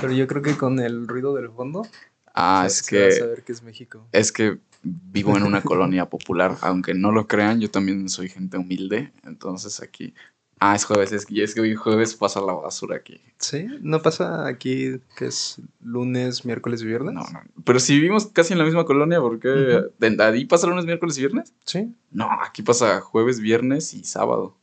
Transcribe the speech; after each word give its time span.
Pero 0.00 0.12
yo 0.12 0.26
creo 0.26 0.42
que 0.42 0.56
con 0.56 0.78
el 0.78 1.06
ruido 1.06 1.34
del 1.34 1.50
fondo. 1.50 1.86
Ah, 2.34 2.64
es 2.66 2.82
que. 2.82 3.12
saber 3.12 3.42
que 3.42 3.52
es 3.52 3.62
México. 3.62 4.06
Es 4.12 4.32
que 4.32 4.58
vivo 4.82 5.36
en 5.36 5.42
una 5.42 5.62
colonia 5.62 6.08
popular. 6.08 6.56
Aunque 6.62 6.94
no 6.94 7.12
lo 7.12 7.26
crean, 7.26 7.60
yo 7.60 7.70
también 7.70 8.08
soy 8.08 8.28
gente 8.28 8.56
humilde. 8.56 9.12
Entonces 9.24 9.80
aquí. 9.80 10.14
Ah, 10.62 10.76
es 10.76 10.84
jueves. 10.84 11.10
Es, 11.12 11.26
y 11.30 11.40
es 11.40 11.54
que 11.54 11.62
hoy 11.62 11.74
jueves 11.74 12.14
pasa 12.14 12.40
la 12.40 12.52
basura 12.52 12.96
aquí. 12.96 13.18
¿Sí? 13.38 13.66
¿No 13.80 14.02
pasa 14.02 14.46
aquí 14.46 15.00
que 15.16 15.26
es 15.26 15.58
lunes, 15.82 16.44
miércoles 16.44 16.82
y 16.82 16.86
viernes? 16.86 17.14
No, 17.14 17.22
no. 17.22 17.40
Pero 17.64 17.80
si 17.80 17.94
vivimos 17.94 18.26
casi 18.26 18.52
en 18.52 18.58
la 18.58 18.66
misma 18.66 18.84
colonia, 18.84 19.20
¿por 19.20 19.40
qué? 19.40 19.84
¿Ahí 20.18 20.44
pasa 20.44 20.66
lunes, 20.66 20.84
miércoles 20.84 21.16
y 21.16 21.20
viernes? 21.20 21.54
Sí. 21.64 21.94
No, 22.10 22.28
aquí 22.44 22.62
pasa 22.62 23.00
jueves, 23.00 23.40
viernes 23.40 23.94
y 23.94 24.04
sábado. 24.04 24.58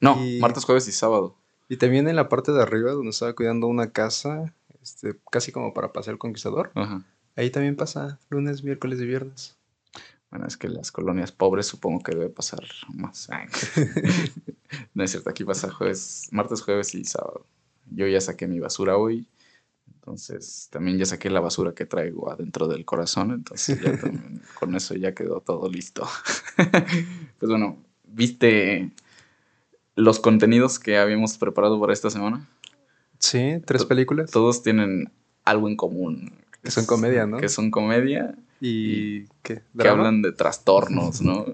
No, 0.00 0.16
martes, 0.40 0.64
jueves 0.64 0.88
y 0.88 0.92
sábado. 0.92 1.36
Y 1.68 1.76
también 1.76 2.08
en 2.08 2.16
la 2.16 2.28
parte 2.28 2.52
de 2.52 2.62
arriba, 2.62 2.92
donde 2.92 3.10
estaba 3.10 3.34
cuidando 3.34 3.66
una 3.66 3.90
casa, 3.90 4.54
este, 4.84 5.18
casi 5.30 5.50
como 5.50 5.72
para 5.72 5.92
pasear 5.92 6.12
el 6.12 6.18
conquistador. 6.18 6.70
Ahí 7.36 7.50
también 7.50 7.74
pasa 7.74 8.20
lunes, 8.28 8.62
miércoles 8.62 9.00
y 9.00 9.06
viernes. 9.06 9.56
Bueno, 10.30 10.46
es 10.46 10.56
que 10.56 10.68
las 10.68 10.92
colonias 10.92 11.32
pobres 11.32 11.66
supongo 11.66 12.00
que 12.00 12.12
debe 12.12 12.28
pasar 12.28 12.60
más. 12.92 13.28
no 14.94 15.04
es 15.04 15.10
cierto, 15.10 15.30
aquí 15.30 15.42
pasa 15.44 15.70
jueves, 15.70 16.28
martes, 16.32 16.60
jueves 16.60 16.94
y 16.94 17.04
sábado. 17.04 17.46
Yo 17.90 18.06
ya 18.06 18.20
saqué 18.20 18.46
mi 18.46 18.60
basura 18.60 18.96
hoy. 18.96 19.26
Entonces, 19.86 20.68
también 20.70 20.98
ya 20.98 21.06
saqué 21.06 21.30
la 21.30 21.40
basura 21.40 21.72
que 21.72 21.86
traigo 21.86 22.30
adentro 22.30 22.68
del 22.68 22.84
corazón. 22.84 23.30
Entonces, 23.30 23.80
ya 23.80 23.96
también, 24.00 24.42
con 24.58 24.74
eso 24.74 24.94
ya 24.94 25.14
quedó 25.14 25.40
todo 25.40 25.70
listo. 25.70 26.06
pues 27.38 27.48
bueno, 27.48 27.78
¿viste 28.04 28.90
los 29.94 30.20
contenidos 30.20 30.78
que 30.78 30.98
habíamos 30.98 31.38
preparado 31.38 31.80
para 31.80 31.94
esta 31.94 32.10
semana? 32.10 32.46
Sí, 33.24 33.62
tres 33.64 33.86
películas. 33.86 34.30
Todos 34.30 34.62
tienen 34.62 35.10
algo 35.44 35.68
en 35.68 35.76
común. 35.76 36.32
Que 36.62 36.70
son 36.70 36.84
comedia, 36.84 37.26
¿no? 37.26 37.38
Que 37.38 37.48
son 37.48 37.70
comedia. 37.70 38.34
Y, 38.60 39.24
¿qué? 39.42 39.62
que 39.78 39.88
hablan 39.88 40.20
de 40.20 40.32
trastornos, 40.32 41.22
¿no? 41.22 41.46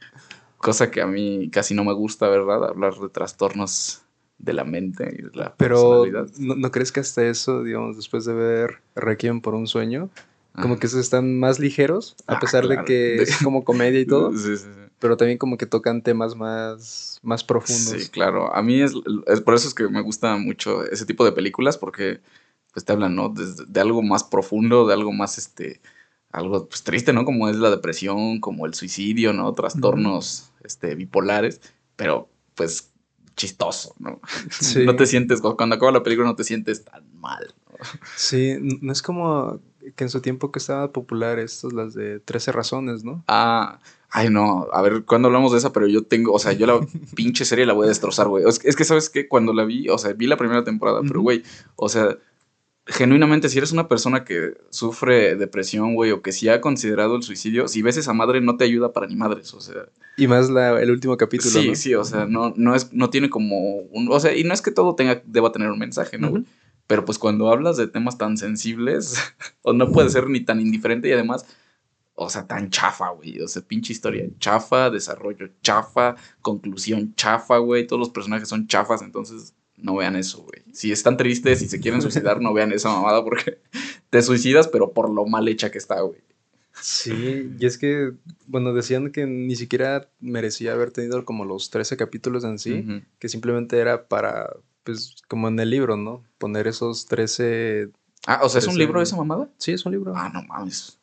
Cosa 0.58 0.90
que 0.90 1.02
a 1.02 1.06
mí 1.06 1.50
casi 1.50 1.74
no 1.74 1.84
me 1.84 1.92
gusta, 1.92 2.28
¿verdad? 2.28 2.64
Hablar 2.64 2.94
de 2.94 3.08
trastornos 3.10 4.02
de 4.38 4.52
la 4.54 4.64
mente 4.64 5.14
y 5.18 5.22
de 5.22 5.30
la 5.34 5.54
Pero, 5.56 6.04
¿no, 6.38 6.70
crees 6.70 6.92
que 6.92 7.00
hasta 7.00 7.24
eso, 7.26 7.62
digamos, 7.62 7.96
después 7.96 8.24
de 8.24 8.32
ver 8.32 8.78
Requiem 8.94 9.40
por 9.40 9.54
un 9.54 9.66
sueño, 9.66 10.10
como 10.52 10.78
que 10.78 10.86
esos 10.86 11.00
están 11.00 11.38
más 11.38 11.58
ligeros, 11.58 12.16
a 12.26 12.34
ah, 12.34 12.40
pesar 12.40 12.66
de 12.68 12.84
que 12.84 13.22
es 13.22 13.36
como 13.44 13.64
comedia 13.64 14.00
y 14.00 14.06
todo? 14.06 14.32
sí, 14.32 14.56
sí, 14.56 14.64
sí 14.64 14.87
pero 14.98 15.16
también 15.16 15.38
como 15.38 15.56
que 15.56 15.66
tocan 15.66 16.02
temas 16.02 16.36
más, 16.36 17.18
más 17.22 17.44
profundos. 17.44 18.02
Sí, 18.02 18.08
claro. 18.08 18.54
A 18.54 18.62
mí 18.62 18.80
es, 18.80 18.92
es, 19.26 19.40
por 19.40 19.54
eso 19.54 19.68
es 19.68 19.74
que 19.74 19.88
me 19.88 20.00
gusta 20.00 20.36
mucho 20.36 20.84
ese 20.84 21.06
tipo 21.06 21.24
de 21.24 21.32
películas, 21.32 21.78
porque 21.78 22.20
pues 22.72 22.84
te 22.84 22.92
hablan, 22.92 23.14
¿no? 23.14 23.28
De, 23.30 23.80
algo 23.80 24.02
más 24.02 24.24
profundo, 24.24 24.86
de 24.86 24.94
algo 24.94 25.12
más, 25.12 25.38
este, 25.38 25.80
algo 26.30 26.68
pues, 26.68 26.82
triste, 26.82 27.12
¿no? 27.12 27.24
Como 27.24 27.48
es 27.48 27.56
la 27.56 27.70
depresión, 27.70 28.40
como 28.40 28.66
el 28.66 28.74
suicidio, 28.74 29.32
¿no? 29.32 29.52
Trastornos, 29.54 30.50
este, 30.62 30.94
bipolares, 30.94 31.60
pero 31.96 32.28
pues 32.54 32.92
chistoso, 33.36 33.94
¿no? 33.98 34.20
Sí. 34.50 34.84
no 34.84 34.96
te 34.96 35.06
sientes, 35.06 35.40
cuando 35.40 35.76
acaba 35.76 35.92
la 35.92 36.02
película 36.02 36.28
no 36.28 36.36
te 36.36 36.44
sientes 36.44 36.84
tan 36.84 37.04
mal. 37.18 37.54
Sí, 38.16 38.56
no 38.60 38.92
es 38.92 39.02
como 39.02 39.60
que 39.94 40.04
en 40.04 40.10
su 40.10 40.20
tiempo 40.20 40.50
que 40.50 40.58
estaba 40.58 40.92
popular 40.92 41.38
estos, 41.38 41.72
las 41.72 41.94
de 41.94 42.20
13 42.20 42.52
razones, 42.52 43.04
¿no? 43.04 43.24
Ah, 43.28 43.78
Ay, 44.10 44.30
no, 44.30 44.66
a 44.72 44.80
ver, 44.80 45.04
¿cuándo 45.04 45.28
hablamos 45.28 45.52
de 45.52 45.58
esa? 45.58 45.72
Pero 45.72 45.86
yo 45.86 46.02
tengo, 46.02 46.32
o 46.32 46.38
sea, 46.38 46.52
yo 46.52 46.66
la 46.66 46.80
pinche 47.14 47.44
serie 47.44 47.66
la 47.66 47.74
voy 47.74 47.86
a 47.86 47.88
destrozar, 47.88 48.28
güey. 48.28 48.44
Es, 48.46 48.58
que, 48.58 48.84
¿sabes 48.84 49.10
qué? 49.10 49.28
Cuando 49.28 49.52
la 49.52 49.64
vi, 49.64 49.88
o 49.88 49.98
sea, 49.98 50.12
vi 50.12 50.26
la 50.26 50.36
primera 50.36 50.64
temporada, 50.64 51.00
pero, 51.02 51.20
güey, 51.20 51.42
o 51.76 51.88
sea, 51.88 52.16
genuinamente, 52.86 53.50
si 53.50 53.58
eres 53.58 53.72
una 53.72 53.86
persona 53.86 54.24
que 54.24 54.54
sufre 54.70 55.36
depresión, 55.36 55.94
güey, 55.94 56.10
o 56.12 56.22
que 56.22 56.32
si 56.32 56.48
ha 56.48 56.62
considerado 56.62 57.16
el 57.16 57.22
suicidio, 57.22 57.68
si 57.68 57.82
ves 57.82 57.98
esa 57.98 58.14
madre, 58.14 58.40
no 58.40 58.56
te 58.56 58.64
ayuda 58.64 58.94
para 58.94 59.06
ni 59.06 59.14
madres, 59.14 59.52
o 59.52 59.60
sea. 59.60 59.86
Y 60.16 60.26
más 60.26 60.48
la, 60.48 60.80
el 60.80 60.90
último 60.90 61.16
capítulo, 61.18 61.60
Sí, 61.60 61.76
sí, 61.76 61.94
o 61.94 62.04
sea, 62.04 62.24
no, 62.24 62.54
no, 62.56 62.74
es, 62.74 62.92
no 62.94 63.10
tiene 63.10 63.28
como 63.28 63.76
un, 63.76 64.08
o 64.10 64.18
sea, 64.20 64.34
y 64.34 64.42
no 64.42 64.54
es 64.54 64.62
que 64.62 64.70
todo 64.70 64.94
tenga, 64.94 65.22
deba 65.26 65.52
tener 65.52 65.70
un 65.70 65.78
mensaje, 65.78 66.16
¿no, 66.16 66.30
güey? 66.30 66.44
Pero 66.86 67.04
pues 67.04 67.18
cuando 67.18 67.52
hablas 67.52 67.76
de 67.76 67.86
temas 67.86 68.16
tan 68.16 68.38
sensibles, 68.38 69.16
o 69.62 69.74
no 69.74 69.92
puede 69.92 70.08
ser 70.08 70.30
ni 70.30 70.40
tan 70.40 70.58
indiferente 70.58 71.08
y 71.08 71.12
además 71.12 71.44
o 72.20 72.28
sea, 72.28 72.46
tan 72.46 72.68
chafa, 72.68 73.10
güey. 73.10 73.40
O 73.40 73.46
sea, 73.46 73.62
pinche 73.62 73.92
historia 73.92 74.26
chafa, 74.40 74.90
desarrollo 74.90 75.50
chafa, 75.62 76.16
conclusión 76.42 77.14
chafa, 77.14 77.58
güey. 77.58 77.86
Todos 77.86 78.00
los 78.00 78.10
personajes 78.10 78.48
son 78.48 78.66
chafas, 78.66 79.02
entonces 79.02 79.54
no 79.76 79.94
vean 79.94 80.16
eso, 80.16 80.42
güey. 80.42 80.64
Si 80.72 80.90
están 80.90 81.16
tristes 81.16 81.62
y 81.62 81.68
se 81.68 81.78
quieren 81.78 82.02
suicidar, 82.02 82.40
no 82.40 82.52
vean 82.52 82.72
esa 82.72 82.90
mamada 82.90 83.22
porque 83.22 83.60
te 84.10 84.20
suicidas, 84.22 84.66
pero 84.66 84.92
por 84.92 85.10
lo 85.10 85.26
mal 85.26 85.46
hecha 85.46 85.70
que 85.70 85.78
está, 85.78 86.00
güey. 86.00 86.18
Sí, 86.80 87.52
y 87.58 87.66
es 87.66 87.78
que, 87.78 88.12
bueno, 88.46 88.72
decían 88.72 89.12
que 89.12 89.26
ni 89.26 89.54
siquiera 89.54 90.08
merecía 90.18 90.72
haber 90.72 90.90
tenido 90.90 91.24
como 91.24 91.44
los 91.44 91.70
13 91.70 91.96
capítulos 91.96 92.42
en 92.42 92.58
sí, 92.58 92.84
que 93.20 93.28
simplemente 93.28 93.78
era 93.78 94.08
para, 94.08 94.56
pues, 94.82 95.22
como 95.28 95.46
en 95.48 95.58
el 95.60 95.70
libro, 95.70 95.96
¿no? 95.96 96.24
Poner 96.38 96.66
esos 96.66 97.06
13... 97.06 97.90
Ah, 98.26 98.40
o 98.42 98.48
sea, 98.48 98.58
¿es 98.58 98.66
un 98.66 98.78
libro 98.78 99.00
esa 99.00 99.16
mamada? 99.16 99.48
Sí, 99.58 99.72
es 99.72 99.86
un 99.86 99.92
libro. 99.92 100.12
Ah, 100.16 100.30
no 100.32 100.42
mames. 100.42 100.97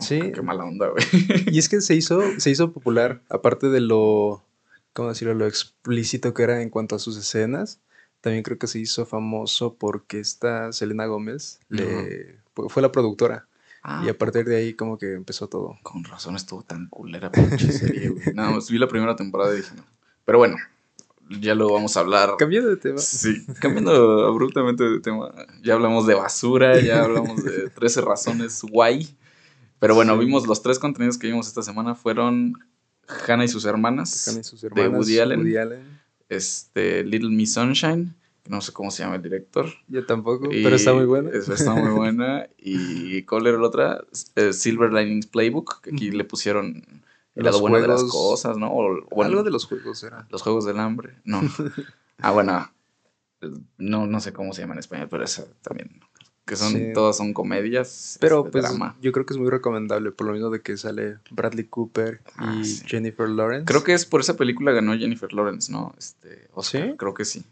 Sí. 0.00 0.32
Qué 0.32 0.42
mala 0.42 0.64
onda, 0.64 0.88
güey. 0.88 1.04
Y 1.46 1.58
es 1.58 1.68
que 1.68 1.80
se 1.80 1.94
hizo, 1.94 2.20
se 2.38 2.50
hizo 2.50 2.72
popular, 2.72 3.22
aparte 3.28 3.68
de 3.68 3.80
lo, 3.80 4.44
¿cómo 4.92 5.08
decirlo? 5.08 5.34
Lo 5.34 5.46
explícito 5.46 6.34
que 6.34 6.42
era 6.42 6.62
en 6.62 6.70
cuanto 6.70 6.96
a 6.96 6.98
sus 6.98 7.16
escenas. 7.16 7.80
También 8.20 8.42
creo 8.42 8.58
que 8.58 8.66
se 8.66 8.78
hizo 8.78 9.06
famoso 9.06 9.76
porque 9.76 10.20
esta 10.20 10.72
Selena 10.72 11.06
Gómez 11.06 11.60
le, 11.68 12.40
fue 12.68 12.82
la 12.82 12.92
productora. 12.92 13.46
y 14.04 14.08
a 14.08 14.10
ah. 14.10 14.14
partir 14.18 14.44
de 14.44 14.56
ahí 14.56 14.74
como 14.74 14.98
que 14.98 15.14
empezó 15.14 15.48
todo. 15.48 15.78
Con 15.82 16.04
razón 16.04 16.36
estuvo 16.36 16.62
tan 16.62 16.88
culera 16.88 17.30
pinche 17.32 17.72
serie, 17.72 18.10
güey. 18.10 18.34
Nada 18.34 18.50
más 18.50 18.70
vi 18.70 18.78
la 18.78 18.88
primera 18.88 19.16
temporada 19.16 19.54
y 19.54 19.58
dije 19.58 19.74
no. 19.74 19.84
Pero 20.26 20.38
bueno, 20.38 20.56
ya 21.38 21.54
lo 21.54 21.72
vamos 21.72 21.96
a 21.96 22.00
hablar. 22.00 22.34
Cambiando 22.38 22.68
de 22.68 22.76
tema. 22.76 22.98
Sí, 22.98 23.44
cambiando 23.60 24.26
abruptamente 24.26 24.84
de 24.84 25.00
tema. 25.00 25.32
Ya 25.62 25.74
hablamos 25.74 26.06
de 26.06 26.14
basura, 26.14 26.80
ya 26.80 27.04
hablamos 27.04 27.44
de 27.44 27.70
13 27.70 28.00
razones 28.00 28.62
guay. 28.62 29.16
Pero 29.80 29.94
bueno, 29.94 30.16
vimos 30.16 30.46
los 30.46 30.62
tres 30.62 30.78
contenidos 30.78 31.18
que 31.18 31.26
vimos 31.26 31.48
esta 31.48 31.62
semana 31.62 31.94
fueron 31.96 32.54
Hannah 33.26 33.44
y 33.44 33.48
sus 33.48 33.64
hermanas. 33.64 34.28
Hannah 34.28 34.40
y 34.40 34.44
sus 34.44 34.62
hermanas. 34.62 34.92
De 34.92 34.96
Woody 34.96 35.18
Allen. 35.56 36.00
Este, 36.28 37.02
Little 37.02 37.30
Miss 37.30 37.54
Sunshine. 37.54 38.14
No 38.46 38.60
sé 38.60 38.72
cómo 38.72 38.90
se 38.90 39.02
llama 39.02 39.16
el 39.16 39.22
director. 39.22 39.66
Yo 39.88 40.04
tampoco, 40.06 40.48
pero 40.48 40.76
está 40.76 40.92
muy 40.92 41.06
buena. 41.06 41.30
Está 41.30 41.74
muy 41.74 41.90
buena. 41.90 42.48
y 42.58 43.22
¿cuál 43.22 43.46
era 43.46 43.58
la 43.58 43.66
otra? 43.66 44.04
Eh, 44.36 44.52
Silver 44.52 44.92
Linings 44.92 45.26
Playbook, 45.26 45.80
que 45.82 45.90
aquí 45.90 46.10
le 46.10 46.24
pusieron 46.24 46.84
el 47.34 47.44
lado 47.44 47.60
bueno 47.60 47.80
de 47.80 47.88
las 47.88 48.04
cosas, 48.04 48.56
¿no? 48.58 48.70
O, 48.70 49.22
Algo 49.22 49.42
de 49.42 49.50
los 49.50 49.66
juegos 49.66 50.02
era. 50.02 50.26
Los 50.30 50.42
juegos 50.42 50.64
del 50.64 50.78
hambre. 50.78 51.14
No. 51.24 51.40
ah, 52.18 52.32
bueno. 52.32 52.70
No, 53.78 54.06
no 54.06 54.20
sé 54.20 54.32
cómo 54.34 54.52
se 54.52 54.60
llama 54.60 54.74
en 54.74 54.80
español, 54.80 55.08
pero 55.10 55.24
esa 55.24 55.46
también 55.62 56.00
que 56.44 56.56
son 56.56 56.92
todas 56.92 57.16
son 57.16 57.32
comedias. 57.32 58.18
Pero 58.20 58.46
este, 58.46 58.50
pues 58.50 58.78
yo 59.00 59.12
creo 59.12 59.26
que 59.26 59.34
es 59.34 59.38
muy 59.38 59.50
recomendable, 59.50 60.10
por 60.10 60.26
lo 60.26 60.32
mismo 60.32 60.50
de 60.50 60.60
que 60.60 60.76
sale 60.76 61.18
Bradley 61.30 61.66
Cooper 61.66 62.20
y 62.26 62.32
ah, 62.38 62.62
Jennifer 62.86 63.28
Lawrence. 63.28 63.66
Creo 63.66 63.84
que 63.84 63.94
es 63.94 64.06
por 64.06 64.20
esa 64.20 64.36
película 64.36 64.72
ganó 64.72 64.96
Jennifer 64.96 65.32
Lawrence, 65.32 65.70
¿no? 65.70 65.94
Este, 65.98 66.48
¿Sí? 66.62 66.94
creo 66.96 67.14
que 67.14 67.24
sí. 67.24 67.44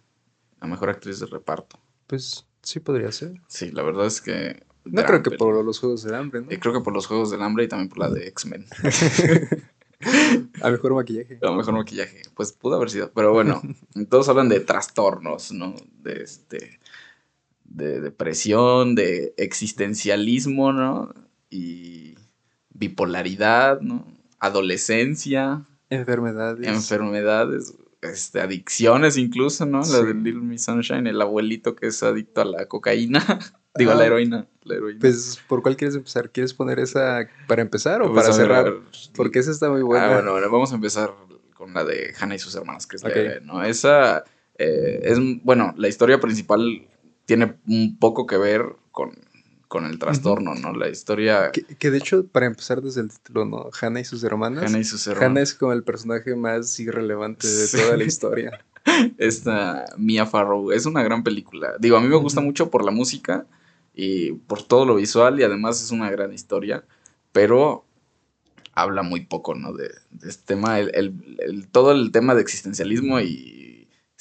La 0.61 0.67
mejor 0.67 0.91
actriz 0.91 1.21
de 1.21 1.27
reparto. 1.27 1.79
Pues 2.07 2.47
sí 2.63 2.81
podría 2.81 3.13
ser. 3.13 3.41
Sí, 3.47 3.71
la 3.71 3.83
verdad 3.83 4.07
es 4.07 4.21
que 4.21 4.63
no 4.85 5.05
creo 5.05 5.23
que 5.23 5.31
por 5.33 5.65
los 5.65 5.79
Juegos 5.79 6.03
del 6.03 6.15
Hambre, 6.15 6.41
¿no? 6.41 6.53
Y 6.53 6.59
creo 6.59 6.73
que 6.75 6.81
por 6.81 6.93
los 6.93 7.07
Juegos 7.07 7.31
del 7.31 7.43
Hambre 7.43 7.65
y 7.65 7.69
también 7.69 7.89
por 7.89 7.99
la 7.99 8.11
de 8.11 8.27
X-Men. 8.29 8.67
A 10.63 10.71
mejor 10.71 10.95
maquillaje. 10.95 11.39
A 11.43 11.51
mejor 11.51 11.75
maquillaje. 11.75 12.23
Pues 12.35 12.53
pudo 12.53 12.77
haber 12.77 12.91
sido. 12.91 13.11
Pero 13.13 13.33
bueno, 13.33 13.61
todos 14.11 14.29
hablan 14.29 14.49
de 14.49 14.61
trastornos, 14.61 15.53
¿no? 15.53 15.75
De 16.03 16.23
este 16.23 16.79
de 17.69 18.01
depresión, 18.01 18.95
de 18.95 19.35
existencialismo, 19.37 20.73
¿no? 20.73 21.15
Y 21.51 22.17
bipolaridad, 22.71 23.81
¿no? 23.81 24.07
Adolescencia. 24.41 25.65
Enfermedades. 25.91 26.67
Enfermedades, 26.67 27.75
este, 28.03 28.41
adicciones 28.41 29.17
incluso, 29.17 29.67
¿no? 29.67 29.83
La 29.83 30.03
de 30.03 30.15
Little 30.15 30.43
Miss 30.43 30.65
Sunshine, 30.65 31.07
el 31.07 31.21
abuelito 31.21 31.77
que 31.77 31.89
es 31.89 32.03
adicto 32.03 32.41
a 32.41 32.45
la 32.45 32.67
cocaína. 32.67 33.23
Digo, 33.75 33.93
a 33.93 33.95
la 33.95 34.03
ah, 34.03 34.07
heroína, 34.07 34.47
la 34.65 34.75
heroína. 34.75 34.99
Pues, 35.01 35.39
¿por 35.47 35.63
cuál 35.63 35.77
quieres 35.77 35.95
empezar? 35.95 36.31
¿Quieres 36.31 36.53
poner 36.53 36.81
esa 36.81 37.29
para 37.47 37.63
empezar 37.63 38.03
o 38.03 38.13
pues, 38.13 38.25
para 38.25 38.35
cerrar? 38.35 38.73
Porque 39.15 39.39
esa 39.39 39.53
está 39.53 39.71
muy 39.71 39.83
buena. 39.83 40.07
Ah, 40.07 40.15
bueno, 40.15 40.33
bueno, 40.33 40.51
vamos 40.51 40.73
a 40.73 40.75
empezar 40.75 41.15
con 41.55 41.75
la 41.75 41.85
de 41.85 42.13
Hannah 42.19 42.35
y 42.35 42.39
sus 42.41 42.57
hermanas, 42.57 42.89
que 42.89 42.97
es 42.97 43.05
¿no? 43.45 43.63
Esa 43.63 44.25
eh, 44.57 45.01
es, 45.05 45.19
bueno, 45.45 45.75
la 45.77 45.87
historia 45.87 46.19
principal 46.19 46.89
tiene 47.29 47.57
un 47.67 47.99
poco 47.99 48.27
que 48.27 48.39
ver 48.39 48.65
con, 48.91 49.85
el 49.85 49.99
trastorno, 49.99 50.55
¿no? 50.55 50.73
La 50.73 50.89
historia... 50.89 51.53
Que, 51.53 51.91
de 51.91 51.99
hecho, 51.99 52.27
para 52.27 52.47
empezar 52.47 52.81
desde 52.81 53.03
el 53.03 53.11
título, 53.11 53.45
¿no? 53.45 53.69
Hannah 53.79 54.01
y 54.01 54.05
sus 54.07 54.25
hermanas. 54.25 54.65
Hannah 54.65 54.79
y 54.79 54.85
sus 54.85 55.07
hermanas. 55.07 55.27
Hannah 55.27 55.41
es 55.43 55.53
como 55.53 55.75
el 55.75 55.83
personaje 55.83 56.35
más 56.35 56.81
irrelevante 56.81 57.47
de 57.47 57.69
toda 57.69 57.99
la 57.99 58.05
historia. 58.13 58.65
Esta 59.19 59.85
Mia 59.99 60.25
Farrow 60.25 60.73
es 60.73 60.87
una 60.87 61.03
gran 61.03 61.23
película. 61.23 61.75
Digo, 61.79 61.99
a 61.99 62.01
mí 62.01 62.09
me 62.09 62.17
gusta 62.17 62.41
mucho 62.41 62.71
por 62.71 62.83
la 62.83 62.93
música 62.93 63.45
y 63.95 64.33
por 64.33 64.63
todo 64.63 64.87
lo 64.87 64.95
visual 64.95 65.39
y 65.39 65.43
además 65.43 65.83
es 65.83 65.91
una 65.91 66.11
gran 66.11 66.33
historia, 66.33 66.83
pero 67.33 67.85
habla 68.73 69.03
muy 69.03 69.27
poco, 69.27 69.55
¿no? 69.55 69.75
De, 69.75 69.91
este 70.27 70.55
tema, 70.55 70.79
el, 70.79 71.69
todo 71.71 71.93
el 71.93 72.11
tema 72.11 72.35
de 72.35 72.41
existencialismo 72.41 73.21
y 73.21 73.58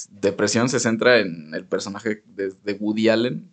depresión 0.10 0.70
se 0.70 0.80
centra 0.80 1.20
en 1.20 1.54
el 1.54 1.66
personaje 1.66 2.24
de 2.36 2.74
Woody 2.74 3.10
Allen, 3.10 3.52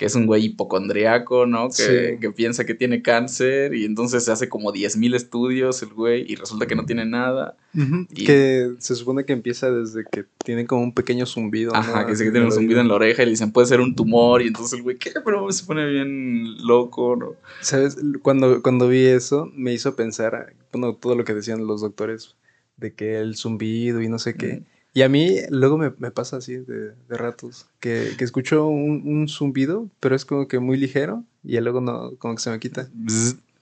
que 0.00 0.06
es 0.06 0.14
un 0.14 0.24
güey 0.24 0.46
hipocondriaco, 0.46 1.44
¿no? 1.44 1.68
Que, 1.68 2.16
que, 2.18 2.30
piensa 2.30 2.64
que 2.64 2.72
tiene 2.72 3.02
cáncer 3.02 3.74
y 3.74 3.84
entonces 3.84 4.24
se 4.24 4.32
hace 4.32 4.48
como 4.48 4.72
10.000 4.72 5.14
estudios 5.14 5.82
el 5.82 5.90
güey 5.90 6.24
y 6.26 6.36
resulta 6.36 6.66
que 6.66 6.74
no 6.74 6.86
tiene 6.86 7.04
nada. 7.04 7.58
y... 7.74 8.24
Que 8.24 8.70
se 8.78 8.94
supone 8.94 9.26
que 9.26 9.34
empieza 9.34 9.70
desde 9.70 10.06
que 10.10 10.24
tiene 10.42 10.66
como 10.66 10.84
un 10.84 10.94
pequeño 10.94 11.26
zumbido. 11.26 11.76
Ajá, 11.76 12.06
que 12.06 12.14
que 12.14 12.30
tiene 12.30 12.46
un 12.46 12.50
zumbido 12.50 12.80
en 12.80 12.88
la 12.88 12.94
oreja 12.94 13.24
y 13.24 13.26
le 13.26 13.32
dicen 13.32 13.52
puede 13.52 13.66
ser 13.66 13.82
un 13.82 13.94
tumor 13.94 14.40
y 14.40 14.46
entonces 14.46 14.72
el 14.72 14.82
güey, 14.84 14.96
¿qué? 14.96 15.12
Pero 15.22 15.52
se 15.52 15.66
pone 15.66 15.86
bien 15.86 16.66
loco, 16.66 17.14
¿no? 17.16 17.34
¿Sabes? 17.60 17.98
Cuando, 18.22 18.62
cuando 18.62 18.88
vi 18.88 19.04
eso 19.04 19.52
me 19.54 19.74
hizo 19.74 19.96
pensar, 19.96 20.54
bueno, 20.72 20.94
todo 20.94 21.14
lo 21.14 21.26
que 21.26 21.34
decían 21.34 21.66
los 21.66 21.82
doctores 21.82 22.36
de 22.78 22.94
que 22.94 23.20
el 23.20 23.36
zumbido 23.36 24.00
y 24.00 24.08
no 24.08 24.18
sé 24.18 24.34
qué. 24.34 24.62
Y 24.92 25.02
a 25.02 25.08
mí 25.08 25.36
luego 25.50 25.78
me, 25.78 25.90
pasa 26.10 26.38
así 26.38 26.56
de, 26.56 26.94
ratos, 27.08 27.66
que, 27.78 28.16
escucho 28.18 28.66
un, 28.66 29.28
zumbido, 29.28 29.88
pero 30.00 30.16
es 30.16 30.24
como 30.24 30.48
que 30.48 30.58
muy 30.58 30.76
ligero 30.76 31.24
y 31.44 31.58
luego 31.60 31.80
no, 31.80 32.16
como 32.18 32.34
que 32.34 32.42
se 32.42 32.50
me 32.50 32.58
quita. 32.58 32.88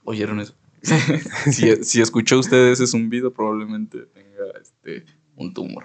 ¿Oyeron 0.04 0.40
eso? 0.40 0.54
si, 1.50 1.84
si 1.84 2.00
escuchó 2.00 2.38
usted 2.38 2.68
ese 2.68 2.86
zumbido, 2.86 3.32
probablemente 3.32 4.06
tenga 4.06 4.58
este, 4.60 5.04
un 5.38 5.54
tumor. 5.54 5.84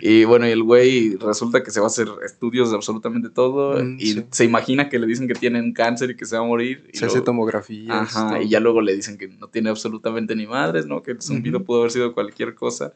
Y 0.00 0.24
bueno, 0.24 0.46
y 0.46 0.50
el 0.50 0.62
güey 0.62 1.16
resulta 1.16 1.62
que 1.62 1.70
se 1.70 1.80
va 1.80 1.86
a 1.86 1.88
hacer 1.88 2.08
estudios 2.24 2.70
de 2.70 2.76
absolutamente 2.76 3.30
todo 3.30 3.82
mm, 3.82 3.96
y 4.00 4.24
se 4.30 4.44
imagina 4.44 4.88
que 4.88 4.98
le 4.98 5.06
dicen 5.06 5.28
que 5.28 5.34
tiene 5.34 5.60
un 5.60 5.72
cáncer 5.72 6.10
y 6.10 6.16
que 6.16 6.24
se 6.24 6.36
va 6.36 6.44
a 6.44 6.46
morir. 6.46 6.88
Y 6.92 6.96
se 6.96 7.06
hace 7.06 7.20
tomografía. 7.20 8.00
Ajá, 8.00 8.42
y 8.42 8.48
ya 8.48 8.60
luego 8.60 8.80
le 8.80 8.94
dicen 8.94 9.18
que 9.18 9.28
no 9.28 9.48
tiene 9.48 9.70
absolutamente 9.70 10.34
ni 10.34 10.46
madres, 10.46 10.86
¿no? 10.86 11.02
Que 11.02 11.12
el 11.12 11.22
zumbido 11.22 11.64
pudo 11.64 11.80
haber 11.80 11.92
sido 11.92 12.12
cualquier 12.12 12.54
cosa. 12.54 12.92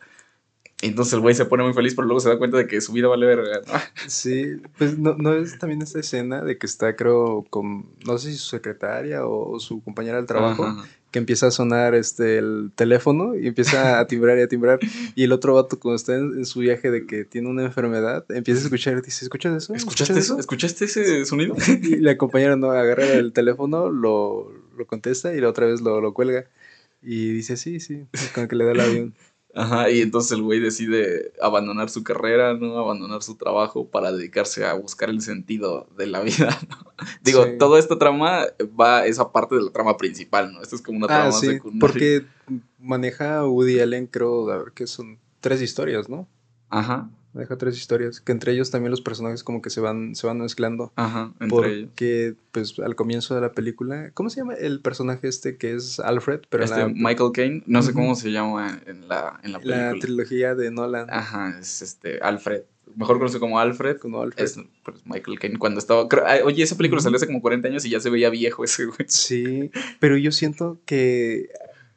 Entonces 0.82 1.12
el 1.12 1.20
güey 1.20 1.34
se 1.34 1.44
pone 1.44 1.62
muy 1.62 1.74
feliz, 1.74 1.94
pero 1.94 2.06
luego 2.06 2.20
se 2.20 2.30
da 2.30 2.38
cuenta 2.38 2.56
de 2.56 2.66
que 2.66 2.80
su 2.80 2.92
vida 2.92 3.08
vale 3.08 3.26
verga, 3.26 3.60
¿no? 3.66 3.72
Sí, 4.08 4.56
pues 4.78 4.98
no, 4.98 5.14
no 5.16 5.34
es 5.34 5.58
también 5.58 5.82
esta 5.82 6.00
escena 6.00 6.42
de 6.42 6.56
que 6.56 6.66
está, 6.66 6.96
creo, 6.96 7.44
con, 7.50 7.86
no 8.06 8.16
sé 8.18 8.32
si 8.32 8.38
su 8.38 8.48
secretaria 8.48 9.26
o 9.26 9.60
su 9.60 9.82
compañera 9.82 10.16
del 10.16 10.26
trabajo, 10.26 10.76
que 11.10 11.18
empieza 11.18 11.48
a 11.48 11.50
sonar 11.50 11.94
este 11.94 12.38
el 12.38 12.70
teléfono 12.74 13.36
y 13.36 13.48
empieza 13.48 13.98
a 13.98 14.06
timbrar 14.08 14.38
y 14.38 14.42
a 14.42 14.48
timbrar. 14.48 14.78
Y 15.14 15.24
el 15.24 15.32
otro 15.32 15.54
vato, 15.54 15.78
cuando 15.78 15.96
está 15.96 16.14
en, 16.16 16.46
su 16.46 16.60
viaje 16.60 16.90
de 16.90 17.06
que 17.06 17.24
tiene 17.24 17.48
una 17.48 17.64
enfermedad, 17.64 18.24
empieza 18.30 18.60
a 18.60 18.64
escuchar 18.64 18.94
y 18.94 19.02
dice, 19.02 19.24
¿escuchas 19.24 19.62
eso? 19.62 19.74
¿Escuchaste 19.74 20.18
eso? 20.18 20.38
¿Escuchaste 20.38 20.84
ese 20.86 21.24
sonido? 21.26 21.56
Y 21.82 21.96
la 21.96 22.16
compañera 22.16 22.56
no 22.56 22.70
agarra 22.70 23.04
el 23.04 23.32
teléfono, 23.32 23.90
lo, 23.90 24.50
lo 24.76 24.86
contesta 24.86 25.34
y 25.34 25.40
la 25.40 25.48
otra 25.48 25.66
vez 25.66 25.80
lo, 25.82 26.00
lo 26.00 26.14
cuelga. 26.14 26.46
Y 27.02 27.32
dice, 27.32 27.56
sí, 27.56 27.80
sí, 27.80 28.04
con 28.34 28.46
que 28.46 28.56
le 28.56 28.64
da 28.64 28.72
el 28.72 28.80
avión. 28.80 29.14
Ajá, 29.54 29.90
y 29.90 30.00
entonces 30.00 30.32
el 30.32 30.42
güey 30.42 30.60
decide 30.60 31.32
abandonar 31.42 31.90
su 31.90 32.04
carrera, 32.04 32.54
¿no? 32.54 32.78
Abandonar 32.78 33.22
su 33.22 33.36
trabajo 33.36 33.88
para 33.88 34.12
dedicarse 34.12 34.64
a 34.64 34.74
buscar 34.74 35.10
el 35.10 35.20
sentido 35.22 35.88
de 35.96 36.06
la 36.06 36.20
vida, 36.20 36.56
¿no? 36.68 36.76
Digo, 37.22 37.44
toda 37.58 37.78
esta 37.78 37.98
trama 37.98 38.46
va 38.80 39.06
esa 39.06 39.32
parte 39.32 39.56
de 39.56 39.62
la 39.62 39.70
trama 39.70 39.96
principal, 39.96 40.52
¿no? 40.52 40.62
Esto 40.62 40.76
es 40.76 40.82
como 40.82 40.98
una 40.98 41.08
trama 41.08 41.28
ah, 41.28 41.32
sí, 41.32 41.46
secundaria. 41.46 41.80
Porque 41.80 42.26
maneja 42.78 43.44
Woody 43.44 43.80
Allen, 43.80 44.06
creo, 44.06 44.48
a 44.50 44.58
ver, 44.58 44.72
que 44.72 44.86
son 44.86 45.18
tres 45.40 45.60
historias, 45.62 46.08
¿no? 46.08 46.28
Ajá. 46.68 47.10
Deja 47.32 47.56
tres 47.56 47.76
historias, 47.76 48.20
que 48.20 48.32
entre 48.32 48.52
ellos 48.52 48.70
también 48.70 48.90
los 48.90 49.00
personajes 49.00 49.44
como 49.44 49.62
que 49.62 49.70
se 49.70 49.80
van, 49.80 50.16
se 50.16 50.26
van 50.26 50.38
mezclando. 50.38 50.92
Ajá, 50.96 51.32
entre 51.38 51.48
porque, 51.48 52.34
pues, 52.50 52.78
al 52.80 52.96
comienzo 52.96 53.36
de 53.36 53.40
la 53.40 53.52
película, 53.52 54.10
¿cómo 54.14 54.30
se 54.30 54.40
llama 54.40 54.54
el 54.54 54.80
personaje 54.80 55.28
este 55.28 55.56
que 55.56 55.74
es 55.74 56.00
Alfred? 56.00 56.40
Pero 56.48 56.64
este, 56.64 56.86
Michael 56.86 57.30
Caine, 57.32 57.62
no 57.66 57.82
sé 57.82 57.92
cómo 57.92 58.16
se 58.16 58.32
llama 58.32 58.80
en 58.86 59.08
la, 59.08 59.38
en 59.44 59.52
la 59.52 59.58
película. 59.60 59.92
La 59.92 60.00
trilogía 60.00 60.54
de 60.56 60.70
Nolan. 60.72 61.08
Ajor 61.10 61.54
es 61.60 61.82
este, 61.82 62.18
Alfred. 62.20 62.62
Mejor 62.96 63.18
conocido 63.18 63.38
como 63.38 63.60
Alfred. 63.60 63.98
Como 63.98 64.20
Alfred. 64.22 64.44
Es 64.44 64.58
pues, 64.84 64.98
Michael 65.04 65.38
Caine 65.38 65.58
cuando 65.58 65.78
estaba... 65.78 66.08
oye, 66.44 66.62
esa 66.64 66.76
película 66.76 67.00
salió 67.00 67.16
hace 67.16 67.26
como 67.26 67.40
40 67.40 67.68
años 67.68 67.84
y 67.84 67.90
ya 67.90 68.00
se 68.00 68.10
veía 68.10 68.30
viejo 68.30 68.64
ese 68.64 68.86
güey. 68.86 69.06
Sí, 69.06 69.70
pero 70.00 70.16
yo 70.16 70.32
siento 70.32 70.80
que 70.84 71.50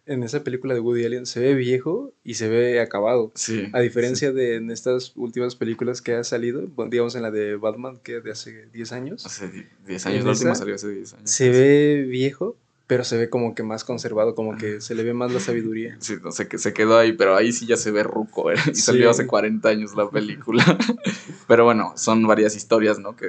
en 0.05 0.23
esa 0.23 0.43
película 0.43 0.73
de 0.73 0.79
Woody 0.79 1.05
Allen 1.05 1.25
se 1.25 1.39
ve 1.39 1.53
viejo 1.53 2.11
y 2.23 2.35
se 2.35 2.49
ve 2.49 2.81
acabado. 2.81 3.31
Sí. 3.35 3.69
A 3.73 3.79
diferencia 3.79 4.31
de 4.31 4.55
en 4.55 4.71
estas 4.71 5.13
últimas 5.15 5.55
películas 5.55 6.01
que 6.01 6.15
ha 6.15 6.23
salido, 6.23 6.67
digamos 6.89 7.15
en 7.15 7.21
la 7.21 7.31
de 7.31 7.55
Batman, 7.55 7.99
que 8.03 8.19
de 8.19 8.31
hace 8.31 8.67
10 8.73 8.91
años. 8.91 9.25
Hace 9.25 9.67
10 9.87 10.05
años, 10.07 10.25
la 10.25 10.31
última 10.31 10.55
salió 10.55 10.75
hace 10.75 10.89
10 10.89 11.13
años. 11.13 11.29
Se 11.29 11.49
ve 11.49 12.05
viejo, 12.07 12.57
pero 12.85 13.05
se 13.05 13.17
ve 13.17 13.29
como 13.29 13.55
que 13.55 13.63
más 13.63 13.85
conservado, 13.85 14.35
como 14.35 14.57
que 14.57 14.81
se 14.81 14.93
le 14.93 15.03
ve 15.03 15.13
más 15.13 15.31
la 15.31 15.39
sabiduría. 15.39 15.97
Sí, 16.01 16.15
no 16.21 16.31
sé, 16.31 16.49
que 16.49 16.57
se 16.57 16.73
quedó 16.73 16.97
ahí, 16.97 17.13
pero 17.13 17.35
ahí 17.37 17.53
sí 17.53 17.65
ya 17.65 17.77
se 17.77 17.91
ve 17.91 18.03
ruco, 18.03 18.51
¿eh? 18.51 18.55
Y 18.67 18.75
salió 18.75 19.09
hace 19.09 19.25
40 19.25 19.69
años 19.69 19.95
la 19.95 20.09
película. 20.09 20.63
pero 21.47 21.63
bueno, 21.63 21.93
son 21.95 22.27
varias 22.27 22.57
historias, 22.57 22.99
¿no? 22.99 23.15
Que 23.15 23.27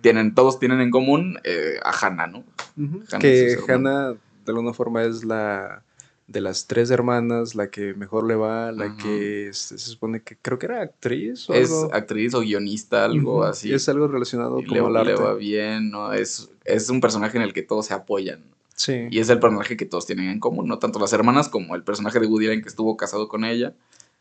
tienen, 0.00 0.34
todos 0.34 0.58
tienen 0.58 0.80
en 0.80 0.90
común 0.90 1.38
eh, 1.44 1.78
a 1.82 1.90
Hannah, 1.90 2.28
¿no? 2.28 2.44
que 3.20 3.58
Hannah, 3.68 4.12
de 4.12 4.18
alguna 4.46 4.72
forma, 4.72 5.04
es 5.04 5.22
la 5.22 5.82
de 6.26 6.40
las 6.40 6.66
tres 6.66 6.90
hermanas, 6.90 7.54
la 7.54 7.68
que 7.70 7.94
mejor 7.94 8.26
le 8.26 8.34
va, 8.34 8.72
la 8.72 8.96
que 8.96 9.50
se, 9.52 9.76
supone 9.78 10.22
que 10.22 10.36
creo 10.40 10.58
que 10.58 10.66
era 10.66 10.80
actriz 10.80 11.48
o 11.50 11.54
Es 11.54 11.70
actriz 11.92 12.34
o 12.34 12.40
guionista, 12.40 13.04
algo 13.04 13.44
así. 13.44 13.72
Es 13.72 13.88
algo 13.88 14.08
relacionado 14.08 14.56
con 14.56 14.92
le, 14.92 14.98
arte. 14.98 15.12
le 15.12 15.16
va 15.16 15.34
bien, 15.34 15.90
¿no? 15.90 16.12
Es, 16.12 16.50
es 16.64 16.88
un 16.88 17.00
personaje 17.00 17.36
en 17.36 17.42
el 17.42 17.52
que 17.52 17.62
todos 17.62 17.86
se 17.86 17.94
apoyan. 17.94 18.42
Sí. 18.74 19.06
Y 19.10 19.18
es 19.18 19.28
el 19.28 19.38
personaje 19.38 19.76
que 19.76 19.84
todos 19.84 20.06
tienen 20.06 20.30
en 20.30 20.40
común, 20.40 20.66
no 20.66 20.78
tanto 20.78 20.98
las 20.98 21.12
hermanas 21.12 21.48
como 21.48 21.76
el 21.76 21.84
personaje 21.84 22.18
de 22.18 22.26
Woody 22.26 22.46
Allen 22.46 22.62
que 22.62 22.68
estuvo 22.68 22.96
casado 22.96 23.28
con 23.28 23.44
ella. 23.44 23.74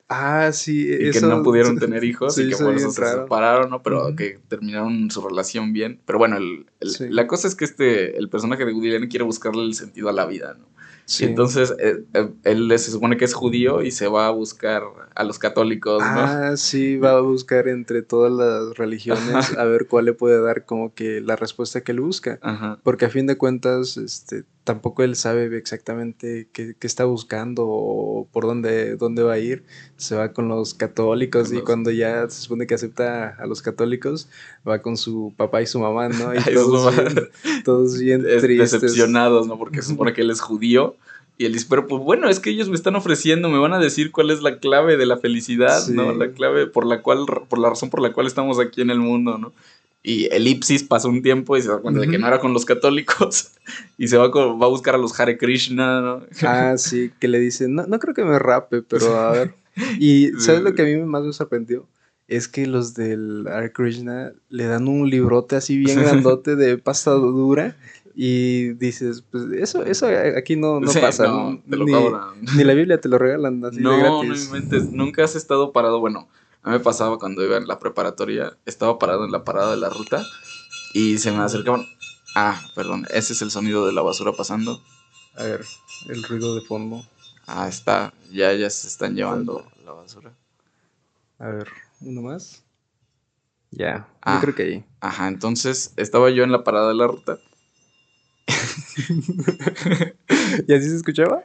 Ah, 0.09 0.51
sí. 0.51 0.91
Y 0.91 1.11
que 1.11 1.21
no 1.21 1.41
pudieron 1.41 1.79
tener 1.79 2.03
hijos 2.03 2.37
y 2.37 2.49
que 2.49 2.55
por 2.57 2.75
eso 2.75 2.91
se 2.91 3.05
separaron, 3.05 3.69
¿no? 3.69 3.81
Pero 3.81 4.15
que 4.15 4.39
terminaron 4.49 5.09
su 5.09 5.27
relación 5.27 5.73
bien. 5.73 5.99
Pero 6.05 6.19
bueno, 6.19 6.37
el, 6.37 6.65
la 6.99 7.25
cosa 7.27 7.47
es 7.47 7.55
que 7.55 7.65
este, 7.65 8.17
el 8.17 8.29
personaje 8.29 8.65
de 8.65 8.73
Woody 8.73 8.95
Allen 8.95 9.09
quiere 9.09 9.23
buscarle 9.23 9.63
el 9.63 9.73
sentido 9.73 10.09
a 10.09 10.13
la 10.13 10.25
vida, 10.25 10.55
¿no? 10.59 10.72
Entonces 11.19 11.73
eh, 11.79 12.03
eh, 12.13 12.29
él 12.43 12.71
se 12.79 12.91
supone 12.91 13.17
que 13.17 13.25
es 13.25 13.33
judío 13.33 13.81
y 13.81 13.91
se 13.91 14.07
va 14.07 14.27
a 14.27 14.31
buscar 14.31 14.83
a 15.15 15.23
los 15.23 15.37
católicos, 15.37 16.01
¿no? 16.01 16.19
Ah, 16.19 16.57
sí, 16.57 16.97
va 16.97 17.11
a 17.11 17.21
buscar 17.21 17.67
entre 17.67 18.01
todas 18.01 18.31
las 18.31 18.77
religiones 18.77 19.55
a 19.57 19.63
ver 19.65 19.87
cuál 19.87 20.05
le 20.05 20.13
puede 20.13 20.41
dar 20.41 20.65
como 20.65 20.93
que 20.93 21.21
la 21.21 21.35
respuesta 21.35 21.81
que 21.81 21.91
él 21.91 22.01
busca. 22.01 22.39
Porque 22.83 23.05
a 23.05 23.09
fin 23.09 23.27
de 23.27 23.37
cuentas, 23.37 23.97
este, 23.97 24.43
tampoco 24.63 25.03
él 25.03 25.15
sabe 25.15 25.55
exactamente 25.57 26.47
qué, 26.51 26.75
está 26.81 27.05
buscando 27.05 27.65
o 27.67 28.27
por 28.31 28.45
dónde, 28.45 28.95
dónde 28.95 29.23
va 29.23 29.33
a 29.33 29.39
ir. 29.39 29.65
Se 29.97 30.15
va 30.15 30.33
con 30.33 30.47
los 30.47 30.73
católicos 30.73 31.51
y 31.53 31.61
cuando 31.61 31.91
ya 31.91 32.27
se 32.29 32.41
supone 32.41 32.67
que 32.67 32.73
acepta 32.73 33.35
a 33.39 33.45
los 33.45 33.61
católicos, 33.61 34.27
va 34.67 34.81
con 34.81 34.97
su 34.97 35.33
papá 35.37 35.61
y 35.61 35.67
su 35.67 35.79
mamá, 35.79 36.09
¿no? 36.09 36.33
Y 36.35 37.63
todos, 37.63 37.99
bien, 37.99 38.23
tristes. 38.23 38.71
Decepcionados, 38.71 39.47
¿no? 39.47 39.57
Porque 39.57 39.81
se 39.81 39.89
supone 39.89 40.13
que 40.13 40.21
él 40.21 40.31
es 40.31 40.41
judío. 40.41 40.95
Y 41.37 41.45
él 41.45 41.53
dice, 41.53 41.65
pero 41.69 41.87
pues 41.87 42.03
bueno, 42.03 42.29
es 42.29 42.39
que 42.39 42.51
ellos 42.51 42.69
me 42.69 42.75
están 42.75 42.95
ofreciendo, 42.95 43.49
me 43.49 43.57
van 43.57 43.73
a 43.73 43.79
decir 43.79 44.11
cuál 44.11 44.29
es 44.29 44.41
la 44.41 44.59
clave 44.59 44.97
de 44.97 45.05
la 45.05 45.17
felicidad, 45.17 45.87
¿no? 45.87 46.13
La 46.13 46.31
clave 46.31 46.67
por 46.67 46.85
la 46.85 47.01
cual, 47.01 47.25
por 47.49 47.57
la 47.57 47.69
razón 47.69 47.89
por 47.89 48.01
la 48.01 48.13
cual 48.13 48.27
estamos 48.27 48.59
aquí 48.59 48.81
en 48.81 48.91
el 48.91 48.99
mundo, 48.99 49.37
¿no? 49.37 49.51
Y 50.05 50.25
Elipsis 50.33 50.83
pasa 50.83 51.07
un 51.07 51.21
tiempo 51.21 51.55
y 51.55 51.61
se 51.61 51.69
da 51.69 51.77
cuenta 51.77 52.01
de 52.01 52.09
que 52.09 52.17
no 52.17 52.27
era 52.27 52.39
con 52.39 52.51
los 52.51 52.65
católicos 52.65 53.51
y 53.97 54.09
se 54.09 54.17
va, 54.17 54.27
va 54.27 54.65
a 54.65 54.69
buscar 54.69 54.95
a 54.95 54.97
los 54.97 55.17
Hare 55.17 55.37
Krishna. 55.37 56.01
¿no? 56.01 56.21
Ah, 56.41 56.73
sí, 56.77 57.11
que 57.21 57.29
le 57.29 57.39
dicen, 57.39 57.73
no, 57.73 57.87
no 57.87 57.99
creo 57.99 58.13
que 58.13 58.25
me 58.25 58.37
rape, 58.37 58.81
pero 58.81 59.17
a 59.17 59.31
ver. 59.31 59.62
Y 59.99 60.31
¿sabes 60.39 60.61
lo 60.61 60.73
que 60.73 60.81
a 60.81 60.85
mí 60.85 60.97
más 60.97 61.23
me 61.23 61.33
sorprendió? 61.33 61.87
Es 62.27 62.47
que 62.47 62.67
los 62.67 62.93
del 62.93 63.47
Hare 63.47 63.71
Krishna 63.71 64.33
le 64.49 64.65
dan 64.65 64.87
un 64.87 65.09
librote 65.09 65.55
así 65.55 65.77
bien 65.77 65.99
grandote 66.01 66.55
de 66.55 66.77
pasta 66.77 67.11
dura 67.11 67.75
y 68.15 68.73
dices, 68.73 69.23
pues 69.29 69.45
eso, 69.53 69.83
eso 69.83 70.07
aquí 70.37 70.55
no, 70.55 70.79
no 70.79 70.91
pasa. 70.93 71.25
No, 71.27 71.61
ni, 71.65 71.93
ni, 72.57 72.63
la 72.63 72.73
Biblia 72.73 73.01
te 73.01 73.09
lo 73.09 73.17
regalan 73.17 73.63
así 73.65 73.79
no, 73.79 73.91
de 73.91 73.97
gratis. 73.97 74.49
No, 74.49 74.57
inventes, 74.57 74.91
nunca 74.91 75.23
has 75.23 75.35
estado 75.35 75.71
parado, 75.73 75.99
bueno 75.99 76.27
a 76.63 76.69
mí 76.69 76.77
me 76.77 76.79
pasaba 76.79 77.19
cuando 77.19 77.43
iba 77.43 77.57
en 77.57 77.67
la 77.67 77.77
preparatoria, 77.77 78.57
estaba 78.65 78.97
parado 78.97 79.25
en 79.25 79.31
la 79.31 79.43
parada 79.43 79.71
de 79.71 79.77
la 79.77 79.89
ruta 79.89 80.25
y 80.93 81.17
se 81.17 81.31
me 81.31 81.39
acercaban. 81.39 81.85
Ah, 82.35 82.59
perdón, 82.73 83.05
ese 83.09 83.33
es 83.33 83.41
el 83.41 83.51
sonido 83.51 83.85
de 83.85 83.91
la 83.91 84.01
basura 84.01 84.31
pasando. 84.31 84.81
A 85.35 85.43
ver, 85.43 85.65
el 86.07 86.23
ruido 86.23 86.55
de 86.55 86.61
fondo. 86.61 87.03
Ah, 87.45 87.67
está, 87.67 88.13
ya, 88.31 88.53
ya 88.53 88.69
se 88.69 88.87
están 88.87 89.15
llevando 89.15 89.65
la 89.85 89.91
basura. 89.91 90.31
A 91.39 91.47
ver, 91.47 91.67
uno 92.01 92.21
más. 92.21 92.63
Ya, 93.71 93.97
yo 93.97 94.05
ah, 94.21 94.39
creo 94.41 94.55
que 94.55 94.63
ahí. 94.63 94.85
Ajá, 95.01 95.27
entonces 95.27 95.93
estaba 95.97 96.29
yo 96.29 96.43
en 96.43 96.51
la 96.51 96.63
parada 96.63 96.89
de 96.89 96.95
la 96.95 97.07
ruta. 97.07 97.39
¿Y 100.67 100.73
así 100.73 100.89
se 100.89 100.95
escuchaba? 100.95 101.43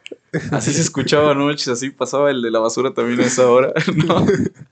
Así 0.52 0.72
se 0.72 0.82
escuchaba 0.82 1.32
anoche, 1.32 1.70
así 1.70 1.90
pasaba 1.90 2.30
el 2.30 2.42
de 2.42 2.50
la 2.50 2.58
basura 2.58 2.92
también 2.92 3.20
a 3.20 3.24
esa 3.24 3.50
hora, 3.50 3.72
¿no? 4.06 4.26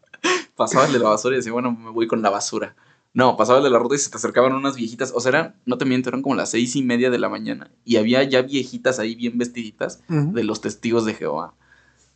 pasaba 0.57 0.87
el 0.87 0.93
de 0.93 0.99
la 0.99 1.09
basura 1.09 1.35
y 1.35 1.39
decía, 1.39 1.53
bueno, 1.53 1.73
me 1.73 1.91
voy 1.91 2.07
con 2.07 2.23
la 2.23 2.31
basura. 2.31 2.75
No, 3.17 3.35
pasaba 3.39 3.61
el 3.61 3.65
de 3.65 3.71
la 3.71 3.79
ruta 3.79 3.95
y 3.95 3.99
se 3.99 4.11
te 4.11 4.19
acercaban 4.19 4.53
unas 4.53 4.77
viejitas. 4.77 5.11
O 5.15 5.21
sea, 5.21 5.31
eran, 5.31 5.55
no 5.65 5.79
te 5.79 5.87
miento, 5.87 6.11
eran 6.11 6.21
como 6.21 6.35
las 6.35 6.51
seis 6.51 6.77
y 6.77 6.83
media 6.83 7.09
de 7.09 7.19
la 7.19 7.31
mañana. 7.31 7.71
Y 7.83 7.97
había 7.97 8.23
ya 8.25 8.43
viejitas 8.43 8.99
ahí 8.99 9.15
bien 9.15 9.39
vestiditas 9.39 10.03
de 10.07 10.45
los 10.45 10.61
testigos 10.61 11.07
de 11.07 11.15
Jehová. 11.15 11.55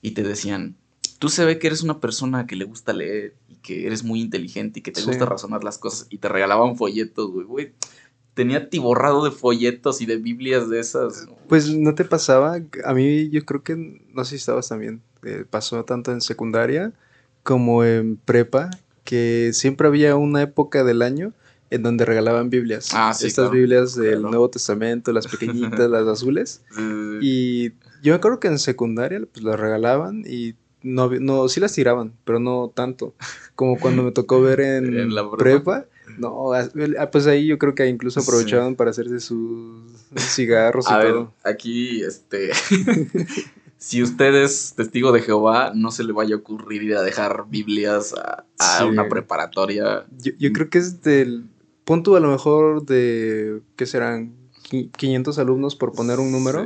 Y 0.03 0.11
te 0.11 0.23
decían, 0.23 0.77
tú 1.19 1.31
se 1.31 1.47
ve 1.47 1.59
que 1.59 1.69
eres 1.69 1.83
una 1.83 2.01
persona 2.01 2.47
que 2.47 2.55
le 2.55 2.67
gusta 2.67 2.93
leer 2.93 3.35
y 3.49 3.55
que 3.55 3.87
eres 3.87 4.05
muy 4.05 4.21
inteligente 4.21 4.81
y 4.81 4.83
que 4.83 4.93
te 4.93 5.01
gusta 5.01 5.25
razonar 5.25 5.65
las 5.65 5.79
cosas. 5.79 6.07
Y 6.11 6.19
te 6.19 6.29
regalaban 6.29 6.77
folletos, 6.77 7.31
güey, 7.31 7.47
güey. 7.47 7.73
Tenía 8.35 8.69
tiborrado 8.69 9.25
de 9.25 9.31
folletos 9.31 10.03
y 10.03 10.07
de 10.07 10.19
Biblias 10.19 10.69
de 10.69 10.81
esas. 10.81 11.29
Pues 11.49 11.75
no 11.75 11.95
te 11.95 12.05
pasaba. 12.05 12.59
A 12.85 12.93
mí 12.93 13.31
yo 13.31 13.43
creo 13.47 13.63
que, 13.63 13.75
no 14.13 14.23
sé 14.25 14.33
si 14.33 14.37
estabas 14.37 14.69
también, 14.69 15.01
eh, 15.23 15.47
pasó 15.49 15.83
tanto 15.87 16.13
en 16.13 16.21
secundaria 16.21 16.93
como 17.43 17.85
en 17.85 18.19
prepa, 18.19 18.69
que 19.05 19.51
siempre 19.53 19.89
había 19.89 20.17
una 20.17 20.43
época 20.43 20.85
del 20.85 21.03
año 21.03 21.33
en 21.71 21.83
donde 21.83 22.05
regalaban 22.05 22.51
Biblias. 22.51 22.91
Ah, 22.93 23.15
sí, 23.15 23.29
Estas 23.29 23.51
Biblias 23.51 23.95
del 23.95 24.23
Nuevo 24.23 24.51
Testamento, 24.51 25.13
las 25.13 25.27
pequeñitas, 25.27 25.89
las 25.91 26.07
azules. 26.07 26.63
Y 27.21 27.71
yo 28.03 28.13
me 28.13 28.15
acuerdo 28.15 28.41
que 28.41 28.49
en 28.49 28.59
secundaria 28.59 29.21
pues 29.33 29.45
las 29.45 29.59
regalaban 29.59 30.25
y 30.27 30.55
no, 30.83 31.11
no, 31.11 31.49
sí 31.49 31.61
las 31.61 31.73
tiraban, 31.73 32.15
pero 32.25 32.41
no 32.41 32.73
tanto. 32.75 33.15
Como 33.55 33.79
cuando 33.79 34.03
me 34.03 34.13
tocó 34.13 34.41
ver 34.41 34.61
en, 34.61 35.15
la 35.15 35.31
prepa. 35.31 35.87
No, 36.19 36.53
ah, 36.53 37.11
pues 37.13 37.27
ahí 37.29 37.47
yo 37.47 37.59
creo 37.59 37.75
que 37.75 37.87
incluso 37.87 38.21
aprovechaban 38.21 38.75
para 38.75 38.91
hacerse 38.91 39.21
sus 39.21 39.85
cigarros 40.17 40.87
y 40.87 41.07
todo. 41.07 41.33
Aquí, 41.45 42.03
este, 42.03 42.51
si 43.81 44.03
usted 44.03 44.35
es 44.35 44.75
testigo 44.77 45.11
de 45.11 45.23
Jehová, 45.23 45.73
no 45.75 45.91
se 45.91 46.05
le 46.05 46.13
vaya 46.13 46.35
a 46.35 46.39
ocurrir 46.39 46.83
ir 46.83 46.97
a 46.97 47.03
dejar 47.03 47.47
Biblias 47.49 48.15
a, 48.15 48.85
una 48.85 49.09
preparatoria. 49.09 50.05
Yo, 50.39 50.53
creo 50.53 50.69
que 50.69 50.77
es 50.77 51.01
del 51.01 51.47
punto 51.85 52.15
a 52.15 52.21
lo 52.21 52.31
mejor 52.31 52.85
de, 52.85 53.63
¿qué 53.77 53.87
serán? 53.87 54.35
500 54.63 55.39
alumnos 55.39 55.77
por 55.77 55.93
poner 55.93 56.21
un 56.21 56.31
número. 56.31 56.65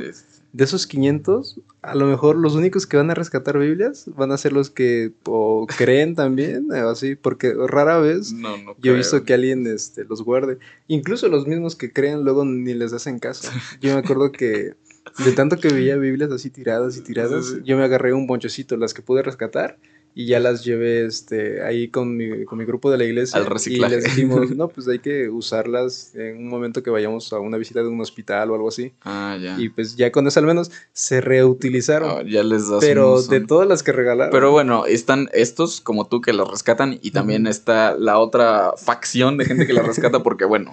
De 0.51 0.63
esos 0.63 0.87
500, 0.87 1.59
a 1.81 1.95
lo 1.95 2.05
mejor 2.05 2.35
los 2.35 2.55
únicos 2.55 2.85
que 2.85 2.97
van 2.97 3.09
a 3.11 3.13
rescatar 3.13 3.57
Biblias 3.57 4.05
van 4.15 4.31
a 4.31 4.37
ser 4.37 4.53
los 4.53 4.69
que 4.69 5.11
o 5.25 5.67
creen 5.67 6.15
también, 6.15 6.67
o 6.71 6.89
así, 6.89 7.15
porque 7.15 7.53
rara 7.67 7.97
vez 7.97 8.33
yo 8.79 8.93
he 8.93 8.95
visto 8.95 9.23
que 9.23 9.33
alguien 9.33 9.65
este, 9.67 10.03
los 10.03 10.21
guarde. 10.21 10.57
Incluso 10.87 11.29
los 11.29 11.47
mismos 11.47 11.75
que 11.75 11.91
creen 11.93 12.23
luego 12.23 12.43
ni 12.43 12.73
les 12.73 12.91
hacen 12.91 13.19
caso. 13.19 13.49
Yo 13.81 13.93
me 13.93 13.99
acuerdo 13.99 14.31
que 14.31 14.75
de 15.23 15.31
tanto 15.31 15.57
que 15.57 15.69
veía 15.69 15.95
Biblias 15.97 16.31
así 16.31 16.49
tiradas 16.49 16.97
y 16.97 17.01
tiradas, 17.01 17.63
yo 17.63 17.77
me 17.77 17.83
agarré 17.83 18.13
un 18.13 18.27
bonchecito, 18.27 18.77
las 18.77 18.93
que 18.93 19.01
pude 19.01 19.21
rescatar, 19.21 19.77
y 20.17 20.27
ya 20.27 20.39
las 20.39 20.63
llevé 20.63 21.05
este, 21.05 21.61
ahí 21.61 21.89
con 21.89 22.15
mi, 22.15 22.45
con 22.45 22.57
mi 22.57 22.63
grupo 22.63 22.89
de 22.89 22.97
la 22.97 23.03
iglesia. 23.03 23.37
Al 23.37 23.45
reciclaje. 23.45 23.93
Y 23.93 23.97
les 23.97 24.05
dijimos, 24.05 24.49
no, 24.55 24.69
pues 24.69 24.87
hay 24.87 24.99
que 24.99 25.27
usarlas 25.27 26.15
en 26.15 26.37
un 26.37 26.47
momento 26.47 26.81
que 26.81 26.89
vayamos 26.89 27.33
a 27.33 27.39
una 27.39 27.57
visita 27.57 27.81
de 27.81 27.89
un 27.89 27.99
hospital 27.99 28.49
o 28.49 28.55
algo 28.55 28.69
así. 28.69 28.93
Ah, 29.01 29.37
ya. 29.39 29.59
Y 29.59 29.67
pues 29.67 29.97
ya 29.97 30.13
con 30.13 30.25
eso 30.25 30.39
al 30.39 30.45
menos 30.45 30.71
se 30.93 31.19
reutilizaron. 31.19 32.09
Ah, 32.09 32.23
ya 32.25 32.43
les 32.43 32.69
das 32.69 32.79
Pero 32.79 33.21
de 33.21 33.41
todas 33.41 33.67
las 33.67 33.83
que 33.83 33.91
regalaron. 33.91 34.31
Pero 34.31 34.51
bueno, 34.51 34.85
están 34.85 35.29
estos 35.33 35.81
como 35.81 36.07
tú 36.07 36.21
que 36.21 36.31
las 36.31 36.47
rescatan 36.47 36.97
y 37.01 37.11
también 37.11 37.45
está 37.45 37.97
la 37.97 38.17
otra 38.17 38.71
facción 38.77 39.37
de 39.37 39.43
gente 39.43 39.67
que 39.67 39.73
las 39.73 39.85
rescata 39.85 40.19
porque 40.23 40.45
bueno, 40.45 40.71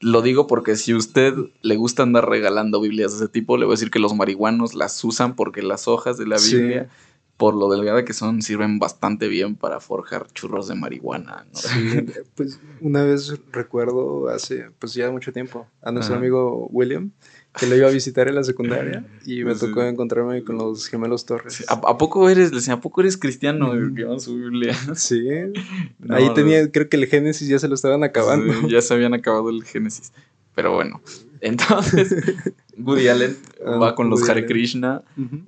lo 0.00 0.22
digo 0.22 0.46
porque 0.46 0.76
si 0.76 0.94
usted 0.94 1.34
le 1.60 1.76
gusta 1.76 2.02
andar 2.02 2.28
regalando 2.28 2.80
Biblias 2.80 3.12
de 3.12 3.24
ese 3.24 3.28
tipo, 3.28 3.58
le 3.58 3.66
voy 3.66 3.74
a 3.74 3.76
decir 3.76 3.90
que 3.90 3.98
los 3.98 4.14
marihuanos 4.14 4.74
las 4.74 5.02
usan 5.04 5.36
porque 5.36 5.62
las 5.62 5.88
hojas 5.88 6.16
de 6.16 6.26
la 6.26 6.38
Biblia, 6.38 6.88
por 7.36 7.54
lo 7.54 7.70
delgada 7.70 8.04
que 8.04 8.14
son, 8.14 8.40
sirven 8.40 8.78
bastante 8.78 9.28
bien 9.28 9.56
para 9.56 9.78
forjar 9.78 10.26
churros 10.32 10.68
de 10.68 10.74
marihuana. 10.74 11.46
Sí, 11.52 12.06
pues 12.34 12.58
una 12.80 13.04
vez 13.04 13.34
recuerdo 13.52 14.28
hace 14.28 14.70
pues 14.78 14.94
ya 14.94 15.10
mucho 15.10 15.32
tiempo 15.32 15.66
a 15.82 15.92
nuestro 15.92 16.16
amigo 16.16 16.66
William 16.70 17.10
que 17.58 17.66
lo 17.66 17.76
iba 17.76 17.88
a 17.88 17.90
visitar 17.90 18.28
en 18.28 18.36
la 18.36 18.44
secundaria 18.44 19.04
y 19.26 19.42
me 19.44 19.54
tocó 19.54 19.82
encontrarme 19.82 20.44
con 20.44 20.56
los 20.56 20.86
gemelos 20.86 21.26
Torres. 21.26 21.64
¿A, 21.68 21.98
poco 21.98 22.28
eres, 22.28 22.52
le 22.52 22.72
¿a 22.72 22.80
poco 22.80 23.00
eres 23.00 23.16
cristiano? 23.16 23.72
su 24.20 24.36
Biblia. 24.36 24.76
Sí. 24.94 25.28
Ahí 26.08 26.32
tenía, 26.34 26.70
creo 26.70 26.88
que 26.88 26.96
el 26.96 27.06
Génesis 27.06 27.48
ya 27.48 27.58
se 27.58 27.68
lo 27.68 27.74
estaban 27.74 28.04
acabando. 28.04 28.68
ya 28.68 28.80
se 28.82 28.94
habían 28.94 29.14
acabado 29.14 29.50
el 29.50 29.64
Génesis. 29.64 30.12
Pero 30.54 30.74
bueno, 30.74 31.00
entonces 31.40 32.14
Woody 32.84 33.08
Allen 33.08 33.36
ah, 33.64 33.76
va 33.76 33.94
con 33.94 34.10
los 34.10 34.28
Hare 34.28 34.46
Krishna 34.46 35.02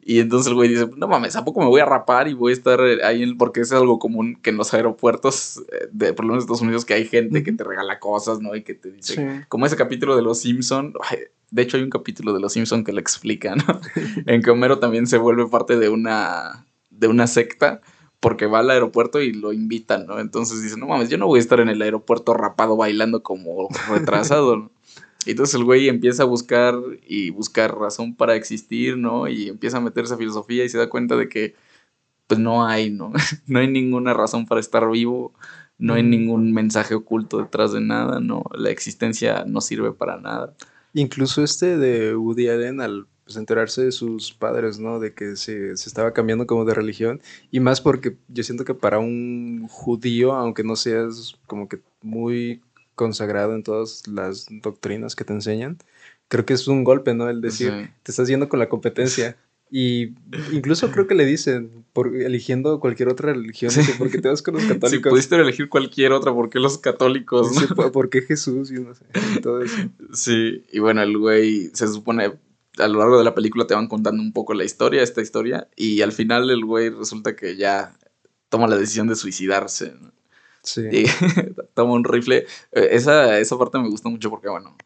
y 0.04 0.20
entonces 0.20 0.49
el 0.49 0.54
güey 0.54 0.68
dice, 0.68 0.88
no 0.96 1.08
mames, 1.08 1.37
¿a 1.37 1.44
poco 1.44 1.61
me 1.61 1.66
voy 1.66 1.80
a 1.80 1.84
rapar 1.84 2.28
y 2.28 2.34
voy 2.34 2.52
a 2.52 2.54
estar 2.54 2.80
ahí? 3.04 3.34
Porque 3.34 3.61
es 3.61 3.72
algo 3.72 3.99
común 3.99 4.37
que 4.42 4.50
en 4.50 4.56
los 4.56 4.75
aeropuertos, 4.75 5.62
eh, 5.72 5.88
de, 5.92 6.12
por 6.12 6.25
lo 6.25 6.32
menos 6.32 6.42
en 6.42 6.46
Estados 6.46 6.62
Unidos, 6.62 6.84
que 6.84 6.94
hay 6.94 7.06
gente 7.06 7.42
que 7.42 7.52
te 7.52 7.64
regala 7.64 7.99
cosas, 7.99 8.40
¿no? 8.40 8.54
Y 8.54 8.62
que 8.62 8.75
te 8.75 8.90
dice, 8.90 9.46
como 9.49 9.66
ese 9.66 9.76
capítulo 9.76 10.16
de 10.16 10.22
Los 10.22 10.40
Simpson, 10.40 10.94
de 11.50 11.62
hecho 11.62 11.76
hay 11.76 11.82
un 11.82 11.90
capítulo 11.90 12.32
de 12.32 12.40
Los 12.40 12.52
Simpson 12.52 12.84
que 12.84 12.92
lo 12.92 13.00
explica, 13.00 13.54
¿no? 13.54 13.80
en 14.26 14.42
que 14.42 14.50
Homero 14.50 14.78
también 14.78 15.06
se 15.06 15.18
vuelve 15.18 15.46
parte 15.46 15.78
de 15.78 15.88
una, 15.88 16.66
de 16.90 17.08
una 17.08 17.26
secta 17.26 17.80
porque 18.20 18.46
va 18.46 18.61
al 18.61 18.70
aeropuerto 18.70 19.20
y 19.20 19.32
lo 19.32 19.52
invitan, 19.52 20.06
¿no? 20.06 20.20
Entonces 20.20 20.62
dice, 20.62 20.76
no 20.78 20.87
mames, 20.87 21.08
yo 21.08 21.18
no 21.18 21.26
voy 21.26 21.38
a 21.38 21.42
estar 21.42 21.58
en 21.58 21.68
el 21.68 21.82
aeropuerto 21.82 22.34
rapado 22.34 22.76
bailando 22.76 23.25
como 23.25 23.68
retrasado, 23.88 24.56
¿no? 24.56 24.70
Y 25.26 25.31
entonces 25.33 25.55
el 25.55 25.64
güey 25.64 25.88
empieza 25.88 26.25
a 26.25 26.26
buscar 26.26 26.75
y 27.07 27.31
buscar 27.31 27.76
razón 27.76 28.17
para 28.17 28.35
existir, 28.35 28.97
¿no? 28.97 29.29
Y 29.29 29.49
empieza 29.49 29.76
a 29.76 29.81
meterse 29.81 30.14
a 30.14 30.17
filosofía 30.17 30.64
y 30.64 30.69
se 30.69 30.79
da 30.79 30.88
cuenta 30.88 31.17
de 31.17 31.29
que 31.29 31.55
pues 32.26 32.41
no 32.41 32.67
hay, 32.67 32.91
¿no? 32.91 33.12
no 33.47 33.59
hay 33.59 33.69
ninguna 33.69 34.14
razón 34.14 34.47
para 34.47 34.61
estar 34.61 34.91
vivo, 34.91 35.35
no 35.79 35.95
hay 35.95 36.02
ningún 36.02 36.52
mensaje 36.52 36.95
oculto 36.95 37.38
detrás 37.38 37.73
de 37.73 37.81
nada, 37.81 38.21
¿no? 38.21 38.45
La 38.55 38.71
existencia 38.71 39.45
no 39.47 39.61
sirve 39.61 39.93
para 39.93 40.19
nada. 40.19 40.55
Incluso 40.95 41.43
este 41.43 41.76
de 41.79 42.17
Woody 42.17 42.49
Allen 42.49 42.81
al 42.81 43.07
pues, 43.25 43.37
enterarse 43.37 43.85
de 43.85 43.93
sus 43.93 44.33
padres, 44.33 44.79
¿no? 44.79 44.99
De 44.99 45.14
que 45.14 45.37
se, 45.37 45.76
se, 45.76 45.88
estaba 45.88 46.12
cambiando 46.12 46.47
como 46.47 46.64
de 46.64 46.75
religión. 46.75 47.21
Y 47.50 47.61
más 47.61 47.81
porque 47.81 48.17
yo 48.29 48.43
siento 48.43 48.64
que 48.64 48.75
para 48.75 48.99
un 48.99 49.67
judío, 49.69 50.33
aunque 50.33 50.64
no 50.64 50.76
seas 50.76 51.35
como 51.47 51.69
que 51.69 51.81
muy 52.02 52.62
consagrado 52.94 53.54
en 53.54 53.62
todas 53.62 54.06
las 54.06 54.46
doctrinas 54.50 55.16
que 55.16 55.25
te 55.25 55.32
enseñan, 55.32 55.78
creo 56.28 56.46
que 56.46 56.54
es 56.54 56.68
un 56.68 56.84
golpe, 56.84 57.14
¿no? 57.14 57.28
El 57.28 57.40
decir, 57.40 57.90
te 58.02 58.11
estás 58.11 58.28
yendo 58.28 58.49
con 58.49 58.58
la 58.58 58.68
competencia. 58.68 59.37
Y 59.75 60.12
incluso 60.52 60.90
creo 60.90 61.06
que 61.06 61.14
le 61.14 61.25
dicen, 61.25 61.87
por 61.94 62.14
eligiendo 62.14 62.78
cualquier 62.78 63.08
otra 63.08 63.32
religión, 63.32 63.72
porque 63.99 64.18
te 64.18 64.28
vas 64.28 64.42
con 64.42 64.54
los 64.54 64.64
católicos. 64.68 64.90
Si 64.90 64.99
pudiste 64.99 65.37
elegir 65.37 65.70
cualquier 65.70 66.12
otra, 66.12 66.32
¿por 66.34 66.50
qué 66.50 66.58
los 66.58 66.76
católicos? 66.76 67.50
¿Por 67.92 68.11
qué 68.11 68.20
Jesús? 68.20 68.70
Y 68.70 68.75
no 68.75 68.94
sé, 68.94 69.06
todo 69.42 69.62
eso. 69.62 69.76
Sí, 70.12 70.62
y 70.70 70.78
bueno, 70.78 71.02
el 71.02 71.16
güey 71.16 71.70
se 71.72 71.88
supone, 71.88 72.34
a 72.78 72.88
lo 72.88 72.99
largo 72.99 73.16
de 73.16 73.25
la 73.25 73.34
película 73.34 73.66
te 73.66 73.75
van 73.75 73.88
contando 73.88 74.22
un 74.22 74.34
poco 74.34 74.52
la 74.52 74.64
historia, 74.64 75.02
esta 75.02 75.22
historia, 75.22 75.68
y 75.75 76.02
al 76.02 76.12
final 76.12 76.50
el 76.50 76.66
güey 76.66 76.90
resulta 76.90 77.34
que 77.34 77.56
ya 77.56 77.96
toma 78.50 78.68
la 78.68 78.76
decisión 78.76 79.08
de 79.08 79.16
suicidarse. 79.16 79.94
Sí. 80.62 80.83
Y 80.90 81.04
toma 81.75 81.92
un 81.92 82.04
rifle. 82.04 82.47
Eh, 82.73 82.88
esa, 82.92 83.38
esa 83.38 83.59
parte 83.59 83.78
me 83.78 83.88
gusta 83.88 84.09
mucho 84.09 84.31
porque, 84.31 84.49
bueno, 84.49 84.76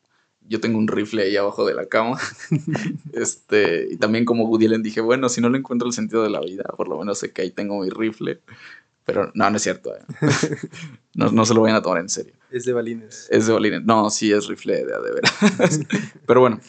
yo 0.49 0.61
tengo 0.61 0.78
un 0.78 0.88
rifle 0.88 1.23
ahí 1.23 1.37
abajo 1.37 1.66
de 1.66 1.75
la 1.75 1.87
cama. 1.87 2.18
este, 3.12 3.88
y 3.90 3.97
también 3.97 4.25
como 4.25 4.45
Woody 4.45 4.66
Allen 4.66 4.83
dije, 4.83 5.00
bueno, 5.00 5.28
si 5.28 5.40
no 5.40 5.49
le 5.49 5.59
encuentro 5.59 5.88
el 5.88 5.95
sentido 5.95 6.23
de 6.23 6.30
la 6.30 6.40
vida, 6.40 6.64
por 6.76 6.88
lo 6.88 6.99
menos 6.99 7.18
sé 7.18 7.33
que 7.33 7.42
ahí 7.42 7.50
tengo 7.50 7.80
mi 7.80 7.90
rifle. 7.90 8.40
Pero 9.04 9.30
no, 9.35 9.50
no 9.50 9.56
es 9.56 9.62
cierto. 9.62 9.95
Eh. 9.95 10.00
No, 11.14 11.33
no, 11.33 11.47
se 11.47 11.54
lo 11.54 11.62
vayan 11.62 11.78
a 11.78 11.80
tomar 11.80 11.99
en 12.00 12.11
serio. 12.11 12.35
Es 12.50 12.66
de 12.66 12.75
balines. 12.75 13.26
Es 13.30 13.47
de 13.47 13.54
balines. 13.54 13.83
No, 13.85 14.11
sí 14.11 14.30
es 14.33 14.49
rifle 14.49 14.85
de, 14.85 14.85
de 14.85 15.12
veras. 15.14 15.80
Pero 16.26 16.40
bueno, 16.40 16.61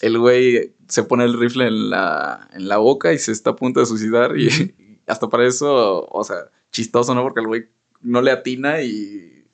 el 0.00 0.16
güey 0.16 0.76
se 0.88 1.02
pone 1.02 1.24
el 1.24 1.36
rifle 1.36 1.66
en 1.66 1.90
la, 1.90 2.48
en 2.52 2.68
la 2.68 2.76
boca 2.76 3.12
y 3.12 3.18
se 3.18 3.32
está 3.32 3.50
a 3.50 3.56
punto 3.56 3.80
de 3.80 3.86
suicidar. 3.86 4.38
Y, 4.38 4.74
hasta 5.06 5.28
para 5.28 5.46
eso, 5.46 6.06
o 6.06 6.24
sea, 6.24 6.50
chistoso, 6.70 7.14
¿no? 7.14 7.22
Porque 7.22 7.40
el 7.40 7.46
güey 7.46 7.66
no 8.06 8.22
le 8.22 8.30
atina 8.30 8.82
y 8.82 9.44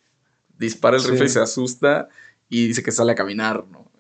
dispara 0.58 0.96
el 0.96 1.04
rifle 1.04 1.26
y 1.26 1.30
se 1.30 1.40
asusta 1.40 2.08
y 2.48 2.68
dice 2.68 2.82
que 2.82 2.92
sale 2.92 3.12
a 3.12 3.16
caminar, 3.16 3.66
¿no? 3.68 3.90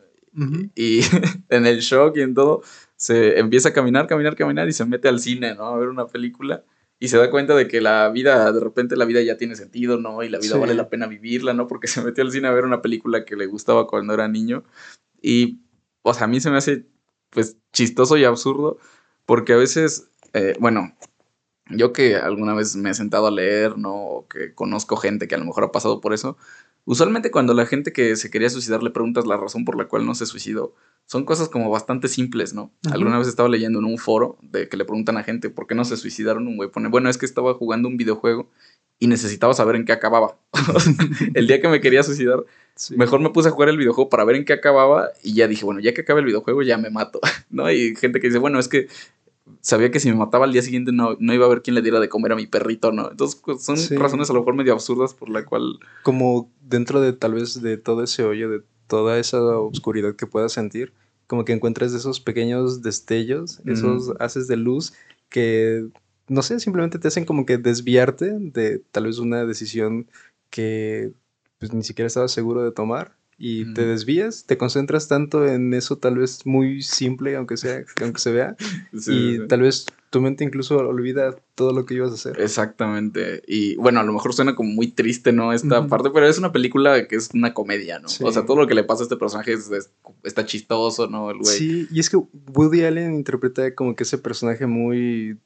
y, 0.74 1.00
en 1.48 1.66
el 1.66 1.80
shock 1.80 2.16
y 2.16 2.22
en 2.22 2.34
todo, 2.34 2.62
se 2.96 3.38
empieza 3.38 3.70
a 3.70 3.72
caminar, 3.72 4.06
caminar, 4.06 4.36
caminar 4.36 4.68
y 4.68 4.72
se 4.72 4.84
mete 4.84 5.08
al 5.08 5.20
cine, 5.20 5.54
¿no? 5.54 5.66
A 5.66 5.78
ver 5.78 5.88
una 5.88 6.06
película 6.06 6.64
y 7.02 7.08
se 7.08 7.18
da 7.18 7.30
cuenta 7.30 7.56
de 7.56 7.66
que 7.66 7.80
la 7.80 8.08
vida, 8.10 8.52
de 8.52 8.60
repente 8.60 8.94
la 8.94 9.04
vida 9.04 9.20
ya 9.22 9.36
tiene 9.36 9.56
sentido, 9.56 9.98
¿no? 9.98 10.22
Y 10.22 10.28
la 10.28 10.38
vida 10.38 10.56
vale 10.56 10.74
la 10.74 10.88
pena 10.88 11.08
vivirla, 11.08 11.52
¿no? 11.52 11.66
Porque 11.66 11.86
se 11.88 12.00
metió 12.00 12.22
al 12.22 12.30
cine 12.30 12.46
a 12.46 12.52
ver 12.52 12.64
una 12.64 12.80
película 12.80 13.24
que 13.24 13.34
le 13.34 13.46
gustaba 13.46 13.88
cuando 13.88 14.14
era 14.14 14.28
niño. 14.28 14.62
Y, 15.20 15.62
o 16.02 16.14
sea, 16.14 16.24
a 16.24 16.28
mí 16.28 16.40
se 16.40 16.50
me 16.50 16.58
hace, 16.58 16.86
pues, 17.30 17.56
chistoso 17.72 18.16
y 18.16 18.24
absurdo, 18.24 18.78
porque 19.26 19.52
a 19.52 19.56
veces, 19.56 20.10
eh, 20.32 20.54
bueno, 20.60 20.94
yo 21.76 21.92
que 21.92 22.16
alguna 22.16 22.54
vez 22.54 22.76
me 22.76 22.90
he 22.90 22.94
sentado 22.94 23.26
a 23.26 23.30
leer, 23.30 23.78
¿no? 23.78 23.94
O 23.94 24.28
que 24.28 24.54
conozco 24.54 24.96
gente 24.96 25.28
que 25.28 25.34
a 25.34 25.38
lo 25.38 25.44
mejor 25.44 25.64
ha 25.64 25.72
pasado 25.72 26.00
por 26.00 26.12
eso. 26.12 26.36
Usualmente 26.84 27.30
cuando 27.30 27.54
la 27.54 27.66
gente 27.66 27.92
que 27.92 28.16
se 28.16 28.30
quería 28.30 28.50
suicidar 28.50 28.82
le 28.82 28.90
preguntas 28.90 29.26
la 29.26 29.36
razón 29.36 29.64
por 29.64 29.76
la 29.76 29.86
cual 29.86 30.04
no 30.04 30.14
se 30.14 30.26
suicidó, 30.26 30.74
son 31.06 31.24
cosas 31.24 31.48
como 31.48 31.70
bastante 31.70 32.08
simples, 32.08 32.54
¿no? 32.54 32.72
Alguna 32.90 33.18
vez 33.18 33.28
estaba 33.28 33.48
leyendo 33.48 33.78
en 33.78 33.84
un 33.84 33.98
foro 33.98 34.38
de 34.42 34.68
que 34.68 34.76
le 34.76 34.84
preguntan 34.84 35.16
a 35.16 35.22
gente 35.22 35.50
por 35.50 35.66
qué 35.66 35.74
no 35.74 35.84
se 35.84 35.96
suicidaron, 35.96 36.48
un 36.48 36.56
güey 36.56 36.70
pone, 36.70 36.88
bueno, 36.88 37.08
es 37.08 37.18
que 37.18 37.26
estaba 37.26 37.54
jugando 37.54 37.88
un 37.88 37.96
videojuego 37.96 38.50
y 38.98 39.08
necesitaba 39.08 39.54
saber 39.54 39.76
en 39.76 39.84
qué 39.84 39.92
acababa. 39.92 40.36
el 41.34 41.46
día 41.46 41.60
que 41.60 41.68
me 41.68 41.80
quería 41.80 42.02
suicidar, 42.02 42.44
mejor 42.96 43.20
me 43.20 43.30
puse 43.30 43.48
a 43.48 43.52
jugar 43.52 43.68
el 43.68 43.76
videojuego 43.76 44.08
para 44.08 44.24
ver 44.24 44.36
en 44.36 44.44
qué 44.44 44.52
acababa 44.52 45.10
y 45.22 45.34
ya 45.34 45.48
dije, 45.48 45.64
bueno, 45.64 45.80
ya 45.80 45.92
que 45.92 46.02
acabe 46.02 46.20
el 46.20 46.26
videojuego 46.26 46.62
ya 46.62 46.78
me 46.78 46.90
mato, 46.90 47.20
¿no? 47.50 47.70
Y 47.70 47.94
gente 47.96 48.20
que 48.20 48.28
dice, 48.28 48.38
bueno, 48.38 48.58
es 48.58 48.68
que 48.68 48.88
sabía 49.60 49.90
que 49.90 50.00
si 50.00 50.08
me 50.08 50.16
mataba 50.16 50.44
al 50.44 50.52
día 50.52 50.62
siguiente 50.62 50.92
no, 50.92 51.16
no 51.18 51.34
iba 51.34 51.44
a 51.44 51.46
haber 51.46 51.62
quien 51.62 51.74
le 51.74 51.82
diera 51.82 52.00
de 52.00 52.08
comer 52.08 52.32
a 52.32 52.36
mi 52.36 52.46
perrito, 52.46 52.92
¿no? 52.92 53.10
Entonces 53.10 53.40
pues, 53.44 53.62
son 53.62 53.76
razones 53.98 54.30
a 54.30 54.32
lo 54.32 54.40
mejor 54.40 54.54
medio 54.54 54.72
absurdas 54.72 55.14
por 55.14 55.28
la 55.28 55.44
cual... 55.44 55.78
Como 56.02 56.50
dentro 56.60 57.00
de 57.00 57.12
tal 57.12 57.34
vez 57.34 57.60
de 57.62 57.76
todo 57.76 58.02
ese 58.02 58.24
hoyo, 58.24 58.50
de 58.50 58.62
toda 58.86 59.18
esa 59.18 59.40
oscuridad 59.58 60.16
que 60.16 60.26
puedas 60.26 60.52
sentir, 60.52 60.92
como 61.26 61.44
que 61.44 61.52
encuentres 61.52 61.94
esos 61.94 62.20
pequeños 62.20 62.82
destellos, 62.82 63.60
esos 63.64 64.12
haces 64.20 64.48
de 64.48 64.56
luz 64.56 64.92
que, 65.28 65.86
no 66.28 66.42
sé, 66.42 66.60
simplemente 66.60 66.98
te 66.98 67.08
hacen 67.08 67.24
como 67.24 67.46
que 67.46 67.58
desviarte 67.58 68.36
de 68.38 68.82
tal 68.90 69.06
vez 69.06 69.18
una 69.18 69.44
decisión 69.46 70.08
que 70.50 71.12
pues 71.58 71.72
ni 71.72 71.84
siquiera 71.84 72.06
estabas 72.06 72.32
seguro 72.32 72.62
de 72.64 72.72
tomar 72.72 73.16
y 73.44 73.74
te 73.74 73.84
desvías, 73.84 74.44
te 74.46 74.56
concentras 74.56 75.08
tanto 75.08 75.48
en 75.48 75.74
eso 75.74 75.98
tal 75.98 76.16
vez 76.16 76.46
muy 76.46 76.80
simple, 76.80 77.34
aunque 77.34 77.56
sea, 77.56 77.82
aunque 78.00 78.20
se 78.20 78.30
vea, 78.30 78.54
y 78.92 79.44
tal 79.48 79.62
vez 79.62 79.86
tu 80.10 80.20
mente 80.20 80.44
incluso 80.44 80.76
olvida 80.76 81.34
todo 81.56 81.72
lo 81.72 81.84
que 81.84 81.94
ibas 81.94 82.12
a 82.12 82.14
hacer. 82.14 82.40
Exactamente. 82.40 83.42
Y 83.48 83.74
bueno, 83.74 83.98
a 83.98 84.04
lo 84.04 84.12
mejor 84.12 84.32
suena 84.32 84.54
como 84.54 84.70
muy 84.70 84.92
triste, 84.92 85.32
¿no? 85.32 85.52
Esta 85.52 85.88
parte, 85.88 86.10
pero 86.14 86.28
es 86.28 86.38
una 86.38 86.52
película 86.52 87.08
que 87.08 87.16
es 87.16 87.30
una 87.34 87.52
comedia, 87.52 87.98
¿no? 87.98 88.06
O 88.06 88.30
sea, 88.30 88.46
todo 88.46 88.58
lo 88.58 88.68
que 88.68 88.74
le 88.74 88.84
pasa 88.84 89.02
a 89.02 89.06
este 89.06 89.16
personaje 89.16 89.54
es, 89.54 89.68
está 90.22 90.46
chistoso, 90.46 91.08
¿no? 91.08 91.28
El 91.32 91.38
güey. 91.38 91.56
Sí, 91.56 91.88
y 91.90 91.98
es 91.98 92.10
que 92.10 92.18
Woody 92.54 92.84
Allen 92.84 93.12
interpreta 93.12 93.74
como 93.74 93.96
que 93.96 94.04
ese 94.04 94.18
personaje 94.18 94.68
muy, 94.68 95.36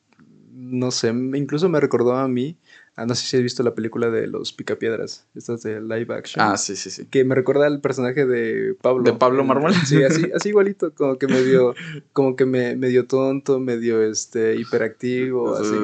no 0.52 0.90
sé, 0.90 1.08
incluso 1.08 1.70
me 1.70 1.80
recordó 1.80 2.14
a 2.14 2.28
mí 2.28 2.58
Ah, 2.98 3.04
no 3.04 3.14
sé 3.14 3.26
si 3.26 3.36
has 3.36 3.42
visto 3.42 3.62
la 3.62 3.74
película 3.74 4.08
de 4.08 4.26
los 4.26 4.54
Picapiedras, 4.54 5.26
estas 5.34 5.62
de 5.62 5.82
live 5.82 6.14
action. 6.14 6.42
Ah, 6.42 6.56
sí, 6.56 6.76
sí, 6.76 6.90
sí. 6.90 7.04
Que 7.04 7.24
me 7.24 7.34
recuerda 7.34 7.66
al 7.66 7.82
personaje 7.82 8.24
de 8.24 8.74
Pablo. 8.80 9.04
¿De 9.04 9.12
Pablo 9.12 9.44
Marmol? 9.44 9.74
Sí, 9.74 10.02
así, 10.02 10.30
así 10.34 10.48
igualito, 10.48 10.94
como 10.94 11.18
que 11.18 11.28
medio, 11.28 11.74
como 12.14 12.36
que 12.36 12.46
me, 12.46 12.74
medio 12.74 13.06
tonto, 13.06 13.60
medio 13.60 14.02
este, 14.02 14.56
hiperactivo, 14.56 15.56
así. 15.56 15.76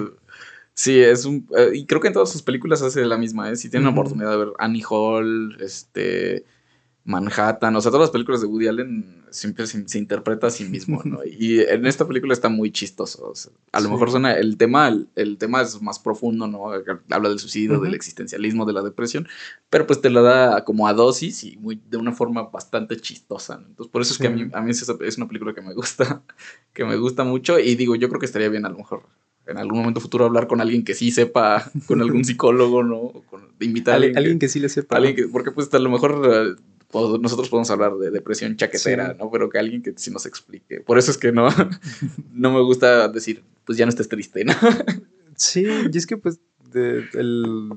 Sí, 0.73 0.99
es 1.01 1.27
un. 1.27 1.47
Eh, 1.55 1.73
y 1.75 1.85
creo 1.85 2.01
que 2.01 2.09
en 2.09 2.15
todas 2.15 2.33
sus 2.33 2.41
películas 2.41 2.81
hace 2.81 3.05
la 3.05 3.19
misma, 3.19 3.51
¿eh? 3.51 3.57
Si 3.57 3.69
tienen 3.69 3.85
la 3.85 3.93
oportunidad 3.93 4.31
de 4.31 4.39
ver 4.39 4.53
Annie 4.59 4.83
Hall, 4.89 5.59
este. 5.61 6.47
Manhattan, 7.05 7.75
o 7.75 7.81
sea, 7.81 7.91
todas 7.91 8.05
las 8.05 8.11
películas 8.11 8.43
de 8.43 8.47
Woody 8.47 8.69
Allen 8.69 9.25
siempre 9.31 9.67
se, 9.67 9.99
interpreta 9.99 10.47
a 10.47 10.51
sí 10.51 10.65
mismo, 10.65 11.03
¿no? 11.05 11.21
Y 11.27 11.61
en 11.61 11.87
esta 11.87 12.07
película 12.07 12.33
está 12.33 12.49
muy 12.49 12.71
chistoso. 12.71 13.33
a 13.73 13.81
lo 13.81 13.91
mejor 13.91 14.11
suena, 14.11 14.35
el 14.35 14.57
tema, 14.57 14.89
el, 15.17 15.37
tema 15.37 15.63
es 15.63 15.83
más 15.83 15.99
profundo, 15.99 16.47
¿no? 16.47 16.71
Habla 17.11 17.29
del 17.29 17.41
suicidio, 17.41 17.81
del 17.81 17.95
existencialismo, 17.95 18.67
de 18.67 18.73
la 18.73 18.83
depresión, 18.83 19.27
pero 19.69 19.87
pues 19.87 20.01
te 20.01 20.11
la 20.11 20.23
da 20.23 20.65
como 20.65 20.87
a 20.87 20.93
dosis 20.93 21.43
y 21.43 21.57
muy, 21.57 21.81
de 21.91 21.97
una 21.97 22.13
forma 22.13 22.43
bastante 22.45 22.97
chistosa. 22.97 23.61
Entonces, 23.67 23.91
por 23.91 24.03
eso 24.03 24.13
es 24.13 24.19
que 24.19 24.29
a 24.29 24.31
mí, 24.31 24.49
a 24.53 24.61
mí 24.61 24.71
es, 24.71 24.89
es, 24.89 25.17
una 25.17 25.27
película 25.27 25.55
que 25.55 25.63
me 25.63 25.75
gusta, 25.75 26.23
que 26.73 26.85
me 26.85 26.97
gusta 26.97 27.25
mucho 27.25 27.59
y 27.59 27.75
digo, 27.75 27.97
yo 27.97 28.09
creo 28.09 28.21
que 28.21 28.27
estaría 28.27 28.49
bien 28.49 28.65
a 28.65 28.69
lo 28.69 28.77
mejor 28.77 29.03
en 29.47 29.59
algún 29.59 29.81
momento 29.81 30.01
futuro 30.01 30.25
hablar 30.25 30.47
con 30.47 30.61
alguien 30.61 30.85
que 30.85 30.95
sí 30.95 31.11
sepa, 31.11 31.71
con 31.87 32.01
algún 32.01 32.25
psicólogo, 32.25 32.83
¿no? 32.83 33.13
Con, 33.29 33.49
invitar 33.61 33.95
a 33.95 33.97
alguien, 33.97 34.19
alguien 34.19 34.39
que, 34.39 34.49
sí 34.49 34.61
le 34.61 34.69
sepa. 34.69 34.97
Alguien 34.97 35.31
porque 35.31 35.51
pues 35.51 35.73
a 35.75 35.79
lo 35.79 35.91
mejor 35.91 36.23
eh, 36.33 36.63
nosotros 36.93 37.49
podemos 37.49 37.71
hablar 37.71 37.97
de 37.97 38.11
depresión 38.11 38.57
chaquetera, 38.57 39.15
¿no? 39.19 39.31
Pero 39.31 39.49
que 39.49 39.59
alguien 39.59 39.83
que 39.83 39.95
sí 39.97 40.11
nos 40.11 40.27
explique. 40.27 40.81
Por 40.81 40.99
eso 40.99 41.11
es 41.11 41.19
que 41.19 41.33
no, 41.33 41.49
no 42.33 42.53
me 42.53 42.61
gusta 42.63 43.09
decir, 43.09 43.43
pues 43.65 43.79
ya 43.79 43.87
no 43.87 43.91
estés 43.91 44.09
triste, 44.09 44.45
¿no? 44.45 44.55
sí, 45.37 45.67
y 45.93 45.97
es 45.97 46.07
que 46.07 46.17
pues 46.17 46.41
el 46.75 47.71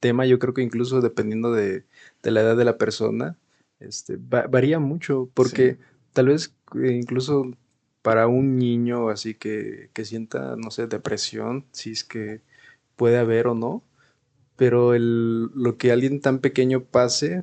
tema 0.00 0.26
yo 0.26 0.38
creo 0.38 0.54
que 0.54 0.62
incluso 0.62 1.00
dependiendo 1.00 1.52
de, 1.52 1.84
la 2.22 2.40
edad 2.40 2.56
de 2.56 2.64
la 2.64 2.78
persona, 2.78 3.36
este, 3.80 4.16
varía 4.18 4.78
mucho, 4.78 5.30
porque 5.34 5.78
tal 6.12 6.28
vez 6.28 6.54
eh, 6.74 6.92
incluso 6.92 7.50
para 8.02 8.26
un 8.26 8.56
niño 8.56 9.08
así 9.08 9.34
que, 9.34 9.90
que 9.92 10.04
sienta, 10.04 10.56
no 10.56 10.70
sé, 10.70 10.86
depresión, 10.86 11.66
si 11.72 11.92
es 11.92 12.04
que 12.04 12.40
puede 12.96 13.18
haber 13.18 13.48
o 13.48 13.54
no, 13.54 13.82
pero 14.56 14.94
el, 14.94 15.50
lo 15.54 15.76
que 15.76 15.92
alguien 15.92 16.20
tan 16.20 16.38
pequeño 16.38 16.84
pase 16.84 17.42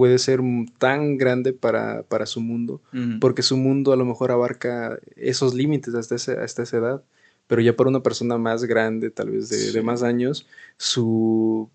puede 0.00 0.16
ser 0.18 0.40
tan 0.78 1.18
grande 1.18 1.52
para, 1.52 2.06
su 2.24 2.40
mundo, 2.40 2.80
porque 3.20 3.42
su 3.42 3.58
mundo 3.58 3.92
a 3.92 3.96
lo 3.96 4.06
mejor 4.06 4.30
abarca 4.30 4.98
esos 5.14 5.52
límites 5.52 5.94
hasta, 5.94 6.14
hasta 6.14 6.62
esa 6.62 6.76
edad, 6.78 7.04
pero 7.46 7.60
ya 7.60 7.76
para 7.76 7.90
una 7.90 8.02
persona 8.02 8.38
más 8.38 8.64
grande, 8.64 9.10
tal 9.10 9.28
vez 9.28 9.50
de, 9.50 9.82
más 9.82 10.02
años, 10.02 10.46
su, 10.78 11.68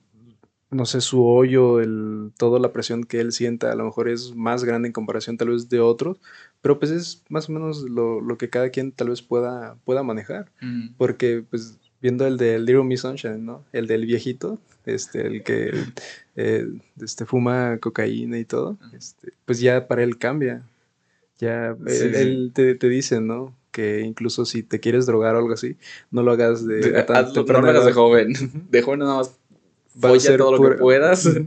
no 0.72 0.88
sé, 0.88 1.02
su 1.02 1.24
hoyo, 1.24 1.80
el, 1.80 2.32
toda 2.36 2.60
la 2.60 2.74
presión 2.74 3.04
que 3.04 3.20
él 3.20 3.32
sienta 3.32 3.72
a 3.72 3.76
lo 3.76 3.86
mejor 3.86 4.10
es 4.10 4.34
más 4.34 4.64
grande 4.64 4.88
en 4.88 4.94
comparación 4.94 5.38
tal 5.38 5.50
vez 5.50 5.70
de 5.70 5.80
otros, 5.80 6.18
pero 6.64 6.80
pues 6.80 6.90
es 6.90 7.22
más 7.30 7.48
o 7.48 7.52
menos 7.52 7.84
lo, 7.84 8.38
que 8.40 8.50
cada 8.50 8.72
quien 8.72 8.92
tal 8.92 9.10
vez 9.10 9.22
pueda, 9.22 9.76
pueda 9.86 10.02
manejar, 10.02 10.52
porque 10.98 11.46
pues 11.48 11.78
viendo 12.02 12.26
el 12.26 12.38
de 12.38 12.58
Little 12.58 12.86
Miss 12.86 13.02
Sunshine, 13.02 13.46
¿no? 13.46 13.64
El 13.72 13.86
del 13.86 14.08
viejito, 14.08 14.58
este, 14.86 15.28
el 15.28 15.43
que 15.43 15.71
eh, 16.36 16.67
este, 17.02 17.26
fuma 17.26 17.78
cocaína 17.80 18.38
y 18.39 18.45
todo, 18.45 18.78
este, 18.95 19.34
pues 19.45 19.60
ya 19.60 19.88
para 19.88 20.04
él 20.04 20.17
cambia. 20.17 20.63
Ya 21.38 21.76
él, 21.88 22.52
Te, 22.54 22.76
te, 22.76 22.88
dice, 22.88 23.19
¿no? 23.19 23.54
Que 23.71 24.02
incluso 24.02 24.45
si 24.45 24.63
te 24.63 24.80
quieres 24.80 25.06
drogar 25.06 25.36
o 25.36 25.39
algo 25.39 25.54
así, 25.54 25.76
no 26.10 26.24
lo 26.24 26.32
hagas 26.32 26.65
de... 26.65 27.06
no 27.45 27.62
lo 27.62 27.69
hagas 27.69 27.86
de 27.86 27.91
joven. 27.91 28.34
De 28.71 28.82
joven 28.82 29.00
nada 29.00 29.17
más 29.17 29.36
folla 30.00 30.38
todo 30.38 30.58
lo 30.58 30.69
que 30.69 30.78
puedas. 30.78 31.30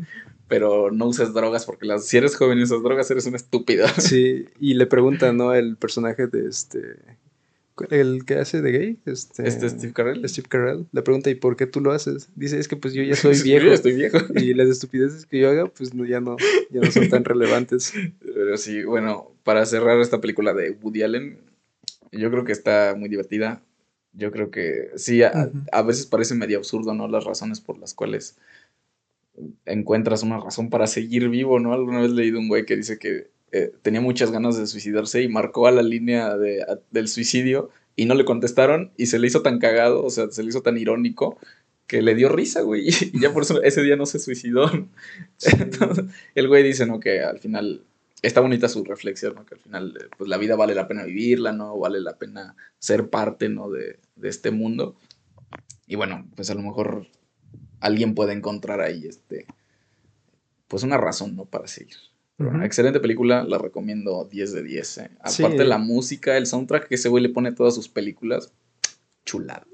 pero 0.49 0.91
no 0.91 1.07
uses 1.07 1.35
drogas 1.35 1.67
porque 1.67 1.87
las, 1.87 2.07
si 2.07 2.17
eres 2.17 2.35
joven 2.35 2.59
y 2.59 2.63
usas 2.63 2.83
drogas 2.83 3.11
eres 3.11 3.27
una 3.27 3.37
estúpida. 3.37 3.89
Sí, 3.99 4.47
y 4.59 4.75
le 4.75 4.87
pregunta, 4.87 5.33
¿no? 5.33 5.55
El 5.55 5.77
personaje 5.77 6.27
de 6.27 6.49
este 6.49 6.97
el 7.91 8.25
que 8.25 8.35
hace 8.35 8.63
de 8.63 8.73
gay, 8.73 8.99
este, 9.07 9.47
este 9.47 9.69
Steve 9.69 9.93
Carell. 9.93 10.29
Steve 10.29 10.49
Carell, 10.49 10.87
le 10.93 11.03
pregunta, 11.03 11.31
¿y 11.31 11.35
por 11.35 11.57
qué 11.57 11.67
tú 11.67 11.81
lo 11.81 11.93
haces? 11.93 12.29
Dice, 12.35 12.59
es 12.59 12.69
que 12.69 12.77
pues 12.77 12.95
yo 12.95 13.03
ya 13.03 13.17
soy 13.17 13.41
viejo. 13.43 13.67
yo 13.67 13.73
estoy 13.73 13.95
viejo. 13.95 14.19
Y 14.37 14.55
las 14.55 14.69
estupideces 14.69 15.27
que 15.27 15.41
yo 15.41 15.51
haga, 15.51 15.67
pues 15.67 15.91
ya, 15.93 16.21
no, 16.21 16.37
ya 16.71 16.81
no 16.81 16.91
son 16.91 17.09
tan 17.09 17.25
relevantes. 17.25 17.93
Pero 18.21 18.57
sí, 18.57 18.85
bueno, 18.85 19.33
para 19.45 19.65
cerrar 19.67 20.01
esta 20.01 20.21
película 20.21 20.53
de 20.55 20.71
Woody 20.71 21.03
Allen, 21.03 21.39
yo 22.13 22.31
creo 22.31 22.45
que 22.45 22.53
está 22.53 22.95
muy 22.97 23.09
divertida. 23.09 23.63
Yo 24.13 24.33
creo 24.33 24.51
que 24.51 24.91
sí, 24.97 25.23
a, 25.23 25.51
a 25.71 25.83
veces 25.83 26.07
parece 26.07 26.35
medio 26.35 26.59
absurdo, 26.59 26.95
¿no? 26.95 27.09
Las 27.09 27.25
razones 27.25 27.61
por 27.61 27.79
las 27.79 27.95
cuales 27.95 28.37
encuentras 29.67 30.23
una 30.23 30.41
razón 30.41 30.71
para 30.71 30.87
seguir 30.87 31.29
vivo, 31.29 31.61
¿no? 31.61 31.73
Alguna 31.73 32.01
vez 32.01 32.11
leído 32.11 32.39
un 32.39 32.49
güey 32.49 32.65
que 32.65 32.77
dice 32.77 32.99
que 32.99 33.29
eh, 33.53 33.73
tenía 33.83 34.01
muchas 34.01 34.31
ganas 34.31 34.59
de 34.59 34.67
suicidarse 34.67 35.23
y 35.23 35.29
marcó 35.29 35.67
a 35.67 35.73
la 35.73 35.83
línea 35.83 36.37
de, 36.37 36.65
del 36.91 37.09
suicidio 37.09 37.71
y 37.97 38.05
no 38.05 38.15
le 38.15 38.25
contestaron 38.25 38.93
y 38.97 39.07
se 39.07 39.19
le 39.19 39.27
hizo 39.27 39.43
tan 39.43 39.59
cagado, 39.59 40.05
o 40.05 40.11
sea, 40.11 40.31
se 40.31 40.43
le 40.43 40.51
hizo 40.51 40.63
tan 40.63 40.77
irónico 40.77 41.39
que 41.87 42.03
le 42.03 42.15
dio 42.15 42.29
risa, 42.29 42.61
güey, 42.61 42.89
y 43.13 43.21
ya 43.21 43.33
por 43.33 43.43
eso 43.43 43.63
ese 43.63 43.83
día 43.83 43.97
no 43.97 44.07
se 44.07 44.19
suicidó. 44.19 44.71
el 46.35 46.49
güey 46.49 46.63
dice, 46.63 46.87
¿no? 46.87 47.01
Que 47.01 47.23
al 47.23 47.39
final 47.39 47.83
está 48.21 48.41
bonita 48.41 48.69
su 48.69 48.85
reflexión, 48.85 49.35
¿no? 49.35 49.47
Que 49.47 49.55
al 49.55 49.61
final, 49.61 49.97
eh, 49.99 50.09
pues 50.19 50.29
la 50.29 50.37
vida 50.37 50.55
vale 50.55 50.75
la 50.75 50.87
pena 50.87 51.05
vivirla, 51.05 51.53
¿no? 51.53 51.79
Vale 51.79 52.01
la 52.01 52.19
pena 52.19 52.55
ser 52.79 53.09
parte, 53.09 53.49
¿no? 53.49 53.71
De, 53.71 53.99
de 54.17 54.29
este 54.29 54.51
mundo. 54.51 54.97
Y 55.87 55.97
bueno, 55.97 56.29
pues 56.37 56.51
a 56.51 56.55
lo 56.55 56.61
mejor 56.61 57.07
alguien 57.81 58.15
puede 58.15 58.35
encontrar 58.35 58.83
ahí, 58.83 59.07
este, 59.07 59.47
pues 60.69 60.83
una 60.83 60.99
razón, 60.99 61.35
¿no? 61.35 61.47
Para 61.47 61.67
seguir 61.67 61.97
excelente 62.63 63.01
película, 63.01 63.45
la 63.45 63.59
recomiendo 63.59 64.29
10 64.31 64.53
de 64.53 64.63
10. 64.63 64.99
Eh. 64.99 65.11
Aparte 65.21 65.65
la 65.65 65.79
música, 65.79 66.37
el 66.37 66.47
soundtrack 66.47 66.89
que 66.89 66.95
ese 66.95 67.09
güey 67.09 67.23
le 67.23 67.29
pone 67.29 67.51
a 67.51 67.55
todas 67.55 67.75
sus 67.75 67.89
películas, 67.89 68.53
chulada. 69.25 69.67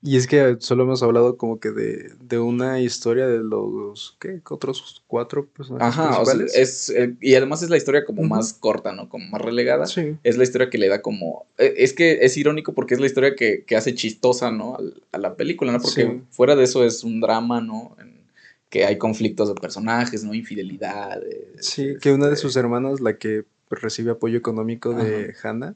Y 0.00 0.16
es 0.16 0.28
que 0.28 0.56
solo 0.60 0.84
hemos 0.84 1.02
hablado 1.02 1.36
como 1.36 1.58
que 1.58 1.70
de, 1.70 2.38
una 2.38 2.80
historia 2.80 3.26
de 3.26 3.40
los, 3.40 4.16
¿qué? 4.20 4.40
Otros 4.48 5.02
cuatro 5.08 5.46
personajes 5.46 5.98
Ajá, 5.98 6.22
es, 6.54 6.90
eh, 6.90 7.16
y 7.20 7.34
además 7.34 7.64
es 7.64 7.70
la 7.70 7.76
historia 7.76 8.04
como 8.04 8.22
más 8.22 8.52
corta, 8.52 8.92
¿no? 8.92 9.08
Como 9.08 9.26
más 9.26 9.42
relegada. 9.42 9.86
Sí. 9.86 10.16
Es 10.22 10.36
la 10.36 10.44
historia 10.44 10.70
que 10.70 10.78
le 10.78 10.86
da 10.86 11.02
como... 11.02 11.46
Eh, 11.58 11.74
es 11.78 11.94
que 11.94 12.18
es 12.22 12.36
irónico 12.36 12.74
porque 12.74 12.94
es 12.94 13.00
la 13.00 13.06
historia 13.06 13.34
que, 13.34 13.64
hace 13.76 13.92
chistosa, 13.92 14.52
¿no? 14.52 14.78
A, 15.10 15.18
la 15.18 15.34
película, 15.34 15.72
¿no? 15.72 15.80
Porque 15.80 16.20
fuera 16.30 16.54
de 16.54 16.62
eso 16.62 16.84
es 16.84 17.02
un 17.02 17.20
drama, 17.20 17.60
¿no? 17.60 17.96
Que 18.70 18.84
hay 18.84 18.98
conflictos 18.98 19.48
de 19.48 19.54
personajes, 19.54 20.24
¿no? 20.24 20.34
Infidelidad. 20.34 21.20
Sí, 21.60 21.94
que 22.00 22.12
una 22.12 22.26
de 22.26 22.34
este 22.34 22.42
sus 22.42 22.56
hermanas, 22.56 23.00
la 23.00 23.16
que 23.16 23.44
recibe 23.70 24.12
apoyo 24.12 24.38
económico 24.38 24.92
de 24.92 25.34
Hannah, 25.42 25.74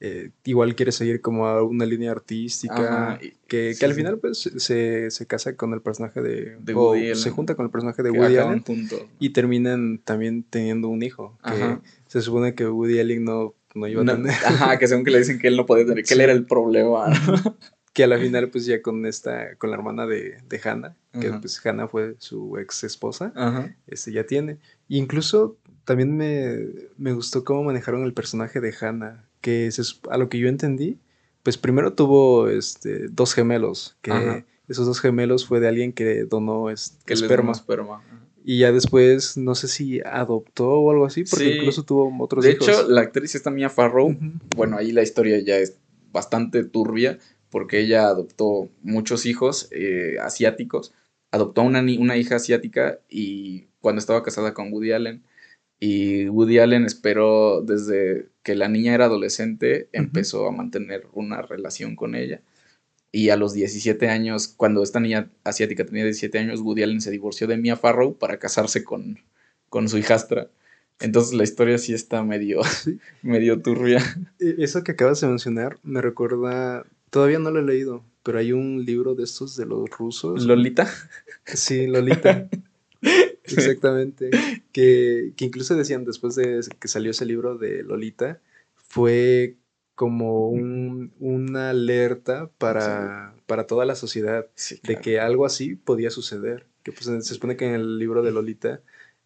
eh, 0.00 0.30
igual 0.44 0.74
quiere 0.74 0.92
seguir 0.92 1.22
como 1.22 1.46
a 1.46 1.62
una 1.62 1.86
línea 1.86 2.10
artística, 2.10 3.18
que, 3.46 3.74
al 3.80 3.94
final 3.94 4.18
pues 4.18 4.50
se, 4.56 5.26
casa 5.26 5.56
con 5.56 5.72
el 5.72 5.80
personaje 5.80 6.20
de, 6.20 6.74
Woody 6.74 7.14
se 7.14 7.30
junta 7.30 7.54
con 7.54 7.64
el 7.64 7.70
personaje 7.70 8.02
de 8.02 8.10
Woody 8.10 8.36
Allen 8.36 8.64
y 9.18 9.30
terminan 9.30 9.98
también 10.04 10.42
teniendo 10.42 10.88
un 10.88 11.02
hijo, 11.02 11.38
que 11.42 11.78
se 12.08 12.20
supone 12.20 12.54
que 12.54 12.66
Woody 12.66 13.00
Allen 13.00 13.24
no, 13.24 13.54
no 13.74 13.86
iba 13.86 14.02
a 14.02 14.04
tener. 14.04 14.32
Ajá, 14.32 14.78
que 14.78 14.88
según 14.88 15.04
que 15.04 15.10
le 15.10 15.18
dicen 15.18 15.38
que 15.38 15.48
él 15.48 15.56
no 15.56 15.64
podía 15.64 15.86
tener, 15.86 16.04
que 16.04 16.12
él 16.12 16.20
era 16.20 16.32
el 16.32 16.44
problema. 16.44 17.10
Que 17.94 18.02
a 18.02 18.08
la 18.08 18.18
final, 18.18 18.50
pues 18.50 18.66
ya 18.66 18.82
con 18.82 19.06
esta, 19.06 19.54
con 19.54 19.70
la 19.70 19.76
hermana 19.76 20.04
de, 20.06 20.38
de 20.48 20.60
Hannah, 20.62 20.96
que 21.18 21.30
pues 21.30 21.64
Hannah 21.64 21.86
fue 21.86 22.16
su 22.18 22.58
ex 22.58 22.82
esposa, 22.82 23.32
este 23.86 24.12
ya 24.12 24.26
tiene. 24.26 24.58
incluso 24.88 25.56
también 25.84 26.16
me, 26.16 26.58
me, 26.98 27.12
gustó 27.12 27.44
cómo 27.44 27.62
manejaron 27.62 28.02
el 28.02 28.12
personaje 28.12 28.60
de 28.60 28.74
Hannah, 28.78 29.24
que 29.40 29.68
es, 29.68 30.00
a 30.10 30.18
lo 30.18 30.28
que 30.28 30.38
yo 30.38 30.48
entendí, 30.48 30.98
pues 31.44 31.56
primero 31.56 31.92
tuvo 31.92 32.48
este, 32.48 33.06
dos 33.08 33.32
gemelos, 33.32 33.96
que 34.02 34.44
esos 34.66 34.86
dos 34.86 35.00
gemelos 35.00 35.46
fue 35.46 35.60
de 35.60 35.68
alguien 35.68 35.92
que 35.92 36.24
donó 36.24 36.70
este, 36.70 37.14
esperma. 37.14 37.52
esperma. 37.52 38.02
Y 38.42 38.58
ya 38.58 38.72
después, 38.72 39.36
no 39.36 39.54
sé 39.54 39.68
si 39.68 40.00
adoptó 40.00 40.68
o 40.68 40.90
algo 40.90 41.06
así, 41.06 41.22
porque 41.24 41.58
incluso 41.58 41.84
tuvo 41.84 42.12
otros 42.18 42.44
hijos. 42.44 42.66
De 42.66 42.72
hecho, 42.72 42.88
la 42.88 43.02
actriz 43.02 43.36
esta 43.36 43.50
Mia 43.50 43.70
Farrow, 43.70 44.16
bueno, 44.56 44.76
ahí 44.78 44.90
la 44.90 45.02
historia 45.02 45.38
ya 45.38 45.58
es 45.58 45.78
bastante 46.14 46.64
turbia, 46.64 47.18
porque 47.54 47.78
ella 47.78 48.08
adoptó 48.08 48.68
muchos 48.82 49.26
hijos 49.26 49.68
eh, 49.70 50.16
asiáticos. 50.20 50.92
Adoptó 51.30 51.62
una, 51.62 51.82
una 52.00 52.16
hija 52.16 52.34
asiática 52.34 52.98
y 53.08 53.66
cuando 53.78 54.00
estaba 54.00 54.24
casada 54.24 54.54
con 54.54 54.72
Woody 54.72 54.90
Allen. 54.90 55.22
Y 55.78 56.26
Woody 56.30 56.58
Allen 56.58 56.84
esperó 56.84 57.62
desde 57.62 58.26
que 58.42 58.56
la 58.56 58.66
niña 58.66 58.92
era 58.92 59.04
adolescente, 59.04 59.88
empezó 59.92 60.48
a 60.48 60.50
mantener 60.50 61.06
una 61.12 61.42
relación 61.42 61.94
con 61.94 62.16
ella. 62.16 62.42
Y 63.12 63.28
a 63.28 63.36
los 63.36 63.52
17 63.52 64.08
años, 64.08 64.48
cuando 64.48 64.82
esta 64.82 64.98
niña 64.98 65.30
asiática 65.44 65.86
tenía 65.86 66.02
17 66.02 66.36
años, 66.40 66.60
Woody 66.60 66.82
Allen 66.82 67.00
se 67.00 67.12
divorció 67.12 67.46
de 67.46 67.56
Mia 67.56 67.76
Farrow 67.76 68.18
para 68.18 68.40
casarse 68.40 68.82
con, 68.82 69.20
con 69.68 69.88
su 69.88 69.96
hijastra. 69.96 70.50
Entonces 70.98 71.34
la 71.34 71.44
historia 71.44 71.78
sí 71.78 71.94
está 71.94 72.24
medio, 72.24 72.62
medio 73.22 73.62
turbia. 73.62 74.00
E, 74.40 74.56
eso 74.58 74.82
que 74.82 74.90
acabas 74.90 75.20
de 75.20 75.28
mencionar 75.28 75.78
me 75.84 76.02
recuerda, 76.02 76.84
todavía 77.14 77.38
no 77.38 77.52
lo 77.52 77.60
he 77.60 77.62
leído, 77.62 78.04
pero 78.24 78.40
hay 78.40 78.50
un 78.50 78.84
libro 78.84 79.14
de 79.14 79.22
estos 79.22 79.56
de 79.56 79.66
los 79.66 79.88
rusos. 79.88 80.44
¿Lolita? 80.44 80.90
Sí, 81.44 81.86
Lolita. 81.86 82.48
Exactamente. 83.44 84.30
Que, 84.72 85.32
que 85.36 85.44
incluso 85.44 85.76
decían 85.76 86.04
después 86.04 86.34
de 86.34 86.60
que 86.80 86.88
salió 86.88 87.12
ese 87.12 87.24
libro 87.24 87.56
de 87.56 87.84
Lolita, 87.84 88.40
fue 88.74 89.58
como 89.94 90.48
un, 90.48 91.12
una 91.20 91.70
alerta 91.70 92.50
para, 92.58 93.36
para, 93.46 93.68
toda 93.68 93.84
la 93.84 93.94
sociedad 93.94 94.46
de 94.82 94.96
que 94.96 95.20
algo 95.20 95.46
así 95.46 95.76
podía 95.76 96.10
suceder. 96.10 96.66
Que 96.82 96.90
pues, 96.90 97.04
se 97.04 97.34
supone 97.34 97.56
que 97.56 97.66
en 97.66 97.74
el 97.74 97.96
libro 97.96 98.24
de 98.24 98.32
Lolita, 98.32 98.80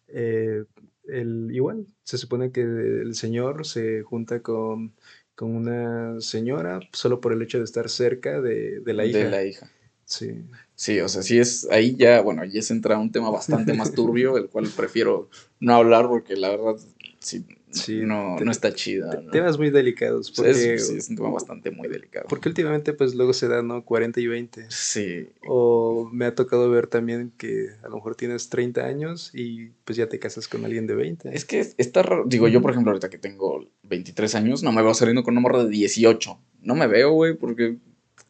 eh, 0.09 0.63
el, 1.07 1.49
igual, 1.51 1.87
se 2.03 2.19
supone 2.19 2.51
que 2.51 2.61
el 2.61 3.15
señor 3.15 3.65
se 3.65 4.03
junta 4.03 4.43
con, 4.43 4.93
con, 5.39 5.55
una 5.55 6.19
señora 6.19 6.81
solo 6.91 7.21
por 7.21 7.31
el 7.31 7.41
hecho 7.41 7.59
de 7.59 7.63
estar 7.63 7.89
cerca 7.89 8.41
de, 8.41 8.81
de 8.81 8.93
la 8.93 9.05
hija. 9.05 9.17
De 9.19 9.29
la 9.29 9.45
hija. 9.45 9.71
Sí. 10.05 10.33
Sí, 10.75 10.99
o 11.01 11.09
sea, 11.09 11.21
sí 11.23 11.37
es, 11.37 11.67
ahí 11.71 11.95
ya, 11.97 12.21
bueno, 12.21 12.45
ya 12.45 12.61
se 12.61 12.73
entra 12.73 12.97
un 12.97 13.11
tema 13.11 13.29
bastante 13.29 13.73
más 13.73 13.91
turbio, 13.91 14.37
el 14.37 14.47
cual 14.47 14.69
prefiero 14.75 15.29
no 15.59 15.75
hablar 15.75 16.07
porque 16.07 16.37
la 16.37 16.49
verdad, 16.49 16.75
sí, 17.19 17.45
Sí, 17.71 18.01
no, 18.03 18.37
no 18.37 18.51
está 18.51 18.73
chida. 18.73 19.21
Temas 19.31 19.57
muy 19.57 19.69
delicados. 19.69 20.31
Porque, 20.31 20.51
es, 20.51 20.87
sí, 20.87 20.97
es 20.97 21.09
un 21.09 21.17
tema 21.17 21.29
bastante 21.29 21.71
muy 21.71 21.87
delicado. 21.87 22.25
Porque 22.27 22.49
últimamente, 22.49 22.93
pues 22.93 23.15
luego 23.15 23.33
se 23.33 23.47
da, 23.47 23.61
¿no? 23.61 23.85
40 23.85 24.19
y 24.19 24.27
20. 24.27 24.65
Sí. 24.69 25.29
O 25.47 26.09
me 26.11 26.25
ha 26.25 26.35
tocado 26.35 26.69
ver 26.69 26.87
también 26.87 27.31
que 27.37 27.69
a 27.83 27.89
lo 27.89 27.95
mejor 27.95 28.15
tienes 28.15 28.49
30 28.49 28.85
años 28.85 29.31
y 29.33 29.69
pues 29.85 29.97
ya 29.97 30.07
te 30.07 30.19
casas 30.19 30.47
con 30.47 30.65
alguien 30.65 30.87
de 30.87 30.95
20. 30.95 31.33
Es 31.33 31.45
que 31.45 31.67
está 31.77 32.01
raro. 32.01 32.23
Digo, 32.25 32.47
yo, 32.47 32.61
por 32.61 32.71
ejemplo, 32.71 32.91
ahorita 32.91 33.09
que 33.09 33.17
tengo 33.17 33.65
23 33.83 34.35
años, 34.35 34.63
no 34.63 34.71
me 34.71 34.81
veo 34.81 34.93
saliendo 34.93 35.23
con 35.23 35.33
una 35.33 35.41
morra 35.41 35.63
de 35.63 35.69
18. 35.69 36.39
No 36.61 36.75
me 36.75 36.87
veo, 36.87 37.11
güey, 37.11 37.35
porque 37.35 37.77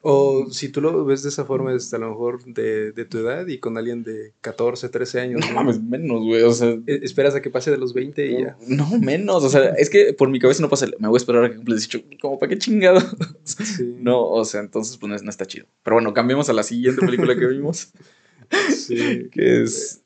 o 0.01 0.47
si 0.49 0.69
tú 0.69 0.79
lo 0.79 1.03
ves 1.03 1.23
de 1.23 1.29
esa 1.29 1.43
forma, 1.43 1.73
es 1.73 1.93
a 1.93 1.97
lo 1.97 2.09
mejor 2.09 2.45
de, 2.45 2.93
de, 2.93 3.03
tu 3.03 3.17
edad 3.17 3.45
y 3.47 3.57
con 3.57 3.77
alguien 3.77 4.03
de 4.03 4.33
14, 4.39 4.87
13 4.87 5.19
años. 5.19 5.41
No 5.45 5.53
mames, 5.53 5.81
menos, 5.81 6.23
güey. 6.23 6.41
O 6.43 6.53
sea. 6.53 6.69
E, 6.87 7.01
esperas 7.03 7.35
a 7.35 7.41
que 7.41 7.49
pase 7.49 7.69
de 7.69 7.77
los 7.77 7.93
20 7.93 8.25
y 8.25 8.41
ya. 8.43 8.57
No, 8.65 8.97
menos. 8.97 9.43
O 9.43 9.49
sea, 9.49 9.71
es 9.71 9.89
que 9.89 10.13
por 10.13 10.29
mi 10.29 10.39
cabeza 10.39 10.61
no 10.61 10.69
pasa. 10.69 10.87
Me 10.99 11.09
voy 11.09 11.17
a 11.17 11.17
esperar 11.17 11.43
a 11.43 11.49
que 11.49 11.57
cumpla 11.57 11.75
18. 11.75 12.05
Como, 12.21 12.39
¿para 12.39 12.49
qué 12.49 12.57
chingado? 12.57 13.01
No, 13.99 14.25
o 14.25 14.45
sea, 14.45 14.61
entonces, 14.61 14.97
pues 14.97 15.21
no 15.21 15.29
está 15.29 15.45
chido. 15.45 15.65
Pero 15.83 15.95
bueno, 15.95 16.13
cambiemos 16.13 16.49
a 16.49 16.53
la 16.53 16.63
siguiente 16.63 17.05
película 17.05 17.35
que 17.35 17.47
vimos. 17.47 17.91
sí. 18.69 19.27
que 19.31 19.63
es. 19.63 20.01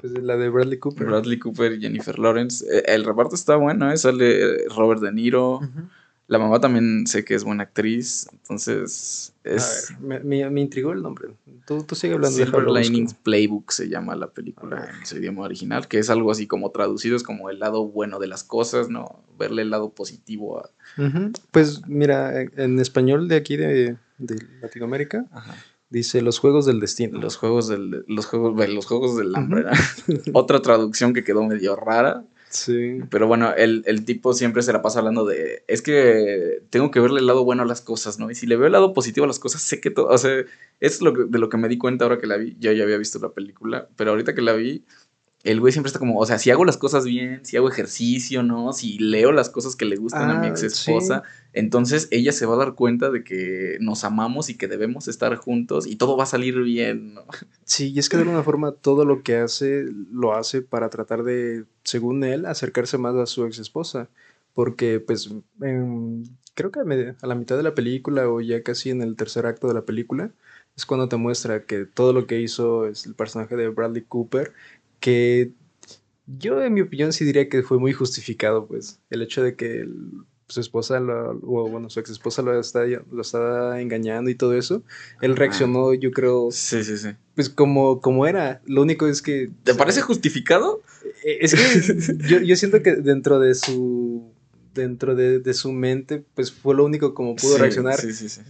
Pues 0.00 0.12
la 0.18 0.36
de 0.36 0.48
Bradley 0.48 0.78
Cooper. 0.78 1.06
Bradley 1.06 1.38
Cooper 1.38 1.72
y 1.72 1.80
Jennifer 1.80 2.18
Lawrence. 2.18 2.64
Eh, 2.70 2.84
el 2.86 3.04
reparto 3.04 3.34
está 3.34 3.56
bueno, 3.56 3.90
¿eh? 3.92 3.96
Sale 3.98 4.66
Robert 4.68 5.02
De 5.02 5.12
Niro. 5.12 5.60
La 6.28 6.40
mamá 6.40 6.58
también 6.58 7.06
sé 7.06 7.24
que 7.24 7.34
es 7.34 7.44
buena 7.44 7.64
actriz, 7.64 8.26
entonces 8.32 9.32
es... 9.44 9.90
A 9.92 9.98
ver, 10.00 10.24
me, 10.24 10.50
me, 10.50 10.60
intrigó 10.60 10.92
el 10.92 11.00
nombre. 11.00 11.28
Tú, 11.66 11.84
tú 11.84 11.94
sigue 11.94 12.14
hablando 12.14 12.36
Silver 12.36 12.66
Linings 12.68 13.14
Playbook 13.14 13.70
se 13.70 13.88
llama 13.88 14.16
la 14.16 14.30
película 14.30 14.90
en 14.98 15.06
su 15.06 15.18
idioma 15.18 15.42
original, 15.42 15.86
que 15.86 16.00
es 16.00 16.10
algo 16.10 16.32
así 16.32 16.48
como 16.48 16.72
traducido, 16.72 17.16
es 17.16 17.22
como 17.22 17.48
el 17.48 17.60
lado 17.60 17.86
bueno 17.86 18.18
de 18.18 18.26
las 18.26 18.42
cosas, 18.42 18.88
¿no? 18.88 19.22
Verle 19.38 19.62
el 19.62 19.70
lado 19.70 19.90
positivo 19.90 20.58
a... 20.58 20.70
Pues 21.52 21.86
mira, 21.86 22.40
en 22.40 22.80
español 22.80 23.28
de 23.28 23.36
aquí 23.36 23.56
de, 23.56 23.96
de 24.18 24.36
Latinoamérica... 24.60 25.26
Dice 25.88 26.20
los 26.20 26.40
juegos 26.40 26.66
del 26.66 26.80
destino. 26.80 27.20
Los 27.20 27.36
juegos 27.36 27.68
del, 27.68 28.04
los 28.08 28.26
juegos, 28.26 28.68
los 28.68 28.86
juegos 28.86 29.16
del 29.16 29.36
hambre. 29.36 29.66
Otra 30.32 30.60
traducción 30.60 31.14
que 31.14 31.22
quedó 31.22 31.44
medio 31.44 31.76
rara 31.76 32.24
Sí. 32.56 33.00
Pero 33.10 33.26
bueno, 33.26 33.52
el, 33.54 34.04
tipo 34.06 34.32
siempre 34.32 34.62
se 34.62 34.72
la 34.72 34.80
pasa 34.80 35.00
hablando 35.00 35.26
de, 35.26 35.62
es 35.68 35.82
que 35.82 36.62
tengo 36.70 36.90
que 36.90 37.00
verle 37.00 37.20
el 37.20 37.26
lado 37.26 37.44
bueno 37.44 37.62
a 37.62 37.66
las 37.66 37.82
cosas, 37.82 38.18
¿no? 38.18 38.30
Y 38.30 38.34
si 38.34 38.46
le 38.46 38.56
veo 38.56 38.66
el 38.66 38.72
lado 38.72 38.94
positivo 38.94 39.24
a 39.24 39.26
las 39.26 39.38
cosas, 39.38 39.60
sé 39.60 39.80
que 39.80 39.90
todo, 39.90 40.08
o 40.08 40.16
sea, 40.16 40.42
es 40.80 41.02
lo 41.02 41.12
de 41.12 41.38
lo 41.38 41.50
que 41.50 41.58
me 41.58 41.68
di 41.68 41.76
cuenta 41.76 42.06
ahora 42.06 42.18
que 42.18 42.26
la 42.26 42.38
vi, 42.38 42.56
yo 42.58 42.72
ya 42.72 42.84
había 42.84 42.96
visto 42.96 43.18
la 43.18 43.28
película, 43.28 43.88
pero 43.96 44.12
ahorita 44.12 44.34
que 44.34 44.40
la 44.40 44.54
vi, 44.54 44.84
el 45.44 45.60
güey 45.60 45.72
siempre 45.72 45.88
está 45.88 45.98
como, 45.98 46.18
o 46.18 46.26
sea, 46.26 46.38
si 46.38 46.50
hago 46.50 46.64
las 46.64 46.76
cosas 46.76 47.04
bien, 47.04 47.44
si 47.44 47.56
hago 47.56 47.68
ejercicio, 47.68 48.42
¿no? 48.42 48.72
Si 48.72 48.98
leo 48.98 49.30
las 49.30 49.48
cosas 49.48 49.76
que 49.76 49.84
le 49.84 49.96
gustan 49.96 50.30
a 50.30 50.40
mi 50.40 50.46
ah, 50.46 50.50
ex 50.50 50.62
esposa, 50.64 51.22
entonces 51.52 52.08
ella 52.10 52.32
se 52.32 52.46
va 52.46 52.54
a 52.54 52.58
dar 52.58 52.74
cuenta 52.74 53.10
de 53.10 53.22
que 53.22 53.76
nos 53.80 54.02
amamos 54.02 54.50
y 54.50 54.56
que 54.56 54.66
debemos 54.66 55.06
estar 55.06 55.36
juntos 55.36 55.86
y 55.86 55.96
todo 55.96 56.16
va 56.16 56.24
a 56.24 56.26
salir 56.26 56.60
bien, 56.62 57.14
¿no? 57.14 57.24
Sí, 57.64 57.92
y 57.92 57.98
es 57.98 58.08
que 58.08 58.16
de 58.16 58.24
alguna 58.24 58.42
forma 58.42 58.72
todo 58.72 59.04
lo 59.04 59.22
que 59.22 59.36
hace 59.36 59.86
lo 60.10 60.34
hace 60.34 60.62
para 60.62 60.90
tratar 60.90 61.22
de, 61.22 61.64
según 61.84 62.24
él, 62.24 62.46
acercarse 62.46 62.98
más 62.98 63.14
a 63.14 63.26
su 63.26 63.44
ex 63.44 63.58
esposa. 63.58 64.08
Porque, 64.56 65.00
pues, 65.00 65.30
creo 66.54 66.70
que 66.70 66.80
a 66.80 67.26
la 67.26 67.34
mitad 67.34 67.58
de 67.58 67.62
la 67.62 67.74
película 67.74 68.26
o 68.26 68.40
ya 68.40 68.62
casi 68.62 68.88
en 68.88 69.02
el 69.02 69.14
tercer 69.14 69.44
acto 69.44 69.68
de 69.68 69.74
la 69.74 69.82
película, 69.82 70.30
es 70.76 70.86
cuando 70.86 71.08
te 71.08 71.16
muestra 71.16 71.64
que 71.64 71.84
todo 71.84 72.14
lo 72.14 72.26
que 72.26 72.40
hizo 72.40 72.86
es 72.86 73.04
el 73.04 73.14
personaje 73.14 73.54
de 73.54 73.68
Bradley 73.68 74.02
Cooper 74.02 74.54
que 75.00 75.52
yo 76.26 76.62
en 76.62 76.74
mi 76.74 76.80
opinión 76.80 77.12
sí 77.12 77.24
diría 77.24 77.48
que 77.48 77.62
fue 77.62 77.78
muy 77.78 77.92
justificado, 77.92 78.66
pues, 78.66 79.00
el 79.10 79.22
hecho 79.22 79.42
de 79.42 79.54
que 79.54 79.88
su 80.48 80.60
esposa, 80.60 81.00
lo, 81.00 81.40
o 81.42 81.68
bueno, 81.68 81.90
su 81.90 81.98
ex 81.98 82.10
esposa 82.10 82.42
lo, 82.42 82.58
está, 82.58 82.84
lo 82.84 83.22
estaba 83.22 83.80
engañando 83.80 84.30
y 84.30 84.34
todo 84.34 84.54
eso, 84.54 84.82
él 85.20 85.36
reaccionó, 85.36 85.92
yo 85.94 86.12
creo, 86.12 86.50
sí, 86.52 86.84
sí, 86.84 86.96
sí. 86.98 87.10
pues 87.34 87.50
como, 87.50 88.00
como 88.00 88.26
era, 88.26 88.60
lo 88.64 88.82
único 88.82 89.06
es 89.08 89.22
que... 89.22 89.50
¿Te 89.64 89.74
parece 89.74 90.02
justificado? 90.02 90.82
E, 91.24 91.38
es 91.40 91.54
que 91.54 92.28
yo, 92.28 92.40
yo 92.40 92.56
siento 92.56 92.82
que 92.82 92.94
dentro 92.94 93.40
de 93.40 93.54
su 93.54 94.35
dentro 94.76 95.16
de, 95.16 95.54
su 95.54 95.72
mente, 95.72 96.22
pues 96.34 96.52
fue 96.52 96.74
lo 96.74 96.84
único 96.84 97.14
como 97.14 97.34
pudo 97.34 97.58
reaccionar. 97.58 97.98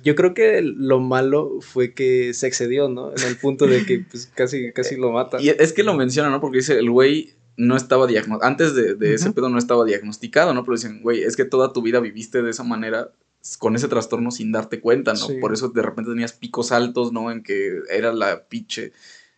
Yo 0.05 0.15
creo 0.15 0.35
que 0.35 0.61
lo 0.63 1.01
malo 1.01 1.61
fue 1.61 1.95
que 1.95 2.35
se 2.35 2.47
excedió, 2.47 2.89
¿no? 2.89 3.13
En 3.13 3.23
el 3.23 3.37
punto 3.37 3.67
de 3.67 3.87
que 3.87 4.01
pues, 4.11 4.31
casi, 4.35 4.73
casi 4.75 4.97
lo 4.97 5.13
mata. 5.13 5.41
Y 5.41 5.49
es 5.49 5.73
que 5.73 5.83
lo 5.83 5.95
menciona, 5.95 6.29
¿no? 6.29 6.41
Porque 6.41 6.59
dice, 6.59 6.79
el 6.79 6.91
güey 6.91 7.35
no 7.57 7.77
estaba 7.77 8.07
diagnosticado, 8.07 8.51
antes 8.51 8.75
de, 8.75 9.15
ese 9.15 9.33
pedo 9.33 9.49
no 9.49 9.59
estaba 9.59 9.85
diagnosticado, 9.85 10.53
¿no? 10.53 10.63
Pero 10.65 10.77
dicen, 10.77 11.01
güey, 11.03 11.23
es 11.23 11.37
que 11.37 11.47
toda 11.47 11.73
tu 11.73 11.81
vida 11.81 12.01
viviste 12.01 12.43
de 12.43 12.51
esa 12.51 12.65
manera 12.65 13.11
con 13.59 13.77
ese 13.77 13.89
trastorno 13.89 14.31
sin 14.31 14.53
darte 14.53 14.81
cuenta, 14.81 15.15
¿no? 15.15 15.29
Por 15.41 15.53
eso 15.55 15.69
de 15.69 15.83
repente 15.83 16.11
tenías 16.11 16.33
picos 16.33 16.73
altos, 16.73 17.13
¿no? 17.13 17.31
En 17.31 17.43
que 17.43 17.81
era 17.89 18.13
la 18.13 18.45
pinche 18.49 18.93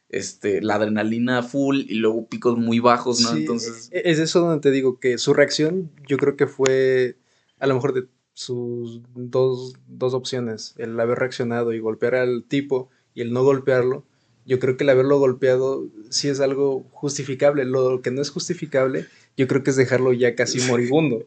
este, 0.08 0.62
la 0.62 0.76
adrenalina 0.76 1.42
full 1.42 1.80
y 1.88 1.94
luego 1.94 2.26
picos 2.26 2.56
muy 2.56 2.80
bajos, 2.80 3.20
¿no? 3.20 3.36
Entonces. 3.36 3.88
E-, 3.92 4.02
es 4.10 4.18
eso 4.18 4.40
donde 4.40 4.60
te 4.60 4.70
digo 4.70 4.98
que 4.98 5.18
su 5.18 5.34
reacción, 5.34 5.90
yo 6.06 6.16
creo 6.16 6.36
que 6.36 6.46
fue 6.46 7.16
a 7.58 7.66
lo 7.66 7.74
mejor 7.74 7.92
de 7.94 8.06
sus 8.32 9.02
dos, 9.14 9.74
dos 9.86 10.14
opciones: 10.14 10.74
el 10.78 10.98
haber 10.98 11.18
reaccionado 11.18 11.72
y 11.72 11.80
golpear 11.80 12.14
al 12.14 12.44
tipo 12.44 12.90
y 13.14 13.20
el 13.20 13.32
no 13.32 13.42
golpearlo. 13.42 14.04
Yo 14.46 14.58
creo 14.58 14.78
que 14.78 14.84
el 14.84 14.90
haberlo 14.90 15.18
golpeado 15.18 15.86
sí 16.08 16.28
es 16.28 16.40
algo 16.40 16.86
justificable. 16.92 17.66
Lo 17.66 18.00
que 18.00 18.10
no 18.10 18.22
es 18.22 18.30
justificable, 18.30 19.06
yo 19.36 19.46
creo 19.46 19.62
que 19.62 19.70
es 19.70 19.76
dejarlo 19.76 20.14
ya 20.14 20.34
casi 20.34 20.60
moribundo. 20.60 21.26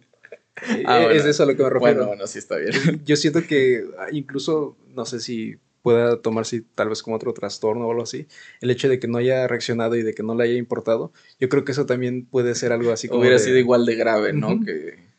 Ah, 0.85 1.01
e-, 1.01 1.17
es 1.17 1.25
eso 1.25 1.43
a 1.43 1.45
lo 1.45 1.55
que 1.55 1.63
me 1.63 1.69
refiero. 1.69 1.95
Bueno, 1.95 2.07
bueno, 2.07 2.27
sí 2.27 2.39
está 2.39 2.57
bien. 2.57 2.73
Yo 3.05 3.15
siento 3.15 3.43
que 3.43 3.85
ah, 3.99 4.07
incluso, 4.11 4.75
no 4.95 5.05
sé 5.05 5.19
si 5.19 5.57
pueda 5.81 6.21
tomarse 6.21 6.63
tal 6.75 6.89
vez 6.89 7.03
como 7.03 7.15
otro 7.15 7.33
trastorno 7.33 7.87
o 7.87 7.91
algo 7.91 8.03
así, 8.03 8.27
el 8.61 8.69
hecho 8.71 8.89
de 8.89 8.99
que 8.99 9.07
no 9.07 9.17
haya 9.17 9.47
reaccionado 9.47 9.95
y 9.95 10.03
de 10.03 10.13
que 10.13 10.23
no 10.23 10.35
le 10.35 10.43
haya 10.43 10.55
importado, 10.55 11.11
yo 11.39 11.49
creo 11.49 11.63
que 11.65 11.71
eso 11.71 11.85
también 11.85 12.25
puede 12.25 12.55
ser 12.55 12.71
algo 12.71 12.91
así 12.91 13.07
como... 13.07 13.21
Hubiera 13.21 13.39
sido 13.39 13.57
igual 13.57 13.85
de 13.85 13.95
grave, 13.95 14.33
¿no? 14.33 14.59
que... 14.63 15.11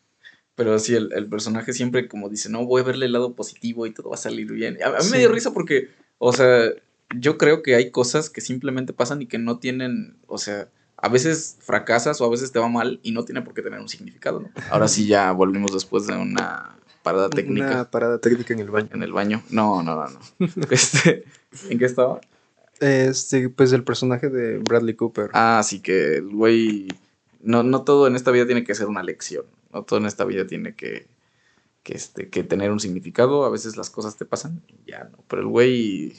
Pero 0.55 0.79
sí, 0.79 0.95
el, 0.95 1.27
personaje 1.29 1.73
siempre 1.73 2.09
como 2.09 2.29
dice, 2.29 2.51
no, 2.51 2.67
voy 2.67 2.83
a 2.83 2.85
verle 2.85 3.07
el 3.07 3.13
lado 3.13 3.35
positivo 3.35 3.87
y 3.87 3.93
todo 3.93 4.11
va 4.11 4.17
a 4.17 4.19
salir 4.19 4.53
bien. 4.53 4.79
A, 4.83 5.03
mí 5.03 5.11
me 5.11 5.19
dio 5.19 5.33
risa 5.33 5.53
porque, 5.53 5.89
o 6.19 6.33
sea, 6.33 6.71
yo 7.19 7.39
creo 7.39 7.63
que 7.63 7.75
hay 7.75 7.91
cosas 7.91 8.29
que 8.29 8.43
simplemente 8.43 8.93
pasan 8.93 9.23
y 9.23 9.27
que 9.27 9.39
no 9.39 9.59
tienen, 9.59 10.19
o 10.27 10.37
sea, 10.37 10.69
a 10.99 11.09
veces 11.09 11.57
fracasas 11.61 12.21
o 12.21 12.27
a 12.27 12.31
veces 12.31 12.53
te 12.53 12.59
va 12.59 12.69
mal 12.69 13.01
y 13.03 13.13
no 13.13 13.25
tiene 13.25 13.43
por 13.43 13.55
qué 13.55 13.63
tener 13.63 13.81
un 13.81 13.89
significado, 13.89 14.41
¿no? 14.41 14.51
Ahora 14.71 14.89
sí 14.89 15.07
ya 15.07 15.33
volvimos 15.33 15.73
después 15.73 16.07
de 16.07 16.17
una 16.17 16.77
parada 17.03 17.31
técnica. 17.31 17.67
Una 17.67 17.91
parada 17.91 18.19
técnica 18.19 18.55
en 18.55 18.61
el 18.61 18.71
baño. 18.71 18.89
En 18.93 19.03
el 19.03 19.13
baño. 19.13 19.43
No, 19.51 19.83
no, 19.83 19.97
no, 19.97 20.09
no. 20.09 20.47
este, 20.71 21.25
¿En 21.69 21.79
qué 21.79 21.85
estaba? 21.85 22.21
Este, 22.81 23.49
pues 23.49 23.73
el 23.73 23.85
personaje 23.85 24.29
de 24.29 24.59
Bradley 24.59 24.95
Cooper. 24.95 25.31
Ah, 25.35 25.63
sí, 25.65 25.81
que 25.81 26.17
el 26.17 26.29
güey. 26.31 26.89
No, 27.41 27.63
no 27.63 27.83
todo 27.83 28.07
en 28.07 28.17
esta 28.17 28.31
vida 28.31 28.47
tiene 28.47 28.65
que 28.65 28.75
ser 28.75 28.89
una 28.89 29.03
lección. 29.03 29.45
No 29.73 29.85
todo 29.85 29.99
en 29.99 30.07
esta 30.07 30.25
vida 30.25 30.47
tiene 30.47 30.75
que, 30.75 31.07
que, 31.83 31.95
este, 31.95 32.29
que 32.29 32.45
tener 32.45 32.71
un 32.71 32.81
significado. 32.81 33.45
A 33.45 33.51
veces 33.51 33.77
las 33.77 33.91
cosas 33.91 34.17
te 34.17 34.25
pasan 34.25 34.63
y 34.69 34.91
ya 34.91 35.05
no. 35.05 35.19
Pero 35.29 35.43
el 35.43 35.49
güey. 35.49 36.13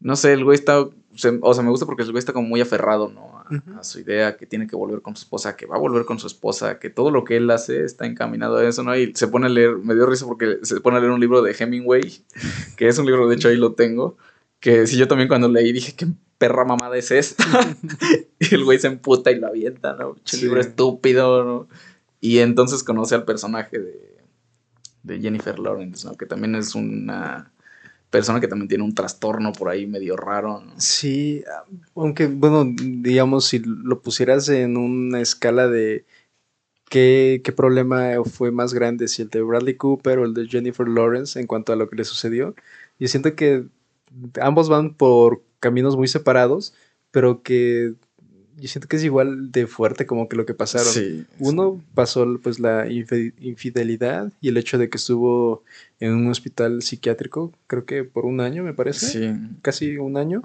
No 0.00 0.16
sé, 0.16 0.32
el 0.32 0.44
güey 0.44 0.54
está. 0.54 0.80
o 0.80 0.94
sea, 1.14 1.32
me 1.32 1.70
gusta 1.70 1.86
porque 1.86 2.02
el 2.02 2.10
güey 2.10 2.18
está 2.18 2.32
como 2.32 2.48
muy 2.48 2.60
aferrado, 2.60 3.08
¿no? 3.08 3.38
A, 3.76 3.82
su 3.82 3.98
idea, 3.98 4.36
que 4.36 4.46
tiene 4.46 4.66
que 4.66 4.76
volver 4.76 5.00
con 5.00 5.16
su 5.16 5.22
esposa, 5.22 5.56
que 5.56 5.64
va 5.66 5.76
a 5.76 5.80
volver 5.80 6.04
con 6.04 6.18
su 6.18 6.26
esposa, 6.26 6.78
que 6.78 6.90
todo 6.90 7.10
lo 7.10 7.24
que 7.24 7.38
él 7.38 7.50
hace 7.50 7.82
está 7.82 8.04
encaminado 8.04 8.58
a 8.58 8.68
eso, 8.68 8.82
¿no? 8.82 8.94
Y 8.94 9.14
se 9.14 9.26
pone 9.28 9.46
a 9.46 9.48
leer, 9.48 9.78
me 9.78 9.94
dio 9.94 10.06
risa 10.06 10.26
porque 10.26 10.58
se 10.62 10.80
pone 10.80 10.98
a 10.98 11.00
leer 11.00 11.12
un 11.12 11.20
libro 11.20 11.40
de 11.40 11.56
Hemingway, 11.58 12.22
que 12.76 12.88
es 12.88 12.98
un 12.98 13.06
libro, 13.06 13.26
de 13.26 13.36
hecho 13.36 13.48
ahí 13.48 13.56
lo 13.56 13.72
tengo, 13.72 14.18
que 14.60 14.86
si 14.86 14.98
yo 14.98 15.08
también 15.08 15.28
cuando 15.28 15.48
leí 15.48 15.72
dije, 15.72 15.94
¿qué 15.96 16.06
perra 16.36 16.64
mamada 16.64 16.96
es 16.96 17.10
esta? 17.10 17.44
y 18.38 18.54
el 18.54 18.64
güey 18.64 18.78
se 18.78 18.88
emputa 18.88 19.30
y 19.30 19.38
lo 19.38 19.48
avienta, 19.48 19.94
¿no? 19.94 20.10
Un 20.10 20.40
libro 20.40 20.60
estúpido, 20.60 21.44
¿no? 21.44 21.68
Y 22.20 22.38
entonces 22.38 22.84
conoce 22.84 23.14
al 23.14 23.24
personaje 23.24 23.78
de, 23.78 24.18
de 25.04 25.20
Jennifer 25.20 25.58
Lawrence, 25.58 26.06
¿no? 26.06 26.16
Que 26.16 26.26
también 26.26 26.54
es 26.54 26.74
una 26.74 27.52
persona 28.10 28.40
que 28.40 28.48
también 28.48 28.68
tiene 28.68 28.84
un 28.84 28.94
trastorno 28.94 29.52
por 29.52 29.68
ahí 29.68 29.86
medio 29.86 30.16
raro. 30.16 30.62
Sí, 30.76 31.44
aunque, 31.94 32.26
bueno, 32.26 32.64
digamos, 32.76 33.46
si 33.46 33.60
lo 33.60 34.00
pusieras 34.00 34.48
en 34.48 34.76
una 34.76 35.20
escala 35.20 35.68
de 35.68 36.04
qué, 36.88 37.40
qué 37.44 37.52
problema 37.52 38.12
fue 38.24 38.50
más 38.50 38.72
grande, 38.72 39.08
si 39.08 39.22
el 39.22 39.28
de 39.28 39.42
Bradley 39.42 39.76
Cooper 39.76 40.18
o 40.18 40.24
el 40.24 40.34
de 40.34 40.48
Jennifer 40.48 40.88
Lawrence 40.88 41.38
en 41.38 41.46
cuanto 41.46 41.72
a 41.72 41.76
lo 41.76 41.88
que 41.88 41.96
le 41.96 42.04
sucedió, 42.04 42.54
yo 42.98 43.08
siento 43.08 43.34
que 43.36 43.64
ambos 44.40 44.68
van 44.68 44.94
por 44.94 45.42
caminos 45.60 45.96
muy 45.96 46.08
separados, 46.08 46.74
pero 47.10 47.42
que 47.42 47.94
yo 48.60 48.68
siento 48.68 48.88
que 48.88 48.96
es 48.96 49.04
igual 49.04 49.52
de 49.52 49.66
fuerte 49.66 50.06
como 50.06 50.28
que 50.28 50.36
lo 50.36 50.46
que 50.46 50.54
pasaron. 50.54 51.26
Uno 51.38 51.82
pasó 51.94 52.26
pues 52.42 52.58
la 52.58 52.86
infidelidad 52.90 54.32
y 54.40 54.48
el 54.48 54.56
hecho 54.56 54.78
de 54.78 54.88
que 54.88 54.96
estuvo 54.96 55.62
en 56.00 56.14
un 56.14 56.28
hospital 56.28 56.82
psiquiátrico, 56.82 57.52
creo 57.66 57.84
que 57.84 58.04
por 58.04 58.24
un 58.24 58.40
año 58.40 58.62
me 58.62 58.74
parece, 58.74 59.06
sí. 59.06 59.32
casi 59.62 59.96
un 59.96 60.16
año. 60.16 60.42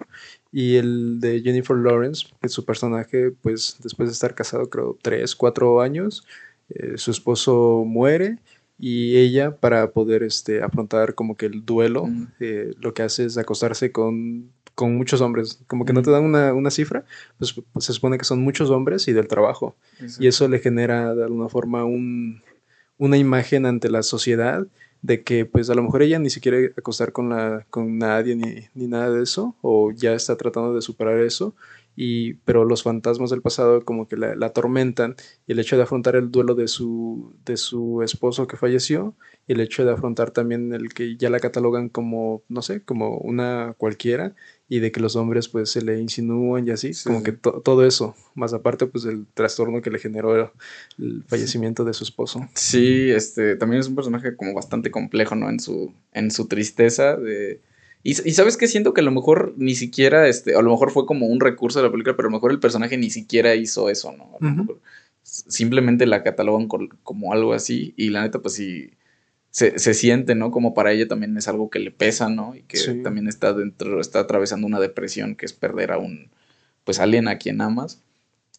Y 0.52 0.76
el 0.76 1.20
de 1.20 1.42
Jennifer 1.42 1.76
Lawrence, 1.76 2.28
que 2.42 2.50
su 2.50 2.66
personaje 2.66 3.32
pues 3.32 3.78
después 3.82 4.10
de 4.10 4.14
estar 4.14 4.36
casado 4.36 4.70
creo 4.70 4.98
tres, 5.02 5.36
cuatro 5.36 5.82
años, 5.82 6.24
eh, 6.70 6.98
su 6.98 7.12
esposo 7.12 7.84
muere 7.86 8.38
y 8.80 9.18
ella 9.18 9.56
para 9.56 9.92
poder 9.92 10.24
este, 10.24 10.62
afrontar 10.62 11.16
como 11.16 11.36
que 11.38 11.46
el 11.46 11.66
duelo, 11.66 12.10
eh, 12.40 12.74
lo 12.80 12.94
que 12.94 13.04
hace 13.04 13.26
es 13.26 13.38
acostarse 13.38 13.92
con 13.92 14.52
con 14.76 14.96
muchos 14.96 15.22
hombres, 15.22 15.62
como 15.68 15.86
que 15.86 15.94
no 15.94 16.02
te 16.02 16.12
dan 16.12 16.24
una, 16.24 16.72
cifra, 16.72 17.06
pues, 17.38 17.54
pues, 17.72 17.86
se 17.86 17.94
supone 17.94 18.18
que 18.18 18.26
son 18.26 18.42
muchos 18.42 18.70
hombres 18.70 19.08
y 19.08 19.14
del 19.14 19.28
trabajo. 19.28 19.76
Y 20.20 20.28
eso 20.28 20.48
le 20.48 20.60
genera 20.60 21.14
de 21.14 21.24
alguna 21.24 21.50
forma 21.50 21.86
un, 21.86 22.42
una 22.98 23.18
imagen 23.18 23.66
ante 23.66 23.90
la 23.90 24.04
sociedad 24.04 24.66
de 25.02 25.22
que 25.22 25.46
pues 25.46 25.70
a 25.70 25.76
lo 25.76 25.84
mejor 25.84 26.02
ella 26.02 26.18
ni 26.18 26.30
siquiera 26.30 26.58
acostar 26.78 27.12
con, 27.12 27.30
la, 27.30 27.66
con 27.70 27.98
nadie 27.98 28.36
ni, 28.36 28.70
ni 28.74 28.88
nada 28.88 29.12
de 29.12 29.22
eso, 29.22 29.56
o 29.62 29.92
ya 29.92 30.14
está 30.14 30.38
tratando 30.38 30.74
de 30.74 30.82
superar 30.82 31.20
eso, 31.20 31.54
y, 31.96 32.36
pero 32.46 32.66
los 32.66 32.84
fantasmas 32.84 33.30
del 33.30 33.42
pasado 33.42 33.86
como 33.86 34.08
que 34.08 34.18
la, 34.18 34.36
la, 34.36 34.48
atormentan 34.48 35.16
y 35.46 35.52
el 35.52 35.60
hecho 35.60 35.78
de 35.78 35.84
afrontar 35.84 36.16
el 36.16 36.32
duelo 36.32 36.56
de 36.56 36.68
su, 36.68 37.36
de 37.46 37.58
su 37.58 38.02
esposo 38.02 38.48
que 38.48 38.58
falleció 38.58 39.16
y 39.48 39.54
el 39.54 39.60
hecho 39.60 39.86
de 39.86 39.92
afrontar 39.92 40.32
también 40.32 40.74
el 40.74 40.94
que 40.94 41.18
ya 41.18 41.30
la 41.30 41.40
catalogan 41.40 41.90
como, 41.90 42.44
no 42.50 42.62
sé, 42.62 42.82
como 42.82 43.18
una 43.18 43.76
cualquiera 43.78 44.36
y 44.70 44.80
de 44.80 44.92
que 44.92 45.02
los 45.02 45.16
hombres 45.16 45.50
pues 45.50 45.70
se 45.70 45.84
le 45.84 46.00
insinúan 46.00 46.68
y 46.68 46.72
así, 46.72 46.92
como 47.04 47.22
que 47.22 47.34
todo 47.34 47.86
eso, 47.86 48.16
más 48.34 48.54
aparte 48.54 48.88
pues 48.88 49.04
del 49.04 49.28
trastorno 49.34 49.82
que 49.82 49.92
le 49.92 50.00
generó 50.00 50.52
el 50.98 51.24
fallecimiento 51.28 51.84
de 51.84 51.94
su 51.94 52.04
esposo. 52.04 52.48
Sí, 52.56 53.12
este, 53.12 53.56
también 53.56 53.82
es 53.82 53.88
un 53.88 53.96
personaje 53.96 54.36
como 54.36 54.54
bastante 54.54 54.90
complejo, 54.90 55.36
¿no? 55.36 55.50
En 55.50 55.60
su, 55.60 55.94
en 56.14 56.32
su 56.32 56.48
tristeza 56.48 57.18
de 57.18 57.62
y, 58.04 58.14
sabes 58.14 58.58
que 58.58 58.68
siento 58.68 58.94
que 58.94 59.02
a 59.02 59.04
lo 59.04 59.12
mejor 59.12 59.54
ni 59.58 59.76
siquiera, 59.76 60.28
este, 60.28 60.56
a 60.56 60.62
lo 60.62 60.72
mejor 60.72 60.92
fue 60.92 61.06
como 61.06 61.28
un 61.28 61.40
recurso 61.40 61.80
de 61.80 61.86
la 61.86 61.92
película, 61.92 62.16
pero 62.18 62.28
a 62.28 62.32
lo 62.32 62.38
mejor 62.38 62.52
el 62.52 62.60
personaje 62.60 62.98
ni 62.98 63.10
siquiera 63.10 63.56
hizo 63.56 63.90
eso, 63.90 64.12
¿no? 64.12 64.38
Simplemente 65.22 66.06
la 66.06 66.22
catalogan 66.22 66.68
como 66.68 67.32
algo 67.32 67.54
así 67.54 67.94
y 67.96 68.10
la 68.10 68.24
neta 68.24 68.40
pues 68.40 68.56
sí 68.56 68.92
se, 69.54 69.94
siente, 69.94 70.34
¿no? 70.34 70.50
Como 70.50 70.74
para 70.74 70.92
ella 70.92 71.08
también 71.08 71.38
es 71.38 71.48
algo 71.48 71.70
que 71.70 71.78
le 71.78 71.92
pesa, 71.92 72.28
¿no? 72.28 72.56
Y 72.56 72.64
que 72.64 72.80
también 73.04 73.28
está 73.28 73.54
dentro, 73.54 74.02
está 74.02 74.20
atravesando 74.20 74.66
una 74.66 74.80
depresión 74.80 75.36
que 75.36 75.46
es 75.46 75.54
perder 75.54 75.92
a 75.92 76.00
un, 76.00 76.32
pues 76.84 77.00
alguien 77.00 77.28
a 77.28 77.38
quien 77.38 77.62
amas. 77.62 78.03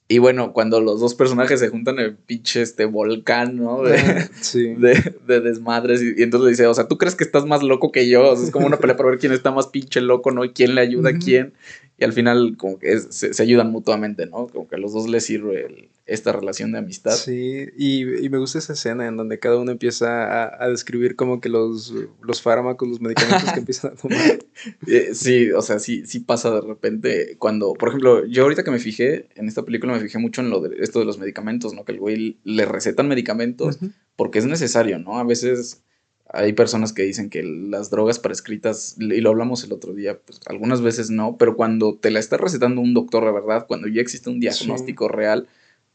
Y 0.07 0.19
bueno, 0.19 0.53
cuando 0.53 0.83
los 0.83 1.01
dos 1.01 1.15
personajes 1.15 1.61
se 1.61 1.71
juntan 1.71 1.99
en 1.99 2.05
el 2.05 2.15
pinche 2.15 2.61
este 2.61 2.85
volcán, 2.85 3.57
¿no? 3.57 3.83
De, 3.85 5.15
de, 5.27 5.41
desmadres. 5.41 6.03
Y, 6.03 6.23
entonces 6.23 6.45
le 6.45 6.51
dice, 6.51 6.67
o 6.67 6.75
sea, 6.75 6.89
¿tú 6.89 6.99
crees 6.99 7.15
que 7.15 7.25
estás 7.25 7.47
más 7.47 7.63
loco 7.63 7.91
que 7.91 8.07
yo? 8.09 8.35
es 8.35 8.51
como 8.51 8.67
una 8.67 8.77
pelea 8.77 8.97
para 8.97 9.11
ver 9.11 9.19
quién 9.19 9.33
está 9.33 9.51
más 9.51 9.69
pinche 9.69 10.03
loco, 10.03 10.31
¿no? 10.31 10.45
Y 10.45 10.51
quién 10.51 10.75
le 10.75 10.83
ayuda 10.83 11.11
a 11.11 11.19
quién. 11.19 11.55
Y 11.97 12.05
al 12.05 12.13
final, 12.13 12.57
como 12.57 12.79
que 12.79 12.99
se, 12.99 13.41
ayudan 13.41 13.71
mutuamente, 13.71 14.27
¿no? 14.27 14.49
Como 14.49 14.67
que 14.67 14.75
a 14.75 14.79
los 14.79 14.93
dos 14.93 15.09
les 15.09 15.25
sirve 15.25 15.91
esta 16.07 16.33
relación 16.33 16.73
de 16.73 16.79
amistad. 16.79 17.13
Sí, 17.13 17.67
y, 17.79 18.29
me 18.29 18.39
gusta 18.39 18.59
esa 18.59 18.73
escena 18.73 19.07
en 19.07 19.17
donde 19.17 19.39
cada 19.39 19.59
uno 19.59 19.71
empieza 19.71 20.63
a, 20.63 20.69
describir 20.69 21.15
como 21.15 21.41
que 21.41 21.49
los, 21.49 21.95
los 22.21 22.43
fármacos, 22.43 22.89
los 22.89 23.01
medicamentos 23.01 23.53
que 23.53 23.61
empiezan 23.61 23.93
a 23.93 23.97
tomar. 23.97 24.39
Eh, 24.87 25.11
sí, 25.15 25.51
o 25.51 25.61
sea, 25.63 25.79
sí, 25.79 26.07
sí 26.07 26.21
pasa 26.21 26.51
de 26.51 26.61
repente 26.61 27.37
cuando, 27.39 27.75
por 27.75 27.89
ejemplo, 27.89 28.25
yo 28.25 28.45
ahorita 28.45 28.63
que 28.63 28.71
me 28.71 28.79
fijé 28.79 29.29
en 29.35 29.49
esta 29.49 29.63
película 29.63 29.93
me 29.93 30.01
fijé 30.01 30.19
mucho 30.19 30.41
en 30.41 30.51
lo 30.51 30.61
de 30.61 30.77
esto 30.83 31.01
de 31.01 31.05
los 31.05 31.19
medicamentos, 31.19 31.75
¿no? 31.75 31.85
Que 31.85 31.93
el 31.93 31.99
güey 31.99 32.39
le 32.45 32.65
recetan 32.65 33.09
medicamentos 33.09 33.79
porque 34.17 34.39
es 34.39 34.47
necesario, 34.47 34.99
¿no? 34.99 35.19
A 35.19 35.25
veces 35.25 35.83
hay 36.33 36.53
personas 36.53 36.93
que 36.93 37.03
dicen 37.03 37.31
que 37.31 37.43
las 37.43 37.91
drogas 37.91 38.19
prescritas, 38.19 38.97
y 38.99 39.21
lo 39.21 39.31
hablamos 39.31 39.63
el 39.65 39.73
otro 39.73 39.93
día, 39.93 40.19
pues 40.19 40.41
algunas 40.47 40.81
veces 40.81 41.11
no, 41.11 41.37
pero 41.37 41.57
cuando 41.57 41.97
te 41.97 42.11
la 42.11 42.19
está 42.19 42.37
recetando 42.37 42.81
un 42.81 42.95
doctor 42.95 43.25
de 43.25 43.33
verdad, 43.33 43.67
cuando 43.67 43.89
ya 43.89 44.01
existe 44.01 44.31
un 44.31 44.41
diagnóstico 44.41 45.09
real, 45.09 45.47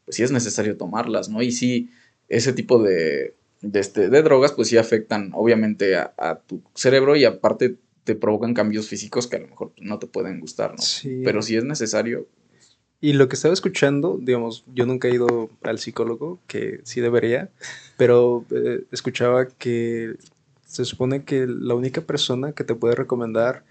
pues 0.04 0.16
sí 0.16 0.22
es 0.22 0.30
necesario 0.30 0.76
tomarlas, 0.76 1.28
¿no? 1.28 1.42
Y 1.42 1.52
sí, 1.52 1.90
ese 2.28 2.52
tipo 2.52 2.82
de, 2.82 3.34
de, 3.60 3.80
este, 3.80 4.08
de 4.08 4.22
drogas, 4.22 4.52
pues 4.52 4.68
sí 4.68 4.76
afectan 4.76 5.30
obviamente 5.34 5.96
a, 5.96 6.42
tu 6.46 6.62
cerebro 6.74 7.16
y 7.16 7.24
aparte 7.24 7.76
te 8.04 8.14
provocan 8.14 8.54
cambios 8.54 8.88
físicos 8.88 9.26
que 9.26 9.36
a 9.36 9.40
lo 9.40 9.48
mejor 9.48 9.72
no 9.78 9.98
te 9.98 10.06
pueden 10.06 10.40
gustar, 10.40 10.72
¿no? 10.72 10.78
Sí. 10.78 11.22
Pero 11.24 11.42
si 11.42 11.56
es 11.56 11.64
necesario, 11.64 12.28
y 13.00 13.14
lo 13.14 13.28
que 13.28 13.36
estaba 13.36 13.54
escuchando, 13.54 14.18
digamos, 14.20 14.64
yo 14.74 14.84
nunca 14.84 15.08
he 15.08 15.14
ido 15.14 15.48
al 15.62 15.78
psicólogo, 15.78 16.38
que 16.46 16.80
sí 16.84 17.00
debería, 17.00 17.48
pero 17.96 18.44
eh, 18.50 18.84
escuchaba 18.92 19.46
que 19.46 20.16
se 20.66 20.84
supone 20.84 21.24
que 21.24 21.46
la 21.46 21.74
única 21.74 22.02
persona 22.02 22.52
que 22.52 22.62
te 22.62 22.74
puede 22.74 22.94
recomendar 22.94 23.64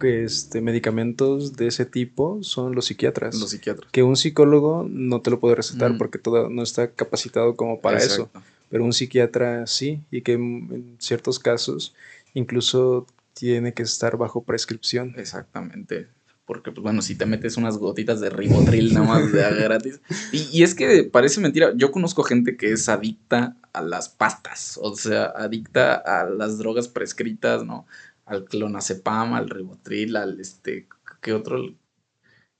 que 0.00 0.24
este, 0.24 0.62
medicamentos 0.62 1.54
de 1.54 1.66
ese 1.66 1.84
tipo 1.84 2.42
son 2.42 2.74
los 2.74 2.86
psiquiatras. 2.86 3.38
Los 3.38 3.50
psiquiatras. 3.50 3.92
Que 3.92 4.02
un 4.02 4.16
psicólogo 4.16 4.86
no 4.88 5.20
te 5.20 5.30
lo 5.30 5.38
puede 5.38 5.54
recetar 5.54 5.96
porque 5.98 6.18
todo 6.18 6.48
no 6.48 6.62
está 6.62 6.90
capacitado 6.90 7.54
como 7.56 7.80
para 7.80 7.98
eso. 7.98 8.30
Pero 8.70 8.84
un 8.84 8.94
psiquiatra 8.94 9.66
sí, 9.66 10.00
y 10.10 10.22
que 10.22 10.32
en 10.32 10.96
ciertos 10.98 11.38
casos 11.38 11.94
incluso 12.32 13.06
tiene 13.34 13.74
que 13.74 13.82
estar 13.82 14.16
bajo 14.16 14.42
prescripción. 14.42 15.14
Exactamente 15.18 16.08
porque 16.52 16.70
pues 16.70 16.82
bueno, 16.82 17.00
si 17.00 17.14
te 17.14 17.24
metes 17.24 17.56
unas 17.56 17.78
gotitas 17.78 18.20
de 18.20 18.28
ribotril 18.28 18.92
nada 18.92 19.06
más 19.06 19.32
de 19.32 19.40
gratis. 19.62 20.02
Y, 20.32 20.62
es 20.62 20.74
que 20.74 21.02
parece 21.02 21.40
mentira, 21.40 21.72
yo 21.74 21.90
conozco 21.90 22.22
gente 22.24 22.58
que 22.58 22.72
es 22.72 22.90
adicta 22.90 23.56
a 23.72 23.80
las 23.80 24.10
pastas, 24.10 24.78
o 24.82 24.94
sea, 24.94 25.32
adicta 25.34 25.94
a 25.94 26.28
las 26.28 26.58
drogas 26.58 26.88
prescritas, 26.88 27.64
¿no? 27.64 27.86
Al 28.26 28.44
clonazepam, 28.44 29.32
al 29.32 29.48
ribotril, 29.48 30.14
al 30.16 30.38
este, 30.40 30.88
¿qué 31.22 31.32
otro? 31.32 31.74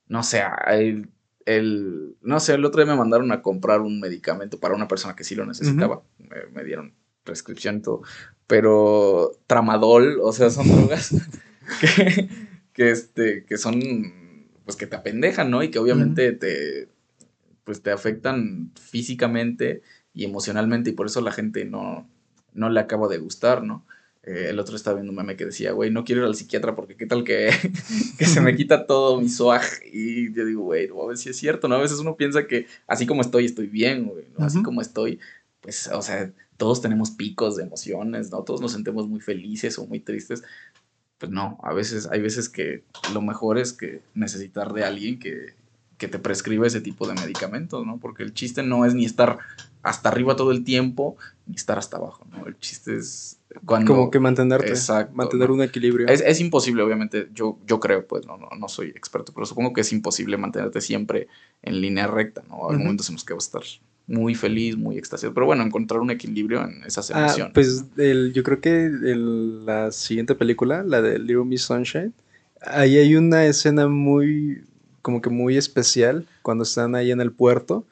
No 0.07 0.23
sé, 0.23 0.41
el, 0.69 1.11
el, 1.45 2.15
no 2.23 2.39
sé, 2.39 2.55
el 2.55 2.65
otro 2.65 2.83
día 2.83 2.91
me 2.91 2.97
mandaron 2.97 3.31
a 3.31 3.43
comprar 3.43 3.81
un 3.81 3.99
medicamento 3.99 4.59
para 4.59 4.73
una 4.73 4.87
persona 4.87 5.15
que 5.15 5.23
sí 5.23 5.35
lo 5.35 5.45
necesitaba, 5.45 6.01
me, 6.17 6.47
me 6.51 6.63
dieron 6.63 6.95
prescripción 7.23 7.77
y 7.77 7.81
todo, 7.81 8.01
pero 8.47 9.33
tramadol, 9.45 10.19
o 10.19 10.33
sea, 10.33 10.49
son 10.49 10.67
drogas 10.75 11.13
que 11.79 12.52
que, 12.73 12.91
este, 12.91 13.45
que 13.45 13.57
son, 13.57 14.47
pues 14.65 14.77
que 14.77 14.87
te 14.87 14.95
apendejan, 14.95 15.49
¿no? 15.49 15.63
Y 15.63 15.69
que 15.69 15.79
obviamente 15.79 16.31
te, 16.33 16.87
pues 17.63 17.81
te 17.81 17.91
afectan 17.91 18.71
físicamente 18.79 19.81
y 20.13 20.25
emocionalmente 20.25 20.91
y 20.91 20.93
por 20.93 21.07
eso 21.07 21.21
la 21.21 21.31
gente 21.31 21.65
no, 21.65 22.09
no 22.53 22.69
le 22.69 22.79
acaba 22.79 23.07
de 23.07 23.17
gustar, 23.17 23.63
¿no? 23.63 23.85
Eh, 24.23 24.47
el 24.49 24.59
otro 24.59 24.77
estaba 24.77 24.95
viendo 24.95 25.11
un 25.11 25.17
meme 25.17 25.35
que 25.35 25.45
decía, 25.45 25.73
güey, 25.73 25.91
no 25.91 26.05
quiero 26.05 26.21
ir 26.21 26.27
al 26.27 26.35
psiquiatra 26.35 26.75
porque 26.75 26.95
qué 26.95 27.05
tal 27.05 27.25
que, 27.25 27.49
que 28.17 28.25
se 28.25 28.39
me 28.39 28.55
quita 28.55 28.87
todo 28.87 29.19
mi 29.19 29.27
swag. 29.27 29.63
Y 29.91 30.33
yo 30.33 30.45
digo, 30.45 30.63
güey, 30.63 30.87
a 30.89 31.07
ver 31.07 31.17
si 31.17 31.29
es 31.29 31.37
cierto, 31.37 31.67
¿no? 31.67 31.75
A 31.75 31.81
veces 31.81 31.99
uno 31.99 32.15
piensa 32.15 32.47
que 32.47 32.67
así 32.87 33.05
como 33.05 33.21
estoy, 33.21 33.45
estoy 33.45 33.67
bien, 33.67 34.05
güey, 34.05 34.25
¿no? 34.37 34.45
Así 34.45 34.63
como 34.63 34.81
estoy, 34.81 35.19
pues, 35.59 35.89
o 35.89 36.01
sea, 36.01 36.31
todos 36.55 36.81
tenemos 36.81 37.11
picos 37.11 37.57
de 37.57 37.63
emociones, 37.63 38.31
¿no? 38.31 38.43
Todos 38.43 38.61
nos 38.61 38.71
sentimos 38.71 39.07
muy 39.09 39.19
felices 39.19 39.77
o 39.77 39.85
muy 39.85 39.99
tristes. 39.99 40.43
Pues 41.23 41.31
no, 41.31 41.57
a 41.63 41.71
veces, 41.71 42.09
hay 42.11 42.19
veces 42.19 42.49
que 42.49 42.83
lo 43.13 43.21
mejor 43.21 43.57
es 43.57 43.71
que 43.71 44.01
necesitar 44.13 44.73
de 44.73 44.83
alguien 44.83 45.19
que, 45.19 45.53
que 45.97 46.09
te 46.09 46.19
prescribe 46.19 46.67
ese 46.67 46.81
tipo 46.81 47.07
de 47.07 47.13
medicamentos, 47.13 47.85
¿no? 47.85 47.97
Porque 47.97 48.23
el 48.23 48.33
chiste 48.33 48.61
no 48.61 48.83
es 48.83 48.93
ni 48.93 49.05
estar 49.05 49.37
hasta 49.83 50.09
arriba 50.09 50.35
todo 50.35 50.51
el 50.51 50.65
tiempo, 50.65 51.15
ni 51.45 51.55
estar 51.55 51.79
hasta 51.79 51.95
abajo, 51.95 52.27
¿no? 52.29 52.45
El 52.45 52.59
chiste 52.59 52.97
es 52.97 53.39
cuando... 53.63 53.95
Como 53.95 54.11
que 54.11 54.19
mantenerte, 54.19 54.67
exacto, 54.67 55.15
mantener 55.15 55.49
un 55.49 55.61
equilibrio. 55.61 56.09
Es, 56.09 56.19
es, 56.19 56.41
imposible, 56.41 56.83
obviamente, 56.83 57.29
yo, 57.33 57.57
yo 57.65 57.79
creo, 57.79 58.05
pues, 58.05 58.25
no, 58.25 58.35
no, 58.35 58.49
no, 58.59 58.67
soy 58.67 58.89
experto, 58.89 59.31
pero 59.33 59.45
supongo 59.45 59.71
que 59.71 59.79
es 59.79 59.93
imposible 59.93 60.35
mantenerte 60.35 60.81
siempre 60.81 61.29
en 61.61 61.79
línea 61.79 62.05
recta, 62.05 62.43
¿no? 62.49 62.69
Hay 62.69 62.75
momentos 62.75 63.07
en 63.07 63.15
los 63.15 63.23
que 63.23 63.33
vas 63.33 63.45
a 63.45 63.47
estar 63.47 63.63
muy 64.07 64.35
feliz, 64.35 64.75
muy 64.75 64.97
extasiado, 64.97 65.33
pero 65.33 65.45
bueno, 65.45 65.63
encontrar 65.63 66.01
un 66.01 66.11
equilibrio 66.11 66.61
en 66.61 66.83
esas 66.85 67.09
ah, 67.11 67.19
emociones. 67.19 67.49
Ah, 67.49 67.53
pues 67.53 67.85
el, 67.97 68.33
yo 68.33 68.43
creo 68.43 68.59
que 68.59 68.85
el, 68.85 69.65
la 69.65 69.91
siguiente 69.91 70.35
película, 70.35 70.83
la 70.83 71.01
de 71.01 71.19
Little 71.19 71.45
Miss 71.45 71.63
Sunshine, 71.63 72.13
ahí 72.61 72.97
hay 72.97 73.15
una 73.15 73.45
escena 73.45 73.87
muy, 73.87 74.63
como 75.01 75.21
que 75.21 75.29
muy 75.29 75.57
especial 75.57 76.27
cuando 76.41 76.63
están 76.63 76.95
ahí 76.95 77.11
en 77.11 77.21
el 77.21 77.31
puerto, 77.31 77.85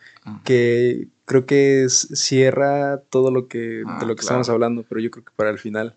que 0.43 1.07
creo 1.25 1.45
que 1.45 1.87
cierra 1.89 2.97
todo 3.09 3.31
lo 3.31 3.47
que, 3.47 3.57
de 3.57 3.83
ah, 3.87 4.03
lo 4.05 4.15
que 4.15 4.21
estamos 4.21 4.49
hablando, 4.49 4.83
pero 4.87 5.01
yo 5.01 5.09
creo 5.11 5.25
que 5.25 5.31
para 5.35 5.49
el 5.49 5.59
final. 5.59 5.95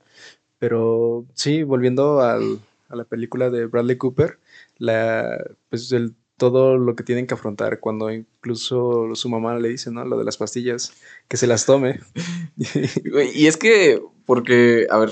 Pero 0.58 1.26
sí, 1.34 1.62
volviendo 1.62 2.22
al, 2.22 2.60
a 2.88 2.96
la 2.96 3.04
película 3.04 3.50
de 3.50 3.66
Bradley 3.66 3.96
Cooper, 3.96 4.38
la, 4.78 5.44
pues 5.68 5.92
el, 5.92 6.14
todo 6.36 6.76
lo 6.76 6.96
que 6.96 7.04
tienen 7.04 7.26
que 7.26 7.34
afrontar 7.34 7.80
cuando 7.80 8.10
incluso 8.10 9.14
su 9.14 9.28
mamá 9.28 9.58
le 9.58 9.68
dice, 9.68 9.90
¿no? 9.90 10.04
Lo 10.04 10.18
de 10.18 10.24
las 10.24 10.36
pastillas, 10.36 10.92
que 11.28 11.36
se 11.36 11.46
las 11.46 11.66
tome. 11.66 12.00
y 13.34 13.46
es 13.46 13.56
que, 13.56 14.02
porque, 14.26 14.86
a 14.90 14.98
ver, 14.98 15.10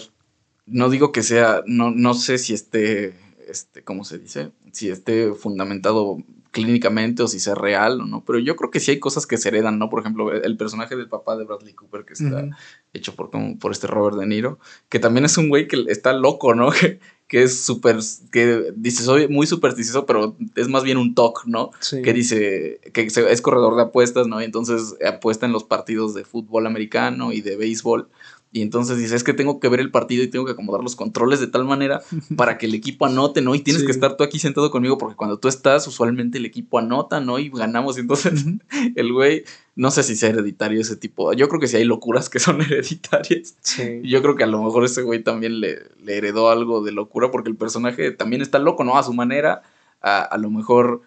no 0.67 0.91
digo 0.91 1.13
que 1.13 1.23
sea, 1.23 1.63
no, 1.67 1.91
no 1.91 2.15
sé 2.15 2.39
si 2.39 2.55
esté, 2.55 3.15
este, 3.47 3.83
¿cómo 3.85 4.05
se 4.05 4.19
dice? 4.19 4.53
Si 4.73 4.89
esté 4.89 5.33
fundamentado 5.35 6.19
clínicamente 6.53 7.23
o 7.23 7.29
si 7.29 7.41
sea 7.41 7.55
real 7.55 8.01
o 8.01 8.05
no, 8.05 8.25
pero 8.25 8.39
yo 8.39 8.57
creo 8.57 8.71
que 8.71 8.79
sí 8.79 8.91
hay 8.91 9.01
cosas 9.01 9.27
que 9.27 9.39
se 9.39 9.49
heredan, 9.49 9.79
¿no? 9.79 9.89
Por 9.89 10.01
ejemplo, 10.01 10.33
el 10.33 10.57
personaje 10.57 10.97
del 10.97 11.09
papá 11.09 11.37
de 11.37 11.45
Bradley 11.45 11.73
Cooper 11.73 12.05
que 12.05 12.13
está 12.13 12.51
hecho 12.93 13.15
por, 13.17 13.31
por 13.59 13.73
este 13.73 13.87
Robert 13.87 14.19
De 14.19 14.27
Niro, 14.27 14.59
que 14.91 14.99
también 14.99 15.25
es 15.25 15.39
un 15.39 15.49
güey 15.49 15.67
que 15.67 15.85
está 15.89 16.13
loco, 16.13 16.55
¿no? 16.55 16.71
Que, 16.81 16.99
es 17.33 17.65
súper, 17.65 17.99
que 18.31 18.73
dice, 18.77 19.05
soy 19.05 19.29
muy 19.29 19.47
supersticioso, 19.47 20.05
pero 20.05 20.37
es 20.57 20.69
más 20.69 20.83
bien 20.83 20.99
un 20.99 21.15
talk, 21.15 21.45
¿no? 21.47 21.71
Que 21.91 22.13
dice 22.13 22.81
que 22.93 23.07
es 23.07 23.41
corredor 23.41 23.77
de 23.77 23.83
apuestas, 23.83 24.27
¿no? 24.27 24.41
Y 24.41 24.45
entonces 24.45 24.97
apuesta 25.07 25.47
en 25.47 25.53
los 25.53 25.65
partidos 25.65 26.15
de 26.15 26.25
fútbol 26.25 26.67
americano 26.67 27.33
y 27.33 27.41
de 27.41 27.57
béisbol. 27.57 28.09
Y 28.55 28.61
entonces 28.61 28.99
dice, 28.99 29.17
es 29.17 29.25
que 29.25 29.33
tengo 29.33 29.61
que 29.61 29.69
ver 29.69 29.81
el 29.81 29.91
partido 29.91 30.23
y 30.23 30.29
tengo 30.29 30.45
que 30.45 30.53
acomodar 30.53 30.83
los 30.83 30.95
controles 30.95 31.41
de 31.41 31.47
tal 31.47 31.65
manera 31.65 32.03
para 32.37 32.59
que 32.59 32.67
el 32.67 32.75
equipo 32.75 33.07
anote, 33.07 33.41
¿no? 33.41 33.55
Y 33.55 33.61
tienes 33.61 33.83
que 33.83 33.91
estar 33.91 34.17
tú 34.17 34.25
aquí 34.25 34.39
sentado 34.39 34.71
conmigo 34.71 34.99
porque 34.99 35.17
cuando 35.17 35.39
tú 35.39 35.49
estás, 35.49 35.87
usualmente 35.89 36.37
el 36.37 36.45
equipo 36.45 36.79
anota, 36.79 37.21
¿no? 37.21 37.39
Y 37.39 37.49
ganamos. 37.49 37.97
Y 37.97 38.01
entonces 38.01 38.45
el 38.95 39.13
güey, 39.13 39.45
no 39.75 39.91
sé 39.91 40.03
si 40.03 40.17
sea 40.17 40.29
hereditario 40.29 40.83
ese 40.83 40.97
tipo. 40.97 41.33
Yo 41.33 41.49
creo 41.49 41.61
que 41.61 41.67
sí 41.67 41.79
hay 41.79 41.85
locuras 41.85 42.29
que 42.29 42.41
son 42.41 42.61
hereditarias. 42.61 43.57
Sí. 43.63 44.03
Yo 44.05 44.21
creo 44.21 44.37
que 44.37 44.45
a 44.45 44.49
lo 44.49 44.63
mejor 44.63 44.85
ese 44.85 45.01
güey 45.01 45.23
también 45.23 45.61
le, 45.61 45.79
le, 46.05 46.19
heredó 46.19 46.51
algo 46.51 46.85
de 46.85 46.93
locura 46.93 47.31
porque 47.31 47.49
el 47.49 47.57
personaje 47.57 48.11
también 48.11 48.43
está 48.43 48.59
loco, 48.59 48.85
¿no? 48.85 48.99
A 48.99 49.03
su 49.03 49.15
manera, 49.15 49.63
a, 50.03 50.21
a 50.21 50.37
lo 50.37 50.51
mejor... 50.51 51.03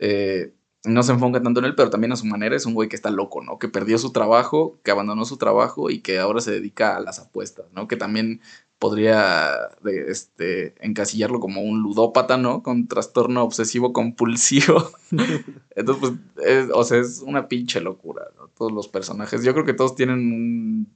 Eh, 0.00 0.52
no 0.84 1.02
se 1.02 1.12
enfoca 1.12 1.42
tanto 1.42 1.60
en 1.60 1.66
él, 1.66 1.74
pero 1.74 1.90
también 1.90 2.12
a 2.12 2.16
su 2.16 2.26
manera 2.26 2.56
es 2.56 2.64
un 2.64 2.74
güey 2.74 2.88
que 2.88 2.96
está 2.96 3.10
loco, 3.10 3.42
¿no? 3.42 3.58
Que 3.58 3.68
perdió 3.68 3.98
su 3.98 4.12
trabajo, 4.12 4.78
que 4.82 4.90
abandonó 4.90 5.24
su 5.24 5.36
trabajo 5.36 5.90
y 5.90 6.00
que 6.00 6.18
ahora 6.18 6.40
se 6.40 6.52
dedica 6.52 6.96
a 6.96 7.00
las 7.00 7.18
apuestas, 7.18 7.66
¿no? 7.72 7.86
Que 7.86 7.96
también 7.96 8.40
podría 8.78 9.52
este, 9.84 10.74
encasillarlo 10.80 11.38
como 11.38 11.60
un 11.60 11.82
ludópata, 11.82 12.38
¿no? 12.38 12.62
Con 12.62 12.88
trastorno 12.88 13.42
obsesivo 13.42 13.92
compulsivo. 13.92 14.90
Entonces, 15.76 16.14
pues, 16.34 16.68
o 16.72 16.82
sea, 16.84 16.98
es 16.98 17.22
una 17.26 17.46
pinche 17.46 17.82
locura, 17.82 18.24
¿no? 18.38 18.48
Todos 18.48 18.72
los 18.72 18.88
personajes. 18.88 19.44
Yo 19.44 19.52
creo 19.52 19.66
que 19.66 19.74
todos 19.74 19.94
tienen 19.94 20.16
un, 20.18 20.88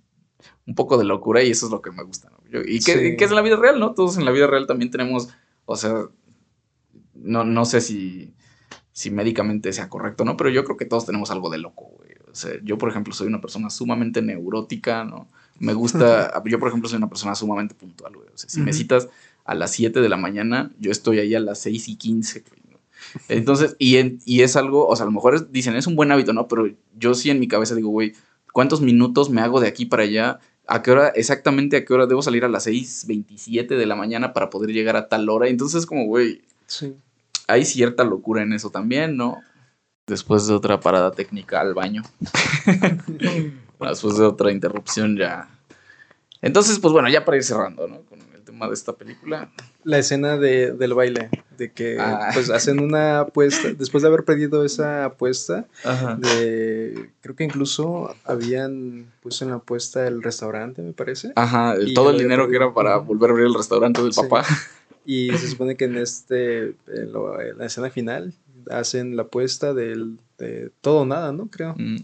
un 0.66 0.74
poco 0.74 0.96
de 0.96 1.04
locura 1.04 1.42
y 1.42 1.50
eso 1.50 1.66
es 1.66 1.72
lo 1.72 1.82
que 1.82 1.90
me 1.90 2.02
gusta, 2.02 2.30
¿no? 2.30 2.38
y 2.66 2.78
que, 2.80 3.16
que, 3.16 3.24
es 3.24 3.30
en 3.30 3.36
la 3.36 3.42
vida 3.42 3.56
real, 3.56 3.80
¿no? 3.80 3.94
Todos 3.94 4.16
en 4.16 4.24
la 4.24 4.30
vida 4.30 4.46
real 4.46 4.66
también 4.66 4.90
tenemos, 4.90 5.28
o 5.64 5.76
sea, 5.76 6.08
no, 7.14 7.44
no 7.44 7.64
sé 7.64 7.80
si 7.80 8.34
si 8.94 9.10
médicamente 9.10 9.72
sea 9.72 9.88
correcto, 9.88 10.24
¿no? 10.24 10.36
Pero 10.36 10.50
yo 10.50 10.64
creo 10.64 10.76
que 10.76 10.84
todos 10.84 11.04
tenemos 11.04 11.30
algo 11.32 11.50
de 11.50 11.58
loco, 11.58 11.90
güey. 11.96 12.12
O 12.30 12.34
sea, 12.34 12.52
yo, 12.62 12.78
por 12.78 12.88
ejemplo, 12.88 13.12
soy 13.12 13.26
una 13.26 13.40
persona 13.40 13.68
sumamente 13.68 14.22
neurótica, 14.22 15.04
¿no? 15.04 15.28
Me 15.58 15.74
gusta, 15.74 16.32
yo, 16.46 16.60
por 16.60 16.68
ejemplo, 16.68 16.88
soy 16.88 16.98
una 16.98 17.08
persona 17.08 17.34
sumamente 17.34 17.74
puntual, 17.74 18.14
güey. 18.14 18.28
O 18.32 18.38
sea, 18.38 18.48
si 18.48 18.60
me 18.60 18.72
citas 18.72 19.08
a 19.44 19.56
las 19.56 19.72
7 19.72 20.00
de 20.00 20.08
la 20.08 20.16
mañana, 20.16 20.70
yo 20.78 20.92
estoy 20.92 21.18
ahí 21.18 21.34
a 21.34 21.40
las 21.40 21.58
6 21.58 21.88
y 21.88 21.96
15, 21.96 22.44
güey. 22.48 22.60
Entonces, 23.28 23.74
y, 23.80 23.98
y 24.24 24.42
es 24.42 24.54
algo, 24.54 24.86
o 24.86 24.94
sea, 24.94 25.02
a 25.02 25.06
lo 25.06 25.12
mejor 25.12 25.50
dicen, 25.50 25.74
es 25.74 25.88
un 25.88 25.96
buen 25.96 26.12
hábito, 26.12 26.32
¿no? 26.32 26.46
Pero 26.46 26.68
yo 26.96 27.14
sí 27.14 27.30
en 27.30 27.40
mi 27.40 27.48
cabeza 27.48 27.74
digo, 27.74 27.88
güey, 27.88 28.12
¿cuántos 28.52 28.80
minutos 28.80 29.28
me 29.28 29.40
hago 29.40 29.60
de 29.60 29.66
aquí 29.66 29.86
para 29.86 30.04
allá? 30.04 30.38
¿A 30.68 30.82
qué 30.82 30.92
hora, 30.92 31.08
exactamente 31.08 31.76
a 31.76 31.84
qué 31.84 31.92
hora 31.92 32.06
debo 32.06 32.22
salir 32.22 32.44
a 32.44 32.48
las 32.48 32.68
6.27 32.68 33.76
de 33.76 33.86
la 33.86 33.96
mañana 33.96 34.32
para 34.32 34.50
poder 34.50 34.70
llegar 34.70 34.96
a 34.96 35.08
tal 35.08 35.28
hora? 35.28 35.48
Entonces, 35.48 35.84
como, 35.84 36.06
güey, 36.06 36.42
sí 36.66 36.94
hay 37.46 37.64
cierta 37.64 38.04
locura 38.04 38.42
en 38.42 38.52
eso 38.52 38.70
también, 38.70 39.16
¿no? 39.16 39.40
Después 40.06 40.46
de 40.46 40.54
otra 40.54 40.80
parada 40.80 41.12
técnica 41.12 41.60
al 41.60 41.74
baño. 41.74 42.02
Después 43.80 44.16
de 44.16 44.24
otra 44.24 44.52
interrupción 44.52 45.16
ya. 45.16 45.48
Entonces, 46.42 46.78
pues 46.78 46.92
bueno, 46.92 47.08
ya 47.08 47.24
para 47.24 47.36
ir 47.36 47.44
cerrando, 47.44 47.88
¿no? 47.88 48.02
Con 48.02 48.20
el 48.34 48.42
tema 48.42 48.68
de 48.68 48.74
esta 48.74 48.92
película. 48.92 49.50
La 49.82 49.98
escena 49.98 50.36
de, 50.36 50.72
del 50.72 50.94
baile, 50.94 51.30
de 51.56 51.72
que 51.72 51.98
ah. 51.98 52.30
pues 52.34 52.50
hacen 52.50 52.80
una 52.80 53.20
apuesta, 53.20 53.72
después 53.72 54.02
de 54.02 54.08
haber 54.08 54.24
perdido 54.24 54.64
esa 54.64 55.06
apuesta, 55.06 55.66
de 56.18 57.10
creo 57.20 57.36
que 57.36 57.44
incluso 57.44 58.14
habían 58.24 59.06
puesto 59.22 59.44
en 59.44 59.50
la 59.50 59.56
apuesta 59.56 60.06
el 60.06 60.22
restaurante, 60.22 60.82
me 60.82 60.92
parece. 60.92 61.32
Ajá, 61.36 61.74
todo 61.94 62.10
el 62.10 62.18
dinero 62.18 62.48
que 62.48 62.56
era 62.56 62.72
para 62.72 62.98
volver 62.98 63.30
a 63.30 63.32
abrir 63.32 63.46
el 63.46 63.54
restaurante 63.54 64.02
del 64.02 64.12
papá. 64.12 64.44
Y 65.04 65.30
se 65.36 65.48
supone 65.48 65.76
que 65.76 65.84
en 65.84 65.96
este, 65.96 66.74
en, 66.86 67.12
la 67.58 67.66
escena 67.66 67.90
final, 67.90 68.32
hacen 68.70 69.16
la 69.16 69.22
apuesta 69.22 69.74
del, 69.74 70.18
de 70.38 70.70
todo 70.80 71.02
o 71.02 71.06
nada, 71.06 71.32
¿no? 71.32 71.48
Creo. 71.48 71.74
Mm. 71.76 71.96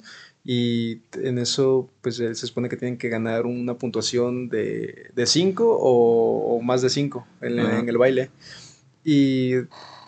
Y 0.44 1.00
en 1.14 1.38
eso, 1.38 1.88
pues 2.00 2.16
se 2.16 2.34
supone 2.34 2.68
que 2.68 2.76
tienen 2.76 2.98
que 2.98 3.08
ganar 3.08 3.46
una 3.46 3.74
puntuación 3.74 4.48
de 4.48 5.24
5 5.24 5.78
o, 5.80 6.60
más 6.62 6.82
de 6.82 6.90
5 6.90 7.26
en, 7.42 7.58
en, 7.58 7.88
el 7.88 7.98
baile. 7.98 8.30
Y 9.04 9.52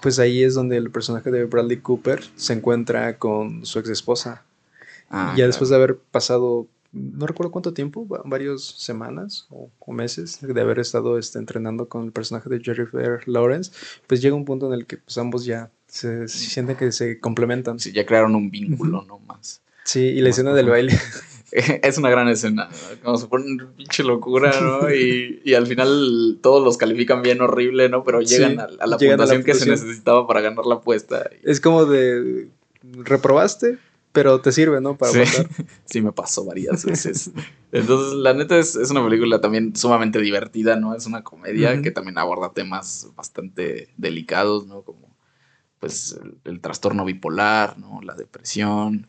pues 0.01 0.19
ahí 0.19 0.43
es 0.43 0.55
donde 0.55 0.77
el 0.77 0.91
personaje 0.91 1.31
de 1.31 1.45
Bradley 1.45 1.79
Cooper 1.79 2.23
se 2.37 2.55
encuentra 2.55 3.19
con 3.19 3.65
su 3.67 3.79
ex 3.79 3.91
esposa. 3.91 4.43
Ah, 5.11 5.35
ya 5.37 5.47
después 5.47 5.69
de 5.69 5.77
haber 5.77 5.97
pasado 5.97 6.67
no 6.93 7.27
recuerdo 7.27 7.51
cuánto 7.51 7.73
tiempo, 7.73 8.07
varias 8.25 8.63
semanas 8.63 9.47
o, 9.51 9.71
meses 9.93 10.39
de 10.41 10.61
haber 10.61 10.79
estado 10.79 11.19
este, 11.19 11.39
entrenando 11.39 11.89
con 11.89 12.05
el 12.05 12.13
personaje 12.13 12.49
de 12.49 12.61
Jerry 12.61 12.87
Fair 12.87 13.27
Lawrence, 13.27 13.73
pues 14.07 14.21
llega 14.21 14.35
un 14.35 14.45
punto 14.45 14.67
en 14.67 14.75
el 14.75 14.87
que 14.87 14.99
pues, 14.99 15.17
ambos 15.19 15.45
ya 15.45 15.71
se, 15.87 16.29
sienten 16.29 16.77
que 16.77 16.93
se 16.93 17.19
complementan. 17.19 17.79
Sí, 17.79 17.93
ya 17.93 18.07
crearon 18.07 18.35
un 18.35 18.51
vínculo, 18.51 19.03
¿no? 19.03 19.19
Más. 19.21 19.63
Sí, 19.85 20.01
y 20.01 20.21
la 20.21 20.31
escena 20.31 20.53
del 20.53 20.69
baile. 20.69 20.99
es 21.53 21.99
una 21.99 22.09
gran 22.09 22.29
escena, 22.29 22.69
¿no? 22.69 23.03
como 23.03 23.19
se 23.19 23.27
pone 23.27 23.45
una 23.53 23.71
pinche 23.73 24.03
locura, 24.03 24.59
¿no? 24.61 24.93
Y, 24.93 25.43
y, 25.45 25.55
al 25.55 25.67
final 25.67 26.39
todos 26.41 26.65
los 26.65 26.79
califican 26.79 27.21
bien 27.21 27.41
horrible, 27.43 27.89
¿no? 27.89 28.05
Pero 28.05 28.23
llegan, 28.23 28.59
a, 28.59 28.87
la 28.87 28.97
puntuación 28.97 29.45
que 29.45 29.55
se 29.55 29.69
necesitaba 29.69 30.27
para 30.27 30.41
ganar 30.41 30.65
la 30.65 30.77
apuesta. 30.77 31.29
Es 31.43 31.61
como 31.61 31.85
de, 31.85 32.49
reprobaste, 32.83 33.79
pero 34.13 34.41
te 34.41 34.53
sirve, 34.53 34.81
¿no? 34.81 34.97
Para 34.97 35.13
sí. 35.13 35.43
sí, 35.87 36.03
me 36.03 36.13
pasó 36.13 36.45
varias 36.45 36.85
veces. 36.85 37.31
Entonces, 37.73 38.15
la 38.15 38.35
neta 38.35 38.59
es, 38.59 38.77
una 38.91 39.03
película 39.03 39.41
también 39.41 39.75
sumamente 39.75 40.21
divertida, 40.21 40.77
¿no? 40.77 40.95
Es 40.95 41.07
una 41.07 41.25
comedia 41.25 41.81
que 41.81 41.91
también 41.91 42.19
aborda 42.19 42.53
temas 42.53 43.09
bastante 43.17 43.89
delicados, 43.97 44.67
¿no? 44.67 44.83
Como, 44.83 45.17
pues, 45.79 46.19
el, 46.45 46.61
trastorno 46.61 47.05
bipolar, 47.05 47.79
¿no? 47.79 48.01
La 48.03 48.15
depresión. 48.15 49.09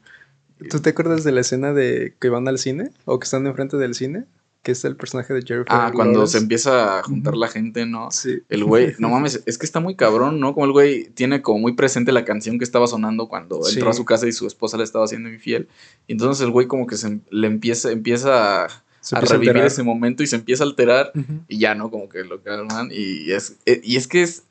¿Tú 0.69 0.79
te 0.79 0.91
acuerdas 0.91 1.25
de 1.25 1.33
la 1.33 1.41
escena 1.41 1.73
de 1.73 2.15
que 2.19 2.29
van 2.29 2.47
al 2.47 2.57
cine? 2.57 2.91
¿O 3.03 3.19
que 3.19 3.25
están 3.25 3.45
enfrente 3.45 3.75
del 3.77 3.95
cine? 3.95 4.25
Que 4.63 4.71
es 4.71 4.85
el 4.85 4.95
personaje 4.95 5.33
de 5.33 5.41
Jerry 5.41 5.65
Ah, 5.67 5.91
cuando 5.93 6.25
se 6.25 6.37
empieza 6.37 6.99
a 6.99 7.03
juntar 7.03 7.35
la 7.35 7.49
gente, 7.49 7.85
¿no? 7.85 8.09
Sí. 8.11 8.39
El 8.47 8.63
güey, 8.63 8.93
no 8.97 9.09
mames, 9.09 9.43
es 9.45 9.57
que 9.57 9.65
está 9.65 9.81
muy 9.81 9.95
cabrón, 9.95 10.39
¿no? 10.39 10.53
Como 10.53 10.65
el 10.65 10.71
güey 10.71 11.09
tiene 11.09 11.41
como 11.41 11.59
muy 11.59 11.73
presente 11.73 12.13
la 12.13 12.23
canción 12.23 12.57
que 12.57 12.63
estaba 12.63 12.87
sonando 12.87 13.27
cuando 13.27 13.59
entró 13.67 13.89
a 13.89 13.93
su 13.93 14.05
casa 14.05 14.25
y 14.25 14.31
su 14.31 14.47
esposa 14.47 14.77
le 14.77 14.85
estaba 14.85 15.03
haciendo 15.03 15.29
infiel. 15.29 15.67
Y 16.07 16.13
entonces 16.13 16.43
el 16.43 16.51
güey 16.51 16.67
como 16.67 16.87
que 16.87 16.95
se 16.95 17.19
le 17.29 17.47
empieza, 17.47 17.91
empieza 17.91 18.65
a, 18.65 18.69
revivir 19.11 19.57
ese 19.57 19.83
momento 19.83 20.23
y 20.23 20.27
se 20.27 20.37
empieza 20.37 20.63
a 20.63 20.67
alterar 20.67 21.11
y 21.49 21.59
ya, 21.59 21.75
¿no? 21.75 21.91
Como 21.91 22.07
que 22.07 22.23
lo 22.23 22.41
calman 22.41 22.89
y 22.89 23.31
es, 23.31 23.57
eh, 23.65 23.81
y 23.83 23.97
es 23.97 24.07
que 24.07 24.23
es, 24.23 24.43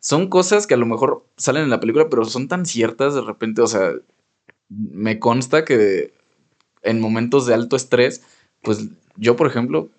son 0.00 0.28
cosas 0.28 0.66
que 0.66 0.74
a 0.74 0.78
lo 0.78 0.86
mejor 0.86 1.24
salen 1.36 1.62
en 1.62 1.70
la 1.70 1.78
película, 1.78 2.08
pero 2.10 2.24
son 2.24 2.48
tan 2.48 2.66
ciertas 2.66 3.14
de 3.14 3.20
repente, 3.20 3.62
o 3.62 3.68
sea, 3.68 3.92
me 4.68 5.20
consta 5.20 5.64
que 5.64 6.12
en 6.82 7.00
momentos 7.00 7.46
de 7.46 7.54
alto 7.54 7.76
estrés, 7.76 8.22
pues 8.62 8.88
yo, 9.16 9.36
por 9.36 9.46
ejemplo, 9.46 9.90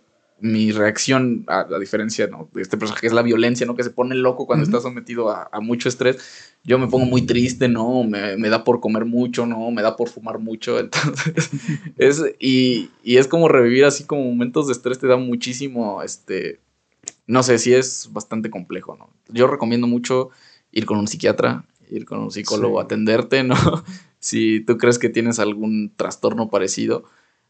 mi 0.42 0.72
reacción, 0.72 1.46
a, 1.48 1.66
diferencia 1.80 2.28
de 2.28 2.62
este 2.62 2.76
personaje, 2.76 3.06
es 3.06 3.14
la 3.14 3.22
violencia, 3.22 3.66
¿no? 3.68 3.76
Que 3.76 3.84
se 3.84 3.92
pone 3.92 4.16
loco 4.16 4.48
cuando 4.48 4.66
está 4.66 4.82
sometido 4.82 5.30
a, 5.30 5.50
mucho 5.62 5.88
estrés. 5.88 6.18
Yo 6.64 6.80
me 6.80 6.88
pongo 6.88 7.06
muy 7.06 7.22
triste, 7.22 7.68
¿no? 7.68 8.04
Me, 8.04 8.50
da 8.50 8.64
por 8.64 8.80
comer 8.80 9.06
mucho, 9.06 9.46
¿no? 9.46 9.70
Me 9.70 9.84
da 9.84 9.96
por 9.96 10.10
fumar 10.10 10.40
mucho. 10.40 10.80
Entonces, 10.80 11.52
es, 11.98 12.24
y, 12.40 12.90
y, 13.04 13.18
es 13.18 13.28
como 13.28 13.48
revivir 13.48 13.86
así 13.86 14.04
como 14.04 14.24
momentos 14.24 14.68
de 14.68 14.74
estrés, 14.74 14.98
te 14.98 15.08
da 15.08 15.18
muchísimo, 15.18 16.02
este, 16.02 16.60
no 17.28 17.44
sé, 17.44 17.60
si 17.60 17.74
es 17.74 18.10
bastante 18.12 18.50
complejo, 18.50 18.96
¿no? 18.98 19.10
Yo 19.30 19.46
recomiendo 19.46 19.86
mucho 19.86 20.32
ir 20.72 20.88
con 20.88 20.98
un 20.98 21.08
psiquiatra, 21.08 21.66
ir 21.90 22.06
con 22.06 22.20
un 22.20 22.32
psicólogo, 22.32 22.80
atenderte, 22.80 23.44
¿no? 23.44 23.56
si 24.20 24.60
tú 24.62 24.78
crees 24.78 24.98
que 24.98 25.10
tienes 25.10 25.38
algún 25.38 25.94
trastorno 25.96 26.50
parecido 26.50 27.04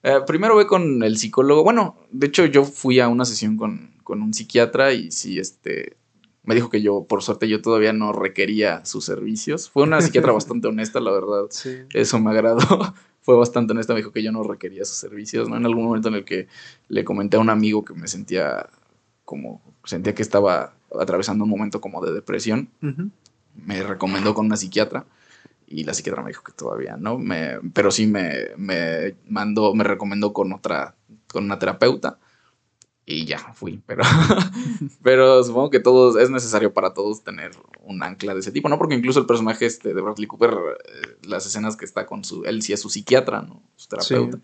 eh, 0.03 0.19
primero 0.25 0.55
ve 0.55 0.65
con 0.65 1.03
el 1.03 1.17
psicólogo. 1.17 1.63
Bueno, 1.63 1.97
de 2.11 2.27
hecho, 2.27 2.45
yo 2.45 2.63
fui 2.63 2.99
a 2.99 3.07
una 3.07 3.25
sesión 3.25 3.57
con, 3.57 3.91
un 4.05 4.33
psiquiatra 4.33 4.93
y 4.93 5.11
sí, 5.11 5.39
este. 5.39 5.95
Me 6.43 6.55
dijo 6.55 6.69
que 6.69 6.81
yo, 6.81 7.03
por 7.03 7.21
suerte, 7.21 7.47
yo 7.47 7.61
todavía 7.61 7.93
no 7.93 8.11
requería 8.13 8.83
sus 8.83 9.05
servicios. 9.05 9.69
Fue 9.69 9.83
una 9.83 10.01
psiquiatra 10.01 10.31
bastante 10.33 10.67
honesta, 10.67 10.99
la 10.99 11.11
verdad. 11.11 11.45
Eso 11.93 12.19
me 12.19 12.31
agradó. 12.31 12.93
Fue 13.21 13.37
bastante 13.37 13.73
honesta, 13.73 13.93
me 13.93 13.99
dijo 13.99 14.11
que 14.11 14.23
yo 14.23 14.31
no 14.31 14.41
requería 14.41 14.83
sus 14.83 14.97
servicios, 14.97 15.47
¿no? 15.47 15.55
En 15.55 15.65
algún 15.65 15.85
momento 15.85 16.07
en 16.07 16.15
el 16.15 16.25
que 16.25 16.47
le 16.87 17.05
comenté 17.05 17.37
a 17.37 17.39
un 17.39 17.51
amigo 17.51 17.85
que 17.85 17.93
me 17.93 18.07
sentía 18.07 18.67
como. 19.23 19.61
Sentía 19.83 20.15
que 20.15 20.23
estaba 20.23 20.73
atravesando 20.99 21.43
un 21.43 21.49
momento 21.49 21.79
como 21.79 22.03
de 22.03 22.11
depresión. 22.11 22.69
Me 23.55 23.83
recomendó 23.83 24.33
con 24.33 24.47
una 24.47 24.57
psiquiatra 24.57 25.05
y 25.71 25.83
la 25.83 25.93
psiquiatra 25.93 26.23
me 26.23 26.29
dijo 26.29 26.43
que 26.43 26.51
todavía 26.51 26.97
no, 26.97 27.17
me, 27.17 27.59
pero 27.73 27.91
sí 27.91 28.07
me, 28.07 28.49
me 28.57 29.15
mandó, 29.27 29.73
me 29.73 29.83
recomendó 29.83 30.33
con 30.33 30.51
otra, 30.53 30.95
con 31.27 31.45
una 31.45 31.59
terapeuta 31.59 32.19
y 33.05 33.25
ya 33.25 33.39
fui, 33.53 33.81
pero, 33.85 34.03
pero 35.03 35.43
supongo 35.43 35.69
que 35.69 35.79
todos, 35.79 36.17
es 36.17 36.29
necesario 36.29 36.73
para 36.73 36.93
todos 36.93 37.23
tener 37.23 37.51
un 37.83 38.03
ancla 38.03 38.33
de 38.33 38.41
ese 38.41 38.51
tipo, 38.51 38.69
¿no? 38.69 38.77
Porque 38.77 38.95
incluso 38.95 39.19
el 39.19 39.25
personaje 39.25 39.65
este 39.65 39.93
de 39.93 40.01
Bradley 40.01 40.27
Cooper, 40.27 40.51
eh, 40.53 41.17
las 41.27 41.45
escenas 41.45 41.75
que 41.75 41.85
está 41.85 42.05
con 42.05 42.23
su, 42.23 42.43
él 42.43 42.61
sí 42.61 42.73
es 42.73 42.81
su 42.81 42.89
psiquiatra, 42.89 43.41
¿no? 43.41 43.63
Su 43.75 43.87
terapeuta. 43.87 44.39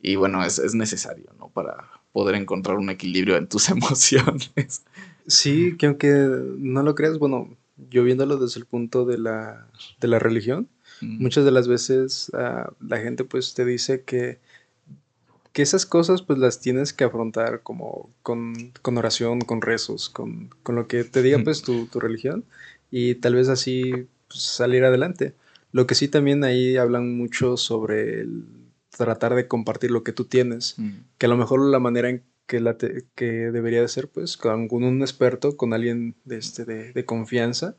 Y 0.00 0.16
bueno, 0.16 0.42
es, 0.44 0.58
es 0.58 0.74
necesario, 0.74 1.26
¿no? 1.38 1.48
Para 1.48 1.88
poder 2.12 2.36
encontrar 2.36 2.78
un 2.78 2.90
equilibrio 2.90 3.36
en 3.36 3.48
tus 3.48 3.68
emociones. 3.70 4.84
Sí, 5.26 5.76
que 5.76 5.86
aunque 5.86 6.08
no 6.08 6.82
lo 6.82 6.94
creas, 6.94 7.18
bueno, 7.18 7.50
yo 7.90 8.04
viéndolo 8.04 8.36
desde 8.36 8.60
el 8.60 8.66
punto 8.66 9.04
de 9.04 9.18
la, 9.18 9.66
de 10.00 10.08
la 10.08 10.18
religión, 10.18 10.68
muchas 11.00 11.44
de 11.44 11.50
las 11.50 11.66
veces 11.66 12.30
ah, 12.34 12.72
la 12.80 12.98
gente 12.98 13.24
pues 13.24 13.54
te 13.54 13.64
dice 13.64 14.02
que, 14.02 14.38
que 15.52 15.62
esas 15.62 15.86
cosas 15.86 16.22
pues 16.22 16.38
las 16.38 16.60
tienes 16.60 16.92
que 16.92 17.04
afrontar 17.04 17.62
como 17.62 18.10
con, 18.22 18.72
oración, 18.84 19.40
con 19.40 19.62
rezos, 19.62 20.10
con, 20.10 20.50
lo 20.66 20.86
que 20.86 21.04
te 21.04 21.22
diga 21.22 21.38
pues 21.42 21.62
tu, 21.62 21.88
religión 21.94 22.44
y 22.90 23.14
tal 23.16 23.34
vez 23.34 23.48
así 23.48 24.06
pues, 24.28 24.42
salir 24.42 24.84
adelante. 24.84 25.34
Lo 25.72 25.86
que 25.86 25.94
sí 25.94 26.08
también 26.08 26.44
ahí 26.44 26.76
hablan 26.76 27.16
mucho 27.16 27.56
sobre 27.56 28.20
el 28.20 28.44
tratar 28.90 29.34
de 29.34 29.46
compartir 29.46 29.90
lo 29.90 30.02
que 30.02 30.12
tú 30.12 30.24
tienes, 30.24 30.76
que 31.16 31.26
a 31.26 31.28
lo 31.28 31.36
mejor 31.36 31.64
la 31.64 31.78
manera 31.78 32.10
en 32.10 32.22
que, 32.50 32.58
la 32.58 32.76
que 32.76 33.24
debería 33.52 33.80
de 33.80 33.86
ser 33.86 34.08
pues 34.08 34.36
con, 34.36 34.66
un 34.72 35.02
experto, 35.02 35.56
con 35.56 35.72
alguien 35.72 36.16
de, 36.24 36.38
este, 36.38 36.64
de, 36.64 37.04
confianza, 37.04 37.76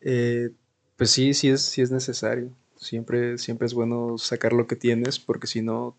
eh, 0.00 0.52
pues 0.96 1.10
sí, 1.10 1.34
sí 1.34 1.50
es, 1.50 1.60
sí 1.60 1.82
es 1.82 1.90
necesario. 1.90 2.50
Siempre, 2.76 3.36
siempre 3.36 3.66
es 3.66 3.74
bueno 3.74 4.16
sacar 4.16 4.54
lo 4.54 4.66
que 4.66 4.74
tienes 4.74 5.18
porque 5.18 5.46
si 5.46 5.60
no, 5.60 5.98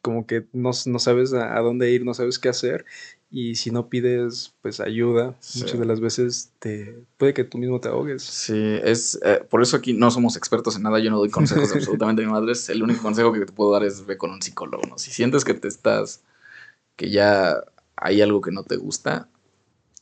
como 0.00 0.26
que 0.26 0.46
no, 0.54 0.70
no 0.86 0.98
sabes 0.98 1.34
a, 1.34 1.60
dónde 1.60 1.90
ir, 1.90 2.06
no 2.06 2.14
sabes 2.14 2.38
qué 2.38 2.48
hacer 2.48 2.86
y 3.30 3.56
si 3.56 3.70
no 3.70 3.90
pides 3.90 4.54
pues 4.62 4.80
ayuda, 4.80 5.36
muchas 5.56 5.78
de 5.78 5.84
las 5.84 6.00
veces 6.00 6.52
te 6.60 7.04
puede 7.18 7.34
que 7.34 7.44
tú 7.44 7.58
mismo 7.58 7.80
te 7.80 7.88
ahogues. 7.88 8.22
Sí, 8.22 8.78
es 8.82 9.18
eh, 9.22 9.44
por 9.50 9.60
eso 9.60 9.76
aquí 9.76 9.92
no 9.92 10.10
somos 10.10 10.38
expertos 10.38 10.76
en 10.76 10.84
nada, 10.84 11.00
yo 11.00 11.10
no 11.10 11.18
doy 11.18 11.28
consejos 11.28 11.70
absolutamente 11.74 12.24
mi 12.24 12.32
madre, 12.32 12.54
el 12.68 12.82
único 12.82 13.02
consejo 13.02 13.30
que 13.30 13.40
te 13.44 13.52
puedo 13.52 13.72
dar 13.72 13.84
es 13.84 14.06
ve 14.06 14.16
con 14.16 14.30
un 14.30 14.40
psicólogo, 14.40 14.84
¿no? 14.88 14.96
Si 14.96 15.10
sientes 15.10 15.44
que 15.44 15.52
te 15.52 15.68
estás 15.68 16.22
que 16.98 17.08
ya 17.10 17.62
hay 17.96 18.20
algo 18.20 18.42
que 18.42 18.50
no 18.50 18.64
te 18.64 18.76
gusta, 18.76 19.28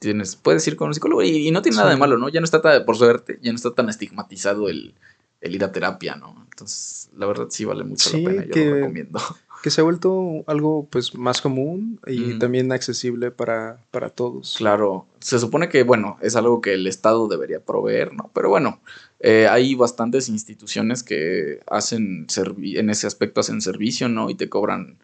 tienes, 0.01 0.35
puedes 0.35 0.67
ir 0.67 0.77
con 0.77 0.89
un 0.89 0.95
psicólogo 0.95 1.23
y, 1.23 1.51
no 1.51 1.63
tiene 1.63 1.77
nada 1.77 1.91
de 1.91 1.97
malo, 1.97 2.17
¿no? 2.17 2.31
Ya 2.31 2.41
no 2.41 2.45
está, 2.45 2.63
tan, 2.63 2.85
por 2.85 2.97
suerte, 2.97 3.39
ya 3.43 3.53
no 3.53 3.57
está 3.57 3.73
tan 3.73 3.89
estigmatizado 3.91 4.69
el, 4.69 4.95
ir 5.43 5.63
a 5.63 5.71
terapia, 5.71 6.17
¿no? 6.17 6.35
Entonces, 6.51 7.11
la 7.17 7.27
verdad 7.27 7.49
sí 7.51 7.67
vale 7.67 7.85
mucho 7.85 8.17
la 8.17 8.31
pena, 8.31 8.47
yo 8.47 8.65
lo 8.65 8.75
recomiendo. 8.75 9.21
Que 9.63 9.71
se 9.71 9.81
ha 9.81 9.85
vuelto 9.85 10.45
algo 10.47 10.87
pues 10.91 11.17
más 11.17 11.41
común 11.41 11.99
y 12.07 12.39
también 12.39 12.71
accesible 12.71 13.33
para, 13.33 13.81
para 13.91 14.11
todos. 14.11 14.55
Claro, 14.59 15.07
se 15.19 15.41
supone 15.41 15.69
que, 15.69 15.83
bueno, 15.83 16.19
es 16.21 16.37
algo 16.37 16.61
que 16.61 16.75
el 16.75 16.87
Estado 16.87 17.27
debería 17.27 17.59
proveer, 17.59 18.13
¿no? 18.13 18.31
Pero 18.33 18.49
bueno, 18.49 18.81
eh, 19.19 19.49
hay 19.51 19.75
bastantes 19.75 20.29
instituciones 20.29 21.03
que 21.03 21.61
hacen, 21.69 22.27
en 22.37 22.91
ese 22.91 23.07
aspecto 23.09 23.41
hacen 23.41 23.61
servicio, 23.61 24.09
¿no? 24.09 24.31
Y 24.31 24.37
te 24.37 24.49
cobran 24.49 24.99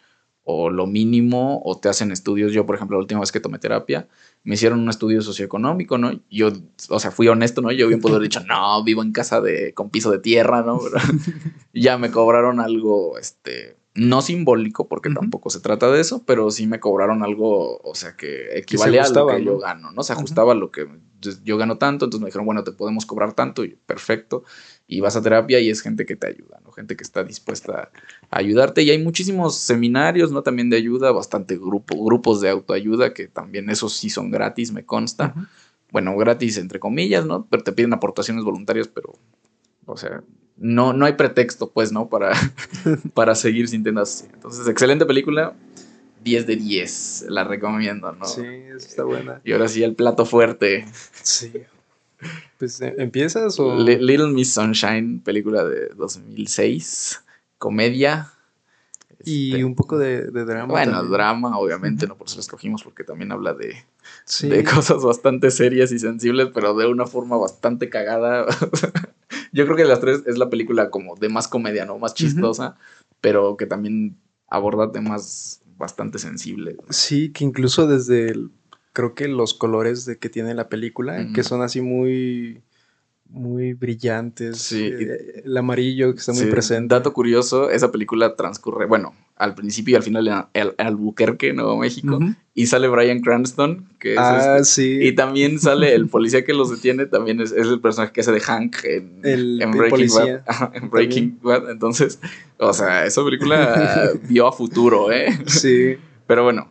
o 0.45 0.70
lo 0.70 0.86
mínimo 0.86 1.62
o 1.64 1.78
te 1.78 1.88
hacen 1.88 2.11
estudios. 2.11 2.53
Yo, 2.53 2.66
por 2.66 2.74
ejemplo, 2.74 2.97
la 2.97 3.03
última 3.03 3.20
vez 3.20 3.32
que 3.32 3.40
tomé 3.40 3.59
terapia, 3.59 4.09
me 4.45 4.55
hicieron 4.55 4.80
un 4.80 4.88
estudio 4.88 5.22
socioeconómico, 5.22 5.99
¿no? 5.99 6.20
Yo, 6.30 6.53
o 6.88 6.99
sea, 6.99 7.11
fui 7.11 7.28
honesto, 7.28 7.61
¿no? 7.62 7.70
Yo 7.70 7.88
bien 7.88 8.01
puedo 8.01 8.16
haber 8.16 8.28
dicho, 8.28 8.40
no, 8.47 8.82
vivo 8.84 9.03
en 9.03 9.12
casa 9.12 9.40
de, 9.40 9.72
con 9.74 9.90
piso 9.90 10.11
de 10.11 10.18
tierra, 10.18 10.62
¿no? 10.62 10.80
ya 11.72 11.99
me 11.99 12.11
cobraron 12.11 12.61
algo, 12.61 13.18
este, 13.18 13.76
no 13.95 14.22
simbólico, 14.22 14.88
porque 14.88 15.11
tampoco 15.11 15.51
se 15.51 15.61
trata 15.61 15.90
de 15.90 16.01
eso, 16.01 16.24
pero 16.24 16.51
sí 16.51 16.66
me 16.66 16.80
cobraron 16.80 17.22
algo, 17.22 17.78
o 17.82 17.95
sea, 17.95 18.16
que 18.16 18.59
equivale 18.59 19.01
a 19.01 19.09
lo 19.09 19.26
que 19.28 19.45
yo 19.45 19.59
gano, 19.59 19.93
¿no? 19.93 20.03
Se 20.03 20.12
ajustaba 20.12 20.53
a 20.53 20.57
lo 20.57 20.70
que 20.70 20.88
yo 21.45 21.57
gano 21.57 21.78
tanto, 21.78 22.07
entonces 22.07 22.22
me 22.22 22.26
dijeron, 22.26 22.47
bueno, 22.47 22.64
te 22.64 22.72
podemos 22.72 23.07
cobrar 23.07 23.34
tanto, 23.34 23.64
y 23.64 23.76
perfecto, 23.86 24.45
y 24.93 25.01
vas 25.01 25.16
a 25.16 25.22
terapia 25.22 25.59
y 25.59 25.70
es 25.70 25.80
gente 25.80 26.05
que 26.05 26.16
te 26.16 26.26
ayuda, 26.26 26.61
¿no? 26.64 26.70
Gente 26.70 26.97
que 26.97 27.03
está 27.03 27.24
dispuesta 27.24 27.90
a 28.30 28.36
ayudarte, 28.38 28.82
y 28.82 28.90
hay 28.90 29.03
muchísimos 29.03 29.57
seminarios, 29.57 30.30
¿no? 30.30 30.43
También 30.43 30.68
de 30.68 30.76
ayuda, 30.76 31.12
bastante 31.12 31.57
grupo, 31.57 32.05
grupos 32.05 32.43
de 32.43 32.51
autoayuda, 32.51 33.14
que 33.14 33.26
también 33.26 33.70
esos 33.70 33.95
sí 33.95 34.11
son 34.11 34.30
gratis, 34.30 34.70
me 34.70 34.84
consta. 34.84 35.34
Bueno, 35.90 36.14
gratis 36.16 36.59
entre 36.59 36.78
comillas, 36.78 37.24
¿no? 37.24 37.47
Pero 37.49 37.62
te 37.62 37.72
piden 37.72 37.95
aportaciones 37.95 38.45
voluntarias, 38.45 38.88
pero, 38.88 39.14
o 39.86 39.97
sea, 39.97 40.22
no, 40.59 40.93
no 40.93 41.07
hay 41.07 41.14
pretexto, 41.14 41.70
pues, 41.70 41.90
¿no? 41.90 42.11
Para, 42.11 42.32
para 43.14 43.34
seguir 43.34 43.68
sintiendo 43.68 44.03
así. 44.03 44.26
Entonces, 44.34 44.68
excelente 44.68 45.07
película. 45.07 45.55
10 46.22 46.47
de 46.47 46.57
10, 46.57 47.26
la 47.30 47.45
recomiendo, 47.45 48.12
¿no? 48.12 48.26
Sí, 48.26 48.45
está 48.76 49.05
buena. 49.05 49.40
Y 49.43 49.53
ahora 49.53 49.66
sí, 49.68 49.82
el 49.82 49.95
plato 49.95 50.24
fuerte. 50.24 50.86
Sí. 51.22 51.53
Pues, 52.63 52.81
¿em, 52.81 52.95
¿empiezas 52.97 53.59
o...? 53.59 53.75
Little 53.75 54.29
Miss 54.29 54.55
Sunshine, 54.55 55.19
película 55.19 55.65
de 55.65 55.89
2006, 55.97 57.21
comedia. 57.59 58.31
Y 59.25 59.51
este, 59.51 59.65
un 59.65 59.75
poco 59.75 59.99
de, 59.99 60.31
drama. 60.31 60.67
Bueno, 60.67 61.03
drama, 61.03 61.59
obviamente, 61.59 62.07
no 62.07 62.17
por 62.17 62.29
eso 62.29 62.37
lo 62.37 62.43
escogimos, 62.43 62.85
porque 62.85 63.03
también 63.03 63.33
habla 63.33 63.53
de, 63.55 63.85
de 64.43 64.63
cosas 64.63 65.03
bastante 65.03 65.51
serias 65.51 65.91
y 65.91 65.99
sensibles, 65.99 66.51
pero 66.55 66.73
de 66.75 66.87
una 66.87 67.07
forma 67.07 67.37
bastante 67.37 67.91
cagada. 67.91 68.47
Yo 69.53 69.65
creo 69.65 69.75
que 69.75 69.83
de 69.83 69.89
las 69.89 70.01
tres 70.01 70.23
es 70.27 70.39
la 70.39 70.49
película 70.49 70.91
como 70.91 71.17
de 71.17 71.31
más 71.31 71.49
comedia, 71.49 71.85
¿no? 71.85 71.99
Más 71.99 72.15
chistosa, 72.15 72.77
pero 73.21 73.57
que 73.57 73.67
también 73.67 74.21
aborda 74.47 74.93
temas 74.93 75.63
bastante 75.79 76.21
sensibles. 76.21 76.77
Sí, 76.91 77.33
que 77.33 77.43
incluso 77.43 77.89
desde 77.89 78.31
el, 78.31 78.53
creo 78.93 79.14
que 79.14 79.28
los 79.28 79.55
colores 79.55 80.05
de 80.05 80.18
que 80.18 80.28
tiene 80.28 80.55
la 80.55 80.68
película, 80.68 81.28
que 81.34 81.43
son 81.43 81.62
así 81.62 81.80
muy 81.80 82.62
muy 83.32 83.72
brillantes. 83.72 84.59
Sí. 84.59 84.84
Eh, 84.84 85.43
el 85.45 85.57
amarillo 85.57 86.12
que 86.12 86.20
está 86.20 86.32
muy 86.32 86.47
presente. 86.47 86.95
Dato 86.95 87.12
curioso, 87.12 87.70
esa 87.70 87.90
película 87.90 88.36
transcurre, 88.36 88.86
bueno, 88.86 89.14
al 89.36 89.55
principio 89.55 89.93
y 89.93 89.97
al 89.97 90.03
final 90.03 90.47
en 90.53 90.72
Albuquerque, 90.78 91.53
Nuevo 91.53 91.76
México. 91.78 92.18
Y 92.55 92.66
sale 92.66 92.88
Brian 92.88 93.20
Cranston, 93.20 93.88
que 93.99 94.12
es 94.12 94.18
ah, 94.18 94.59
este, 94.61 94.64
sí. 94.64 94.99
Y 95.01 95.14
también 95.14 95.59
sale 95.59 95.95
el 95.95 96.09
policía 96.09 96.45
que 96.45 96.53
los 96.53 96.70
detiene, 96.70 97.07
también 97.07 97.40
es, 97.40 97.53
el 97.53 97.80
personaje 97.80 98.12
que 98.12 98.20
hace 98.20 98.32
de 98.32 98.40
Hank 98.40 98.76
en, 98.84 99.20
Breaking, 99.72 100.09
Bad, 100.14 100.76
en 100.76 100.90
Breaking 100.90 101.38
Bad. 101.43 101.70
Entonces, 101.70 102.20
o 102.59 102.72
sea, 102.74 103.07
esa 103.07 103.24
película 103.24 104.11
vio 104.28 104.47
a 104.47 104.53
futuro, 104.53 105.11
¿eh? 105.11 105.38
Sí. 105.47 105.97
Pero 106.26 106.45
bueno, 106.45 106.70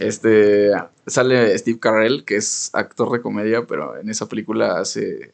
Este 0.00 0.72
sale 1.06 1.56
Steve 1.58 1.78
Carell, 1.78 2.24
que 2.24 2.36
es 2.36 2.70
actor 2.72 3.12
de 3.12 3.20
comedia, 3.20 3.66
pero 3.66 3.96
en 3.98 4.08
esa 4.10 4.28
película 4.28 4.78
hace 4.78 5.32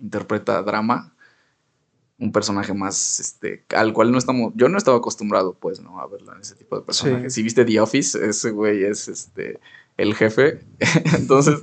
interpreta 0.00 0.62
drama, 0.62 1.14
un 2.18 2.32
personaje 2.32 2.72
más 2.72 3.18
este 3.18 3.64
al 3.74 3.92
cual 3.92 4.12
no 4.12 4.18
estamos 4.18 4.52
yo 4.54 4.68
no 4.68 4.78
estaba 4.78 4.98
acostumbrado 4.98 5.54
pues 5.54 5.80
no 5.80 5.98
a 5.98 6.06
verlo 6.06 6.32
en 6.34 6.40
ese 6.40 6.54
tipo 6.54 6.78
de 6.78 6.82
personajes. 6.82 7.34
Si 7.34 7.42
viste 7.42 7.64
The 7.64 7.80
Office, 7.80 8.24
ese 8.24 8.50
güey 8.50 8.84
es 8.84 9.08
este 9.08 9.58
el 9.96 10.14
jefe. 10.14 10.60
Entonces, 11.16 11.58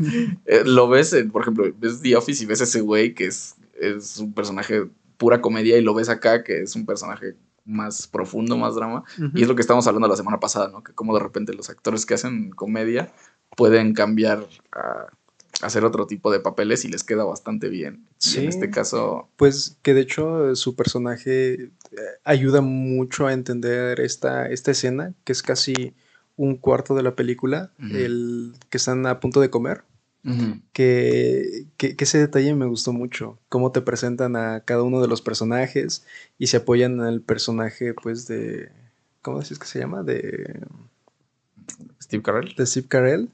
eh, 0.45 0.63
lo 0.65 0.87
ves, 0.87 1.15
por 1.31 1.41
ejemplo, 1.41 1.65
ves 1.77 2.01
The 2.01 2.15
Office 2.15 2.43
y 2.43 2.47
ves 2.47 2.61
ese 2.61 2.81
güey 2.81 3.13
que 3.13 3.25
es, 3.25 3.55
es 3.79 4.17
un 4.17 4.33
personaje 4.33 4.87
pura 5.17 5.41
comedia 5.41 5.77
y 5.77 5.81
lo 5.81 5.93
ves 5.93 6.09
acá 6.09 6.43
que 6.43 6.61
es 6.61 6.75
un 6.75 6.85
personaje 6.85 7.35
más 7.65 8.07
profundo, 8.07 8.57
más 8.57 8.75
drama. 8.75 9.03
Y 9.35 9.43
es 9.43 9.47
lo 9.47 9.55
que 9.55 9.61
estábamos 9.61 9.85
hablando 9.87 10.07
la 10.07 10.15
semana 10.15 10.39
pasada, 10.39 10.69
¿no? 10.69 10.83
Que 10.83 10.93
como 10.93 11.13
de 11.13 11.21
repente 11.21 11.53
los 11.53 11.69
actores 11.69 12.05
que 12.05 12.15
hacen 12.15 12.51
comedia 12.51 13.13
pueden 13.55 13.93
cambiar 13.93 14.47
a 14.71 15.07
hacer 15.61 15.83
otro 15.83 16.07
tipo 16.07 16.31
de 16.31 16.39
papeles 16.39 16.85
y 16.85 16.87
les 16.87 17.03
queda 17.03 17.23
bastante 17.23 17.69
bien. 17.69 18.05
Sí. 18.17 18.39
en 18.39 18.49
este 18.49 18.69
caso... 18.69 19.29
Pues 19.35 19.77
que 19.81 19.93
de 19.93 20.01
hecho 20.01 20.55
su 20.55 20.75
personaje 20.75 21.53
eh, 21.63 21.69
ayuda 22.23 22.61
mucho 22.61 23.27
a 23.27 23.33
entender 23.33 23.99
esta, 23.99 24.47
esta 24.47 24.71
escena, 24.71 25.13
que 25.23 25.33
es 25.33 25.43
casi 25.43 25.93
un 26.37 26.55
cuarto 26.55 26.95
de 26.95 27.03
la 27.03 27.15
película, 27.15 27.71
el 27.79 28.53
que 28.69 28.77
están 28.77 29.05
a 29.05 29.19
punto 29.19 29.41
de 29.41 29.49
comer. 29.49 29.83
que, 30.73 31.65
que, 31.75 31.95
ese 31.97 32.17
detalle 32.17 32.53
me 32.55 32.65
gustó 32.65 32.93
mucho, 32.93 33.39
cómo 33.49 33.71
te 33.71 33.81
presentan 33.81 34.35
a 34.35 34.61
cada 34.61 34.83
uno 34.83 35.01
de 35.01 35.07
los 35.07 35.21
personajes 35.21 36.05
y 36.37 36.47
se 36.47 36.57
apoyan 36.57 37.01
al 37.01 37.21
personaje 37.21 37.93
pues 37.93 38.27
de, 38.27 38.69
¿cómo 39.21 39.39
decís 39.39 39.59
que 39.59 39.65
se 39.65 39.79
llama? 39.79 40.03
De 40.03 40.61
Steve 42.01 42.23
Carell. 42.23 42.55
De 42.55 42.65
Steve 42.65 42.87
Carell, 42.87 43.29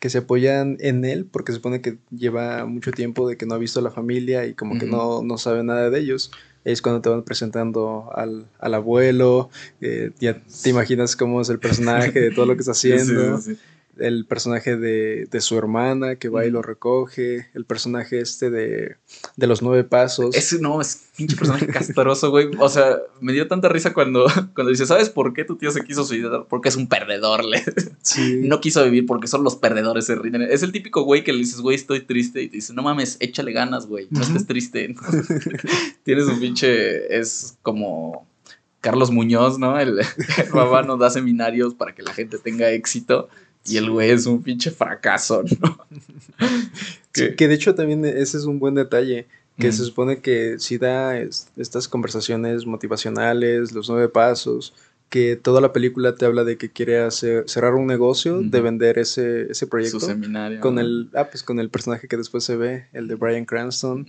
que 0.00 0.08
se 0.08 0.18
apoyan 0.18 0.78
en 0.80 1.04
él 1.04 1.26
porque 1.26 1.52
se 1.52 1.56
supone 1.56 1.82
que 1.82 1.98
lleva 2.10 2.64
mucho 2.64 2.90
tiempo 2.90 3.28
de 3.28 3.36
que 3.36 3.46
no 3.46 3.54
ha 3.54 3.58
visto 3.58 3.80
a 3.80 3.82
la 3.82 3.90
familia 3.90 4.46
y 4.46 4.54
como 4.54 4.78
que 4.78 4.86
no, 4.86 5.22
no 5.22 5.38
sabe 5.38 5.62
nada 5.62 5.90
de 5.90 6.00
ellos. 6.00 6.32
Es 6.64 6.82
cuando 6.82 7.00
te 7.00 7.08
van 7.10 7.22
presentando 7.22 8.10
al, 8.14 8.46
abuelo, 8.60 9.50
eh, 9.80 10.10
ya 10.18 10.42
te 10.62 10.70
imaginas 10.70 11.16
cómo 11.16 11.40
es 11.40 11.48
el 11.50 11.58
personaje 11.58 12.18
de 12.18 12.30
todo 12.30 12.46
lo 12.46 12.54
que 12.54 12.60
está 12.60 12.72
haciendo 12.72 13.38
el 14.00 14.26
personaje 14.26 14.76
de, 14.76 15.28
su 15.40 15.56
hermana 15.56 16.16
que 16.16 16.28
va 16.28 16.44
y 16.44 16.50
lo 16.50 16.62
recoge, 16.62 17.48
el 17.54 17.64
personaje 17.64 18.20
este 18.20 18.50
de, 18.50 18.96
los 19.36 19.62
nueve 19.62 19.84
pasos. 19.84 20.34
Ese 20.34 20.60
no, 20.60 20.80
es 20.80 21.04
pinche 21.16 21.36
personaje 21.36 21.66
castroso, 21.66 22.30
güey. 22.30 22.50
O 22.58 22.68
sea, 22.68 22.98
me 23.20 23.32
dio 23.32 23.46
tanta 23.48 23.68
risa 23.68 23.92
cuando, 23.92 24.24
cuando 24.54 24.70
dice, 24.70 24.86
¿sabes 24.86 25.08
por 25.10 25.32
qué 25.32 25.44
tu 25.44 25.56
tío 25.56 25.70
se 25.70 25.84
quiso 25.84 26.04
suicidar? 26.04 26.46
Porque 26.48 26.68
es 26.68 26.76
un 26.76 26.88
perdedor, 26.88 27.44
le. 27.44 27.62
No 28.48 28.60
quiso 28.60 28.82
vivir 28.84 29.06
porque 29.06 29.28
son 29.28 29.44
los 29.44 29.56
perdedores, 29.56 30.06
se 30.06 30.14
ríen. 30.14 30.42
Es 30.42 30.62
el 30.62 30.72
típico 30.72 31.02
güey 31.02 31.24
que 31.24 31.32
le 31.32 31.38
dices, 31.38 31.60
güey, 31.60 31.76
estoy 31.76 32.00
triste. 32.00 32.42
Y 32.42 32.48
te 32.48 32.56
dice, 32.56 32.72
no 32.72 32.82
mames, 32.82 33.16
échale 33.20 33.52
ganas, 33.52 33.86
güey. 33.86 34.08
No 34.10 34.22
estés 34.22 34.46
triste. 34.46 34.94
tienes 36.04 36.26
un 36.26 36.40
pinche. 36.40 37.16
Es 37.16 37.58
como. 37.62 38.28
Carlos 38.80 39.10
Muñoz, 39.10 39.58
¿no? 39.58 39.78
El, 39.78 39.98
el 39.98 40.48
papá 40.52 40.82
nos 40.82 40.98
da 40.98 41.10
seminarios 41.10 41.74
para 41.74 41.94
que 41.94 42.02
la 42.02 42.14
gente 42.14 42.38
tenga 42.38 42.70
éxito. 42.70 43.28
Y 43.64 43.76
el 43.76 43.90
güey 43.90 44.10
es 44.10 44.26
un 44.26 44.42
pinche 44.42 44.70
fracaso, 44.70 45.44
¿no? 45.60 45.78
que, 47.12 47.48
de 47.48 47.54
hecho 47.54 47.74
también 47.74 48.04
ese 48.04 48.38
es 48.38 48.44
un 48.44 48.58
buen 48.58 48.74
detalle, 48.74 49.26
que 49.58 49.72
se 49.72 49.84
supone 49.84 50.20
que 50.20 50.58
si 50.58 50.78
da 50.78 51.18
estas 51.18 51.86
conversaciones 51.86 52.64
motivacionales, 52.64 53.72
los 53.72 53.90
nueve 53.90 54.08
pasos, 54.08 54.72
que 55.10 55.34
toda 55.34 55.60
la 55.60 55.72
película 55.72 56.14
te 56.14 56.24
habla 56.24 56.44
de 56.44 56.56
que 56.56 56.70
quiere 56.70 57.00
hacer, 57.00 57.44
cerrar 57.48 57.74
un 57.74 57.88
negocio, 57.88 58.40
de 58.40 58.60
vender 58.60 58.96
ese, 58.96 59.50
ese 59.50 59.66
proyecto. 59.66 59.98
Su 59.98 60.06
seminario. 60.06 60.60
Con 60.60 60.78
el, 60.78 61.10
ah, 61.14 61.26
pues 61.28 61.42
con 61.42 61.58
el 61.58 61.68
personaje 61.68 62.06
que 62.06 62.16
después 62.16 62.44
se 62.44 62.56
ve, 62.56 62.86
el 62.92 63.08
de 63.08 63.16
Brian 63.16 63.44
Cranston. 63.44 64.06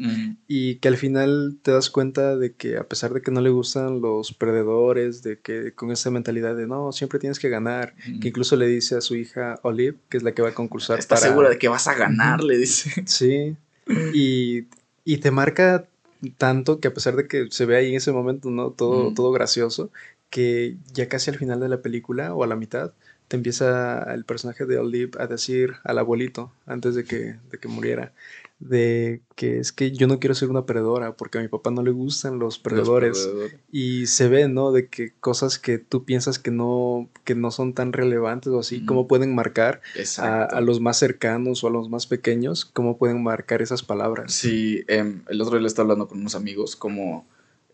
Y 0.47 0.76
que 0.76 0.88
al 0.88 0.97
final 0.97 1.58
te 1.64 1.72
das 1.72 1.89
cuenta 1.89 2.38
de 2.38 2.54
que 2.54 2.78
a 2.78 2.84
pesar 2.84 3.14
de 3.14 3.22
que 3.22 3.32
no 3.32 3.41
le 3.41 3.49
gustan 3.49 3.99
los 3.99 4.32
perdedores, 4.34 5.24
de 5.24 5.39
que 5.39 5.74
con 5.74 5.91
esa 5.91 6.12
mentalidad 6.12 6.56
de 6.56 6.68
no, 6.68 6.91
siempre 6.91 7.18
tienes 7.18 7.39
que 7.39 7.49
ganar, 7.49 7.95
que 8.22 8.28
incluso 8.28 8.56
le 8.56 8.68
dice 8.68 8.95
a 8.95 9.02
su 9.02 9.16
hija 9.16 9.60
Olive, 9.64 9.97
que 10.08 10.18
es 10.18 10.24
la 10.24 10.34
que 10.34 10.43
va 10.43 10.49
a 10.49 10.54
concursar. 10.54 10.99
Está 10.99 11.18
segura 11.18 11.49
de 11.49 11.58
que 11.58 11.68
vas 11.68 11.88
a 11.88 11.95
ganar, 11.95 12.43
le 12.43 12.58
dice. 12.58 13.04
Sí. 13.08 13.56
Y, 14.14 14.66
y 15.04 15.18
te 15.18 15.32
marca 15.32 15.88
tanto 16.38 16.80
que 16.80 16.88
a 16.88 16.93
pesar 16.93 17.16
de 17.16 17.28
que 17.28 17.47
se 17.49 17.66
ve 17.66 17.78
ahí 17.78 17.89
en 17.89 17.95
ese 17.95 18.12
momento, 18.12 18.52
¿no? 18.52 18.70
Todo, 18.70 19.14
todo 19.14 19.32
gracioso, 19.32 19.89
que 20.32 20.78
ya 20.94 21.08
casi 21.08 21.30
al 21.30 21.38
final 21.38 21.60
de 21.60 21.70
la 21.70 21.84
película 21.84 22.34
o 22.34 22.44
a 22.44 22.48
la 22.48 22.56
mitad 22.56 22.94
te 23.28 23.38
empieza 23.38 24.12
el 24.14 24.26
personaje 24.26 24.66
de 24.66 24.80
Olive 24.80 25.12
a 25.20 25.28
decir 25.28 25.76
al 25.84 26.00
abuelito 26.00 26.52
antes 26.66 26.96
de 26.96 27.04
que, 27.04 27.38
de 27.52 27.58
que 27.60 27.68
muriera 27.68 28.12
de 28.62 29.22
que 29.36 29.60
es 29.60 29.72
que 29.72 29.92
yo 29.92 30.08
no 30.08 30.20
quiero 30.20 30.36
ser 30.36 30.50
una 30.50 30.68
perdedora 30.68 31.14
porque 31.14 31.40
a 31.40 31.42
mi 31.42 31.48
papá 31.48 31.72
no 31.72 31.82
le 31.82 31.90
gustan 31.90 32.38
los 32.38 32.60
perdedores, 32.60 33.28
y 33.72 34.06
se 34.06 34.30
ve, 34.30 34.48
¿no? 34.48 34.72
De 34.72 34.88
que 34.88 35.14
cosas 35.20 35.58
que 35.58 35.80
tú 35.80 36.06
piensas 36.06 36.38
que 36.38 36.52
no, 36.52 37.10
que 37.24 37.34
no 37.34 37.50
son 37.50 37.74
tan 37.74 37.92
relevantes 37.92 38.54
o 38.54 38.60
así, 38.60 38.86
cómo 38.86 39.08
pueden 39.08 39.34
marcar 39.34 39.82
a, 40.20 40.62
los 40.62 40.80
más 40.80 40.98
cercanos 40.98 41.64
o 41.64 41.68
a 41.68 41.72
los 41.72 41.90
más 41.90 42.06
pequeños, 42.06 42.66
cómo 42.66 42.98
pueden 42.98 43.24
marcar 43.24 43.64
esas 43.64 43.82
palabras. 43.82 44.32
Sí, 44.32 44.84
em, 44.88 45.24
el 45.28 45.42
otro 45.42 45.56
día 45.56 45.62
le 45.62 45.68
estaba 45.68 45.86
hablando 45.86 46.08
con 46.08 46.20
unos 46.20 46.36
amigos 46.36 46.76
como, 46.76 47.26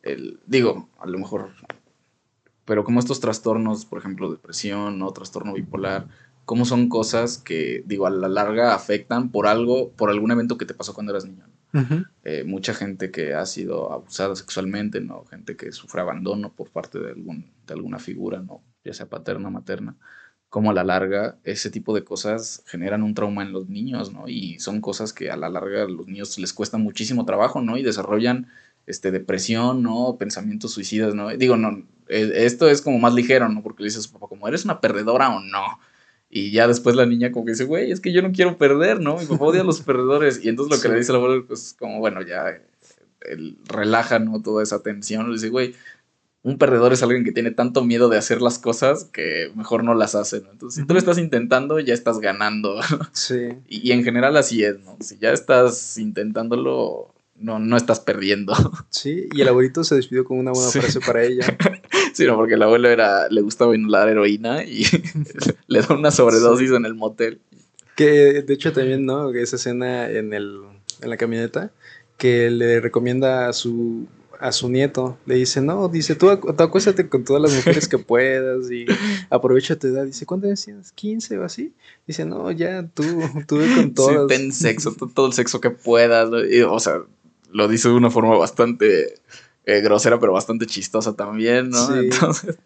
el, 0.04 0.40
digo, 0.48 0.88
a 1.00 1.06
lo 1.06 1.20
mejor 1.20 1.50
pero 2.68 2.84
como 2.84 3.00
estos 3.00 3.22
trastornos, 3.22 3.86
por 3.86 3.98
ejemplo, 3.98 4.30
depresión 4.30 5.02
o 5.02 5.14
trastorno 5.14 5.54
bipolar, 5.54 6.10
cómo 6.44 6.66
son 6.66 6.90
cosas 6.90 7.38
que, 7.38 7.82
digo, 7.86 8.08
a 8.08 8.10
la 8.10 8.28
larga 8.28 8.76
afectan 8.76 9.32
por 9.32 9.48
algo, 9.48 9.92
por 9.94 10.10
algún 10.10 10.32
evento 10.32 10.58
que 10.58 10.66
te 10.66 10.74
pasó 10.74 10.94
cuando 10.94 11.14
eras 11.14 11.26
niño. 11.26 11.46
Eh, 12.24 12.44
mucha 12.44 12.74
gente 12.74 13.10
que 13.10 13.34
ha 13.34 13.46
sido 13.46 13.94
abusada 13.94 14.36
sexualmente, 14.36 15.00
¿no? 15.00 15.24
Gente 15.26 15.56
que 15.56 15.72
sufre 15.72 16.02
abandono 16.02 16.52
por 16.54 16.70
parte 16.70 17.00
de, 17.00 17.12
algún, 17.12 17.50
de 17.66 17.74
alguna 17.74 18.00
figura, 18.00 18.42
¿no? 18.42 18.62
Ya 18.84 18.94
sea 18.94 19.06
paterna 19.06 19.48
o 19.48 19.52
materna. 19.52 19.96
Como 20.50 20.72
a 20.72 20.74
la 20.74 20.84
larga 20.84 21.38
ese 21.46 21.70
tipo 21.70 21.96
de 21.96 22.04
cosas 22.04 22.64
generan 22.66 23.04
un 23.04 23.14
trauma 23.14 23.44
en 23.44 23.54
los 23.54 23.70
niños, 23.70 24.12
¿no? 24.12 24.28
Y 24.28 24.60
son 24.60 24.82
cosas 24.82 25.14
que 25.14 25.32
a 25.32 25.38
la 25.38 25.48
larga 25.48 25.84
a 25.84 25.88
los 25.88 26.08
niños 26.08 26.38
les 26.38 26.52
cuesta 26.52 26.78
muchísimo 26.78 27.24
trabajo, 27.24 27.62
¿no? 27.62 27.78
Y 27.78 27.84
desarrollan 27.84 28.48
este, 28.88 29.12
depresión, 29.12 29.84
¿no? 29.84 30.18
Pensamientos 30.18 30.72
suicidas, 30.72 31.14
¿no? 31.16 31.30
Digo, 31.30 31.56
no, 31.56 31.86
esto 32.10 32.70
es 32.70 32.82
como 32.82 33.00
más 33.00 33.14
ligero, 33.14 33.50
¿no? 33.50 33.64
Porque 33.64 33.84
le 33.84 33.88
dices 33.88 34.00
a 34.00 34.08
su 34.08 34.14
papá, 34.14 34.28
como, 34.28 34.48
¿eres 34.48 34.66
una 34.66 34.82
perdedora 34.82 35.30
o 35.36 35.40
no? 35.40 35.80
Y 36.30 36.52
ya 36.52 36.68
después 36.68 36.96
la 36.96 37.06
niña 37.06 37.32
como 37.32 37.46
que 37.46 37.52
dice, 37.52 37.64
güey, 37.64 37.92
es 37.92 38.02
que 38.02 38.12
yo 38.12 38.22
no 38.22 38.32
quiero 38.32 38.58
perder, 38.58 39.00
¿no? 39.00 39.18
Mi 39.18 39.26
papá 39.26 39.46
odia 39.46 39.62
a 39.62 39.66
los 39.66 39.82
perdedores. 39.82 40.44
Y 40.44 40.50
entonces 40.50 40.76
lo 40.76 40.82
que 40.82 40.90
le 40.90 41.00
dice 41.00 41.12
el 41.12 41.18
abuelo, 41.18 41.46
pues 41.48 41.76
como, 41.80 42.00
bueno, 42.00 42.22
ya 42.22 42.60
él 43.22 43.58
relaja, 43.66 44.20
¿no? 44.20 44.42
Toda 44.42 44.64
esa 44.64 44.84
tensión. 44.84 45.28
Le 45.28 45.34
dice, 45.34 45.50
güey, 45.50 45.74
un 46.44 46.58
perdedor 46.58 46.94
es 46.94 47.02
alguien 47.02 47.24
que 47.24 47.32
tiene 47.32 47.52
tanto 47.52 47.84
miedo 47.84 48.10
de 48.10 48.18
hacer 48.18 48.42
las 48.42 48.60
cosas 48.60 49.06
que 49.06 49.52
mejor 49.56 49.84
no 49.84 49.94
las 49.94 50.16
hace, 50.16 50.42
¿no? 50.42 50.52
Entonces, 50.52 50.82
si 50.82 50.88
tú 50.88 50.94
lo 50.94 51.00
estás 51.00 51.18
intentando, 51.18 51.80
ya 51.80 51.94
estás 51.94 52.20
ganando. 52.20 52.80
Sí. 53.14 53.50
Y, 53.68 53.90
y 53.90 53.92
en 53.94 54.04
general 54.04 54.36
así 54.38 54.64
es, 54.64 54.80
¿no? 54.82 54.98
Si 55.00 55.18
ya 55.18 55.32
estás 55.32 55.98
intentándolo, 55.98 57.14
no, 57.36 57.60
no 57.60 57.78
estás 57.78 58.00
perdiendo. 58.00 58.54
Sí, 58.90 59.28
y 59.34 59.42
el 59.42 59.48
abuelito 59.48 59.84
se 59.84 59.96
despidió 59.96 60.26
con 60.26 60.40
una 60.40 60.52
buena 60.52 60.72
frase 60.72 61.00
para 61.00 61.24
ella. 61.24 61.46
sí, 62.18 62.26
no, 62.26 62.36
porque 62.36 62.56
el 62.56 62.64
abuelo 62.64 62.90
era, 62.90 63.30
le 63.30 63.42
gustaba 63.42 63.76
inhalar 63.76 64.10
heroína 64.10 64.64
y 64.64 64.84
le 65.68 65.82
da 65.82 65.94
una 65.96 66.10
sobredosis 66.10 66.72
en 66.72 66.86
el 66.86 66.96
motel. 66.96 67.40
Que 67.96 68.42
de 68.42 68.54
hecho 68.54 68.74
también, 68.74 69.06
¿no? 69.06 69.32
Esa 69.34 69.58
escena 69.58 70.10
en, 70.10 70.34
el, 70.34 70.62
en 71.02 71.10
la 71.10 71.18
camioneta 71.18 71.72
que 72.18 72.50
le 72.50 72.82
recomienda 72.82 73.48
a 73.48 73.54
su, 73.54 74.08
a 74.40 74.52
su 74.52 74.68
nieto. 74.70 75.20
Le 75.28 75.36
dice, 75.36 75.62
no, 75.62 75.88
dice, 75.90 76.16
tú, 76.16 76.32
acuéstate 76.32 77.08
con 77.08 77.24
todas 77.24 77.42
las 77.42 77.54
mujeres 77.54 77.88
que 77.88 78.00
puedas 78.00 78.72
y 78.72 78.86
aprovecha 79.30 79.76
tu 79.78 79.86
edad. 79.86 80.06
Dice, 80.06 80.26
¿cuánto 80.26 80.48
decías? 80.48 80.96
¿15 80.96 81.40
o 81.40 81.44
así? 81.44 81.72
Dice, 82.08 82.26
no, 82.26 82.52
ya, 82.52 82.88
tú, 82.88 83.04
tú 83.48 83.60
con 83.76 83.94
todas. 83.96 84.22
Sí, 84.24 84.28
ten 84.28 84.52
sexo, 84.52 84.96
todo 85.14 85.28
el 85.28 85.34
sexo 85.34 85.62
que 85.62 85.70
puedas. 85.70 86.30
o 86.68 86.80
sea, 86.80 87.04
lo 87.52 87.68
dice 87.68 87.90
de 87.90 87.96
una 87.96 88.10
forma 88.10 88.36
bastante 88.38 89.14
eh, 89.68 89.82
grosera, 89.82 90.18
pero 90.18 90.32
bastante 90.32 90.66
chistosa 90.66 91.14
también, 91.14 91.70
¿no? 91.70 91.94
Entonces... 91.98 92.58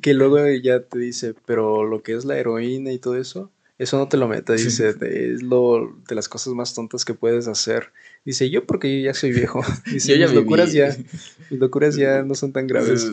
Que, 0.00 0.14
luego 0.14 0.38
ya 0.62 0.80
te 0.80 0.98
dice, 0.98 1.34
pero 1.44 1.84
lo 1.84 2.02
que 2.02 2.14
es 2.14 2.24
la 2.24 2.38
heroína 2.38 2.92
y 2.92 2.98
todo 2.98 3.16
eso, 3.16 3.50
eso 3.78 3.98
no 3.98 4.08
te 4.08 4.16
lo 4.16 4.26
metas, 4.26 4.64
dice, 4.64 4.88
es 4.88 5.42
lo 5.42 5.94
de 6.08 6.14
las 6.14 6.30
cosas 6.30 6.54
más 6.54 6.72
tontas 6.72 7.04
que 7.04 7.12
puedes 7.12 7.46
hacer. 7.46 7.92
Dice, 8.24 8.48
yo 8.48 8.64
porque 8.64 8.96
yo 8.96 9.04
ya 9.04 9.12
soy 9.12 9.32
viejo. 9.32 9.60
Dice, 9.92 10.12
yo 10.12 10.16
ya 10.16 10.28
mis 10.28 10.34
locuras 10.34 10.72
ya, 10.72 10.96
mis 11.50 11.60
locuras 11.60 11.94
ya 11.94 12.22
no 12.22 12.34
son 12.34 12.52
tan 12.52 12.66
graves. 12.66 13.06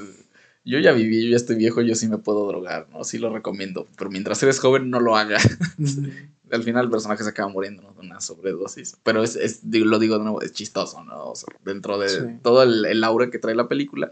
Yo 0.64 0.80
ya 0.80 0.94
viví, 0.94 1.26
yo 1.26 1.32
ya 1.32 1.36
estoy 1.36 1.58
viejo, 1.58 1.82
yo 1.82 1.96
sí 1.96 2.08
me 2.08 2.20
puedo 2.20 2.48
drogar, 2.48 2.88
¿no? 2.94 3.04
Sí 3.04 3.18
lo 3.18 3.30
recomiendo, 3.30 3.88
pero 3.98 4.10
mientras 4.10 4.42
eres 4.42 4.60
joven 4.60 4.90
no 4.90 5.02
lo 5.02 5.18
haga 5.18 5.38
al 6.56 6.64
final 6.64 6.86
el 6.86 6.92
personaje 6.92 7.24
se 7.24 7.30
acaba 7.30 7.50
muriendo 7.50 7.82
¿no? 7.82 7.94
de 7.94 8.00
una 8.00 8.22
sobredosis. 8.22 8.98
Pero 9.04 9.24
es, 9.24 9.62
lo 9.64 10.00
digo 10.00 10.18
de 10.18 10.24
nuevo, 10.24 10.42
es 10.42 10.54
chistoso, 10.54 11.04
¿no? 11.04 11.34
dentro 11.64 11.98
de 11.98 12.40
todo 12.42 12.64
el, 12.64 12.86
el, 12.86 13.04
aura 13.04 13.30
que 13.30 13.40
trae 13.40 13.56
la 13.56 13.68
película, 13.68 14.10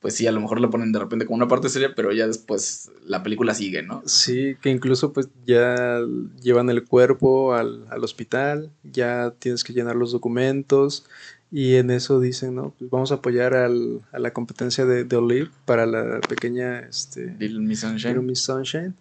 pues 0.00 0.14
sí, 0.14 0.26
a 0.26 0.32
lo 0.32 0.40
mejor 0.40 0.60
lo 0.60 0.68
ponen 0.68 0.90
de 0.92 0.98
repente 0.98 1.26
como 1.26 1.36
una 1.36 1.48
parte 1.48 1.68
seria, 1.68 1.94
pero 1.94 2.12
ya 2.12 2.26
después 2.26 2.90
la 3.04 3.22
película 3.22 3.54
sigue, 3.54 3.82
¿no? 3.82 4.02
Sí, 4.04 4.56
que 4.60 4.70
incluso 4.70 5.12
pues 5.12 5.28
ya 5.46 6.00
llevan 6.42 6.70
el 6.70 6.84
cuerpo 6.84 7.54
al, 7.54 7.86
al 7.88 8.02
hospital, 8.02 8.72
ya 8.82 9.32
tienes 9.38 9.62
que 9.62 9.72
llenar 9.72 9.94
los 9.94 10.10
documentos 10.10 11.06
y 11.52 11.76
en 11.76 11.90
eso 11.90 12.18
dicen, 12.18 12.56
¿no? 12.56 12.74
Pues 12.78 12.90
vamos 12.90 13.12
a 13.12 13.16
apoyar 13.16 13.54
al, 13.54 14.00
a 14.10 14.18
la 14.18 14.32
competencia 14.32 14.86
de, 14.86 15.04
de 15.04 15.16
Olive 15.16 15.50
para 15.66 15.86
la 15.86 16.20
pequeña, 16.20 16.80
este... 16.80 17.36
Little 17.38 17.60
Miss 17.60 17.80
Sunshine. 17.80 18.14
Little 18.14 18.26
Miss 18.26 18.40
Sunshine. 18.40 18.94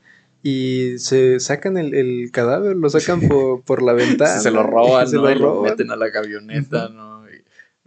Y 0.43 0.97
se 0.97 1.39
sacan 1.39 1.77
el, 1.77 1.93
el 1.93 2.31
cadáver, 2.31 2.75
lo 2.75 2.89
sacan 2.89 3.27
por, 3.27 3.61
por 3.61 3.81
la 3.81 3.93
ventana. 3.93 4.39
se 4.39 4.51
lo 4.51 4.63
roban, 4.63 5.07
se 5.09 5.17
¿no? 5.17 5.23
lo, 5.23 5.31
y 5.31 5.35
lo 5.35 5.61
meten 5.61 5.91
a 5.91 5.95
la 5.95 6.11
camioneta, 6.11 6.89
¿no? 6.89 7.11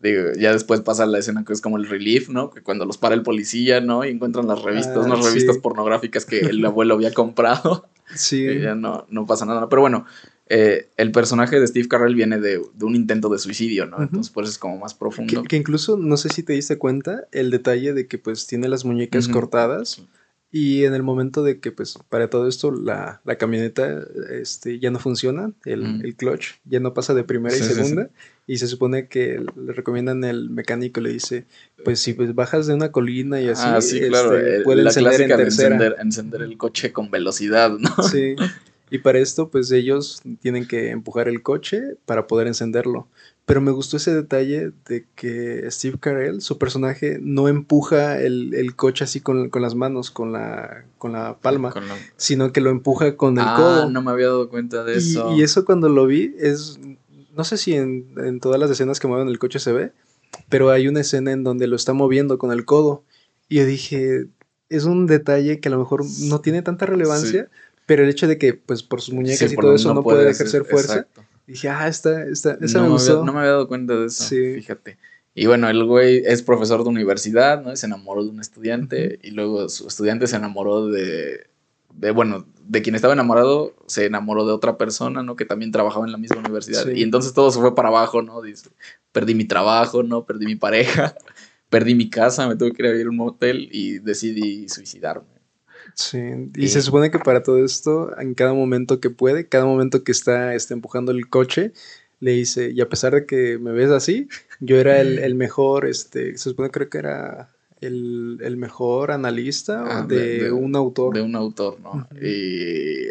Digo, 0.04 0.32
ya 0.38 0.52
después 0.52 0.82
pasa 0.82 1.06
la 1.06 1.18
escena 1.18 1.44
que 1.46 1.54
es 1.54 1.62
como 1.62 1.78
el 1.78 1.88
relief, 1.88 2.28
¿no? 2.28 2.50
Que 2.50 2.60
cuando 2.60 2.84
los 2.84 2.98
para 2.98 3.14
el 3.14 3.22
policía, 3.22 3.80
¿no? 3.80 4.04
Y 4.04 4.10
encuentran 4.10 4.46
las 4.46 4.60
revistas, 4.60 4.98
ah, 4.98 5.00
unas 5.00 5.24
revistas 5.24 5.56
pornográficas 5.56 6.26
que 6.26 6.40
el 6.40 6.62
abuelo 6.64 6.94
había 6.94 7.12
comprado. 7.12 7.88
Sí. 8.14 8.46
Y 8.46 8.60
ya 8.60 8.74
no, 8.74 9.06
no 9.08 9.26
pasa 9.26 9.46
nada. 9.46 9.66
Pero 9.70 9.80
bueno, 9.80 10.04
eh, 10.50 10.90
el 10.98 11.10
personaje 11.10 11.58
de 11.58 11.66
Steve 11.66 11.88
Carell 11.88 12.14
viene 12.14 12.38
de, 12.38 12.60
de 12.74 12.84
un 12.84 12.94
intento 12.94 13.30
de 13.30 13.38
suicidio, 13.38 13.86
¿no? 13.86 14.02
Entonces, 14.02 14.30
por 14.30 14.44
eso 14.44 14.52
es 14.52 14.58
como 14.58 14.76
más 14.76 14.92
profundo. 14.92 15.42
Que, 15.42 15.56
incluso, 15.56 15.96
no 15.96 16.18
sé 16.18 16.28
si 16.28 16.42
te 16.42 16.52
diste 16.52 16.76
cuenta, 16.76 17.24
el 17.32 17.50
detalle 17.50 17.94
de 17.94 18.06
que 18.06 18.18
pues 18.18 18.46
tiene 18.46 18.68
las 18.68 18.84
muñecas 18.84 19.26
cortadas. 19.26 20.04
Y 20.56 20.84
en 20.84 20.94
el 20.94 21.02
momento 21.02 21.42
de 21.42 21.58
que, 21.58 21.72
pues, 21.72 21.98
para 22.08 22.30
todo 22.30 22.46
esto, 22.46 22.70
la, 22.70 23.20
la 23.24 23.34
camioneta 23.38 24.04
este, 24.30 24.78
ya 24.78 24.92
no 24.92 25.00
funciona, 25.00 25.50
el, 25.64 26.00
el, 26.04 26.14
clutch 26.14 26.60
ya 26.64 26.78
no 26.78 26.94
pasa 26.94 27.12
de 27.12 27.24
primera 27.24 27.56
y 27.56 27.58
segunda, 27.58 28.08
y 28.46 28.58
se 28.58 28.68
supone 28.68 29.08
que 29.08 29.44
le 29.56 29.72
recomiendan 29.72 30.22
el 30.22 30.50
mecánico, 30.50 31.00
le 31.00 31.10
dice, 31.10 31.46
pues 31.84 31.98
si 31.98 32.12
pues 32.12 32.36
bajas 32.36 32.68
de 32.68 32.74
una 32.74 32.92
colina 32.92 33.40
y 33.40 33.48
así, 33.48 33.66
ah, 33.66 33.80
sí, 33.80 34.00
claro. 34.02 34.38
Este, 34.38 34.60
puede 34.60 34.82
encender 34.82 35.22
en 35.22 35.28
tercera. 35.28 35.94
encender, 36.00 36.42
el 36.42 36.56
coche 36.56 36.92
con 36.92 37.10
velocidad, 37.10 37.76
¿no? 37.76 37.90
Sí. 38.12 38.36
Y 38.90 38.98
para 38.98 39.18
esto, 39.18 39.50
pues 39.50 39.72
ellos 39.72 40.22
tienen 40.40 40.68
que 40.68 40.90
empujar 40.90 41.26
el 41.26 41.42
coche 41.42 41.96
para 42.04 42.28
poder 42.28 42.46
encenderlo. 42.46 43.08
Pero 43.46 43.60
me 43.60 43.72
gustó 43.72 43.98
ese 43.98 44.14
detalle 44.14 44.72
de 44.86 45.04
que 45.14 45.70
Steve 45.70 45.98
Carell, 46.00 46.40
su 46.40 46.56
personaje, 46.56 47.18
no 47.20 47.48
empuja 47.48 48.18
el, 48.18 48.54
el 48.54 48.74
coche 48.74 49.04
así 49.04 49.20
con, 49.20 49.50
con, 49.50 49.60
las 49.60 49.74
manos, 49.74 50.10
con 50.10 50.32
la, 50.32 50.86
con 50.96 51.12
la 51.12 51.36
palma, 51.36 51.74
sino 52.16 52.52
que 52.52 52.62
lo 52.62 52.70
empuja 52.70 53.16
con 53.16 53.38
el 53.38 53.44
ah, 53.46 53.54
codo. 53.56 53.90
No 53.90 54.00
me 54.00 54.10
había 54.10 54.28
dado 54.28 54.48
cuenta 54.48 54.82
de 54.82 54.96
eso. 54.96 55.34
Y 55.34 55.42
eso 55.42 55.66
cuando 55.66 55.90
lo 55.90 56.06
vi 56.06 56.34
es, 56.38 56.80
no 57.36 57.44
sé 57.44 57.58
si 57.58 57.74
en, 57.74 58.14
en 58.16 58.40
todas 58.40 58.58
las 58.58 58.70
escenas 58.70 58.98
que 58.98 59.08
mueven 59.08 59.28
el 59.28 59.38
coche 59.38 59.58
se 59.58 59.72
ve, 59.72 59.92
pero 60.48 60.70
hay 60.70 60.88
una 60.88 61.00
escena 61.00 61.32
en 61.32 61.44
donde 61.44 61.66
lo 61.66 61.76
está 61.76 61.92
moviendo 61.92 62.38
con 62.38 62.50
el 62.50 62.64
codo. 62.64 63.04
Y 63.50 63.56
yo 63.56 63.66
dije, 63.66 64.26
es 64.70 64.84
un 64.84 65.06
detalle 65.06 65.60
que 65.60 65.68
a 65.68 65.72
lo 65.72 65.78
mejor 65.78 66.04
no 66.20 66.40
tiene 66.40 66.62
tanta 66.62 66.86
relevancia, 66.86 67.48
pero 67.86 68.04
el 68.04 68.08
hecho 68.08 68.26
de 68.26 68.38
que, 68.38 68.54
pues, 68.54 68.82
por 68.82 69.00
sus 69.00 69.14
muñecas 69.14 69.52
y 69.52 69.56
todo 69.56 69.74
eso 69.74 69.92
no, 69.92 70.02
puede 70.02 70.30
ejercer 70.30 70.64
fuerza. 70.64 71.06
Dije, 71.46 71.68
ah, 71.68 71.88
esta, 71.88 72.24
esta, 72.24 72.56
esa 72.60 72.78
no 72.78 72.84
me 72.84 72.90
gustó. 72.92 73.24
no 73.24 73.32
me 73.32 73.40
había 73.40 73.52
dado 73.52 73.68
cuenta 73.68 73.94
de 73.94 74.06
eso, 74.06 74.28
fíjate. 74.28 74.98
Y 75.34 75.46
bueno, 75.46 75.68
el 75.68 75.84
güey 75.84 76.22
es 76.24 76.42
profesor 76.42 76.84
de 76.84 76.88
universidad, 76.88 77.62
¿no? 77.62 77.74
Se 77.74 77.86
enamoró 77.86 78.22
de 78.22 78.30
un 78.30 78.40
estudiante 78.40 79.18
y 79.22 79.32
luego 79.32 79.68
su 79.68 79.88
estudiante 79.88 80.28
se 80.28 80.36
enamoró 80.36 80.86
de, 80.86 81.48
de, 81.92 82.10
bueno, 82.12 82.46
de 82.66 82.82
quien 82.82 82.94
estaba 82.94 83.14
enamorado, 83.14 83.74
se 83.86 84.06
enamoró 84.06 84.46
de 84.46 84.52
otra 84.52 84.78
persona, 84.78 85.22
¿no? 85.22 85.34
Que 85.34 85.44
también 85.44 85.72
trabajaba 85.72 86.06
en 86.06 86.12
la 86.12 86.18
misma 86.18 86.38
universidad. 86.38 86.86
Y 86.88 87.02
entonces 87.02 87.34
todo 87.34 87.50
se 87.50 87.58
fue 87.58 87.74
para 87.74 87.88
abajo, 87.88 88.22
¿no? 88.22 88.40
Dice, 88.42 88.70
perdí 89.10 89.34
mi 89.34 89.44
trabajo, 89.44 90.04
¿no? 90.04 90.24
Perdí 90.24 90.46
mi 90.46 90.56
pareja, 90.56 91.14
perdí 91.68 91.96
mi 91.96 92.08
casa, 92.08 92.48
me 92.48 92.54
tuve 92.54 92.72
que 92.72 92.82
ir 92.82 92.88
a 92.88 92.92
vivir 92.92 93.06
a 93.06 93.10
un 93.10 93.16
motel 93.16 93.68
y 93.72 93.98
decidí 93.98 94.68
suicidarme. 94.68 95.33
Sí, 95.94 96.18
y 96.56 96.68
se 96.68 96.82
supone 96.82 97.10
que 97.10 97.18
para 97.18 97.42
todo 97.42 97.64
esto, 97.64 98.18
en 98.18 98.34
cada 98.34 98.52
momento 98.52 99.00
que 99.00 99.10
puede, 99.10 99.48
cada 99.48 99.64
momento 99.64 100.02
que 100.02 100.12
está, 100.12 100.54
está 100.54 100.74
empujando 100.74 101.12
el 101.12 101.28
coche, 101.28 101.72
le 102.20 102.32
dice, 102.32 102.70
y 102.70 102.80
a 102.80 102.88
pesar 102.88 103.14
de 103.14 103.26
que 103.26 103.58
me 103.58 103.72
ves 103.72 103.90
así, 103.90 104.28
yo 104.60 104.78
era 104.78 105.00
el, 105.00 105.18
el 105.18 105.34
mejor, 105.34 105.86
este, 105.86 106.36
se 106.36 106.50
supone 106.50 106.70
creo 106.70 106.88
que 106.88 106.98
era 106.98 107.50
el, 107.80 108.38
el 108.42 108.56
mejor 108.56 109.10
analista 109.10 109.84
ah, 110.00 110.06
de, 110.06 110.50
un 110.50 110.74
autor. 110.76 111.14
De 111.14 111.22
un 111.22 111.36
autor, 111.36 111.78
¿no? 111.80 112.08
Y 112.20 113.08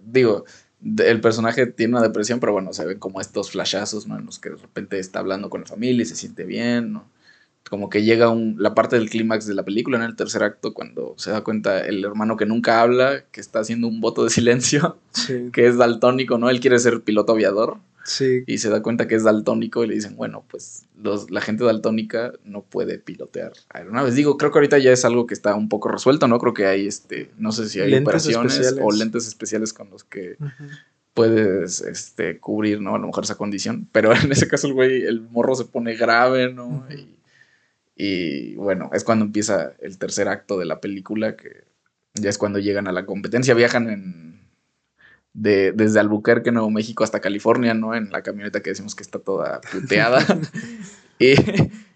digo, 0.00 0.44
el 0.98 1.20
personaje 1.20 1.66
tiene 1.66 1.94
una 1.94 2.02
depresión, 2.02 2.40
pero 2.40 2.52
bueno, 2.52 2.72
se 2.72 2.84
ven 2.84 2.98
como 2.98 3.20
estos 3.20 3.50
flashazos, 3.50 4.06
¿no? 4.06 4.18
En 4.18 4.26
los 4.26 4.38
que 4.38 4.50
de 4.50 4.56
repente 4.56 4.98
está 4.98 5.18
hablando 5.18 5.50
con 5.50 5.62
la 5.62 5.66
familia 5.66 6.02
y 6.02 6.06
se 6.06 6.16
siente 6.16 6.44
bien, 6.44 6.92
¿no? 6.92 7.10
Como 7.68 7.88
que 7.88 8.02
llega 8.02 8.28
un, 8.28 8.56
la 8.58 8.74
parte 8.74 8.96
del 8.98 9.08
clímax 9.08 9.46
de 9.46 9.54
la 9.54 9.64
película 9.64 9.96
en 9.96 10.04
el 10.04 10.16
tercer 10.16 10.42
acto 10.42 10.74
cuando 10.74 11.14
se 11.16 11.30
da 11.30 11.42
cuenta 11.42 11.80
el 11.86 12.04
hermano 12.04 12.36
que 12.36 12.46
nunca 12.46 12.82
habla, 12.82 13.24
que 13.32 13.40
está 13.40 13.60
haciendo 13.60 13.88
un 13.88 14.00
voto 14.00 14.24
de 14.24 14.30
silencio, 14.30 14.98
que 15.52 15.66
es 15.66 15.76
daltónico, 15.78 16.38
¿no? 16.38 16.50
Él 16.50 16.60
quiere 16.60 16.78
ser 16.78 17.00
piloto 17.00 17.32
aviador. 17.32 17.78
Sí. 18.04 18.42
Y 18.48 18.58
se 18.58 18.68
da 18.68 18.82
cuenta 18.82 19.06
que 19.06 19.14
es 19.14 19.22
daltónico 19.22 19.84
y 19.84 19.86
le 19.86 19.94
dicen, 19.94 20.16
bueno, 20.16 20.44
pues 20.48 20.86
los, 21.00 21.30
la 21.30 21.40
gente 21.40 21.64
daltónica 21.64 22.32
no 22.44 22.62
puede 22.62 22.98
pilotear 22.98 23.52
aeronaves. 23.70 24.16
Digo, 24.16 24.36
creo 24.36 24.50
que 24.50 24.58
ahorita 24.58 24.78
ya 24.78 24.90
es 24.90 25.04
algo 25.04 25.26
que 25.26 25.34
está 25.34 25.54
un 25.54 25.68
poco 25.68 25.88
resuelto, 25.88 26.26
¿no? 26.26 26.38
Creo 26.40 26.52
que 26.52 26.66
hay, 26.66 26.88
este, 26.88 27.30
no 27.38 27.52
sé 27.52 27.68
si 27.68 27.80
hay 27.80 27.94
operaciones 27.94 28.74
o 28.82 28.90
lentes 28.90 29.28
especiales 29.28 29.72
con 29.72 29.88
los 29.88 30.02
que 30.02 30.36
puedes 31.14 31.80
este, 31.80 32.38
cubrir, 32.38 32.80
¿no? 32.80 32.96
A 32.96 32.98
lo 32.98 33.06
mejor 33.06 33.24
esa 33.24 33.36
condición. 33.36 33.88
Pero 33.92 34.12
en 34.14 34.32
ese 34.32 34.48
caso 34.48 34.66
el 34.66 34.74
güey, 34.74 35.02
el 35.04 35.20
morro 35.20 35.54
se 35.54 35.64
pone 35.64 35.94
grave, 35.94 36.52
¿no? 36.52 36.84
Y 36.90 37.21
y 37.94 38.54
bueno, 38.56 38.90
es 38.92 39.04
cuando 39.04 39.24
empieza 39.24 39.72
el 39.80 39.98
tercer 39.98 40.28
acto 40.28 40.58
de 40.58 40.64
la 40.66 40.80
película, 40.80 41.36
que 41.36 41.64
ya 42.14 42.30
es 42.30 42.38
cuando 42.38 42.58
llegan 42.58 42.88
a 42.88 42.92
la 42.92 43.06
competencia, 43.06 43.54
viajan 43.54 43.90
en, 43.90 44.40
de, 45.34 45.72
desde 45.72 46.00
Albuquerque, 46.00 46.52
Nuevo 46.52 46.70
México, 46.70 47.04
hasta 47.04 47.20
California, 47.20 47.74
¿no? 47.74 47.94
En 47.94 48.10
la 48.10 48.22
camioneta 48.22 48.60
que 48.60 48.70
decimos 48.70 48.94
que 48.94 49.02
está 49.02 49.18
toda 49.18 49.60
puteada. 49.60 50.24
y, 51.18 51.34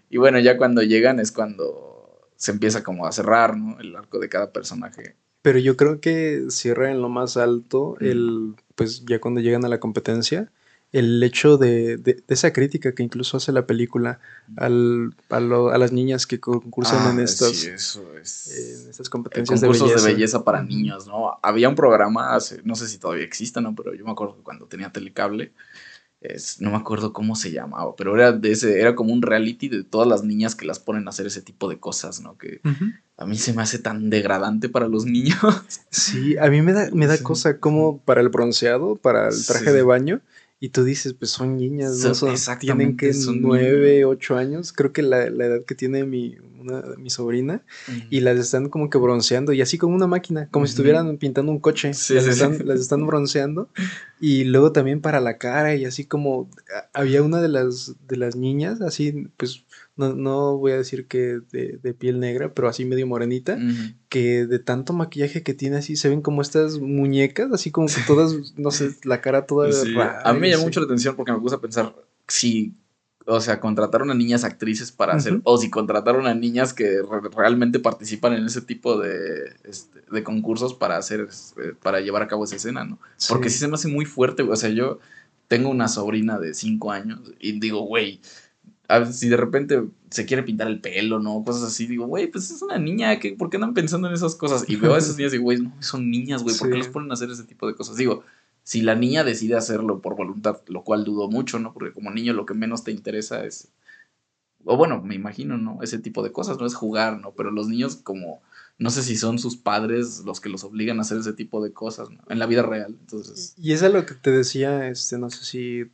y, 0.09 0.17
bueno, 0.17 0.39
ya 0.39 0.57
cuando 0.57 0.81
llegan 0.81 1.19
es 1.19 1.31
cuando 1.31 2.29
se 2.35 2.51
empieza 2.51 2.83
como 2.83 3.05
a 3.07 3.11
cerrar, 3.11 3.57
¿no? 3.57 3.79
El 3.79 3.95
arco 3.95 4.19
de 4.19 4.29
cada 4.29 4.51
personaje. 4.51 5.15
Pero 5.41 5.59
yo 5.59 5.77
creo 5.77 6.01
que 6.01 6.45
cierra 6.49 6.91
en 6.91 7.01
lo 7.01 7.09
más 7.09 7.37
alto, 7.37 7.95
el, 7.99 8.55
pues 8.75 9.05
ya 9.05 9.19
cuando 9.19 9.39
llegan 9.39 9.65
a 9.65 9.69
la 9.69 9.79
competencia, 9.79 10.51
el 10.91 11.21
hecho 11.21 11.57
de, 11.57 11.97
de, 11.97 12.23
esa 12.27 12.53
crítica 12.53 12.93
que 12.93 13.03
incluso 13.03 13.37
hace 13.37 13.51
la 13.51 13.67
película 13.67 14.19
al, 14.55 15.13
a, 15.29 15.39
las 15.39 15.91
niñas 15.91 16.25
que 16.25 16.39
concursan 16.39 17.13
en, 17.13 17.19
ah, 17.19 17.23
estas, 17.23 17.65
en 17.65 18.89
estas 18.89 19.09
competencias 19.09 19.59
de 19.59 19.67
belleza. 19.67 20.05
de 20.05 20.13
belleza 20.13 20.43
para 20.43 20.63
niños, 20.63 21.07
¿no? 21.07 21.37
Había 21.43 21.67
un 21.67 21.75
programa, 21.75 22.35
hace, 22.35 22.61
no 22.63 22.75
sé 22.75 22.87
si 22.87 22.97
todavía 22.99 23.25
existe, 23.25 23.59
¿no? 23.59 23.75
Pero 23.75 23.93
yo 23.93 24.05
me 24.05 24.11
acuerdo 24.11 24.37
que 24.37 24.43
cuando 24.43 24.65
tenía 24.67 24.91
telecable, 24.91 25.51
es, 26.21 26.61
no 26.61 26.71
me 26.71 26.77
acuerdo 26.77 27.13
cómo 27.13 27.35
se 27.35 27.51
llamaba, 27.51 27.95
pero 27.95 28.15
era 28.15 28.31
de 28.31 28.51
ese, 28.51 28.79
era 28.79 28.95
como 28.95 29.13
un 29.13 29.21
reality 29.21 29.69
de 29.69 29.83
todas 29.83 30.07
las 30.07 30.23
niñas 30.23 30.55
que 30.55 30.65
las 30.65 30.79
ponen 30.79 31.05
a 31.07 31.09
hacer 31.09 31.27
ese 31.27 31.41
tipo 31.41 31.69
de 31.69 31.79
cosas, 31.79 32.21
¿no? 32.21 32.37
Que 32.37 32.61
a 33.17 33.25
mí 33.25 33.37
se 33.37 33.53
me 33.53 33.61
hace 33.61 33.77
tan 33.77 34.09
degradante 34.09 34.69
para 34.69 34.87
los 34.87 35.05
niños. 35.05 35.37
Sí, 35.89 36.37
a 36.37 36.47
mí 36.49 36.61
me 36.61 36.73
da, 36.73 36.89
me 36.93 37.07
da 37.07 37.21
cosa 37.21 37.59
como 37.59 37.99
para 37.99 38.21
el 38.21 38.29
bronceado, 38.29 38.95
para 38.95 39.27
el 39.27 39.45
traje 39.45 39.71
de 39.71 39.83
baño 39.83 40.21
y 40.59 40.69
tú 40.69 40.83
dices, 40.83 41.13
pues 41.13 41.29
son 41.29 41.55
niñas, 41.57 41.99
¿no? 41.99 42.15
Son, 42.15 42.35
tienen 42.59 42.97
que 42.97 43.11
nueve, 43.39 44.05
ocho 44.05 44.37
años, 44.37 44.73
creo 44.73 44.91
que 44.91 45.03
la, 45.03 45.29
la, 45.29 45.45
edad 45.45 45.65
que 45.65 45.75
tiene 45.75 46.03
mi, 46.03 46.35
una, 46.59 46.81
mi 46.97 47.11
sobrina, 47.11 47.63
y 48.09 48.21
las 48.21 48.39
están 48.39 48.69
como 48.69 48.89
que 48.89 48.97
bronceando, 48.97 49.53
y 49.53 49.61
así 49.61 49.77
como 49.77 49.95
una 49.95 50.07
máquina, 50.07 50.49
como 50.49 50.65
si 50.65 50.71
estuvieran 50.71 51.17
pintando 51.17 51.51
un 51.51 51.59
coche, 51.59 51.89
las, 51.89 52.09
están, 52.11 52.65
las 52.65 52.79
están 52.79 53.05
bronceando, 53.05 53.69
y 54.19 54.45
luego 54.45 54.71
también 54.71 54.99
para 54.99 55.21
la 55.21 55.37
cara, 55.37 55.75
y 55.75 55.85
así 55.85 56.05
como 56.05 56.49
había 56.91 57.21
una 57.21 57.39
de 57.39 57.49
las, 57.49 57.95
de 58.07 58.17
las 58.17 58.35
niñas, 58.35 58.81
así 58.81 59.27
pues 59.37 59.63
no, 59.97 60.13
no 60.13 60.57
voy 60.57 60.71
a 60.71 60.77
decir 60.77 61.07
que 61.07 61.39
de, 61.51 61.79
de 61.81 61.93
piel 61.93 62.19
negra, 62.19 62.53
pero 62.53 62.69
así 62.69 62.85
medio 62.85 63.07
morenita, 63.07 63.57
que 64.09 64.45
de 64.45 64.59
tanto 64.59 64.93
maquillaje 64.93 65.41
que 65.41 65.55
tiene 65.55 65.77
así, 65.77 65.95
se 65.95 66.07
ven 66.07 66.21
como 66.21 66.41
estas 66.43 66.79
muñecas, 66.79 67.51
así 67.51 67.71
como 67.71 67.87
que 67.87 68.01
todas, 68.05 68.33
no 68.57 68.71
sé, 68.71 68.91
la 69.03 69.21
cara 69.21 69.47
toda 69.47 69.69
A 70.23 70.33
mí 70.33 70.39
me 70.39 70.51
llama 70.51 70.63
mucho 70.63 70.79
la 70.79 70.85
atención 70.85 71.15
porque 71.15 71.31
me 71.31 71.39
gusta 71.39 71.59
pensar 71.59 71.95
si, 72.27 72.75
o 73.25 73.41
sea, 73.41 73.59
contrataron 73.59 74.11
a 74.11 74.13
niñas 74.13 74.43
actrices 74.43 74.91
para 74.91 75.15
hacer, 75.15 75.41
o 75.43 75.57
si 75.57 75.71
contrataron 75.71 76.27
a 76.27 76.35
niñas 76.35 76.73
que 76.73 77.01
realmente 77.35 77.79
participan 77.79 78.33
en 78.33 78.45
ese 78.45 78.61
tipo 78.61 78.99
de, 78.99 79.55
este, 79.63 80.01
de 80.11 80.23
concursos 80.23 80.75
para 80.75 80.97
hacer, 80.97 81.27
eh, 81.57 81.73
para 81.81 82.01
llevar 82.01 82.21
a 82.21 82.27
cabo 82.27 82.43
esa 82.43 82.55
escena, 82.55 82.85
¿no? 82.85 82.99
Porque 83.27 83.49
sí 83.49 83.57
se 83.57 83.67
me 83.67 83.73
hace 83.73 83.87
muy 83.87 84.05
fuerte, 84.05 84.43
o 84.43 84.55
sea, 84.55 84.69
yo 84.69 84.99
tengo 85.47 85.69
una 85.69 85.87
sobrina 85.87 86.37
de 86.39 86.53
cinco 86.53 86.91
años 86.91 87.19
y 87.39 87.59
digo, 87.59 87.81
güey, 87.81 88.21
si 89.11 89.29
de 89.29 89.37
repente 89.37 89.83
se 90.09 90.25
quiere 90.25 90.43
pintar 90.43 90.67
el 90.67 90.79
pelo, 90.79 91.19
¿no? 91.19 91.43
Cosas 91.43 91.63
así, 91.63 91.87
digo, 91.87 92.07
güey, 92.07 92.27
pues 92.27 92.49
es 92.51 92.61
una 92.61 92.77
niña, 92.77 93.19
¿qué, 93.19 93.33
¿por 93.33 93.49
qué 93.49 93.57
andan 93.57 93.73
pensando 93.73 94.07
en 94.07 94.13
esas 94.13 94.35
cosas? 94.35 94.63
Y 94.67 94.75
veo 94.77 94.95
a 94.95 94.97
esas 94.97 95.17
niñas 95.17 95.33
y 95.33 95.37
digo, 95.37 95.43
güey, 95.43 95.61
no, 95.61 95.73
son 95.79 96.09
niñas, 96.09 96.43
güey, 96.43 96.57
¿por 96.57 96.69
qué 96.69 96.77
les 96.77 96.87
ponen 96.87 97.11
a 97.11 97.15
hacer 97.15 97.29
ese 97.29 97.43
tipo 97.43 97.67
de 97.67 97.75
cosas? 97.75 97.97
Digo, 97.97 98.23
si 98.63 98.81
la 98.81 98.95
niña 98.95 99.23
decide 99.23 99.55
hacerlo 99.55 100.01
por 100.01 100.15
voluntad, 100.15 100.61
lo 100.67 100.83
cual 100.83 101.03
dudo 101.03 101.29
mucho, 101.29 101.59
¿no? 101.59 101.73
Porque 101.73 101.93
como 101.93 102.11
niño 102.11 102.33
lo 102.33 102.45
que 102.45 102.53
menos 102.53 102.83
te 102.83 102.91
interesa 102.91 103.45
es 103.45 103.69
o 104.67 104.75
bueno, 104.75 105.01
me 105.01 105.15
imagino, 105.15 105.57
¿no? 105.57 105.79
Ese 105.81 105.97
tipo 105.97 106.23
de 106.23 106.31
cosas, 106.31 106.59
no 106.59 106.65
es 106.65 106.75
jugar, 106.75 107.19
¿no? 107.21 107.31
Pero 107.31 107.51
los 107.51 107.69
niños 107.69 107.95
como, 107.95 108.41
no 108.77 108.89
sé 108.89 109.01
si 109.01 109.15
son 109.15 109.39
sus 109.39 109.55
padres 109.55 110.23
los 110.25 110.41
que 110.41 110.49
los 110.49 110.65
obligan 110.65 110.99
a 110.99 111.01
hacer 111.01 111.17
ese 111.17 111.33
tipo 111.33 111.63
de 111.63 111.71
cosas, 111.71 112.09
¿no? 112.09 112.19
En 112.27 112.37
la 112.37 112.45
vida 112.47 112.63
real, 112.63 112.97
entonces. 112.99 113.55
Y 113.57 113.71
es 113.71 113.81
lo 113.81 114.05
que 114.05 114.13
te 114.13 114.31
decía, 114.31 114.89
este, 114.89 115.17
no 115.17 115.29
sé 115.29 115.45
si 115.45 115.89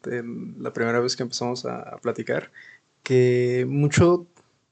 la 0.60 0.74
primera 0.74 1.00
vez 1.00 1.16
que 1.16 1.24
empezamos 1.24 1.66
a, 1.66 1.98
platicar, 2.02 2.52
que 3.04 3.66
mucho 3.70 4.26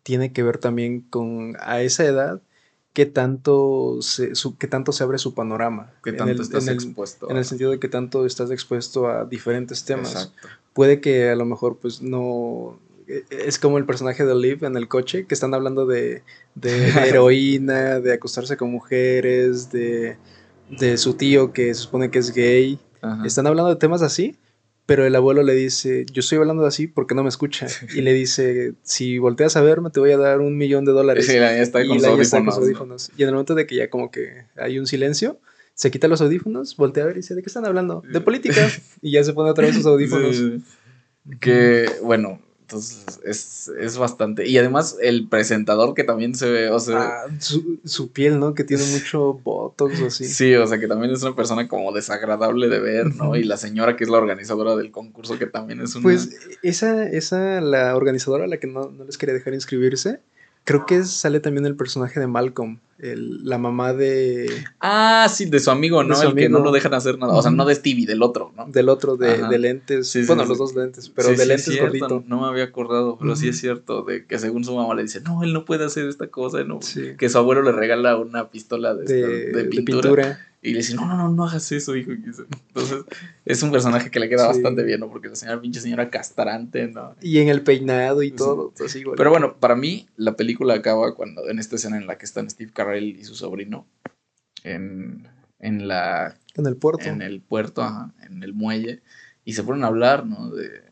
tiene 0.03 0.33
que 0.33 0.43
ver 0.43 0.57
también 0.57 1.01
con 1.01 1.55
a 1.59 1.81
esa 1.81 2.05
edad 2.05 2.41
qué 2.93 3.05
tanto 3.05 3.99
se, 4.01 4.33
qué 4.57 4.67
tanto 4.67 4.91
se 4.91 5.03
abre 5.03 5.17
su 5.17 5.33
panorama. 5.33 5.91
Qué 6.03 6.13
tanto 6.13 6.41
estás 6.41 6.67
expuesto. 6.67 7.29
En 7.29 7.37
el 7.37 7.45
sentido 7.45 7.71
de 7.71 7.79
que 7.79 7.87
tanto 7.87 8.25
estás 8.25 8.51
expusto 8.51 9.07
a 9.07 9.25
diferentes 9.25 9.85
temas. 9.85 10.11
Exacto. 10.11 10.47
Puede 10.73 11.01
que 11.01 11.29
a 11.29 11.35
lo 11.35 11.45
mejor 11.45 11.77
pues 11.77 12.01
no 12.01 12.79
e, 13.07 13.25
es 13.29 13.59
como 13.59 13.77
el 13.77 13.85
personaje 13.85 14.25
de 14.25 14.35
Liv 14.35 14.63
en 14.63 14.75
el 14.75 14.87
coche, 14.87 15.25
que 15.25 15.33
están 15.33 15.53
hablando 15.53 15.85
de, 15.85 16.23
de, 16.55 16.89
heroína, 17.07 17.99
de 17.99 18.13
acostarse 18.13 18.57
con 18.57 18.71
mujeres, 18.71 19.71
de, 19.71 20.17
de, 20.69 20.97
su 20.97 21.13
tío 21.13 21.53
que 21.53 21.73
se 21.73 21.81
supone 21.81 22.09
que 22.11 22.19
es 22.19 22.33
gay. 22.33 22.79
Están 23.25 23.47
hablando 23.47 23.69
de 23.69 23.77
temas 23.77 24.03
así, 24.03 24.35
pero 24.91 25.05
el 25.05 25.15
abuelo 25.15 25.41
le 25.41 25.53
dice, 25.53 26.05
yo 26.11 26.19
estoy 26.19 26.39
hablando 26.39 26.65
así 26.65 26.85
porque 26.85 27.15
no 27.15 27.23
me 27.23 27.29
escucha. 27.29 27.65
Y 27.95 28.01
le 28.01 28.11
dice, 28.11 28.73
si 28.83 29.19
volteas 29.19 29.55
a 29.55 29.61
verme 29.61 29.89
te 29.89 30.01
voy 30.01 30.11
a 30.11 30.17
dar 30.17 30.41
un 30.41 30.57
millón 30.57 30.83
de 30.83 30.91
dólares. 30.91 31.29
y 31.29 31.39
la 31.39 31.57
está 31.57 31.87
con, 31.87 31.97
sus 31.97 32.53
audífonos. 32.53 33.09
Y 33.15 33.23
en 33.23 33.29
el 33.29 33.35
momento 33.35 33.55
de 33.55 33.65
que 33.65 33.75
ya 33.75 33.89
como 33.89 34.11
que 34.11 34.47
hay 34.57 34.79
un 34.79 34.87
silencio, 34.87 35.39
se 35.75 35.91
quita 35.91 36.09
los 36.09 36.19
audífonos, 36.19 36.75
voltea 36.75 37.05
a 37.05 37.07
ver 37.07 37.15
y 37.15 37.19
dice, 37.21 37.35
¿de 37.35 37.41
qué 37.41 37.47
están 37.47 37.65
hablando? 37.65 38.03
De 38.11 38.19
política. 38.19 38.69
y 39.01 39.11
ya 39.11 39.23
se 39.23 39.31
pone 39.31 39.49
otra 39.49 39.65
vez 39.65 39.77
sus 39.77 39.85
audífonos. 39.85 40.43
Que, 41.39 41.89
bueno, 42.03 42.41
entonces 42.71 43.19
es, 43.25 43.71
es, 43.79 43.97
bastante. 43.97 44.47
Y 44.47 44.57
además 44.57 44.97
el 45.01 45.27
presentador 45.27 45.93
que 45.93 46.05
también 46.05 46.35
se 46.35 46.49
ve, 46.49 46.69
o 46.69 46.79
sea... 46.79 46.99
Ah, 46.99 47.25
su, 47.39 47.79
su, 47.83 48.11
piel, 48.11 48.39
¿no? 48.39 48.53
Que 48.53 48.63
tiene 48.63 48.83
mucho 48.85 49.33
botox 49.33 50.01
o 50.01 50.05
así. 50.07 50.25
Sí, 50.25 50.55
o 50.55 50.65
sea 50.65 50.79
que 50.79 50.87
también 50.87 51.11
es 51.11 51.21
una 51.21 51.35
persona 51.35 51.67
como 51.67 51.91
desagradable 51.91 52.69
de 52.69 52.79
ver, 52.79 53.15
¿no? 53.15 53.35
Y 53.35 53.43
la 53.43 53.57
señora 53.57 53.97
que 53.97 54.05
es 54.05 54.09
la 54.09 54.17
organizadora 54.17 54.77
del 54.77 54.91
concurso 54.91 55.37
que 55.37 55.47
también 55.47 55.81
es 55.81 55.95
una... 55.95 56.03
Pues 56.03 56.29
esa, 56.63 57.07
esa, 57.09 57.59
la 57.59 57.95
organizadora 57.95 58.45
a 58.45 58.47
la 58.47 58.57
que 58.57 58.67
no, 58.67 58.89
no 58.89 59.03
les 59.03 59.17
quería 59.17 59.35
dejar 59.35 59.53
inscribirse, 59.53 60.21
Creo 60.63 60.85
que 60.85 61.03
sale 61.03 61.39
también 61.39 61.65
el 61.65 61.75
personaje 61.75 62.19
de 62.19 62.27
Malcolm, 62.27 62.79
el, 62.99 63.43
la 63.43 63.57
mamá 63.57 63.93
de... 63.93 64.47
Ah, 64.79 65.27
sí, 65.27 65.45
de 65.45 65.59
su 65.59 65.71
amigo, 65.71 66.03
¿no? 66.03 66.21
el 66.21 66.35
que 66.35 66.49
no 66.49 66.59
lo 66.59 66.71
dejan 66.71 66.93
hacer 66.93 67.17
nada. 67.17 67.33
O 67.33 67.41
sea, 67.41 67.49
no 67.49 67.65
de 67.65 67.73
Stevie, 67.73 68.05
del 68.05 68.21
otro, 68.21 68.53
¿no? 68.55 68.67
Del 68.67 68.89
otro, 68.89 69.17
de, 69.17 69.47
de 69.47 69.59
lentes. 69.59 70.15
bueno, 70.27 70.45
los 70.45 70.59
dos 70.59 70.75
lentes, 70.75 71.09
pero 71.09 71.29
de 71.29 71.45
lentes 71.45 71.79
gordito. 71.79 72.23
No 72.27 72.41
me 72.41 72.47
había 72.47 72.65
acordado, 72.65 73.17
pero 73.19 73.35
sí 73.35 73.49
es 73.49 73.59
cierto, 73.59 74.03
de 74.03 74.25
que 74.25 74.37
según 74.37 74.63
su 74.63 74.75
mamá 74.75 74.93
le 74.93 75.01
dice, 75.01 75.21
no, 75.21 75.43
él 75.43 75.51
no 75.51 75.65
puede 75.65 75.85
hacer 75.85 76.07
esta 76.07 76.27
cosa, 76.27 76.63
no. 76.63 76.79
Que 77.17 77.29
su 77.29 77.37
abuelo 77.37 77.63
le 77.63 77.71
regala 77.71 78.17
una 78.17 78.49
pistola 78.49 78.93
de, 78.93 79.67
pintura. 79.69 80.47
Y 80.63 80.73
le 80.73 80.77
dice, 80.77 80.93
no, 80.93 81.07
no, 81.07 81.17
no, 81.17 81.29
no 81.29 81.45
hagas 81.45 81.71
eso, 81.71 81.95
hijo. 81.95 82.11
Entonces, 82.11 83.05
es 83.45 83.63
un 83.63 83.71
personaje 83.71 84.11
que 84.11 84.19
le 84.19 84.29
queda 84.29 84.45
bastante 84.45 84.83
bien, 84.83 84.99
¿no? 84.99 85.09
Porque 85.09 85.27
la 85.27 85.35
señora, 85.35 85.59
pinche 85.59 85.79
señora 85.79 86.11
castrante, 86.11 86.87
¿no? 86.87 87.15
Y 87.19 87.39
en 87.39 87.49
el 87.49 87.63
peinado 87.63 88.21
y 88.21 88.31
todo. 88.31 88.71
Así, 88.85 89.03
Pero 89.17 89.31
bueno, 89.31 89.57
para 89.59 89.75
mí, 89.75 90.07
la 90.17 90.35
película 90.35 90.75
acaba 90.75 91.15
cuando, 91.15 91.49
en 91.49 91.57
esta 91.57 91.77
escena 91.77 91.97
en 91.97 92.05
la 92.05 92.19
que 92.19 92.25
están 92.25 92.47
Steve 92.47 92.71
Carell 92.73 93.17
y 93.19 93.23
su 93.23 93.33
sobrino 93.33 93.87
en, 94.63 95.27
en 95.57 95.87
la... 95.87 96.37
En 96.55 96.67
el 96.67 96.75
puerto. 96.75 97.05
En 97.05 97.23
el 97.23 97.41
puerto, 97.41 97.81
ajá, 97.81 98.13
en 98.21 98.43
el 98.43 98.53
muelle. 98.53 99.01
Y 99.43 99.53
se 99.53 99.63
ponen 99.63 99.83
a 99.83 99.87
hablar, 99.87 100.27
¿no? 100.27 100.51
De, 100.51 100.83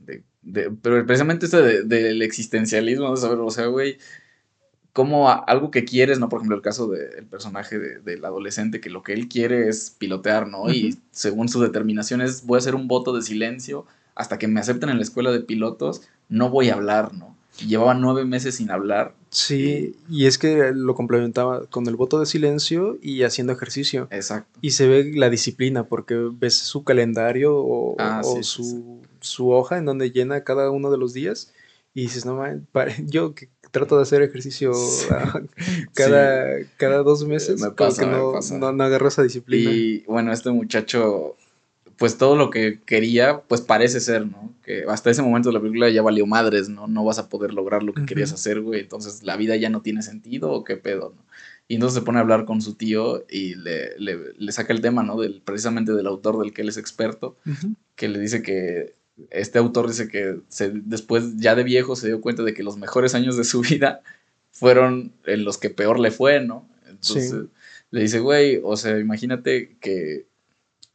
de, 0.00 0.72
pero 0.82 1.06
precisamente 1.06 1.46
este 1.46 1.84
del 1.84 2.22
existencialismo, 2.22 3.12
de 3.12 3.20
saber, 3.20 3.38
o 3.38 3.50
sea, 3.50 3.66
güey, 3.66 3.98
como 4.92 5.30
algo 5.30 5.70
que 5.70 5.84
quieres, 5.84 6.18
¿no? 6.18 6.28
Por 6.28 6.40
ejemplo, 6.40 6.56
el 6.56 6.62
caso 6.62 6.86
del 6.88 7.24
personaje 7.26 7.78
del 7.78 8.24
adolescente, 8.24 8.80
que 8.80 8.90
lo 8.90 9.02
que 9.02 9.14
él 9.14 9.28
quiere 9.28 9.68
es 9.68 9.90
pilotear, 9.90 10.48
¿no? 10.48 10.70
Y 10.70 10.98
según 11.10 11.48
su 11.48 11.60
determinación 11.60 12.20
es, 12.20 12.44
voy 12.44 12.56
a 12.56 12.58
hacer 12.58 12.74
un 12.74 12.88
voto 12.88 13.14
de 13.14 13.22
silencio 13.22 13.86
hasta 14.14 14.38
que 14.38 14.48
me 14.48 14.60
acepten 14.60 14.90
en 14.90 14.98
la 14.98 15.02
escuela 15.02 15.30
de 15.30 15.40
pilotos, 15.40 16.02
no 16.28 16.50
voy 16.50 16.68
a 16.68 16.74
hablar, 16.74 17.14
¿no? 17.14 17.34
Y 17.58 17.68
llevaba 17.68 17.94
nueve 17.94 18.24
meses 18.24 18.56
sin 18.56 18.70
hablar. 18.70 19.14
Sí, 19.30 19.96
y 20.10 20.26
es 20.26 20.36
que 20.36 20.72
lo 20.74 20.94
complementaba 20.94 21.64
con 21.66 21.86
el 21.86 21.96
voto 21.96 22.20
de 22.20 22.26
silencio 22.26 22.98
y 23.00 23.22
haciendo 23.22 23.54
ejercicio. 23.54 24.08
Exacto. 24.10 24.58
Y 24.60 24.72
se 24.72 24.88
ve 24.88 25.12
la 25.14 25.30
disciplina, 25.30 25.84
porque 25.84 26.14
ves 26.32 26.54
su 26.54 26.84
calendario 26.84 27.56
o, 27.56 27.96
ah, 27.98 28.22
su, 28.22 29.00
su, 29.20 29.50
hoja 29.50 29.78
en 29.78 29.86
donde 29.86 30.10
llena 30.10 30.44
cada 30.44 30.70
uno 30.70 30.90
de 30.90 30.98
los 30.98 31.14
días 31.14 31.52
y 31.94 32.02
dices, 32.02 32.26
no, 32.26 32.36
man, 32.36 32.66
yo 33.06 33.34
que 33.34 33.48
trato 33.72 33.96
de 33.96 34.02
hacer 34.02 34.22
ejercicio 34.22 34.72
cada, 35.94 36.58
cada 36.76 37.02
dos 37.02 37.24
meses, 37.26 37.60
me 37.60 37.70
pasa, 37.70 38.06
no, 38.06 38.34
no, 38.58 38.72
no, 38.72 38.84
agarro 38.84 39.08
esa 39.08 39.22
disciplina. 39.22 39.70
Y 39.70 40.04
bueno, 40.06 40.32
este 40.32 40.50
muchacho, 40.50 41.36
pues 41.96 42.18
todo 42.18 42.36
lo 42.36 42.50
que 42.50 42.80
quería, 42.84 43.40
pues 43.48 43.62
parece 43.62 43.98
ser, 44.00 44.26
¿no? 44.26 44.54
Que 44.62 44.84
hasta 44.86 45.10
ese 45.10 45.22
momento 45.22 45.48
de 45.48 45.54
la 45.54 45.60
película 45.60 45.88
ya 45.88 46.02
valió 46.02 46.26
madres, 46.26 46.68
¿no? 46.68 46.86
No 46.86 47.02
vas 47.02 47.18
a 47.18 47.28
poder 47.28 47.54
lograr 47.54 47.82
lo 47.82 47.94
que 47.94 48.04
querías 48.04 48.32
hacer, 48.32 48.60
güey. 48.60 48.80
Entonces 48.80 49.22
la 49.22 49.36
vida 49.36 49.56
ya 49.56 49.70
no 49.70 49.80
tiene 49.80 50.02
sentido 50.02 50.52
o 50.52 50.64
qué 50.64 50.76
pedo, 50.76 51.14
¿no? 51.16 51.22
Y 51.66 51.76
entonces 51.76 51.98
se 51.98 52.04
pone 52.04 52.18
a 52.18 52.20
hablar 52.20 52.44
con 52.44 52.60
su 52.60 52.74
tío 52.74 53.24
y 53.30 53.54
le, 53.54 53.98
le, 53.98 54.52
saca 54.52 54.74
el 54.74 54.82
tema, 54.82 55.02
¿no? 55.02 55.18
Del, 55.18 55.40
precisamente 55.42 55.92
del 55.92 56.06
autor 56.06 56.38
del 56.38 56.52
que 56.52 56.60
él 56.60 56.68
es 56.68 56.76
experto, 56.76 57.36
que 57.96 58.08
le 58.08 58.18
dice 58.18 58.42
que 58.42 58.94
este 59.30 59.58
autor 59.58 59.88
dice 59.88 60.08
que 60.08 60.40
después 60.84 61.36
ya 61.36 61.54
de 61.54 61.64
viejo 61.64 61.96
se 61.96 62.08
dio 62.08 62.20
cuenta 62.20 62.42
de 62.42 62.54
que 62.54 62.62
los 62.62 62.76
mejores 62.76 63.14
años 63.14 63.36
de 63.36 63.44
su 63.44 63.60
vida 63.68 64.02
fueron 64.50 65.12
en 65.26 65.44
los 65.44 65.58
que 65.58 65.70
peor 65.70 65.98
le 65.98 66.10
fue, 66.10 66.40
¿no? 66.40 66.68
Entonces 66.88 67.34
le 67.90 68.00
dice, 68.00 68.20
güey, 68.20 68.60
o 68.62 68.76
sea, 68.76 68.98
imagínate 68.98 69.76
que 69.80 70.26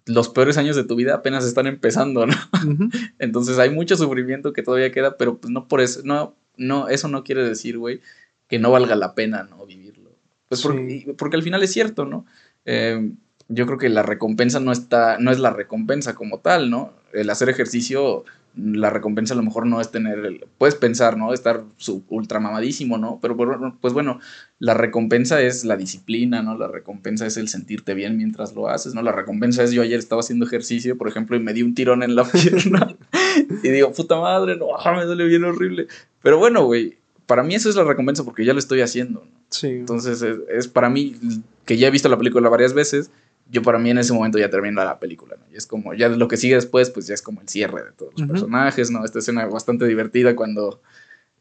los 0.06 0.30
peores 0.30 0.58
años 0.58 0.76
de 0.76 0.84
tu 0.84 0.96
vida 0.96 1.16
apenas 1.16 1.46
están 1.46 1.68
empezando, 1.68 2.26
¿no? 2.26 2.36
Entonces 3.20 3.60
hay 3.60 3.70
mucho 3.70 3.98
sufrimiento 3.98 4.54
que 4.54 4.64
todavía 4.64 4.92
queda, 4.92 5.18
pero 5.18 5.38
pues 5.38 5.52
no 5.52 5.68
por 5.68 5.82
eso, 5.82 6.02
no, 6.04 6.36
no, 6.56 6.88
eso 6.88 7.08
no 7.08 7.24
quiere 7.24 7.44
decir, 7.44 7.78
güey, 7.78 8.02
que 8.48 8.60
no 8.60 8.72
valga 8.72 8.96
la 8.96 9.14
pena, 9.16 9.44
¿no? 9.44 9.66
Vivirlo. 9.66 10.12
Pues 10.48 10.62
porque, 10.62 11.14
porque, 11.18 11.36
al 11.36 11.44
final 11.44 11.62
es 11.62 11.74
cierto, 11.74 12.06
¿no? 12.06 12.26
Eh, 12.66 13.12
yo 13.50 13.66
creo 13.66 13.78
que 13.78 13.90
la 13.90 14.04
recompensa 14.04 14.60
no 14.60 14.72
está, 14.72 15.18
no 15.20 15.32
es 15.32 15.40
la 15.40 15.52
recompensa 15.52 16.16
como 16.16 16.40
tal, 16.40 16.70
¿no? 16.70 16.94
El 17.14 17.30
hacer 17.30 17.50
ejercicio, 17.50 18.26
la 18.56 18.90
recompensa 18.90 19.34
a 19.34 19.38
lo 19.38 19.44
mejor 19.44 19.66
no 19.66 19.80
es 19.80 19.90
tener, 19.90 20.20
el, 20.26 20.46
puedes 20.58 20.76
pensar, 20.76 21.18
¿no? 21.18 21.34
Estar 21.34 21.64
ultra 22.10 22.40
mamadísimo, 22.40 22.98
¿no? 22.98 23.20
Pero 23.22 23.38
pues 23.80 23.94
bueno, 23.94 24.20
la 24.60 24.74
recompensa 24.74 25.42
es 25.42 25.64
la 25.64 25.78
disciplina, 25.78 26.42
¿no? 26.42 26.58
La 26.58 26.68
recompensa 26.68 27.26
es 27.26 27.38
el 27.38 27.48
sentirte 27.48 27.94
bien 27.94 28.18
mientras 28.18 28.54
lo 28.54 28.68
haces, 28.68 28.94
¿no? 28.94 29.02
La 29.02 29.14
recompensa 29.14 29.64
es 29.64 29.72
yo 29.72 29.82
ayer 29.82 30.00
estaba 30.00 30.20
haciendo 30.20 30.46
ejercicio, 30.46 30.98
por 30.98 31.08
ejemplo, 31.08 31.38
y 31.38 31.40
me 31.40 31.54
di 31.54 31.64
un 31.64 31.74
tirón 31.74 32.04
en 32.04 32.16
la 32.16 32.26
pierna 32.30 32.96
y 33.64 33.70
digo, 33.70 33.94
puta 33.94 34.20
madre, 34.20 34.58
no, 34.58 34.68
me 34.94 35.06
duele 35.06 35.26
bien 35.26 35.46
horrible. 35.46 35.88
Pero 36.22 36.38
bueno, 36.38 36.66
güey, 36.66 36.98
para 37.26 37.44
mí 37.44 37.56
eso 37.56 37.70
es 37.70 37.78
la 37.78 37.86
recompensa 37.86 38.26
porque 38.26 38.44
ya 38.44 38.52
lo 38.52 38.60
estoy 38.60 38.82
haciendo, 38.82 39.24
¿no? 39.24 39.38
Sí. 39.50 39.68
Entonces 39.68 40.22
es, 40.22 40.38
es 40.50 40.68
para 40.68 40.90
mí, 40.90 41.16
que 41.64 41.78
ya 41.78 41.88
he 41.88 41.92
visto 41.92 42.10
la 42.10 42.18
película 42.18 42.50
varias 42.50 42.74
veces, 42.74 43.12
yo 43.50 43.62
para 43.62 43.80
mí 43.80 43.90
en 43.90 43.98
ese 43.98 44.14
momento 44.14 44.38
ya 44.38 44.50
termina 44.50 44.84
la 44.84 45.00
película, 45.00 45.36
¿no? 45.38 45.46
Y 45.52 45.56
es 45.56 45.68
como, 45.68 45.94
ya 45.94 46.10
lo 46.10 46.28
que 46.28 46.38
sigue 46.38 46.56
después, 46.56 46.90
pues 46.90 47.08
ya 47.08 47.14
es 47.14 47.22
como 47.22 47.42
el 47.42 47.48
cierre 47.48 47.84
de 47.84 47.92
todos 47.92 48.14
los 48.18 48.28
personajes, 48.28 48.92
¿no? 48.92 49.06
Esta 49.06 49.20
escena 49.20 49.46
bastante 49.46 49.86
divertida 49.86 50.36
cuando 50.36 50.82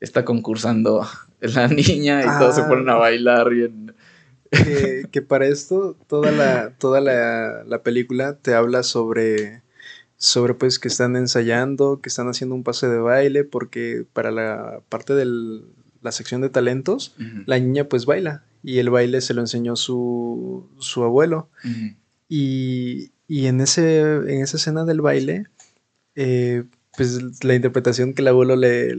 está 0.00 0.24
concursando 0.24 1.06
la 1.40 1.68
niña 1.68 2.22
y 2.22 2.38
todos 2.38 2.54
se 2.54 2.62
ah. 2.62 2.68
ponen 2.68 2.88
a 2.88 2.94
bailar 2.94 3.52
y 3.52 3.70
que, 5.10 5.22
para 5.22 5.46
esto 5.46 5.96
toda 6.06 6.30
la, 6.30 6.70
toda 6.78 7.00
la, 7.00 7.64
la, 7.64 7.82
película 7.82 8.36
te 8.36 8.54
habla 8.54 8.82
sobre, 8.82 9.62
sobre 10.16 10.54
pues 10.54 10.78
que 10.78 10.88
están 10.88 11.16
ensayando, 11.16 12.00
que 12.00 12.08
están 12.08 12.28
haciendo 12.28 12.54
un 12.54 12.62
pase 12.62 12.88
de 12.88 12.98
baile, 12.98 13.44
porque 13.44 14.04
para 14.12 14.30
la 14.30 14.80
parte 14.88 15.14
de 15.14 15.26
la 16.02 16.12
sección 16.12 16.40
de 16.40 16.48
talentos, 16.48 17.16
la 17.46 17.58
niña 17.58 17.84
pues 17.84 18.06
baila 18.06 18.44
y 18.66 18.80
el 18.80 18.90
baile 18.90 19.20
se 19.20 19.32
lo 19.32 19.42
enseñó 19.42 19.76
su, 19.76 20.68
su 20.80 21.04
abuelo. 21.04 21.48
y, 22.28 23.12
y, 23.28 23.46
en, 23.46 23.60
ese, 23.60 24.00
en 24.00 24.42
esa 24.42 24.56
escena 24.56 24.84
del 24.84 25.00
baile, 25.00 25.46
eh, 26.16 26.64
pues 26.96 27.44
la 27.44 27.54
interpretación 27.54 28.12
que 28.12 28.22
el 28.22 28.28
abuelo 28.28 28.56
le, 28.56 28.92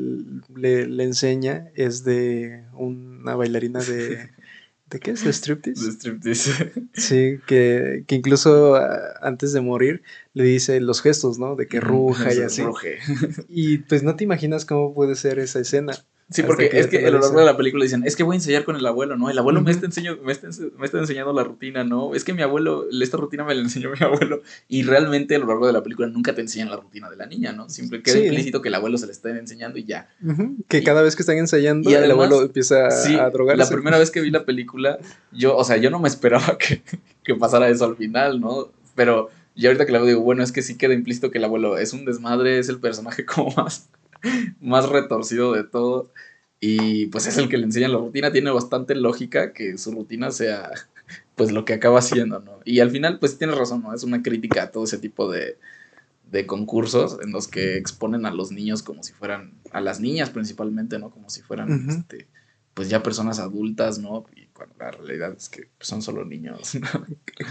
le, 0.56 1.04
enseña 1.04 1.68
es 1.76 2.06
de 2.06 2.64
una 2.76 3.36
bailarina 3.36 3.82
de... 3.82 4.30
¿De 4.90 5.02
qué 5.02 5.12
es? 5.12 5.26
¿De 5.26 5.34
striptease? 5.34 5.86
De 5.86 5.92
striptease. 5.92 6.72
Sí, 6.94 7.40
que, 7.46 8.06
que, 8.08 8.16
incluso 8.16 8.80
antes 9.22 9.52
de 9.52 9.60
morir 9.60 10.02
le 10.34 10.46
dice 10.46 10.80
los 10.80 11.02
gestos, 11.02 11.40
¿no? 11.40 11.58
De 11.58 11.68
que 11.68 11.82
ruja 11.82 12.34
y 12.34 12.40
así. 12.40 12.64
Y 13.50 13.80
pues 13.80 14.04
no 14.04 14.16
te 14.16 14.24
imaginas 14.24 14.64
cómo 14.64 14.94
puede 14.94 15.16
ser 15.16 15.40
esa 15.40 15.60
escena. 15.60 15.92
Sí, 16.30 16.44
porque 16.44 16.70
es 16.74 16.88
que 16.88 17.06
a 17.06 17.10
lo 17.10 17.20
largo 17.20 17.40
de 17.40 17.46
la 17.46 17.56
película 17.56 17.86
dicen, 17.86 18.04
es 18.06 18.18
que 18.18 18.24
voy 18.24 18.34
a 18.34 18.38
ensayar 18.38 18.66
con 18.66 18.76
el 18.76 18.86
abuelo, 18.86 19.16
¿no? 19.16 19.30
El 19.30 19.38
abuelo 19.38 19.62
me, 19.62 19.72
está 19.72 19.86
enseñando, 19.86 20.22
me, 20.24 20.34
está, 20.34 20.50
me 20.78 20.86
está 20.86 21.00
enseñando 21.00 21.32
la 21.32 21.46
rutina, 21.46 21.86
¿no? 21.86 22.16
Es 22.16 22.26
que 22.26 22.34
mi 22.34 22.42
abuelo, 22.42 22.86
esta 23.02 23.16
rutina 23.16 23.46
me 23.46 23.56
la 23.56 23.62
enseñó 23.62 23.92
mi 23.98 24.06
abuelo. 24.06 24.42
Y 24.68 24.84
realmente 24.84 25.36
a 25.36 25.40
lo 25.40 25.48
largo 25.48 25.68
de 25.68 25.74
la 25.74 25.84
película 25.84 26.10
nunca 26.10 26.36
te 26.36 26.42
enseñan 26.42 26.70
la 26.70 26.76
rutina 26.76 27.10
de 27.10 27.16
la 27.16 27.28
niña, 27.28 27.54
¿no? 27.54 27.70
Siempre 27.70 28.02
queda 28.02 28.20
implícito 28.20 28.62
que 28.62 28.68
el 28.68 28.76
abuelo 28.76 28.98
se 28.98 29.06
le 29.06 29.14
está 29.14 29.30
enseñando 29.30 29.80
y 29.80 29.86
ya. 29.86 30.10
Que 30.68 30.84
cada 30.84 31.02
vez 31.02 31.16
que 31.16 31.22
están 31.22 31.38
ensayando, 31.38 31.90
el 31.90 32.12
abuelo 32.12 32.42
empieza 32.42 32.88
a 32.88 33.30
drogarse. 33.30 33.58
La 33.58 33.70
primera 33.70 33.98
vez 33.98 34.12
que 34.12 34.20
vi 34.20 34.30
la 34.30 34.44
película, 34.44 34.98
yo, 35.32 35.56
o 35.56 35.64
sea, 35.64 35.78
yo 35.78 35.90
no 35.90 36.00
me 36.00 36.10
esperaba 36.10 36.58
que, 36.60 36.82
que 37.24 37.36
pasara 37.36 37.70
eso 37.70 37.86
al 37.86 37.96
final, 37.96 38.42
¿no? 38.42 38.70
Pero 38.96 39.30
yo 39.56 39.70
ahorita 39.70 39.86
que 39.86 39.92
la 39.94 40.00
veo 40.00 40.08
digo, 40.08 40.22
bueno, 40.22 40.44
es 40.44 40.52
que 40.52 40.62
sí 40.62 40.78
queda 40.78 40.94
implícito 40.94 41.32
que 41.32 41.38
el 41.38 41.46
abuelo 41.46 41.78
es 41.78 41.94
un 41.94 42.04
desmadre, 42.04 42.60
es 42.60 42.68
el 42.68 42.80
personaje 42.80 43.26
como 43.26 43.52
más 43.52 43.88
más 44.60 44.90
retorcido 44.90 45.54
de 45.54 45.64
todo. 45.64 46.12
Y 46.60 47.08
pues 47.08 47.28
es 47.28 47.38
el 47.38 47.50
que 47.50 47.58
le 47.58 47.66
enseña 47.66 47.88
la 47.88 47.98
rutina. 47.98 48.32
Tiene 48.32 48.52
bastante 48.52 48.96
lógica 48.96 49.54
que 49.54 49.78
su 49.78 49.92
rutina 49.92 50.32
sea 50.32 50.72
pues 51.36 51.52
lo 51.52 51.66
que 51.66 51.74
acaba 51.74 52.00
haciendo, 52.00 52.40
¿no? 52.40 52.60
Y 52.66 52.80
al 52.80 52.90
final 52.90 53.20
pues 53.20 53.38
tiene 53.38 53.54
razón, 53.54 53.84
¿no? 53.84 53.94
Es 53.94 54.04
una 54.04 54.24
crítica 54.24 54.64
a 54.64 54.72
todo 54.72 54.86
ese 54.86 54.98
tipo 54.98 55.32
de, 55.32 55.58
de 56.32 56.46
concursos 56.46 57.18
en 57.24 57.32
los 57.32 57.48
que 57.48 57.78
exponen 57.78 58.26
a 58.26 58.32
los 58.32 58.52
niños 58.52 58.84
como 58.84 59.04
si 59.04 59.14
fueran, 59.14 59.54
a 59.72 59.82
las 59.82 60.00
niñas 60.00 60.30
principalmente, 60.30 61.00
¿no? 61.00 61.10
Como 61.12 61.30
si 61.30 61.42
fueran, 61.42 61.90
este, 61.90 62.28
pues 62.74 62.90
ya 62.90 63.04
personas 63.04 63.40
adultas, 63.40 64.00
¿no? 64.00 64.26
Y 64.36 64.48
cuando 64.48 64.76
la 64.80 64.92
realidad 64.92 65.34
es 65.38 65.50
que 65.50 65.70
son 65.80 66.02
solo 66.02 66.26
niños. 66.26 66.78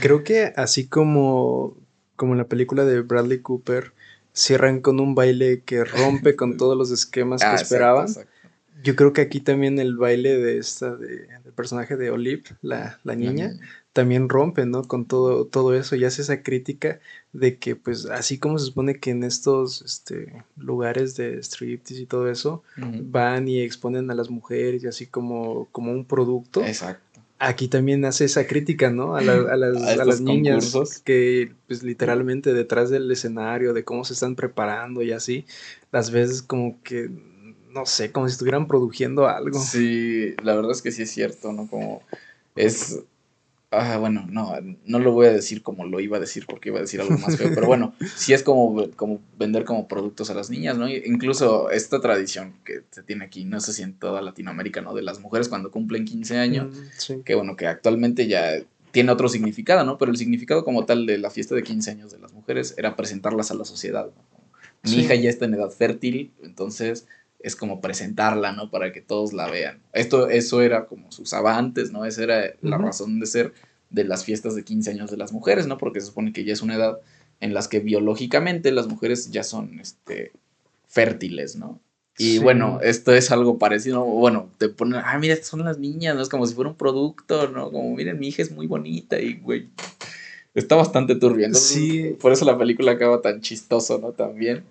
Creo 0.01 0.25
que 0.25 0.53
así 0.57 0.89
como, 0.89 1.77
como 2.17 2.33
en 2.33 2.39
la 2.39 2.49
película 2.49 2.85
de 2.85 3.01
Bradley 3.01 3.41
Cooper, 3.41 3.93
cierran 4.37 4.81
con 4.81 5.01
un 5.01 5.15
baile 5.15 5.63
que 5.65 5.85
rompe 5.85 6.37
con 6.37 6.57
todos 6.59 6.77
los 6.77 6.91
esquemas 6.91 7.41
que 7.41 7.49
ah, 7.49 7.55
esperaban. 7.55 8.07
Yo 8.85 8.95
creo 8.95 9.13
que 9.13 9.23
aquí 9.23 9.41
también 9.41 9.79
el 9.79 9.97
baile 9.97 10.39
de 10.39 10.59
esta, 10.59 10.95
de, 10.95 11.27
del 11.43 11.53
personaje 11.55 11.97
de 11.97 12.11
Olive, 12.11 12.45
la, 12.61 13.01
niña, 13.05 13.59
también 13.93 14.29
rompe, 14.29 14.67
¿no? 14.67 14.85
Con 14.85 15.07
todo, 15.07 15.47
todo 15.47 15.75
eso 15.75 15.97
y 15.97 16.05
hace 16.05 16.23
esa 16.23 16.43
crítica 16.43 17.01
de 17.33 17.59
que, 17.59 17.75
pues, 17.75 18.05
así 18.07 18.39
como 18.39 18.59
se 18.59 18.67
supone 18.67 19.01
que 19.01 19.11
en 19.11 19.25
estos 19.25 19.81
este, 19.83 20.45
lugares 20.57 21.17
de 21.17 21.43
striptease 21.43 22.03
y 22.03 22.07
todo 22.07 22.31
eso, 22.31 22.63
van 22.77 23.49
y 23.49 23.61
exponen 23.61 24.11
a 24.11 24.15
las 24.15 24.31
mujeres 24.31 24.85
y 24.85 24.87
así 24.87 25.07
como, 25.07 25.67
como 25.73 25.91
un 25.91 26.05
producto. 26.05 26.63
Exacto 26.63 27.06
aquí 27.39 27.69
también 27.69 28.05
hace 28.05 28.25
esa 28.25 28.47
crítica, 28.47 28.91
¿no? 28.91 29.17
A, 29.17 29.21
las, 29.23 30.21
niñas 30.21 31.03
que, 31.05 31.53
pues, 31.67 31.83
literalmente 31.83 32.55
detrás 32.55 32.91
del 32.91 33.11
escenario, 33.11 33.73
de 33.73 33.85
cómo 33.85 34.05
se 34.05 34.15
están 34.15 34.37
preparando 34.37 35.03
y 35.03 35.13
así, 35.13 35.45
las 35.93 36.11
ves 36.11 36.43
como 36.43 36.83
que, 36.83 37.11
no 37.71 37.87
sé, 37.87 38.13
como 38.13 38.29
si 38.29 38.33
estuvieran 38.33 38.67
produciendo 38.67 39.29
algo. 39.29 39.59
Sí, 39.59 40.35
la 40.43 40.55
verdad 40.55 40.73
es 40.73 40.83
que 40.83 40.93
sí 40.93 41.03
es 41.03 41.11
cierto, 41.11 41.53
¿no? 41.53 41.67
Como 41.69 42.03
es 42.55 43.03
Ah, 43.73 43.99
bueno, 43.99 44.27
no, 44.31 44.55
no 44.85 44.99
lo 45.01 45.11
voy 45.11 45.27
a 45.27 45.33
decir 45.33 45.63
como 45.63 45.85
lo 45.85 45.99
iba 45.99 46.19
a 46.19 46.21
decir 46.21 46.47
porque 46.47 46.69
iba 46.69 46.79
a 46.79 46.83
decir 46.83 47.01
algo 47.01 47.19
más 47.19 47.37
feo, 47.37 47.51
pero 47.53 47.67
bueno, 47.67 47.95
sí 48.17 48.33
es 48.33 48.45
como, 48.45 48.89
como 48.95 49.21
vender 49.37 49.65
como 49.65 49.89
productos 49.89 50.31
a 50.31 50.35
las 50.35 50.51
niñas, 50.51 50.79
¿no? 50.79 50.89
Incluso 50.89 51.71
esta 51.71 52.01
tradición 52.01 52.55
que 52.65 52.83
se 52.91 53.03
tiene 53.03 53.25
aquí, 53.25 53.45
no 53.45 53.59
sé 53.61 53.73
si 53.73 53.83
en 53.83 53.95
toda 53.95 54.23
Latinoamérica, 54.23 54.83
¿no? 54.83 54.95
De 54.95 55.03
las 55.03 55.19
mujeres 55.19 55.49
cuando 55.49 55.73
cumplen 55.73 56.05
15 56.05 56.39
años, 56.39 56.69
mm, 56.77 57.21
que 57.23 57.35
bueno, 57.35 57.57
que 57.57 57.67
actualmente 57.67 58.29
ya 58.29 58.57
tiene 58.93 59.11
otro 59.11 59.29
significado, 59.29 59.85
¿no? 59.85 59.99
Pero 59.99 60.13
el 60.13 60.17
significado 60.17 60.65
como 60.65 60.87
tal 60.87 61.05
de 61.05 61.19
la 61.19 61.31
fiesta 61.31 61.57
de 61.57 61.65
15 61.65 61.91
años 61.91 62.13
de 62.13 62.19
las 62.21 62.33
mujeres 62.33 62.75
era 62.79 62.95
presentarlas 62.95 63.51
a 63.51 63.55
la 63.55 63.65
sociedad, 63.65 64.11
Mi 64.85 65.01
hija 65.01 65.17
ya 65.17 65.29
está 65.29 65.47
en 65.47 65.55
edad 65.55 65.71
fértil, 65.71 66.31
entonces 66.45 67.09
es 67.41 67.57
como 67.57 67.81
presentarla, 67.81 68.53
¿no? 68.53 68.71
Para 68.71 68.93
que 68.93 69.01
todos 69.01 69.33
la 69.33 69.51
vean. 69.51 69.81
Esto, 69.93 70.29
eso 70.29 70.63
era 70.63 70.87
como 70.87 71.13
se 71.13 71.23
usaba 71.23 71.57
antes, 71.57 71.93
¿no? 71.93 72.05
Esa 72.05 72.23
era 72.23 72.55
la 72.63 72.79
razón 72.79 73.21
de 73.21 73.27
ser 73.27 73.53
de 73.91 74.05
las 74.05 74.25
fiestas 74.25 74.55
de 74.55 74.65
15 74.65 74.91
años 74.91 75.11
de 75.11 75.17
las 75.17 75.33
mujeres, 75.33 75.67
¿no? 75.67 75.79
Porque 75.79 76.01
se 76.01 76.07
supone 76.07 76.33
que 76.33 76.45
ya 76.45 76.53
es 76.53 76.63
una 76.63 76.75
edad 76.75 76.99
en 77.41 77.55
las 77.55 77.69
que 77.69 77.81
biológicamente 77.81 78.73
las 78.73 78.89
mujeres 78.89 79.31
ya 79.31 79.45
son, 79.45 79.79
este, 79.79 80.33
fértiles, 80.89 81.57
¿no? 81.57 81.81
Y 82.19 82.39
bueno, 82.39 82.81
esto 82.83 83.13
es 83.13 83.31
algo 83.31 83.59
parecido, 83.59 84.03
bueno, 84.03 84.49
te 84.57 84.71
ponen, 84.71 85.03
ah, 85.05 85.19
mira, 85.19 85.35
estas 85.35 85.51
son 85.51 85.63
las 85.65 85.79
niñas, 85.79 86.17
¿no? 86.17 86.23
Es 86.23 86.31
como 86.31 86.47
si 86.47 86.55
fuera 86.55 86.71
un 86.71 86.77
producto, 86.77 87.49
¿no? 87.49 87.71
Como, 87.71 87.95
miren, 87.95 88.19
mi 88.19 88.29
hija 88.29 88.41
es 88.41 88.51
muy 88.51 88.67
bonita 88.67 89.21
y, 89.21 89.35
güey, 89.35 89.69
está 90.55 90.77
bastante 90.77 91.15
turbio. 91.17 91.53
sí. 91.55 92.17
Por 92.19 92.33
eso 92.33 92.47
la 92.47 92.57
película 92.57 92.93
acaba 92.93 93.21
tan 93.21 93.43
chistoso, 93.43 93.99
¿no? 93.99 94.13
También. 94.13 94.65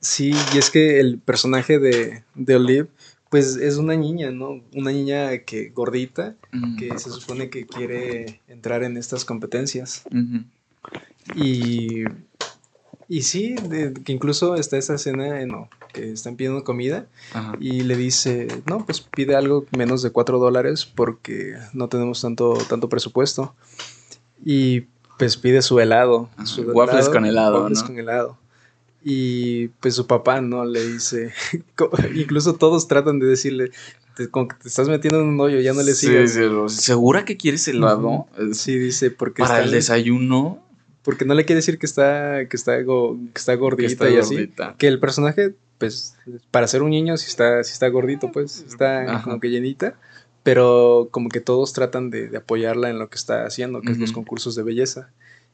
Sí, 0.00 0.32
y 0.54 0.58
es 0.58 0.70
que 0.70 0.98
el 0.98 1.18
personaje 1.18 1.78
de, 1.78 2.22
de 2.34 2.56
Olive, 2.56 2.88
pues 3.28 3.56
es 3.56 3.76
una 3.76 3.94
niña, 3.94 4.30
¿no? 4.30 4.60
Una 4.74 4.90
niña 4.90 5.38
que 5.38 5.70
gordita, 5.70 6.34
que 6.78 6.98
se 6.98 7.10
supone 7.10 7.50
que 7.50 7.66
quiere 7.66 8.40
entrar 8.48 8.82
en 8.82 8.96
estas 8.96 9.24
competencias. 9.24 10.02
Y, 11.36 12.04
y 13.08 13.22
sí, 13.22 13.54
que 14.04 14.12
incluso 14.12 14.56
está 14.56 14.78
esa 14.78 14.94
escena 14.94 15.42
en 15.42 15.52
que 15.92 16.12
están 16.12 16.36
pidiendo 16.36 16.64
comida 16.64 17.06
y 17.60 17.82
le 17.82 17.96
dice, 17.96 18.48
no, 18.66 18.84
pues 18.84 19.00
pide 19.00 19.36
algo 19.36 19.66
menos 19.76 20.02
de 20.02 20.10
cuatro 20.10 20.38
dólares 20.38 20.86
porque 20.86 21.56
no 21.72 21.88
tenemos 21.88 22.20
tanto, 22.20 22.54
tanto 22.68 22.88
presupuesto. 22.88 23.54
Y 24.44 24.86
pues 25.18 25.36
pide 25.36 25.60
su 25.60 25.78
helado. 25.78 26.30
Su 26.44 26.62
waffles 26.62 27.08
con 27.10 27.26
helado. 27.26 27.60
Waffles 27.60 27.82
con 27.82 27.98
helado. 27.98 28.38
Y 29.02 29.68
pues 29.80 29.94
su 29.94 30.06
papá, 30.06 30.40
¿no? 30.40 30.64
Le 30.64 30.86
dice, 30.86 31.32
incluso 32.14 32.54
todos 32.54 32.86
tratan 32.86 33.18
de 33.18 33.26
decirle, 33.26 33.70
como 34.28 34.48
que 34.48 34.56
te 34.56 34.68
estás 34.68 34.88
metiendo 34.88 35.20
en 35.20 35.28
un 35.28 35.40
hoyo, 35.40 35.60
ya 35.60 35.72
no 35.72 35.82
le 35.82 35.94
sigas. 35.94 36.32
Sí, 36.32 36.42
¿Segura 36.68 37.24
que 37.24 37.36
quieres 37.36 37.66
helado? 37.68 38.26
Sí, 38.52 38.78
dice, 38.78 39.10
porque... 39.10 39.42
Para 39.42 39.62
el 39.62 39.70
desayuno. 39.70 40.62
Porque 41.02 41.24
no 41.24 41.34
le 41.34 41.46
quiere 41.46 41.56
decir 41.56 41.78
que 41.78 41.86
está, 41.86 42.46
que 42.46 42.56
está, 42.56 42.76
que 42.84 43.30
está 43.34 43.54
gordita 43.54 44.10
y 44.10 44.16
así. 44.16 44.52
Que 44.76 44.88
el 44.88 45.00
personaje, 45.00 45.54
pues, 45.78 46.16
para 46.50 46.68
ser 46.68 46.82
un 46.82 46.90
niño, 46.90 47.16
si 47.16 47.28
está, 47.28 47.64
si 47.64 47.72
está 47.72 47.88
gordito, 47.88 48.30
pues, 48.32 48.64
está 48.68 49.22
como 49.22 49.40
que 49.40 49.48
llenita. 49.48 49.94
Pero 50.42 51.08
como 51.10 51.28
que 51.28 51.40
todos 51.40 51.72
tratan 51.72 52.10
de, 52.10 52.36
apoyarla 52.36 52.90
en 52.90 52.98
lo 52.98 53.08
que 53.08 53.16
está 53.16 53.44
haciendo, 53.44 53.80
que 53.80 53.92
es 53.92 53.98
los 53.98 54.12
concursos 54.12 54.54
de 54.54 54.62
belleza. 54.62 55.10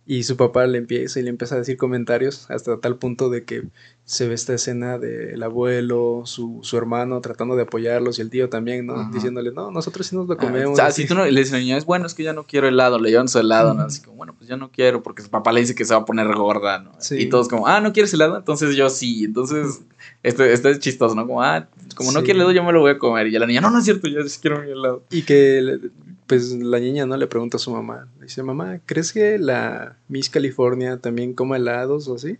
Y 0.09 0.23
su 0.23 0.37
papá 0.37 0.67
le 0.67 0.79
empieza 0.79 1.19
y 1.19 1.25
le 1.25 1.31
empieza 1.31 1.57
a 1.57 1.59
decir 1.59 1.77
comentarios 1.77 2.49
hasta 2.49 2.79
tal 2.79 2.97
punto 2.97 3.29
de 3.29 3.45
que 3.45 3.65
se 4.05 4.29
ve 4.29 4.35
esta 4.35 4.55
escena 4.55 4.99
del 4.99 5.43
abuelo, 5.43 6.23
su, 6.27 6.61
su, 6.63 6.77
hermano 6.77 7.21
tratando 7.21 7.57
de 7.57 7.63
apoyarlos 7.63 8.21
y 8.21 8.23
el 8.23 8.31
tío 8.31 8.49
también, 8.49 8.87
¿no? 8.87 9.11
Diciéndole, 9.11 9.51
no, 9.51 9.73
nosotros 9.73 10.07
sí 10.07 10.15
nos 10.15 10.29
lo 10.29 10.35
ah, 10.35 10.37
comemos. 10.37 10.75
o 10.75 10.77
sea, 10.77 10.93
si 10.93 11.09
tú 11.09 11.17
no 11.17 11.25
le 11.25 11.41
dices, 11.41 11.85
bueno, 11.85 12.07
es 12.07 12.15
que 12.15 12.23
ya 12.23 12.33
no 12.33 12.45
quiero 12.45 12.69
helado, 12.69 13.01
le 13.01 13.11
llevan 13.11 13.27
su 13.27 13.41
helado, 13.41 13.75
¿no? 13.75 13.83
Así 13.83 14.01
como, 14.01 14.17
bueno, 14.17 14.33
pues 14.39 14.49
ya 14.49 14.57
no 14.57 14.71
quiero 14.71 15.03
porque 15.03 15.23
su 15.23 15.29
papá 15.29 15.51
le 15.51 15.59
dice 15.59 15.75
que 15.75 15.85
se 15.85 15.93
va 15.93 16.03
a 16.03 16.05
poner 16.05 16.33
gorda, 16.33 16.79
¿no? 16.79 16.93
Y 17.11 17.27
todos 17.27 17.49
como, 17.49 17.67
ah, 17.67 17.81
¿no 17.81 17.93
quieres 17.93 18.15
helado? 18.15 18.37
Entonces 18.37 18.77
yo 18.77 18.89
sí. 18.91 19.25
Entonces, 19.25 19.83
esto, 20.23 20.45
esto 20.45 20.69
es 20.69 20.79
chistoso, 20.79 21.17
¿no? 21.17 21.27
Como, 21.27 21.43
ah, 21.43 21.67
como 21.97 22.13
no 22.13 22.23
quiero 22.23 22.39
helado, 22.39 22.53
yo 22.53 22.63
me 22.63 22.73
lo 22.73 22.79
voy 22.79 22.93
a 22.93 22.99
comer. 22.99 23.27
Y 23.27 23.33
la 23.33 23.47
niña, 23.47 23.61
no, 23.61 23.71
no 23.71 23.81
es 23.81 23.85
cierto, 23.85 24.07
yo 24.07 24.23
sí 24.29 24.39
quiero 24.41 24.63
mi 24.63 24.71
helado. 24.71 25.03
Y 25.11 25.23
que 25.23 25.81
pues 26.27 26.53
la 26.53 26.81
niña 26.81 27.07
no 27.07 27.16
le 27.16 27.27
pregunta 27.27 27.57
a 27.57 27.61
su 27.61 27.70
mamá, 27.70 28.09
le 28.18 28.27
dice, 28.27 28.43
mamá, 28.43 28.81
¿crees 28.87 29.12
que 29.12 29.39
la 29.39 29.97
Miss 30.09 30.31
California 30.31 30.99
también 30.99 31.35
coma 31.35 31.57
helados 31.57 32.09
o 32.09 32.14
así? 32.14 32.39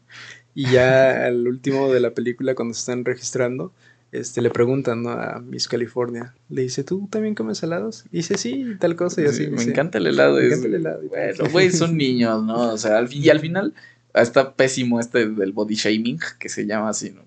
Y 0.55 0.71
ya 0.71 1.27
al 1.27 1.47
último 1.47 1.93
de 1.93 2.01
la 2.01 2.11
película, 2.11 2.55
cuando 2.55 2.75
se 2.75 2.81
están 2.81 3.05
registrando, 3.05 3.73
este, 4.13 4.41
le 4.41 4.51
preguntan 4.51 5.07
a 5.07 5.41
Miss 5.41 5.69
California, 5.69 6.35
le 6.49 6.63
dice, 6.63 6.85
¿tú 6.85 7.09
también 7.11 7.35
comes 7.35 7.63
helados? 7.63 8.05
Y 8.11 8.19
dice, 8.19 8.39
sí, 8.39 8.65
tal 8.79 8.97
cosa 8.97 9.23
y 9.23 9.27
así. 9.27 9.49
me 9.49 9.63
encanta 9.63 9.99
el 9.99 10.07
helado. 10.07 10.37
Me 10.37 10.47
encanta 10.47 10.67
el 10.67 10.75
helado. 10.75 11.03
Bueno, 11.09 11.45
güey, 11.51 11.71
son 11.71 11.97
niños, 11.99 12.43
¿no? 12.43 12.73
O 12.73 12.79
sea, 12.79 13.05
y 13.11 13.29
al 13.29 13.41
final 13.41 13.75
está 14.15 14.55
pésimo 14.55 15.01
este 15.01 15.29
del 15.29 15.53
body 15.53 15.75
shaming, 15.75 16.19
que 16.39 16.49
se 16.49 16.67
llama 16.67 16.91
así, 16.91 17.11
¿no? 17.11 17.23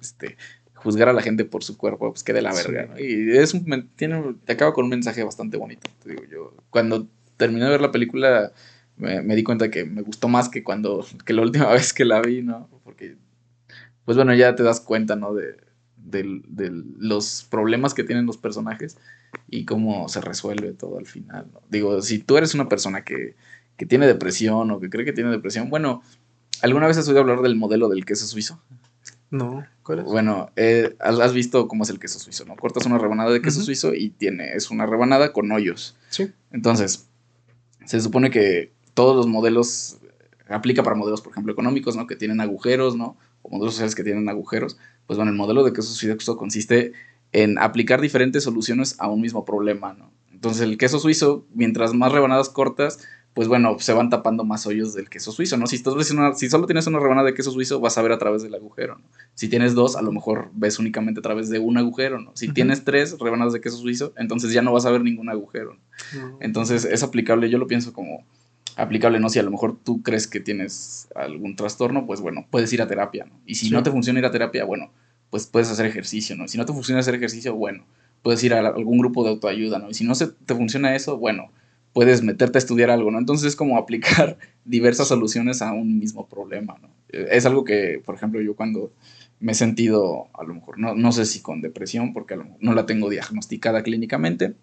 Este, 0.00 0.36
juzgar 0.82 1.08
a 1.08 1.12
la 1.12 1.22
gente 1.22 1.44
por 1.44 1.62
su 1.62 1.76
cuerpo, 1.76 2.10
pues 2.10 2.24
que 2.24 2.32
de 2.32 2.42
la 2.42 2.52
verga, 2.52 2.86
¿no? 2.86 2.98
Y 2.98 3.36
es 3.36 3.54
un, 3.54 3.88
tiene, 3.96 4.34
te 4.44 4.52
acaba 4.52 4.72
con 4.72 4.84
un 4.84 4.90
mensaje 4.90 5.22
bastante 5.22 5.56
bonito, 5.56 5.88
te 6.02 6.10
digo 6.10 6.22
yo. 6.30 6.54
Cuando 6.70 7.06
terminé 7.36 7.64
de 7.64 7.70
ver 7.70 7.80
la 7.80 7.92
película, 7.92 8.52
me, 8.96 9.36
di 9.36 9.42
cuenta 9.42 9.70
que 9.70 9.84
me 9.84 10.02
gustó 10.02 10.28
más 10.28 10.48
que 10.48 10.62
cuando, 10.62 11.06
que 11.24 11.32
la 11.32 11.42
última 11.42 11.70
vez 11.72 11.92
que 11.92 12.04
la 12.04 12.20
vi, 12.20 12.42
¿no? 12.42 12.68
Porque, 12.84 13.16
pues 14.04 14.16
bueno, 14.16 14.34
ya 14.34 14.54
te 14.54 14.62
das 14.62 14.80
cuenta, 14.80 15.16
¿no? 15.16 15.34
De, 15.34 15.56
los 16.98 17.46
problemas 17.48 17.94
que 17.94 18.04
tienen 18.04 18.26
los 18.26 18.36
personajes 18.36 18.98
y 19.48 19.64
cómo 19.64 20.08
se 20.10 20.20
resuelve 20.20 20.72
todo 20.72 20.98
al 20.98 21.06
final, 21.06 21.46
¿no? 21.52 21.60
Digo, 21.70 22.02
si 22.02 22.18
tú 22.18 22.36
eres 22.36 22.54
una 22.54 22.68
persona 22.68 23.02
que, 23.02 23.34
que 23.76 23.86
tiene 23.86 24.06
depresión 24.06 24.70
o 24.72 24.80
que 24.80 24.90
cree 24.90 25.06
que 25.06 25.14
tiene 25.14 25.30
depresión, 25.30 25.70
bueno, 25.70 26.02
¿alguna 26.60 26.86
vez 26.86 26.98
has 26.98 27.08
oído 27.08 27.20
hablar 27.20 27.40
del 27.40 27.56
modelo 27.56 27.88
del 27.88 28.04
queso 28.04 28.26
suizo? 28.26 28.60
No, 29.32 29.66
¿cuál 29.82 30.00
es? 30.00 30.04
Bueno, 30.04 30.50
eh, 30.56 30.94
has 31.00 31.32
visto 31.32 31.66
cómo 31.66 31.84
es 31.84 31.90
el 31.90 31.98
queso 31.98 32.18
suizo, 32.18 32.44
¿no? 32.44 32.54
Cortas 32.54 32.84
una 32.84 32.98
rebanada 32.98 33.30
de 33.30 33.40
queso 33.40 33.62
suizo 33.62 33.94
y 33.94 34.10
tiene, 34.10 34.52
es 34.52 34.70
una 34.70 34.84
rebanada 34.84 35.32
con 35.32 35.50
hoyos. 35.50 35.96
Sí. 36.10 36.30
Entonces, 36.52 37.06
se 37.86 38.00
supone 38.02 38.30
que 38.30 38.72
todos 38.92 39.16
los 39.16 39.26
modelos, 39.26 39.96
aplica 40.50 40.82
para 40.82 40.96
modelos, 40.96 41.22
por 41.22 41.32
ejemplo, 41.32 41.50
económicos, 41.50 41.96
¿no? 41.96 42.06
Que 42.06 42.14
tienen 42.14 42.42
agujeros, 42.42 42.94
¿no? 42.94 43.16
O 43.40 43.48
modelos 43.48 43.72
sociales 43.72 43.94
que 43.94 44.04
tienen 44.04 44.28
agujeros. 44.28 44.76
Pues 45.06 45.16
bueno, 45.16 45.30
el 45.30 45.36
modelo 45.38 45.64
de 45.64 45.72
queso 45.72 45.94
suizo 45.94 46.36
consiste 46.36 46.92
en 47.32 47.58
aplicar 47.58 48.02
diferentes 48.02 48.44
soluciones 48.44 48.96
a 48.98 49.08
un 49.08 49.22
mismo 49.22 49.46
problema, 49.46 49.94
¿no? 49.94 50.12
Entonces 50.30 50.60
el 50.60 50.76
queso 50.76 50.98
suizo, 50.98 51.46
mientras 51.54 51.94
más 51.94 52.12
rebanadas 52.12 52.50
cortas, 52.50 52.98
pues 53.34 53.48
bueno, 53.48 53.78
se 53.78 53.92
van 53.94 54.10
tapando 54.10 54.44
más 54.44 54.66
hoyos 54.66 54.92
del 54.92 55.08
queso 55.08 55.32
suizo, 55.32 55.56
¿no? 55.56 55.66
Si, 55.66 55.78
si 55.78 56.50
solo 56.50 56.66
tienes 56.66 56.86
una 56.86 56.98
rebanada 56.98 57.26
de 57.26 57.34
queso 57.34 57.50
suizo, 57.50 57.80
vas 57.80 57.96
a 57.96 58.02
ver 58.02 58.12
a 58.12 58.18
través 58.18 58.42
del 58.42 58.54
agujero, 58.54 58.98
¿no? 58.98 59.04
Si 59.34 59.48
tienes 59.48 59.74
dos, 59.74 59.96
a 59.96 60.02
lo 60.02 60.12
mejor 60.12 60.50
ves 60.52 60.78
únicamente 60.78 61.20
a 61.20 61.22
través 61.22 61.48
de 61.48 61.58
un 61.58 61.78
agujero, 61.78 62.20
¿no? 62.20 62.32
Si 62.34 62.52
tienes 62.52 62.84
tres 62.84 63.18
rebanadas 63.18 63.54
de 63.54 63.62
queso 63.62 63.78
suizo, 63.78 64.12
entonces 64.16 64.52
ya 64.52 64.60
no 64.60 64.72
vas 64.72 64.84
a 64.84 64.90
ver 64.90 65.02
ningún 65.02 65.30
agujero. 65.30 65.78
Entonces 66.40 66.84
es 66.84 67.02
aplicable, 67.02 67.48
yo 67.48 67.56
lo 67.56 67.66
pienso 67.66 67.94
como 67.94 68.24
aplicable, 68.76 69.18
¿no? 69.18 69.30
Si 69.30 69.38
a 69.38 69.42
lo 69.42 69.50
mejor 69.50 69.78
tú 69.82 70.02
crees 70.02 70.26
que 70.26 70.40
tienes 70.40 71.08
algún 71.14 71.56
trastorno, 71.56 72.04
pues 72.06 72.20
bueno, 72.20 72.46
puedes 72.50 72.70
ir 72.72 72.82
a 72.82 72.86
terapia, 72.86 73.24
¿no? 73.24 73.40
Y 73.46 73.54
si 73.54 73.70
no 73.70 73.82
te 73.82 73.90
funciona 73.90 74.18
ir 74.18 74.26
a 74.26 74.30
terapia, 74.30 74.64
bueno, 74.64 74.90
pues 75.30 75.46
puedes 75.46 75.70
hacer 75.70 75.86
ejercicio, 75.86 76.36
¿no? 76.36 76.48
Si 76.48 76.58
no 76.58 76.66
te 76.66 76.74
funciona 76.74 77.00
hacer 77.00 77.14
ejercicio, 77.14 77.54
bueno, 77.54 77.86
puedes 78.22 78.44
ir 78.44 78.52
a 78.52 78.58
algún 78.58 78.98
grupo 78.98 79.24
de 79.24 79.30
autoayuda, 79.30 79.78
¿no? 79.78 79.88
Y 79.88 79.94
si 79.94 80.04
no 80.04 80.14
se 80.14 80.26
te 80.26 80.54
funciona 80.54 80.94
eso, 80.94 81.16
bueno, 81.16 81.50
puedes 81.92 82.22
meterte 82.22 82.58
a 82.58 82.60
estudiar 82.60 82.90
algo, 82.90 83.10
¿no? 83.10 83.18
Entonces 83.18 83.48
es 83.48 83.56
como 83.56 83.78
aplicar 83.78 84.38
diversas 84.64 85.08
soluciones 85.08 85.62
a 85.62 85.72
un 85.72 85.98
mismo 85.98 86.28
problema, 86.28 86.78
¿no? 86.80 86.88
Es 87.08 87.44
algo 87.44 87.64
que, 87.64 88.00
por 88.04 88.14
ejemplo, 88.14 88.40
yo 88.40 88.56
cuando 88.56 88.92
me 89.38 89.52
he 89.52 89.54
sentido, 89.54 90.28
a 90.32 90.44
lo 90.44 90.54
mejor, 90.54 90.78
no, 90.78 90.94
no 90.94 91.12
sé 91.12 91.26
si 91.26 91.40
con 91.40 91.60
depresión, 91.60 92.12
porque 92.12 92.38
no 92.60 92.74
la 92.74 92.86
tengo 92.86 93.10
diagnosticada 93.10 93.82
clínicamente, 93.82 94.54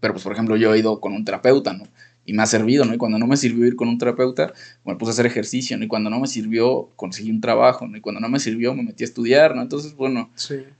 pero 0.00 0.14
pues, 0.14 0.24
por 0.24 0.32
ejemplo, 0.32 0.56
yo 0.56 0.74
he 0.74 0.78
ido 0.78 1.00
con 1.00 1.12
un 1.12 1.24
terapeuta, 1.24 1.72
¿no? 1.72 1.84
Y 2.24 2.32
me 2.32 2.42
ha 2.42 2.46
servido, 2.46 2.84
¿no? 2.84 2.94
Y 2.94 2.98
cuando 2.98 3.18
no 3.18 3.26
me 3.26 3.36
sirvió 3.36 3.66
ir 3.66 3.76
con 3.76 3.88
un 3.88 3.98
terapeuta, 3.98 4.52
bueno, 4.84 4.98
puse 4.98 5.10
a 5.10 5.12
hacer 5.12 5.26
ejercicio, 5.26 5.76
¿no? 5.78 5.84
Y 5.84 5.88
cuando 5.88 6.10
no 6.10 6.20
me 6.20 6.26
sirvió, 6.26 6.90
conseguí 6.96 7.30
un 7.30 7.40
trabajo, 7.40 7.86
¿no? 7.86 7.96
Y 7.96 8.00
cuando 8.00 8.20
no 8.20 8.28
me 8.28 8.40
sirvió, 8.40 8.74
me 8.74 8.82
metí 8.82 9.04
a 9.04 9.06
estudiar, 9.06 9.54
¿no? 9.54 9.62
Entonces, 9.62 9.94
bueno, 9.94 10.30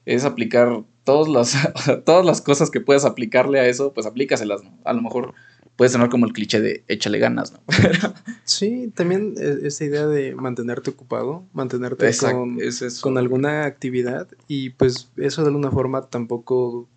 es 0.05 0.25
aplicar 0.25 0.83
todas 1.05 1.29
las, 1.29 2.03
todas 2.05 2.25
las 2.27 2.41
cosas 2.41 2.71
que 2.71 2.81
puedas 2.81 3.05
aplicarle 3.05 3.61
a 3.61 3.67
eso, 3.67 3.93
pues 3.93 4.07
aplícaselas, 4.07 4.65
¿no? 4.65 4.77
A 4.85 4.93
lo 4.93 5.03
mejor 5.03 5.35
puede 5.77 5.91
sonar 5.91 6.09
como 6.09 6.27
el 6.27 6.33
cliché 6.33 6.61
de 6.61 6.83
échale 6.89 7.19
ganas, 7.19 7.53
¿no? 7.53 7.61
sí, 8.45 8.91
también 8.95 9.35
e, 9.39 9.67
esa 9.67 9.85
idea 9.85 10.07
de 10.07 10.35
mantenerte 10.35 10.91
ocupado, 10.91 11.45
mantenerte 11.53 12.11
con, 12.19 12.59
con, 13.03 13.19
alguna 13.19 13.65
actividad 13.65 14.29
y 14.49 14.71
pues 14.71 15.11
eso 15.17 15.43
de 15.43 15.49
alguna 15.49 15.71
forma 15.71 16.03
tampoco 16.07 16.89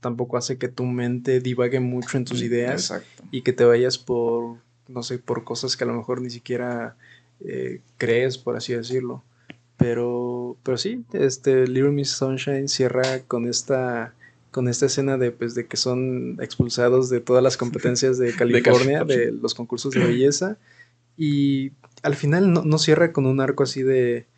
tampoco 0.00 0.36
hace 0.36 0.58
que 0.58 0.68
tu 0.68 0.84
mente 0.84 1.40
divague 1.40 1.80
mucho 1.80 2.18
en 2.18 2.26
tus 2.26 2.42
mm, 2.42 2.44
ideas 2.44 2.92
y 3.30 3.40
que 3.40 3.54
te 3.54 3.64
vayas 3.64 3.96
por, 3.96 4.58
no 4.86 5.02
sé, 5.02 5.18
por 5.18 5.44
cosas 5.44 5.78
que 5.78 5.84
a 5.84 5.86
lo 5.86 5.94
mejor 5.94 6.20
ni 6.20 6.28
siquiera 6.28 6.94
eh, 7.40 7.80
crees, 7.96 8.36
por 8.36 8.54
así 8.54 8.74
decirlo. 8.74 9.24
Pero, 9.78 10.58
pero 10.62 10.76
sí, 10.76 11.04
este 11.14 11.66
Little 11.66 11.90
Miss 11.90 12.10
Sunshine 12.10 12.68
cierra 12.68 13.20
con 13.26 13.48
esta 13.48 14.14
con 14.54 14.68
esta 14.68 14.86
escena 14.86 15.18
de, 15.18 15.32
pues, 15.32 15.56
de 15.56 15.66
que 15.66 15.76
son 15.76 16.38
expulsados 16.40 17.10
de 17.10 17.18
todas 17.18 17.42
las 17.42 17.56
competencias 17.56 18.18
de 18.18 18.32
California, 18.36 19.02
de, 19.02 19.32
los 19.32 19.52
concursos 19.52 19.94
de 19.94 20.06
belleza, 20.06 20.58
y 21.16 21.72
al 22.04 22.14
final 22.14 22.52
no, 22.52 22.78
cierra 22.78 23.12
con 23.12 23.26
un 23.26 23.40
arco 23.40 23.64
así 23.64 23.82
de, 23.82 24.28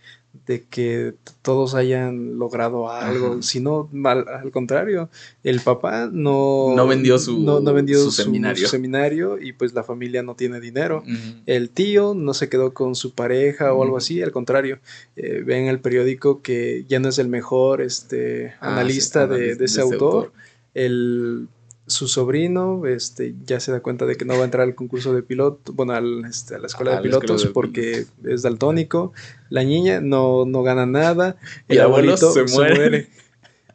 de 0.47 0.65
que 0.65 1.15
todos 1.43 1.75
hayan 1.75 2.39
logrado 2.39 2.91
algo, 2.91 3.43
sino 3.43 3.89
al, 4.05 4.51
contrario, 4.51 5.09
el 5.43 5.61
papá 5.61 6.09
no, 6.13 6.75
no 6.75 6.87
vendió 6.87 7.19
su, 7.19 7.39
no, 7.39 7.61
vendió 7.73 7.99
su, 7.99 8.11
seminario. 8.11 9.39
y 9.39 9.53
pues 9.53 9.75
la 9.75 9.83
familia 9.83 10.23
no 10.23 10.35
tiene 10.35 10.61
dinero. 10.61 11.03
El 11.47 11.71
tío 11.71 12.15
no 12.15 12.35
se 12.35 12.49
quedó 12.49 12.75
con 12.75 12.95
su 12.95 13.13
pareja 13.13 13.73
o 13.73 13.83
algo 13.83 13.97
así, 13.97 14.23
al 14.23 14.33
contrario, 14.33 14.79
eh, 15.17 15.43
ve 15.45 15.59
en 15.59 15.67
el 15.67 15.81
periódico 15.81 16.43
que 16.43 16.85
ya 16.89 16.99
no 16.99 17.09
es 17.09 17.19
el 17.19 17.29
mejor 17.29 17.81
este, 17.81 18.55
ah, 18.61 18.73
analista, 18.73 19.27
de, 19.27 19.53
ese, 19.53 19.81
autor. 19.81 20.33
El 20.75 21.49
su 21.87 22.09
sobrino 22.09 22.85
este, 22.87 23.35
ya 23.45 23.61
se 23.61 23.71
da 23.73 23.81
cuenta 23.81 24.07
de 24.07 24.17
que 24.17 24.25
no 24.25 24.35
va 24.35 24.41
a 24.41 24.45
entrar 24.45 24.65
al 24.65 24.75
concurso 24.75 25.15
de 25.15 25.23
piloto, 25.23 25.73
bueno, 25.73 25.97
este, 26.27 26.57
a 26.57 26.59
la 26.59 26.67
escuela 26.67 26.97
de 26.97 27.03
pilotos 27.03 27.47
porque 27.47 28.07
es 28.25 28.43
daltónico. 28.43 29.13
La 29.51 29.63
niña 29.63 30.01
no, 30.01 30.45
no 30.45 30.63
gana 30.63 30.87
nada. 30.87 31.37
El, 31.69 31.81
abuelito 31.81 32.33
se 32.33 32.45
muere. 32.45 33.09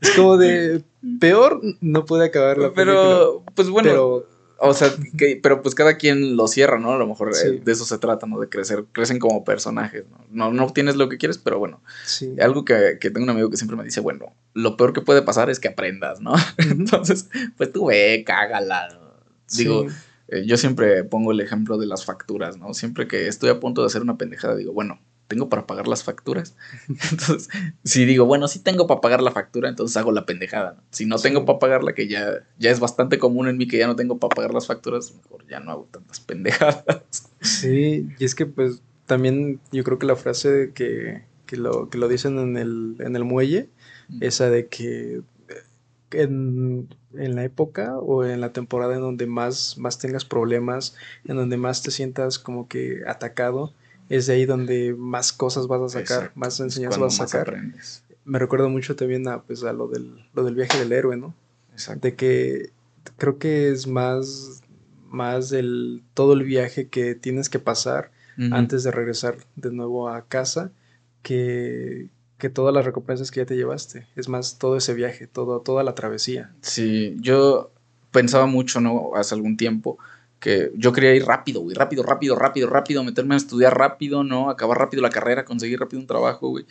Es 0.01 0.11
como 0.11 0.37
de 0.37 0.83
peor 1.19 1.61
no 1.79 2.05
puede 2.05 2.25
acabar 2.25 2.57
la 2.57 2.73
Pero, 2.73 3.43
pues 3.55 3.69
bueno, 3.69 4.23
o 4.63 4.73
sea, 4.73 4.93
que, 5.17 5.39
pero 5.41 5.61
pues 5.63 5.73
cada 5.73 5.97
quien 5.97 6.35
lo 6.35 6.47
cierra, 6.47 6.77
¿no? 6.79 6.93
A 6.93 6.97
lo 6.97 7.07
mejor 7.07 7.31
eh, 7.33 7.61
de 7.63 7.71
eso 7.71 7.83
se 7.83 7.97
trata, 7.97 8.27
¿no? 8.27 8.39
De 8.39 8.47
crecer, 8.47 8.85
crecen 8.91 9.17
como 9.17 9.43
personajes, 9.43 10.05
¿no? 10.09 10.25
No, 10.29 10.53
no 10.53 10.65
obtienes 10.65 10.95
lo 10.95 11.09
que 11.09 11.17
quieres, 11.17 11.39
pero 11.39 11.57
bueno. 11.57 11.81
Sí. 12.05 12.35
Algo 12.39 12.63
que, 12.63 12.97
que, 13.01 13.09
tengo 13.09 13.23
un 13.23 13.31
amigo 13.31 13.49
que 13.49 13.57
siempre 13.57 13.75
me 13.75 13.83
dice, 13.83 14.01
bueno, 14.01 14.33
lo 14.53 14.77
peor 14.77 14.93
que 14.93 15.01
puede 15.01 15.23
pasar 15.23 15.49
es 15.49 15.59
que 15.59 15.69
aprendas, 15.69 16.21
¿no? 16.21 16.35
Entonces, 16.57 17.27
pues 17.57 17.71
tú 17.71 17.87
ve, 17.87 18.23
cágala. 18.25 18.99
Digo, 19.57 19.87
eh, 20.27 20.45
yo 20.45 20.57
siempre 20.57 21.03
pongo 21.03 21.31
el 21.31 21.41
ejemplo 21.41 21.77
de 21.77 21.87
las 21.87 22.05
facturas, 22.05 22.57
¿no? 22.57 22.73
Siempre 22.73 23.07
que 23.07 23.27
estoy 23.27 23.49
a 23.49 23.59
punto 23.59 23.81
de 23.81 23.87
hacer 23.87 24.01
una 24.01 24.17
pendejada, 24.17 24.55
digo, 24.55 24.73
bueno, 24.73 24.99
tengo 25.31 25.47
para 25.47 25.65
pagar 25.65 25.87
las 25.87 26.03
facturas. 26.03 26.57
Entonces, 26.87 27.47
si 27.85 28.03
digo, 28.03 28.25
bueno, 28.25 28.49
si 28.49 28.59
tengo 28.59 28.85
para 28.85 28.99
pagar 28.99 29.21
la 29.21 29.31
factura, 29.31 29.69
entonces 29.69 29.95
hago 29.95 30.11
la 30.11 30.25
pendejada. 30.25 30.83
Si 30.91 31.05
no 31.05 31.17
tengo 31.17 31.45
para 31.45 31.57
pagarla, 31.57 31.93
que 31.93 32.09
ya, 32.09 32.45
ya 32.59 32.69
es 32.69 32.81
bastante 32.81 33.17
común 33.17 33.47
en 33.47 33.57
mí 33.57 33.65
que 33.65 33.77
ya 33.77 33.87
no 33.87 33.95
tengo 33.95 34.19
para 34.19 34.35
pagar 34.35 34.53
las 34.53 34.67
facturas, 34.67 35.13
mejor 35.15 35.47
ya 35.47 35.61
no 35.61 35.71
hago 35.71 35.87
tantas 35.89 36.19
pendejadas. 36.27 37.29
Sí, 37.39 38.09
y 38.19 38.25
es 38.25 38.35
que 38.35 38.45
pues 38.45 38.81
también 39.05 39.61
yo 39.71 39.85
creo 39.85 39.99
que 39.99 40.05
la 40.05 40.17
frase 40.17 40.71
que, 40.75 41.23
que, 41.45 41.55
lo, 41.55 41.89
que 41.89 41.97
lo 41.97 42.09
dicen 42.09 42.37
en 42.37 42.57
el, 42.57 42.97
en 42.99 43.15
el 43.15 43.23
muelle, 43.23 43.69
esa 44.19 44.49
de 44.49 44.67
que 44.67 45.21
en, 46.11 46.89
en, 47.13 47.35
la 47.35 47.45
época 47.45 47.97
o 47.97 48.25
en 48.25 48.41
la 48.41 48.51
temporada 48.51 48.95
en 48.95 49.01
donde 49.01 49.27
más, 49.27 49.77
más 49.77 49.97
tengas 49.97 50.25
problemas, 50.25 50.97
en 51.23 51.37
donde 51.37 51.55
más 51.55 51.83
te 51.83 51.91
sientas 51.91 52.37
como 52.37 52.67
que 52.67 53.03
atacado, 53.07 53.73
es 54.11 54.27
de 54.27 54.33
ahí 54.33 54.45
donde 54.45 54.93
más 54.97 55.31
cosas 55.31 55.67
vas 55.67 55.81
a 55.81 55.89
sacar, 55.89 56.31
más 56.35 56.59
enseñanzas 56.59 56.99
vas 56.99 57.21
a 57.21 57.27
sacar. 57.27 57.61
Me 58.25 58.39
recuerdo 58.39 58.69
mucho 58.69 58.95
también 58.95 59.27
a, 59.27 59.41
pues, 59.41 59.63
a 59.63 59.71
lo, 59.73 59.87
del, 59.87 60.27
lo 60.33 60.43
del 60.43 60.53
viaje 60.53 60.77
del 60.77 60.91
héroe, 60.91 61.15
¿no? 61.15 61.33
Exacto. 61.71 62.07
De 62.07 62.15
que 62.15 62.71
creo 63.17 63.39
que 63.39 63.71
es 63.71 63.87
más, 63.87 64.61
más 65.09 65.49
del 65.49 66.03
todo 66.13 66.33
el 66.33 66.43
viaje 66.43 66.87
que 66.87 67.15
tienes 67.15 67.49
que 67.49 67.59
pasar 67.59 68.11
antes 68.51 68.83
de 68.83 68.89
regresar 68.89 69.37
de 69.55 69.71
nuevo 69.71 70.09
a 70.09 70.25
casa 70.25 70.71
que, 71.21 72.07
que 72.39 72.49
todas 72.49 72.73
las 72.73 72.85
recompensas 72.85 73.29
que 73.29 73.41
ya 73.41 73.45
te 73.45 73.55
llevaste. 73.55 74.07
Es 74.15 74.29
más, 74.29 74.57
todo 74.57 74.77
ese 74.77 74.95
viaje, 74.95 75.27
todo, 75.27 75.61
toda 75.61 75.83
la 75.83 75.93
travesía. 75.93 76.51
Sí, 76.61 77.15
yo 77.19 77.71
pensaba 78.09 78.47
mucho, 78.47 78.81
¿no? 78.81 79.11
Hace 79.15 79.35
algún 79.35 79.57
tiempo 79.57 79.99
que 80.41 80.71
yo 80.75 80.91
quería 80.91 81.13
ir 81.13 81.23
rápido, 81.23 81.61
güey, 81.61 81.75
rápido, 81.75 82.01
rápido, 82.01 82.35
rápido, 82.35 82.67
rápido, 82.67 83.03
meterme 83.03 83.35
a 83.35 83.37
estudiar 83.37 83.77
rápido, 83.77 84.23
¿no? 84.23 84.49
Acabar 84.49 84.79
rápido 84.79 85.03
la 85.03 85.11
carrera, 85.11 85.45
conseguir 85.45 85.79
rápido 85.79 86.01
un 86.01 86.07
trabajo, 86.07 86.49
güey. 86.49 86.65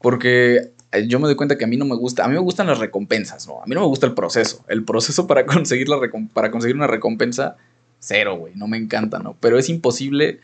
Porque 0.00 0.72
eh, 0.90 1.06
yo 1.06 1.20
me 1.20 1.26
doy 1.26 1.36
cuenta 1.36 1.58
que 1.58 1.64
a 1.64 1.68
mí 1.68 1.76
no 1.76 1.84
me 1.84 1.94
gusta, 1.96 2.24
a 2.24 2.28
mí 2.28 2.32
me 2.34 2.40
gustan 2.40 2.66
las 2.66 2.78
recompensas, 2.78 3.46
¿no? 3.46 3.62
A 3.62 3.66
mí 3.66 3.74
no 3.74 3.82
me 3.82 3.86
gusta 3.86 4.06
el 4.06 4.14
proceso. 4.14 4.64
El 4.68 4.84
proceso 4.84 5.26
para 5.26 5.44
conseguir, 5.46 5.90
la 5.90 5.98
para 6.32 6.50
conseguir 6.50 6.74
una 6.76 6.86
recompensa, 6.86 7.58
cero, 7.98 8.36
güey, 8.36 8.54
no 8.56 8.66
me 8.66 8.78
encanta, 8.78 9.18
¿no? 9.18 9.36
Pero 9.38 9.58
es 9.58 9.68
imposible 9.68 10.40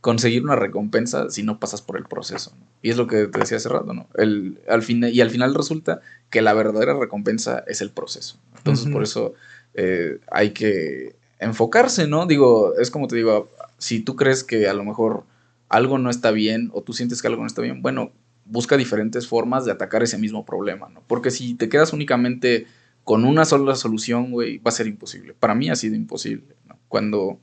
conseguir 0.00 0.44
una 0.44 0.54
recompensa 0.54 1.30
si 1.30 1.42
no 1.42 1.58
pasas 1.58 1.82
por 1.82 1.96
el 1.96 2.04
proceso, 2.04 2.52
¿no? 2.56 2.64
Y 2.80 2.90
es 2.90 2.96
lo 2.96 3.08
que 3.08 3.26
te 3.26 3.40
decía 3.40 3.56
hace 3.56 3.68
rato, 3.68 3.92
¿no? 3.92 4.06
El, 4.14 4.60
al 4.68 4.82
fin, 4.82 5.02
y 5.02 5.20
al 5.20 5.30
final 5.30 5.52
resulta 5.52 6.00
que 6.30 6.42
la 6.42 6.54
verdadera 6.54 6.94
recompensa 6.94 7.64
es 7.66 7.80
el 7.80 7.90
proceso. 7.90 8.38
Entonces, 8.56 8.88
por 8.92 9.02
eso 9.02 9.34
eh, 9.74 10.20
hay 10.30 10.50
que 10.50 11.18
enfocarse, 11.40 12.06
¿no? 12.06 12.26
Digo, 12.26 12.74
es 12.78 12.90
como 12.90 13.08
te 13.08 13.16
digo, 13.16 13.50
si 13.78 14.00
tú 14.00 14.14
crees 14.14 14.44
que 14.44 14.68
a 14.68 14.74
lo 14.74 14.84
mejor 14.84 15.24
algo 15.68 15.98
no 15.98 16.10
está 16.10 16.30
bien 16.30 16.70
o 16.72 16.82
tú 16.82 16.92
sientes 16.92 17.22
que 17.22 17.28
algo 17.28 17.40
no 17.40 17.46
está 17.46 17.62
bien, 17.62 17.82
bueno, 17.82 18.12
busca 18.44 18.76
diferentes 18.76 19.26
formas 19.26 19.64
de 19.64 19.72
atacar 19.72 20.02
ese 20.02 20.18
mismo 20.18 20.44
problema, 20.44 20.88
¿no? 20.88 21.02
Porque 21.06 21.30
si 21.30 21.54
te 21.54 21.68
quedas 21.68 21.92
únicamente 21.92 22.66
con 23.04 23.24
una 23.24 23.44
sola 23.44 23.74
solución, 23.74 24.30
güey, 24.30 24.58
va 24.58 24.68
a 24.68 24.72
ser 24.72 24.86
imposible. 24.86 25.34
Para 25.38 25.54
mí 25.54 25.70
ha 25.70 25.76
sido 25.76 25.94
imposible, 25.94 26.56
¿no? 26.68 26.78
Cuando 26.88 27.38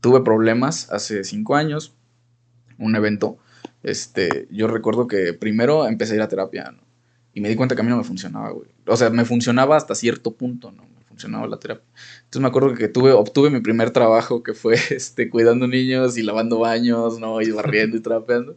tuve 0.00 0.22
problemas 0.22 0.90
hace 0.90 1.22
cinco 1.24 1.54
años, 1.54 1.94
un 2.78 2.96
evento, 2.96 3.38
este, 3.82 4.48
yo 4.50 4.66
recuerdo 4.66 5.06
que 5.06 5.34
primero 5.34 5.86
empecé 5.86 6.14
a 6.14 6.16
ir 6.16 6.22
a 6.22 6.28
terapia, 6.28 6.72
¿no? 6.72 6.82
Y 7.32 7.40
me 7.40 7.48
di 7.48 7.54
cuenta 7.54 7.76
que 7.76 7.82
a 7.82 7.84
mí 7.84 7.90
no 7.90 7.96
me 7.96 8.04
funcionaba, 8.04 8.50
güey. 8.50 8.70
O 8.86 8.96
sea, 8.96 9.10
me 9.10 9.24
funcionaba 9.24 9.76
hasta 9.76 9.94
cierto 9.94 10.32
punto, 10.32 10.72
¿no? 10.72 10.89
Funcionaba 11.20 11.46
la 11.46 11.58
terapia. 11.58 11.84
Entonces 12.24 12.42
me 12.42 12.48
acuerdo 12.48 12.74
que 12.74 12.88
tuve, 12.88 13.12
obtuve 13.12 13.50
mi 13.50 13.60
primer 13.60 13.90
trabajo 13.90 14.42
que 14.42 14.54
fue 14.54 14.74
este, 14.90 15.28
cuidando 15.28 15.66
niños 15.66 16.16
y 16.16 16.22
lavando 16.22 16.58
baños, 16.58 17.18
¿no? 17.18 17.40
Y 17.42 17.50
barriendo 17.50 17.96
y 17.96 18.00
trapeando. 18.00 18.56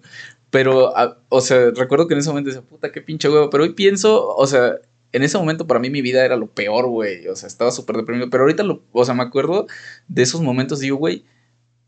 Pero, 0.50 0.94
o 1.30 1.42
sea, 1.42 1.72
recuerdo 1.72 2.08
que 2.08 2.14
en 2.14 2.20
ese 2.20 2.30
momento 2.30 2.50
decía, 2.50 2.64
puta, 2.64 2.92
qué 2.92 3.02
pinche 3.02 3.28
huevo. 3.28 3.50
Pero 3.50 3.64
hoy 3.64 3.74
pienso, 3.74 4.36
o 4.36 4.46
sea, 4.48 4.78
en 5.12 5.24
ese 5.24 5.38
momento 5.38 5.66
para 5.68 5.80
mí 5.80 5.90
mi 5.90 6.02
vida 6.02 6.24
era 6.24 6.38
lo 6.38 6.48
peor, 6.48 6.88
güey. 6.88 7.28
O 7.28 7.36
sea, 7.36 7.48
estaba 7.48 7.72
súper 7.72 7.98
deprimido. 7.98 8.30
Pero 8.30 8.44
ahorita, 8.44 8.64
lo, 8.64 8.84
o 8.92 9.04
sea, 9.04 9.16
me 9.16 9.24
acuerdo 9.24 9.66
de 10.08 10.22
esos 10.22 10.42
momentos, 10.42 10.80
digo, 10.80 10.98
güey, 10.98 11.26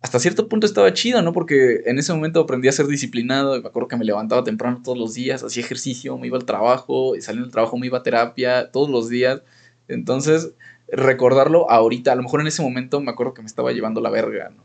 hasta 0.01 0.19
cierto 0.19 0.47
punto 0.49 0.67
estaba 0.67 0.93
chido, 0.93 1.21
¿no? 1.21 1.31
Porque 1.33 1.81
en 1.85 1.97
ese 1.99 2.13
momento 2.13 2.39
aprendí 2.39 2.67
a 2.67 2.71
ser 2.71 2.87
disciplinado. 2.87 3.59
Me 3.61 3.67
acuerdo 3.67 3.87
que 3.87 3.97
me 3.97 4.05
levantaba 4.05 4.43
temprano 4.43 4.81
todos 4.83 4.97
los 4.97 5.13
días, 5.13 5.43
hacía 5.43 5.63
ejercicio, 5.63 6.17
me 6.17 6.27
iba 6.27 6.37
al 6.37 6.45
trabajo, 6.45 7.15
y 7.15 7.21
saliendo 7.21 7.45
del 7.45 7.51
trabajo 7.51 7.77
me 7.77 7.87
iba 7.87 7.99
a 7.99 8.03
terapia 8.03 8.71
todos 8.71 8.89
los 8.89 9.09
días. 9.09 9.41
Entonces, 9.87 10.51
recordarlo 10.87 11.69
ahorita, 11.69 12.11
a 12.11 12.15
lo 12.15 12.23
mejor 12.23 12.41
en 12.41 12.47
ese 12.47 12.61
momento 12.61 13.01
me 13.01 13.11
acuerdo 13.11 13.33
que 13.33 13.41
me 13.41 13.47
estaba 13.47 13.71
llevando 13.71 14.01
la 14.01 14.09
verga, 14.09 14.49
¿no? 14.49 14.63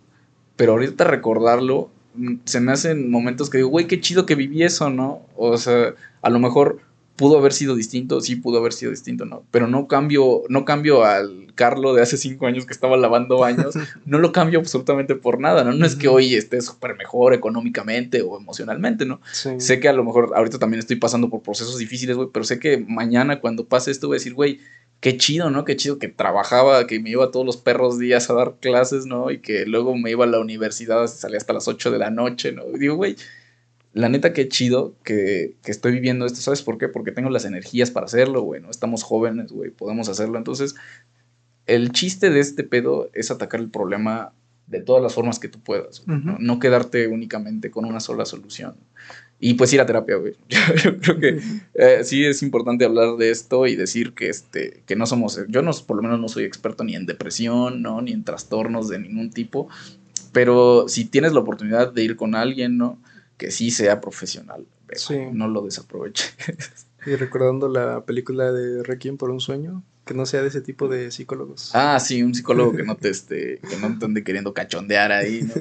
Pero 0.56 0.72
ahorita 0.72 1.04
recordarlo, 1.04 1.90
mm, 2.14 2.36
se 2.44 2.60
me 2.60 2.72
hacen 2.72 3.10
momentos 3.10 3.50
que 3.50 3.58
digo, 3.58 3.70
güey, 3.70 3.86
qué 3.86 4.00
chido 4.00 4.26
que 4.26 4.34
viví 4.34 4.62
eso, 4.62 4.90
¿no? 4.90 5.22
O 5.36 5.56
sea, 5.56 5.94
a 6.22 6.30
lo 6.30 6.38
mejor 6.38 6.80
pudo 7.20 7.36
haber 7.36 7.52
sido 7.52 7.76
distinto, 7.76 8.18
sí 8.22 8.36
pudo 8.36 8.56
haber 8.56 8.72
sido 8.72 8.92
distinto, 8.92 9.26
¿no? 9.26 9.44
Pero 9.50 9.66
no 9.66 9.88
cambio, 9.88 10.40
no 10.48 10.64
cambio 10.64 11.04
al 11.04 11.52
Carlo 11.54 11.92
de 11.92 12.00
hace 12.00 12.16
cinco 12.16 12.46
años 12.46 12.64
que 12.64 12.72
estaba 12.72 12.96
lavando 12.96 13.36
baños, 13.36 13.74
no 14.06 14.18
lo 14.18 14.32
cambio 14.32 14.58
absolutamente 14.58 15.14
por 15.16 15.38
nada, 15.38 15.62
¿no? 15.62 15.74
No 15.74 15.84
es 15.84 15.96
que 15.96 16.08
hoy 16.08 16.34
esté 16.34 16.62
súper 16.62 16.96
mejor 16.96 17.34
económicamente 17.34 18.22
o 18.22 18.38
emocionalmente, 18.38 19.04
¿no? 19.04 19.20
Sé 19.32 19.80
que 19.80 19.88
a 19.90 19.92
lo 19.92 20.02
mejor 20.02 20.32
ahorita 20.34 20.58
también 20.58 20.78
estoy 20.78 20.96
pasando 20.96 21.28
por 21.28 21.42
procesos 21.42 21.76
difíciles, 21.76 22.16
güey, 22.16 22.30
pero 22.32 22.46
sé 22.46 22.58
que 22.58 22.78
mañana 22.78 23.38
cuando 23.38 23.66
pase 23.66 23.90
esto 23.90 24.06
voy 24.06 24.14
a 24.14 24.20
decir, 24.20 24.32
güey, 24.32 24.58
qué 25.00 25.18
chido, 25.18 25.50
¿no? 25.50 25.66
Qué 25.66 25.76
chido 25.76 25.98
que 25.98 26.08
trabajaba, 26.08 26.86
que 26.86 27.00
me 27.00 27.10
iba 27.10 27.30
todos 27.30 27.44
los 27.44 27.58
perros 27.58 27.98
días 27.98 28.30
a 28.30 28.32
dar 28.32 28.54
clases, 28.60 29.04
¿no? 29.04 29.30
Y 29.30 29.40
que 29.40 29.66
luego 29.66 29.94
me 29.94 30.10
iba 30.10 30.24
a 30.24 30.28
la 30.28 30.40
universidad, 30.40 31.06
salía 31.06 31.36
hasta 31.36 31.52
las 31.52 31.68
8 31.68 31.90
de 31.90 31.98
la 31.98 32.10
noche, 32.10 32.52
¿no? 32.52 32.62
Y 32.74 32.78
digo, 32.78 32.94
güey, 32.94 33.16
la 33.92 34.08
neta 34.08 34.32
qué 34.32 34.48
chido 34.48 34.94
que, 35.02 35.56
que, 35.62 35.70
estoy 35.70 35.92
viviendo 35.92 36.26
esto, 36.26 36.40
¿sabes 36.40 36.62
por 36.62 36.78
qué? 36.78 36.88
Porque 36.88 37.12
tengo 37.12 37.30
las 37.30 37.44
energías 37.44 37.90
para 37.90 38.06
hacerlo, 38.06 38.42
güey, 38.42 38.60
¿no? 38.60 38.70
Estamos 38.70 39.02
jóvenes, 39.02 39.52
güey, 39.52 39.70
podemos 39.70 40.08
hacerlo. 40.08 40.38
Entonces, 40.38 40.76
el 41.66 41.92
chiste 41.92 42.30
de 42.30 42.40
este 42.40 42.64
pedo 42.64 43.10
es 43.14 43.30
atacar 43.30 43.60
el 43.60 43.70
problema 43.70 44.32
de 44.66 44.80
todas 44.80 45.02
las 45.02 45.14
formas 45.14 45.40
que 45.40 45.48
tú 45.48 45.60
puedas, 45.60 46.04
¿no? 46.06 46.60
quedarte 46.60 47.08
únicamente 47.08 47.72
con 47.72 47.84
una 47.84 47.98
sola 47.98 48.24
solución. 48.24 48.74
Y 49.40 49.54
pues 49.54 49.72
ir 49.72 49.80
a 49.80 49.86
terapia, 49.86 50.16
güey. 50.16 50.34
Yo, 50.84 50.98
creo 50.98 51.18
que 51.18 51.40
eh, 51.74 52.00
sí 52.04 52.24
es 52.24 52.42
importante 52.42 52.84
hablar 52.84 53.16
de 53.16 53.30
esto 53.30 53.66
y 53.66 53.74
decir 53.74 54.12
que, 54.12 54.28
este, 54.28 54.82
que 54.86 54.96
no 54.96 55.06
somos, 55.06 55.40
yo 55.48 55.62
no, 55.62 55.72
por 55.86 55.96
lo 55.96 56.02
menos 56.02 56.20
no 56.20 56.28
soy 56.28 56.44
experto 56.44 56.84
ni 56.84 56.94
en 56.94 57.06
depresión, 57.06 57.80
¿no? 57.80 58.02
Ni 58.02 58.12
en 58.12 58.22
trastornos 58.22 58.88
de 58.88 58.98
ningún 58.98 59.30
tipo, 59.30 59.68
pero 60.32 60.88
si 60.88 61.06
tienes 61.06 61.32
la 61.32 61.40
oportunidad 61.40 61.92
de 61.92 62.04
ir 62.04 62.16
con 62.16 62.34
alguien, 62.34 62.76
¿no? 62.76 62.98
Que 63.40 63.50
sí 63.50 63.70
sea 63.70 64.02
profesional. 64.02 64.66
No 65.32 65.48
lo 65.48 65.62
desaproveche. 65.62 66.26
Y 67.06 67.16
recordando 67.16 67.66
la 67.70 68.04
película 68.04 68.52
de 68.52 68.82
Requiem 68.82 69.16
por 69.16 69.30
un 69.30 69.40
sueño, 69.40 69.82
que 70.04 70.12
no 70.12 70.26
sea 70.26 70.42
de 70.42 70.48
ese 70.48 70.60
tipo 70.60 70.86
de 70.86 71.10
psicólogos. 71.10 71.70
Ah, 71.72 71.98
sí, 71.98 72.22
un 72.22 72.34
psicólogo 72.34 72.76
que 72.76 72.82
no 72.82 72.94
te 72.94 73.08
esté, 73.08 73.58
que 73.60 73.76
no 73.78 73.98
te 73.98 74.04
ande 74.04 74.22
queriendo 74.22 74.52
cachondear 74.52 75.10
ahí, 75.10 75.40
¿no? 75.44 75.54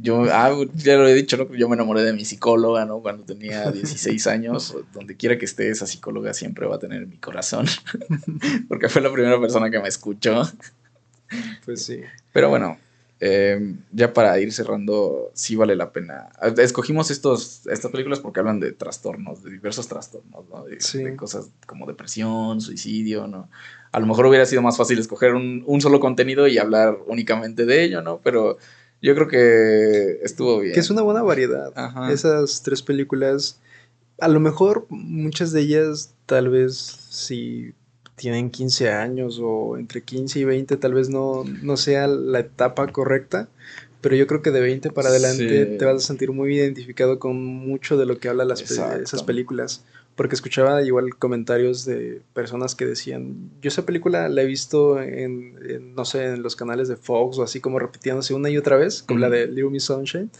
Yo, 0.00 0.24
ah, 0.32 0.56
ya 0.74 0.96
lo 0.96 1.06
he 1.06 1.12
dicho, 1.12 1.36
¿no? 1.36 1.54
Yo 1.54 1.68
me 1.68 1.74
enamoré 1.74 2.02
de 2.02 2.14
mi 2.14 2.24
psicóloga, 2.24 2.86
¿no? 2.86 3.02
Cuando 3.02 3.24
tenía 3.24 3.70
16 3.72 4.26
años. 4.26 4.74
Donde 4.94 5.18
quiera 5.18 5.36
que 5.36 5.44
esté, 5.44 5.68
esa 5.68 5.86
psicóloga 5.86 6.32
siempre 6.32 6.66
va 6.66 6.76
a 6.76 6.78
tener 6.78 7.06
mi 7.06 7.18
corazón. 7.18 7.66
Porque 8.68 8.88
fue 8.88 9.02
la 9.02 9.12
primera 9.12 9.38
persona 9.38 9.70
que 9.70 9.80
me 9.80 9.88
escuchó. 9.88 10.50
Pues 11.66 11.84
sí. 11.84 12.00
Pero 12.32 12.48
bueno, 12.48 12.78
eh, 13.22 13.76
ya 13.92 14.14
para 14.14 14.38
ir 14.40 14.50
cerrando, 14.50 15.30
sí 15.34 15.54
vale 15.54 15.76
la 15.76 15.92
pena. 15.92 16.30
Escogimos 16.56 17.10
estos, 17.10 17.66
estas 17.66 17.90
películas 17.90 18.18
porque 18.18 18.40
hablan 18.40 18.60
de 18.60 18.72
trastornos, 18.72 19.44
de 19.44 19.50
diversos 19.50 19.88
trastornos, 19.88 20.48
¿no? 20.48 20.64
De, 20.64 21.16
cosas 21.16 21.50
como 21.66 21.86
depresión, 21.86 22.62
suicidio, 22.62 23.26
¿no? 23.26 23.50
A 23.92 24.00
lo 24.00 24.06
mejor 24.06 24.24
hubiera 24.24 24.46
sido 24.46 24.62
más 24.62 24.78
fácil 24.78 24.98
escoger 24.98 25.34
un, 25.34 25.62
un, 25.66 25.82
solo 25.82 26.00
contenido 26.00 26.48
y 26.48 26.56
hablar 26.56 26.96
únicamente 27.06 27.66
de 27.66 27.84
ello, 27.84 28.00
¿no? 28.00 28.20
Pero 28.24 28.56
yo 29.02 29.14
creo 29.14 29.28
que 29.28 30.20
estuvo 30.22 30.60
bien. 30.60 30.72
Que 30.72 30.80
es 30.80 30.88
una 30.88 31.02
buena 31.02 31.22
variedad. 31.22 31.72
Esas 32.10 32.62
tres 32.62 32.82
películas, 32.82 33.60
a 34.18 34.28
lo 34.28 34.40
mejor 34.40 34.86
muchas 34.88 35.52
de 35.52 35.60
ellas 35.60 36.14
tal 36.24 36.48
vez 36.48 36.76
sí 37.10 37.74
tienen 38.20 38.50
15 38.50 38.90
años 38.90 39.40
o 39.42 39.78
entre 39.78 40.02
15 40.02 40.40
y 40.40 40.44
20 40.44 40.76
tal 40.76 40.92
vez 40.92 41.08
no, 41.08 41.42
no 41.62 41.78
sea 41.78 42.06
la 42.06 42.40
etapa 42.40 42.86
correcta, 42.88 43.48
pero 44.02 44.14
yo 44.14 44.26
creo 44.26 44.42
que 44.42 44.50
de 44.50 44.60
20 44.60 44.90
para 44.90 45.08
adelante 45.08 45.64
te 45.64 45.84
vas 45.86 45.96
a 45.96 46.06
sentir 46.06 46.30
muy 46.30 46.54
identificado 46.54 47.18
con 47.18 47.42
mucho 47.42 47.96
de 47.96 48.04
lo 48.04 48.18
que 48.18 48.28
habla 48.28 48.44
las 48.44 48.60
esas 48.60 49.22
películas. 49.22 49.84
Porque 50.16 50.34
escuchaba 50.34 50.82
igual 50.82 51.16
comentarios 51.16 51.86
de 51.86 52.20
personas 52.34 52.74
que 52.74 52.84
decían, 52.84 53.52
yo 53.62 53.68
esa 53.68 53.86
película 53.86 54.28
la 54.28 54.42
he 54.42 54.46
visto 54.46 55.00
en, 55.00 55.94
no 55.94 56.04
sé, 56.04 56.26
en 56.26 56.42
los 56.42 56.56
canales 56.56 56.88
de 56.88 56.96
Fox 56.96 57.38
o 57.38 57.42
así 57.42 57.60
como 57.60 57.78
repitiéndose 57.78 58.34
una 58.34 58.50
y 58.50 58.58
otra 58.58 58.76
vez, 58.76 59.02
como 59.02 59.18
la 59.18 59.30
de 59.30 59.46
Little 59.46 59.70
Miss 59.70 59.84
Sunshine, 59.84 60.30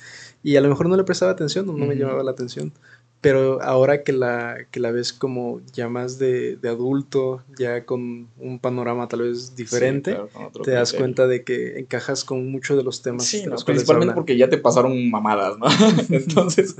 y 0.43 0.57
a 0.57 0.61
lo 0.61 0.69
mejor 0.69 0.87
no 0.91 0.99
le 0.99 1.05
prestaba 1.05 1.33
atención 1.33 1.67
o 1.71 1.73
no 1.73 1.87
me 1.87 1.95
llamaba 1.95 2.23
la 2.23 2.33
atención. 2.33 2.73
Pero 3.21 3.61
ahora 3.61 4.03
que 4.03 4.13
la, 4.13 4.57
que 4.71 4.81
la 4.81 4.93
ves 4.93 5.13
como 5.13 5.61
ya 5.75 5.91
más 5.91 6.19
de, 6.19 6.59
adulto, 6.65 7.43
ya 7.59 7.85
con 7.85 8.29
un 8.39 8.59
panorama 8.59 9.09
tal 9.09 9.23
vez 9.23 9.55
diferente, 9.55 10.17
te 10.65 10.71
das 10.71 10.95
cuenta 10.95 11.27
de 11.27 11.45
que 11.45 11.79
encajas 11.81 12.25
con 12.25 12.51
muchos 12.51 12.79
de 12.79 12.83
los 12.83 13.03
temas. 13.03 13.27
Sí, 13.27 13.45
principalmente 13.67 14.15
porque 14.15 14.39
ya 14.39 14.49
te 14.49 14.57
pasaron 14.57 15.11
mamadas, 15.11 15.59
¿no? 15.59 15.67
Entonces 16.09 16.77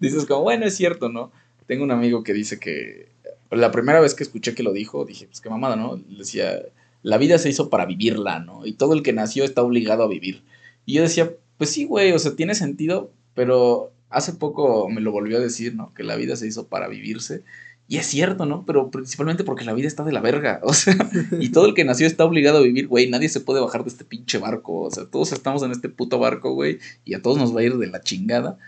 dices 0.00 0.26
como, 0.26 0.42
bueno, 0.42 0.66
es 0.66 0.74
cierto, 0.76 1.08
¿no? 1.08 1.30
Tengo 1.66 1.84
un 1.84 1.92
amigo 1.92 2.24
que 2.24 2.32
dice 2.32 2.58
que 2.58 3.08
la 3.50 3.70
primera 3.70 4.00
vez 4.00 4.14
que 4.14 4.24
escuché 4.24 4.54
que 4.54 4.64
lo 4.64 4.72
dijo, 4.72 5.04
dije, 5.04 5.26
pues 5.26 5.40
qué 5.40 5.48
mamada, 5.48 5.76
¿no? 5.76 6.00
Decía, 6.18 6.60
la 7.02 7.18
vida 7.18 7.38
se 7.38 7.50
hizo 7.50 7.70
para 7.70 7.86
vivirla, 7.86 8.40
¿no? 8.40 8.66
Y 8.66 8.72
todo 8.72 8.94
el 8.94 9.02
que 9.02 9.12
nació 9.12 9.44
está 9.44 9.62
obligado 9.62 10.02
a 10.02 10.08
vivir. 10.08 10.42
Y 10.86 10.94
yo 10.94 11.02
decía, 11.02 11.32
pues 11.56 11.70
sí, 11.70 11.84
güey, 11.84 12.12
o 12.12 12.18
sea, 12.18 12.34
tiene 12.34 12.54
sentido, 12.56 13.10
pero 13.34 13.92
hace 14.14 14.32
poco 14.32 14.88
me 14.88 15.00
lo 15.00 15.12
volvió 15.12 15.36
a 15.36 15.40
decir, 15.40 15.74
¿no? 15.74 15.92
Que 15.94 16.02
la 16.02 16.16
vida 16.16 16.36
se 16.36 16.46
hizo 16.46 16.68
para 16.68 16.88
vivirse. 16.88 17.42
Y 17.86 17.98
es 17.98 18.06
cierto, 18.06 18.46
¿no? 18.46 18.64
Pero 18.64 18.90
principalmente 18.90 19.44
porque 19.44 19.64
la 19.64 19.74
vida 19.74 19.88
está 19.88 20.04
de 20.04 20.12
la 20.12 20.20
verga. 20.20 20.60
O 20.64 20.72
sea, 20.72 20.96
y 21.38 21.50
todo 21.50 21.66
el 21.66 21.74
que 21.74 21.84
nació 21.84 22.06
está 22.06 22.24
obligado 22.24 22.58
a 22.58 22.62
vivir, 22.62 22.88
güey. 22.88 23.10
Nadie 23.10 23.28
se 23.28 23.40
puede 23.40 23.60
bajar 23.60 23.84
de 23.84 23.90
este 23.90 24.04
pinche 24.04 24.38
barco. 24.38 24.82
O 24.82 24.90
sea, 24.90 25.04
todos 25.06 25.32
estamos 25.32 25.62
en 25.62 25.72
este 25.72 25.88
puto 25.88 26.18
barco, 26.18 26.54
güey. 26.54 26.78
Y 27.04 27.14
a 27.14 27.22
todos 27.22 27.36
nos 27.36 27.54
va 27.54 27.60
a 27.60 27.64
ir 27.64 27.76
de 27.76 27.88
la 27.88 28.00
chingada. 28.00 28.58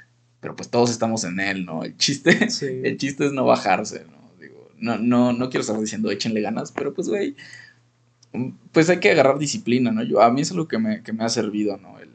Pero 0.41 0.55
pues 0.55 0.69
todos 0.69 0.91
estamos 0.91 1.25
en 1.25 1.41
él, 1.41 1.65
¿no? 1.65 1.83
El 1.83 1.97
chiste, 1.97 2.31
el 2.85 2.99
chiste 2.99 3.27
es 3.27 3.33
no 3.33 3.47
bajarse, 3.47 4.05
¿no? 4.05 4.31
Digo, 4.41 4.71
no, 4.79 4.99
no, 4.99 5.33
no 5.33 5.49
quiero 5.49 5.63
estar 5.63 5.81
diciendo 5.81 6.11
échenle 6.11 6.43
ganas, 6.43 6.73
pero 6.73 6.93
pues, 6.93 7.09
güey, 7.09 7.35
pues 8.73 8.91
hay 8.91 9.01
que 9.01 9.11
agarrar 9.11 9.39
disciplina, 9.39 9.91
¿no? 9.91 10.03
Yo, 10.03 10.21
a 10.21 10.31
mí 10.31 10.43
es 10.43 10.53
lo 10.53 10.69
que 10.69 10.79
me, 10.79 11.03
que 11.03 11.13
me 11.13 11.25
ha 11.25 11.29
servido, 11.31 11.79
¿no? 11.79 11.99
El, 11.99 12.11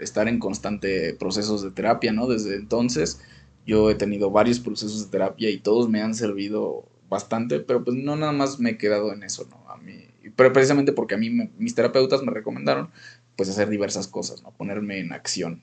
estar 0.00 0.28
en 0.28 0.38
constante 0.38 1.14
procesos 1.14 1.62
de 1.62 1.70
terapia, 1.70 2.12
¿no? 2.12 2.26
Desde 2.26 2.56
entonces 2.56 3.20
yo 3.66 3.90
he 3.90 3.94
tenido 3.94 4.30
varios 4.30 4.58
procesos 4.60 5.04
de 5.04 5.10
terapia 5.10 5.50
y 5.50 5.58
todos 5.58 5.88
me 5.88 6.02
han 6.02 6.14
servido 6.14 6.84
bastante, 7.08 7.60
pero 7.60 7.84
pues 7.84 7.96
no 7.96 8.16
nada 8.16 8.32
más 8.32 8.60
me 8.60 8.70
he 8.70 8.78
quedado 8.78 9.12
en 9.12 9.22
eso, 9.22 9.46
¿no? 9.50 9.68
A 9.70 9.76
mí, 9.76 10.06
pero 10.36 10.52
precisamente 10.52 10.92
porque 10.92 11.14
a 11.14 11.18
mí 11.18 11.30
mis 11.58 11.74
terapeutas 11.74 12.22
me 12.22 12.32
recomendaron 12.32 12.88
pues 13.36 13.48
hacer 13.48 13.68
diversas 13.68 14.06
cosas, 14.06 14.42
¿no? 14.42 14.52
Ponerme 14.52 15.00
en 15.00 15.12
acción. 15.12 15.62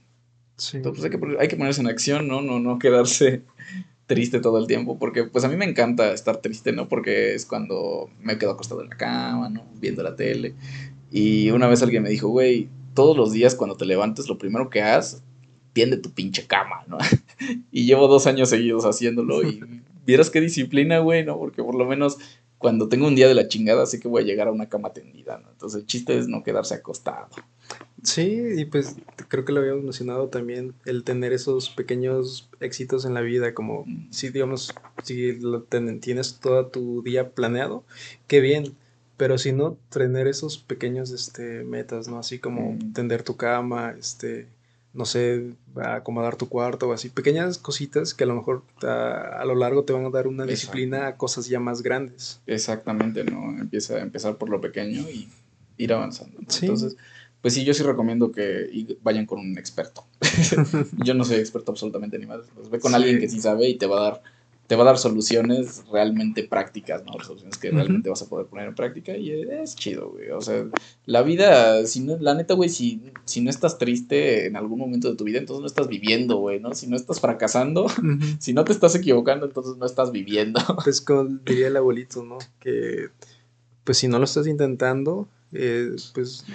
Sí. 0.57 0.77
Entonces 0.77 1.01
pues, 1.01 1.13
hay 1.13 1.19
que, 1.19 1.41
hay 1.41 1.47
que 1.47 1.55
ponerse 1.55 1.81
en 1.81 1.87
acción, 1.87 2.27
¿no? 2.27 2.41
No, 2.41 2.59
no 2.59 2.79
quedarse 2.79 3.43
triste 4.07 4.39
todo 4.39 4.57
el 4.57 4.67
tiempo, 4.67 4.97
porque 4.97 5.23
pues 5.23 5.45
a 5.45 5.49
mí 5.49 5.55
me 5.55 5.65
encanta 5.65 6.11
estar 6.11 6.37
triste, 6.37 6.71
¿no? 6.71 6.87
Porque 6.87 7.33
es 7.33 7.45
cuando 7.45 8.09
me 8.21 8.37
quedo 8.37 8.51
acostado 8.51 8.81
en 8.81 8.89
la 8.89 8.97
cama, 8.97 9.49
¿no? 9.49 9.65
Viendo 9.79 10.03
la 10.03 10.15
tele. 10.15 10.55
Y 11.11 11.51
una 11.51 11.67
vez 11.67 11.81
alguien 11.81 12.03
me 12.03 12.09
dijo, 12.09 12.27
güey, 12.27 12.69
todos 12.97 13.15
los 13.15 13.31
días 13.31 13.53
cuando 13.53 13.77
te 13.77 13.85
levantes, 13.85 14.27
lo 14.27 14.39
primero 14.39 14.71
que 14.71 14.81
hagas, 14.81 15.21
tiende 15.73 15.97
tu 15.97 16.09
pinche 16.09 16.47
cama, 16.47 16.83
¿no? 16.87 16.97
y 17.71 17.85
llevo 17.85 18.07
dos 18.07 18.25
años 18.25 18.49
seguidos 18.49 18.85
haciéndolo 18.85 19.47
y 19.47 19.61
vieras 20.07 20.31
qué 20.31 20.41
disciplina, 20.41 20.97
güey, 20.97 21.23
¿no? 21.23 21.37
Porque 21.37 21.61
por 21.61 21.75
lo 21.75 21.85
menos 21.85 22.17
cuando 22.57 22.89
tengo 22.89 23.05
un 23.05 23.13
día 23.13 23.27
de 23.27 23.35
la 23.35 23.47
chingada, 23.47 23.85
sé 23.85 23.99
que 23.99 24.07
voy 24.07 24.23
a 24.23 24.25
llegar 24.25 24.47
a 24.47 24.51
una 24.51 24.67
cama 24.67 24.93
tendida, 24.93 25.37
¿no? 25.37 25.51
Entonces 25.51 25.81
el 25.81 25.85
chiste 25.85 26.17
es 26.17 26.27
no 26.27 26.41
quedarse 26.41 26.73
acostado. 26.73 27.27
Sí, 28.01 28.41
y 28.57 28.65
pues 28.65 28.95
creo 29.27 29.45
que 29.45 29.51
lo 29.51 29.59
habíamos 29.59 29.83
mencionado 29.83 30.29
también, 30.29 30.73
el 30.85 31.03
tener 31.03 31.33
esos 31.33 31.69
pequeños 31.69 32.49
éxitos 32.61 33.05
en 33.05 33.13
la 33.13 33.21
vida, 33.21 33.53
como 33.53 33.83
mm. 33.85 34.07
si 34.09 34.29
digamos, 34.29 34.73
si 35.03 35.33
lo 35.33 35.61
tienes 36.01 36.39
todo 36.39 36.65
tu 36.65 37.03
día 37.03 37.29
planeado, 37.29 37.83
qué 38.25 38.39
bien, 38.39 38.75
pero 39.17 39.37
si 39.39 39.51
no, 39.51 39.77
tener 39.89 40.27
esos 40.27 40.59
pequeños 40.59 41.11
este, 41.11 41.63
metas, 41.63 42.07
¿no? 42.07 42.19
Así 42.19 42.37
como 42.37 42.77
tender 42.93 43.23
tu 43.23 43.35
cama, 43.35 43.95
este, 43.99 44.47
no 44.93 45.05
sé, 45.05 45.53
acomodar 45.75 46.35
tu 46.35 46.47
cuarto 46.47 46.89
o 46.89 46.93
así. 46.93 47.09
Pequeñas 47.09 47.57
cositas 47.57 48.13
que 48.13 48.23
a 48.23 48.27
lo 48.27 48.35
mejor 48.35 48.63
a, 48.83 49.43
lo 49.45 49.55
largo 49.55 49.83
te 49.83 49.93
van 49.93 50.05
a 50.05 50.11
dar 50.11 50.27
una 50.27 50.45
disciplina 50.45 51.07
a 51.07 51.17
cosas 51.17 51.47
ya 51.47 51.59
más 51.59 51.81
grandes. 51.81 52.41
Exactamente, 52.45 53.23
¿no? 53.23 53.59
Empieza 53.59 53.95
a 53.95 54.01
empezar 54.01 54.37
por 54.37 54.49
lo 54.49 54.61
pequeño 54.61 55.01
y 55.09 55.27
ir 55.77 55.93
avanzando. 55.93 56.37
Entonces, 56.39 56.95
pues 57.41 57.55
sí, 57.55 57.63
yo 57.63 57.73
sí 57.73 57.81
recomiendo 57.81 58.31
que 58.31 58.97
vayan 59.01 59.25
con 59.25 59.39
un 59.39 59.57
experto. 59.57 60.05
yo 61.03 61.15
no 61.15 61.23
soy 61.23 61.37
experto 61.37 61.71
absolutamente 61.71 62.19
ni 62.19 62.27
más. 62.27 62.41
Pues 62.53 62.69
ve 62.69 62.79
con 62.79 62.93
alguien 62.93 63.19
que 63.19 63.29
sí 63.29 63.39
sabe 63.39 63.67
y 63.67 63.77
te 63.77 63.87
va 63.87 63.99
a 63.99 64.03
dar 64.11 64.21
te 64.67 64.75
va 64.75 64.83
a 64.83 64.87
dar 64.87 64.97
soluciones 64.97 65.83
realmente 65.89 66.43
prácticas, 66.43 67.03
¿no? 67.05 67.13
Soluciones 67.23 67.57
que 67.57 67.71
realmente 67.71 68.09
vas 68.09 68.21
a 68.21 68.27
poder 68.27 68.47
poner 68.47 68.67
en 68.67 68.75
práctica 68.75 69.15
y 69.15 69.31
es 69.31 69.75
chido, 69.75 70.11
güey. 70.11 70.29
O 70.31 70.41
sea, 70.41 70.65
la 71.05 71.21
vida, 71.21 71.85
si 71.85 72.01
no, 72.01 72.17
la 72.17 72.33
neta, 72.33 72.53
güey, 72.53 72.67
si, 72.67 73.01
si 73.23 73.39
no 73.39 73.49
estás 73.49 73.77
triste 73.77 74.45
en 74.45 74.57
algún 74.57 74.77
momento 74.77 75.09
de 75.09 75.15
tu 75.15 75.23
vida, 75.23 75.39
entonces 75.39 75.61
no 75.61 75.67
estás 75.67 75.87
viviendo, 75.87 76.37
güey, 76.37 76.59
¿no? 76.59 76.75
Si 76.75 76.85
no 76.87 76.97
estás 76.97 77.21
fracasando, 77.21 77.87
si 78.39 78.53
no 78.53 78.65
te 78.65 78.73
estás 78.73 78.93
equivocando, 78.95 79.45
entonces 79.45 79.77
no 79.77 79.85
estás 79.85 80.11
viviendo. 80.11 80.59
Pues 80.83 81.01
como 81.01 81.23
diría 81.45 81.67
el 81.67 81.77
abuelito, 81.77 82.23
¿no? 82.23 82.37
Que 82.59 83.07
pues 83.83 83.97
si 83.97 84.07
no 84.07 84.19
lo 84.19 84.25
estás 84.25 84.47
intentando, 84.47 85.27
eh, 85.53 85.95
pues 86.13 86.45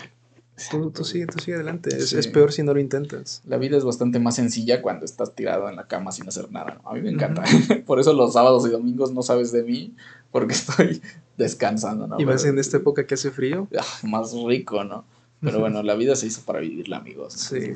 Tú, 0.70 0.90
tú, 0.90 1.04
sigue, 1.04 1.26
tú 1.26 1.38
sigue 1.38 1.54
adelante. 1.54 1.96
Es, 1.96 2.26
peor 2.28 2.52
si 2.52 2.62
no 2.62 2.74
lo 2.74 2.80
intentas. 2.80 3.42
La 3.46 3.56
vida 3.56 3.76
es 3.76 3.84
bastante 3.84 4.18
más 4.18 4.36
sencilla 4.36 4.82
cuando 4.82 5.04
estás 5.04 5.34
tirado 5.34 5.68
en 5.68 5.76
la 5.76 5.88
cama 5.88 6.12
sin 6.12 6.28
hacer 6.28 6.50
nada. 6.52 6.80
A 6.84 6.94
mí 6.94 7.00
me 7.00 7.10
encanta. 7.10 7.42
Por 7.86 7.98
eso 7.98 8.12
los 8.12 8.34
sábados 8.34 8.66
y 8.66 8.70
domingos 8.70 9.12
no 9.12 9.22
sabes 9.22 9.50
de 9.50 9.62
mí, 9.62 9.94
porque 10.30 10.54
estoy 10.54 11.00
descansando. 11.38 12.06
¿no? 12.06 12.20
Y 12.20 12.26
más 12.26 12.44
en 12.44 12.58
esta 12.58 12.76
época 12.76 13.06
que 13.06 13.14
hace 13.14 13.30
frío. 13.30 13.66
Ah, 13.76 13.84
más 14.06 14.34
rico, 14.46 14.84
¿no? 14.84 15.04
Pero 15.40 15.58
bueno, 15.58 15.82
la 15.82 15.96
vida 15.96 16.14
se 16.14 16.26
hizo 16.26 16.42
para 16.42 16.60
vivirla, 16.60 16.98
amigos. 16.98 17.32
Sí. 17.32 17.72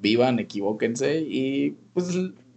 vivan, 0.00 0.40
equivóquense 0.40 1.20
y 1.20 1.76
pues 1.92 2.08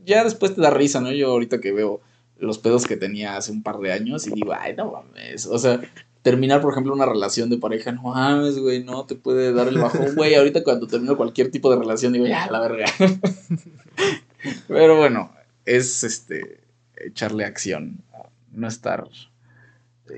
ya 0.03 0.23
después 0.23 0.55
te 0.55 0.61
da 0.61 0.71
risa, 0.71 0.99
¿no? 0.99 1.11
Yo 1.11 1.29
ahorita 1.29 1.61
que 1.61 1.71
veo 1.71 2.01
los 2.39 2.57
pedos 2.57 2.87
que 2.87 2.97
tenía 2.97 3.37
hace 3.37 3.51
un 3.51 3.61
par 3.61 3.77
de 3.77 3.91
años 3.91 4.25
y 4.25 4.31
digo, 4.31 4.53
ay, 4.57 4.75
no 4.75 4.91
mames. 4.91 5.45
O 5.45 5.59
sea, 5.59 5.81
terminar, 6.27 6.59
por 6.59 6.73
ejemplo, 6.73 6.93
una 6.93 7.05
relación 7.05 7.49
de 7.49 7.57
pareja, 7.57 7.93
no 7.93 8.01
mames, 8.01 8.59
güey, 8.59 8.83
no 8.83 9.05
te 9.05 9.15
puede 9.15 9.53
dar 9.53 9.69
el 9.69 9.77
bajón, 9.77 10.13
güey. 10.13 10.35
Ahorita 10.35 10.61
cuando 10.61 10.85
termino 10.85 11.15
cualquier 11.15 11.51
tipo 11.51 11.71
de 11.71 11.77
relación, 11.77 12.11
digo, 12.11 12.27
ya, 12.27 12.51
la 12.51 12.59
verga. 12.59 12.85
Pero 14.67 14.97
bueno, 14.97 15.31
es 15.63 16.03
este 16.03 16.59
echarle 16.97 17.45
acción, 17.45 18.03
no 18.51 18.67
estar, 18.67 19.07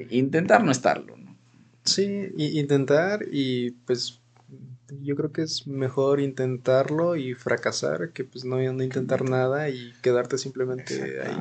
intentar 0.10 0.64
no 0.64 0.72
estarlo, 0.72 1.16
¿no? 1.16 1.38
Sí, 1.84 2.32
intentar 2.38 3.24
y 3.32 3.70
pues 3.86 4.20
yo 5.04 5.16
creo 5.16 5.32
que 5.32 5.44
es 5.44 5.68
mejor 5.68 6.22
intentarlo 6.22 7.18
y 7.18 7.36
fracasar 7.36 8.14
que 8.14 8.24
pues 8.24 8.46
no, 8.46 8.58
no 8.58 8.84
intentar 8.84 9.30
nada 9.30 9.70
y 9.70 9.94
quedarte 10.02 10.40
simplemente 10.40 11.22
ahí. 11.22 11.38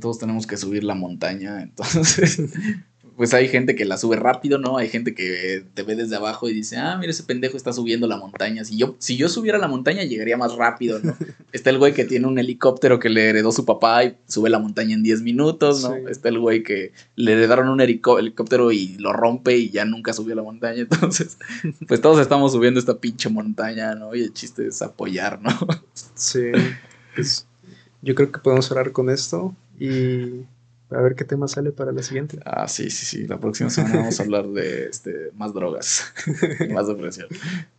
Todos 0.00 0.18
tenemos 0.18 0.46
que 0.46 0.56
subir 0.56 0.82
la 0.82 0.94
montaña, 0.94 1.60
entonces 1.60 2.40
pues 3.16 3.32
hay 3.32 3.48
gente 3.48 3.76
que 3.76 3.84
la 3.84 3.96
sube 3.96 4.16
rápido, 4.16 4.58
¿no? 4.58 4.76
Hay 4.76 4.88
gente 4.88 5.14
que 5.14 5.64
te 5.74 5.82
ve 5.82 5.94
desde 5.94 6.16
abajo 6.16 6.48
y 6.48 6.52
dice, 6.52 6.76
ah, 6.76 6.96
mira, 6.98 7.10
ese 7.10 7.22
pendejo 7.22 7.56
está 7.56 7.72
subiendo 7.72 8.06
la 8.06 8.16
montaña. 8.16 8.64
Si 8.64 8.76
yo, 8.76 8.96
si 8.98 9.16
yo 9.16 9.28
subiera 9.28 9.58
la 9.58 9.68
montaña, 9.68 10.02
llegaría 10.02 10.36
más 10.36 10.54
rápido, 10.56 10.98
¿no? 10.98 11.16
Está 11.52 11.70
el 11.70 11.78
güey 11.78 11.94
que 11.94 12.04
tiene 12.04 12.26
un 12.26 12.38
helicóptero 12.38 12.98
que 12.98 13.08
le 13.08 13.28
heredó 13.28 13.52
su 13.52 13.64
papá 13.64 14.04
y 14.04 14.16
sube 14.26 14.50
la 14.50 14.58
montaña 14.58 14.94
en 14.94 15.02
10 15.04 15.22
minutos, 15.22 15.82
¿no? 15.82 15.94
Está 16.08 16.28
el 16.28 16.40
güey 16.40 16.62
que 16.64 16.92
le 17.14 17.32
heredaron 17.32 17.68
un 17.68 17.80
helicóptero 17.80 18.72
y 18.72 18.96
lo 18.98 19.12
rompe 19.12 19.56
y 19.56 19.70
ya 19.70 19.84
nunca 19.84 20.12
subió 20.12 20.34
la 20.34 20.42
montaña. 20.42 20.80
Entonces, 20.90 21.38
pues 21.86 22.00
todos 22.00 22.20
estamos 22.20 22.52
subiendo 22.52 22.80
esta 22.80 22.98
pinche 22.98 23.28
montaña, 23.28 23.94
¿no? 23.94 24.14
Y 24.14 24.22
el 24.22 24.32
chiste 24.32 24.66
es 24.66 24.82
apoyar, 24.82 25.40
¿no? 25.40 25.50
Sí. 26.14 26.50
Pues 27.14 27.46
yo 28.02 28.14
creo 28.14 28.32
que 28.32 28.40
podemos 28.40 28.66
cerrar 28.66 28.92
con 28.92 29.08
esto 29.08 29.54
y 29.78 30.44
a 30.90 31.00
ver 31.00 31.14
qué 31.14 31.24
tema 31.24 31.48
sale 31.48 31.72
para 31.72 31.92
la 31.92 32.02
siguiente. 32.02 32.38
Ah, 32.44 32.68
sí, 32.68 32.90
sí, 32.90 33.06
sí. 33.06 33.26
La 33.26 33.38
próxima 33.38 33.70
semana 33.70 33.96
vamos 33.96 34.20
a 34.20 34.22
hablar 34.22 34.46
de 34.48 34.86
este, 34.86 35.30
más 35.36 35.52
drogas, 35.54 36.12
más 36.70 36.86
depresión. 36.86 37.28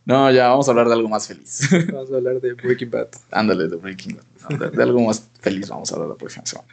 No, 0.04 0.30
ya 0.30 0.48
vamos 0.48 0.68
a 0.68 0.72
hablar 0.72 0.88
de 0.88 0.94
algo 0.94 1.08
más 1.08 1.26
feliz. 1.26 1.68
Vamos 1.92 2.12
a 2.12 2.16
hablar 2.16 2.40
de 2.40 2.54
Breaking 2.54 2.90
Bad. 2.90 3.08
Ándale, 3.30 3.68
de 3.68 3.76
Breaking 3.76 4.18
Bad. 4.48 4.72
de, 4.72 4.82
algo 4.82 5.00
más 5.00 5.28
feliz 5.40 5.68
vamos 5.68 5.90
a 5.90 5.94
hablar 5.94 6.10
la 6.10 6.16
próxima 6.16 6.44
semana. 6.46 6.68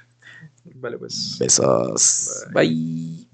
Vale, 0.75 0.97
pues. 0.97 1.37
Besos. 1.39 2.45
Bye. 2.53 3.32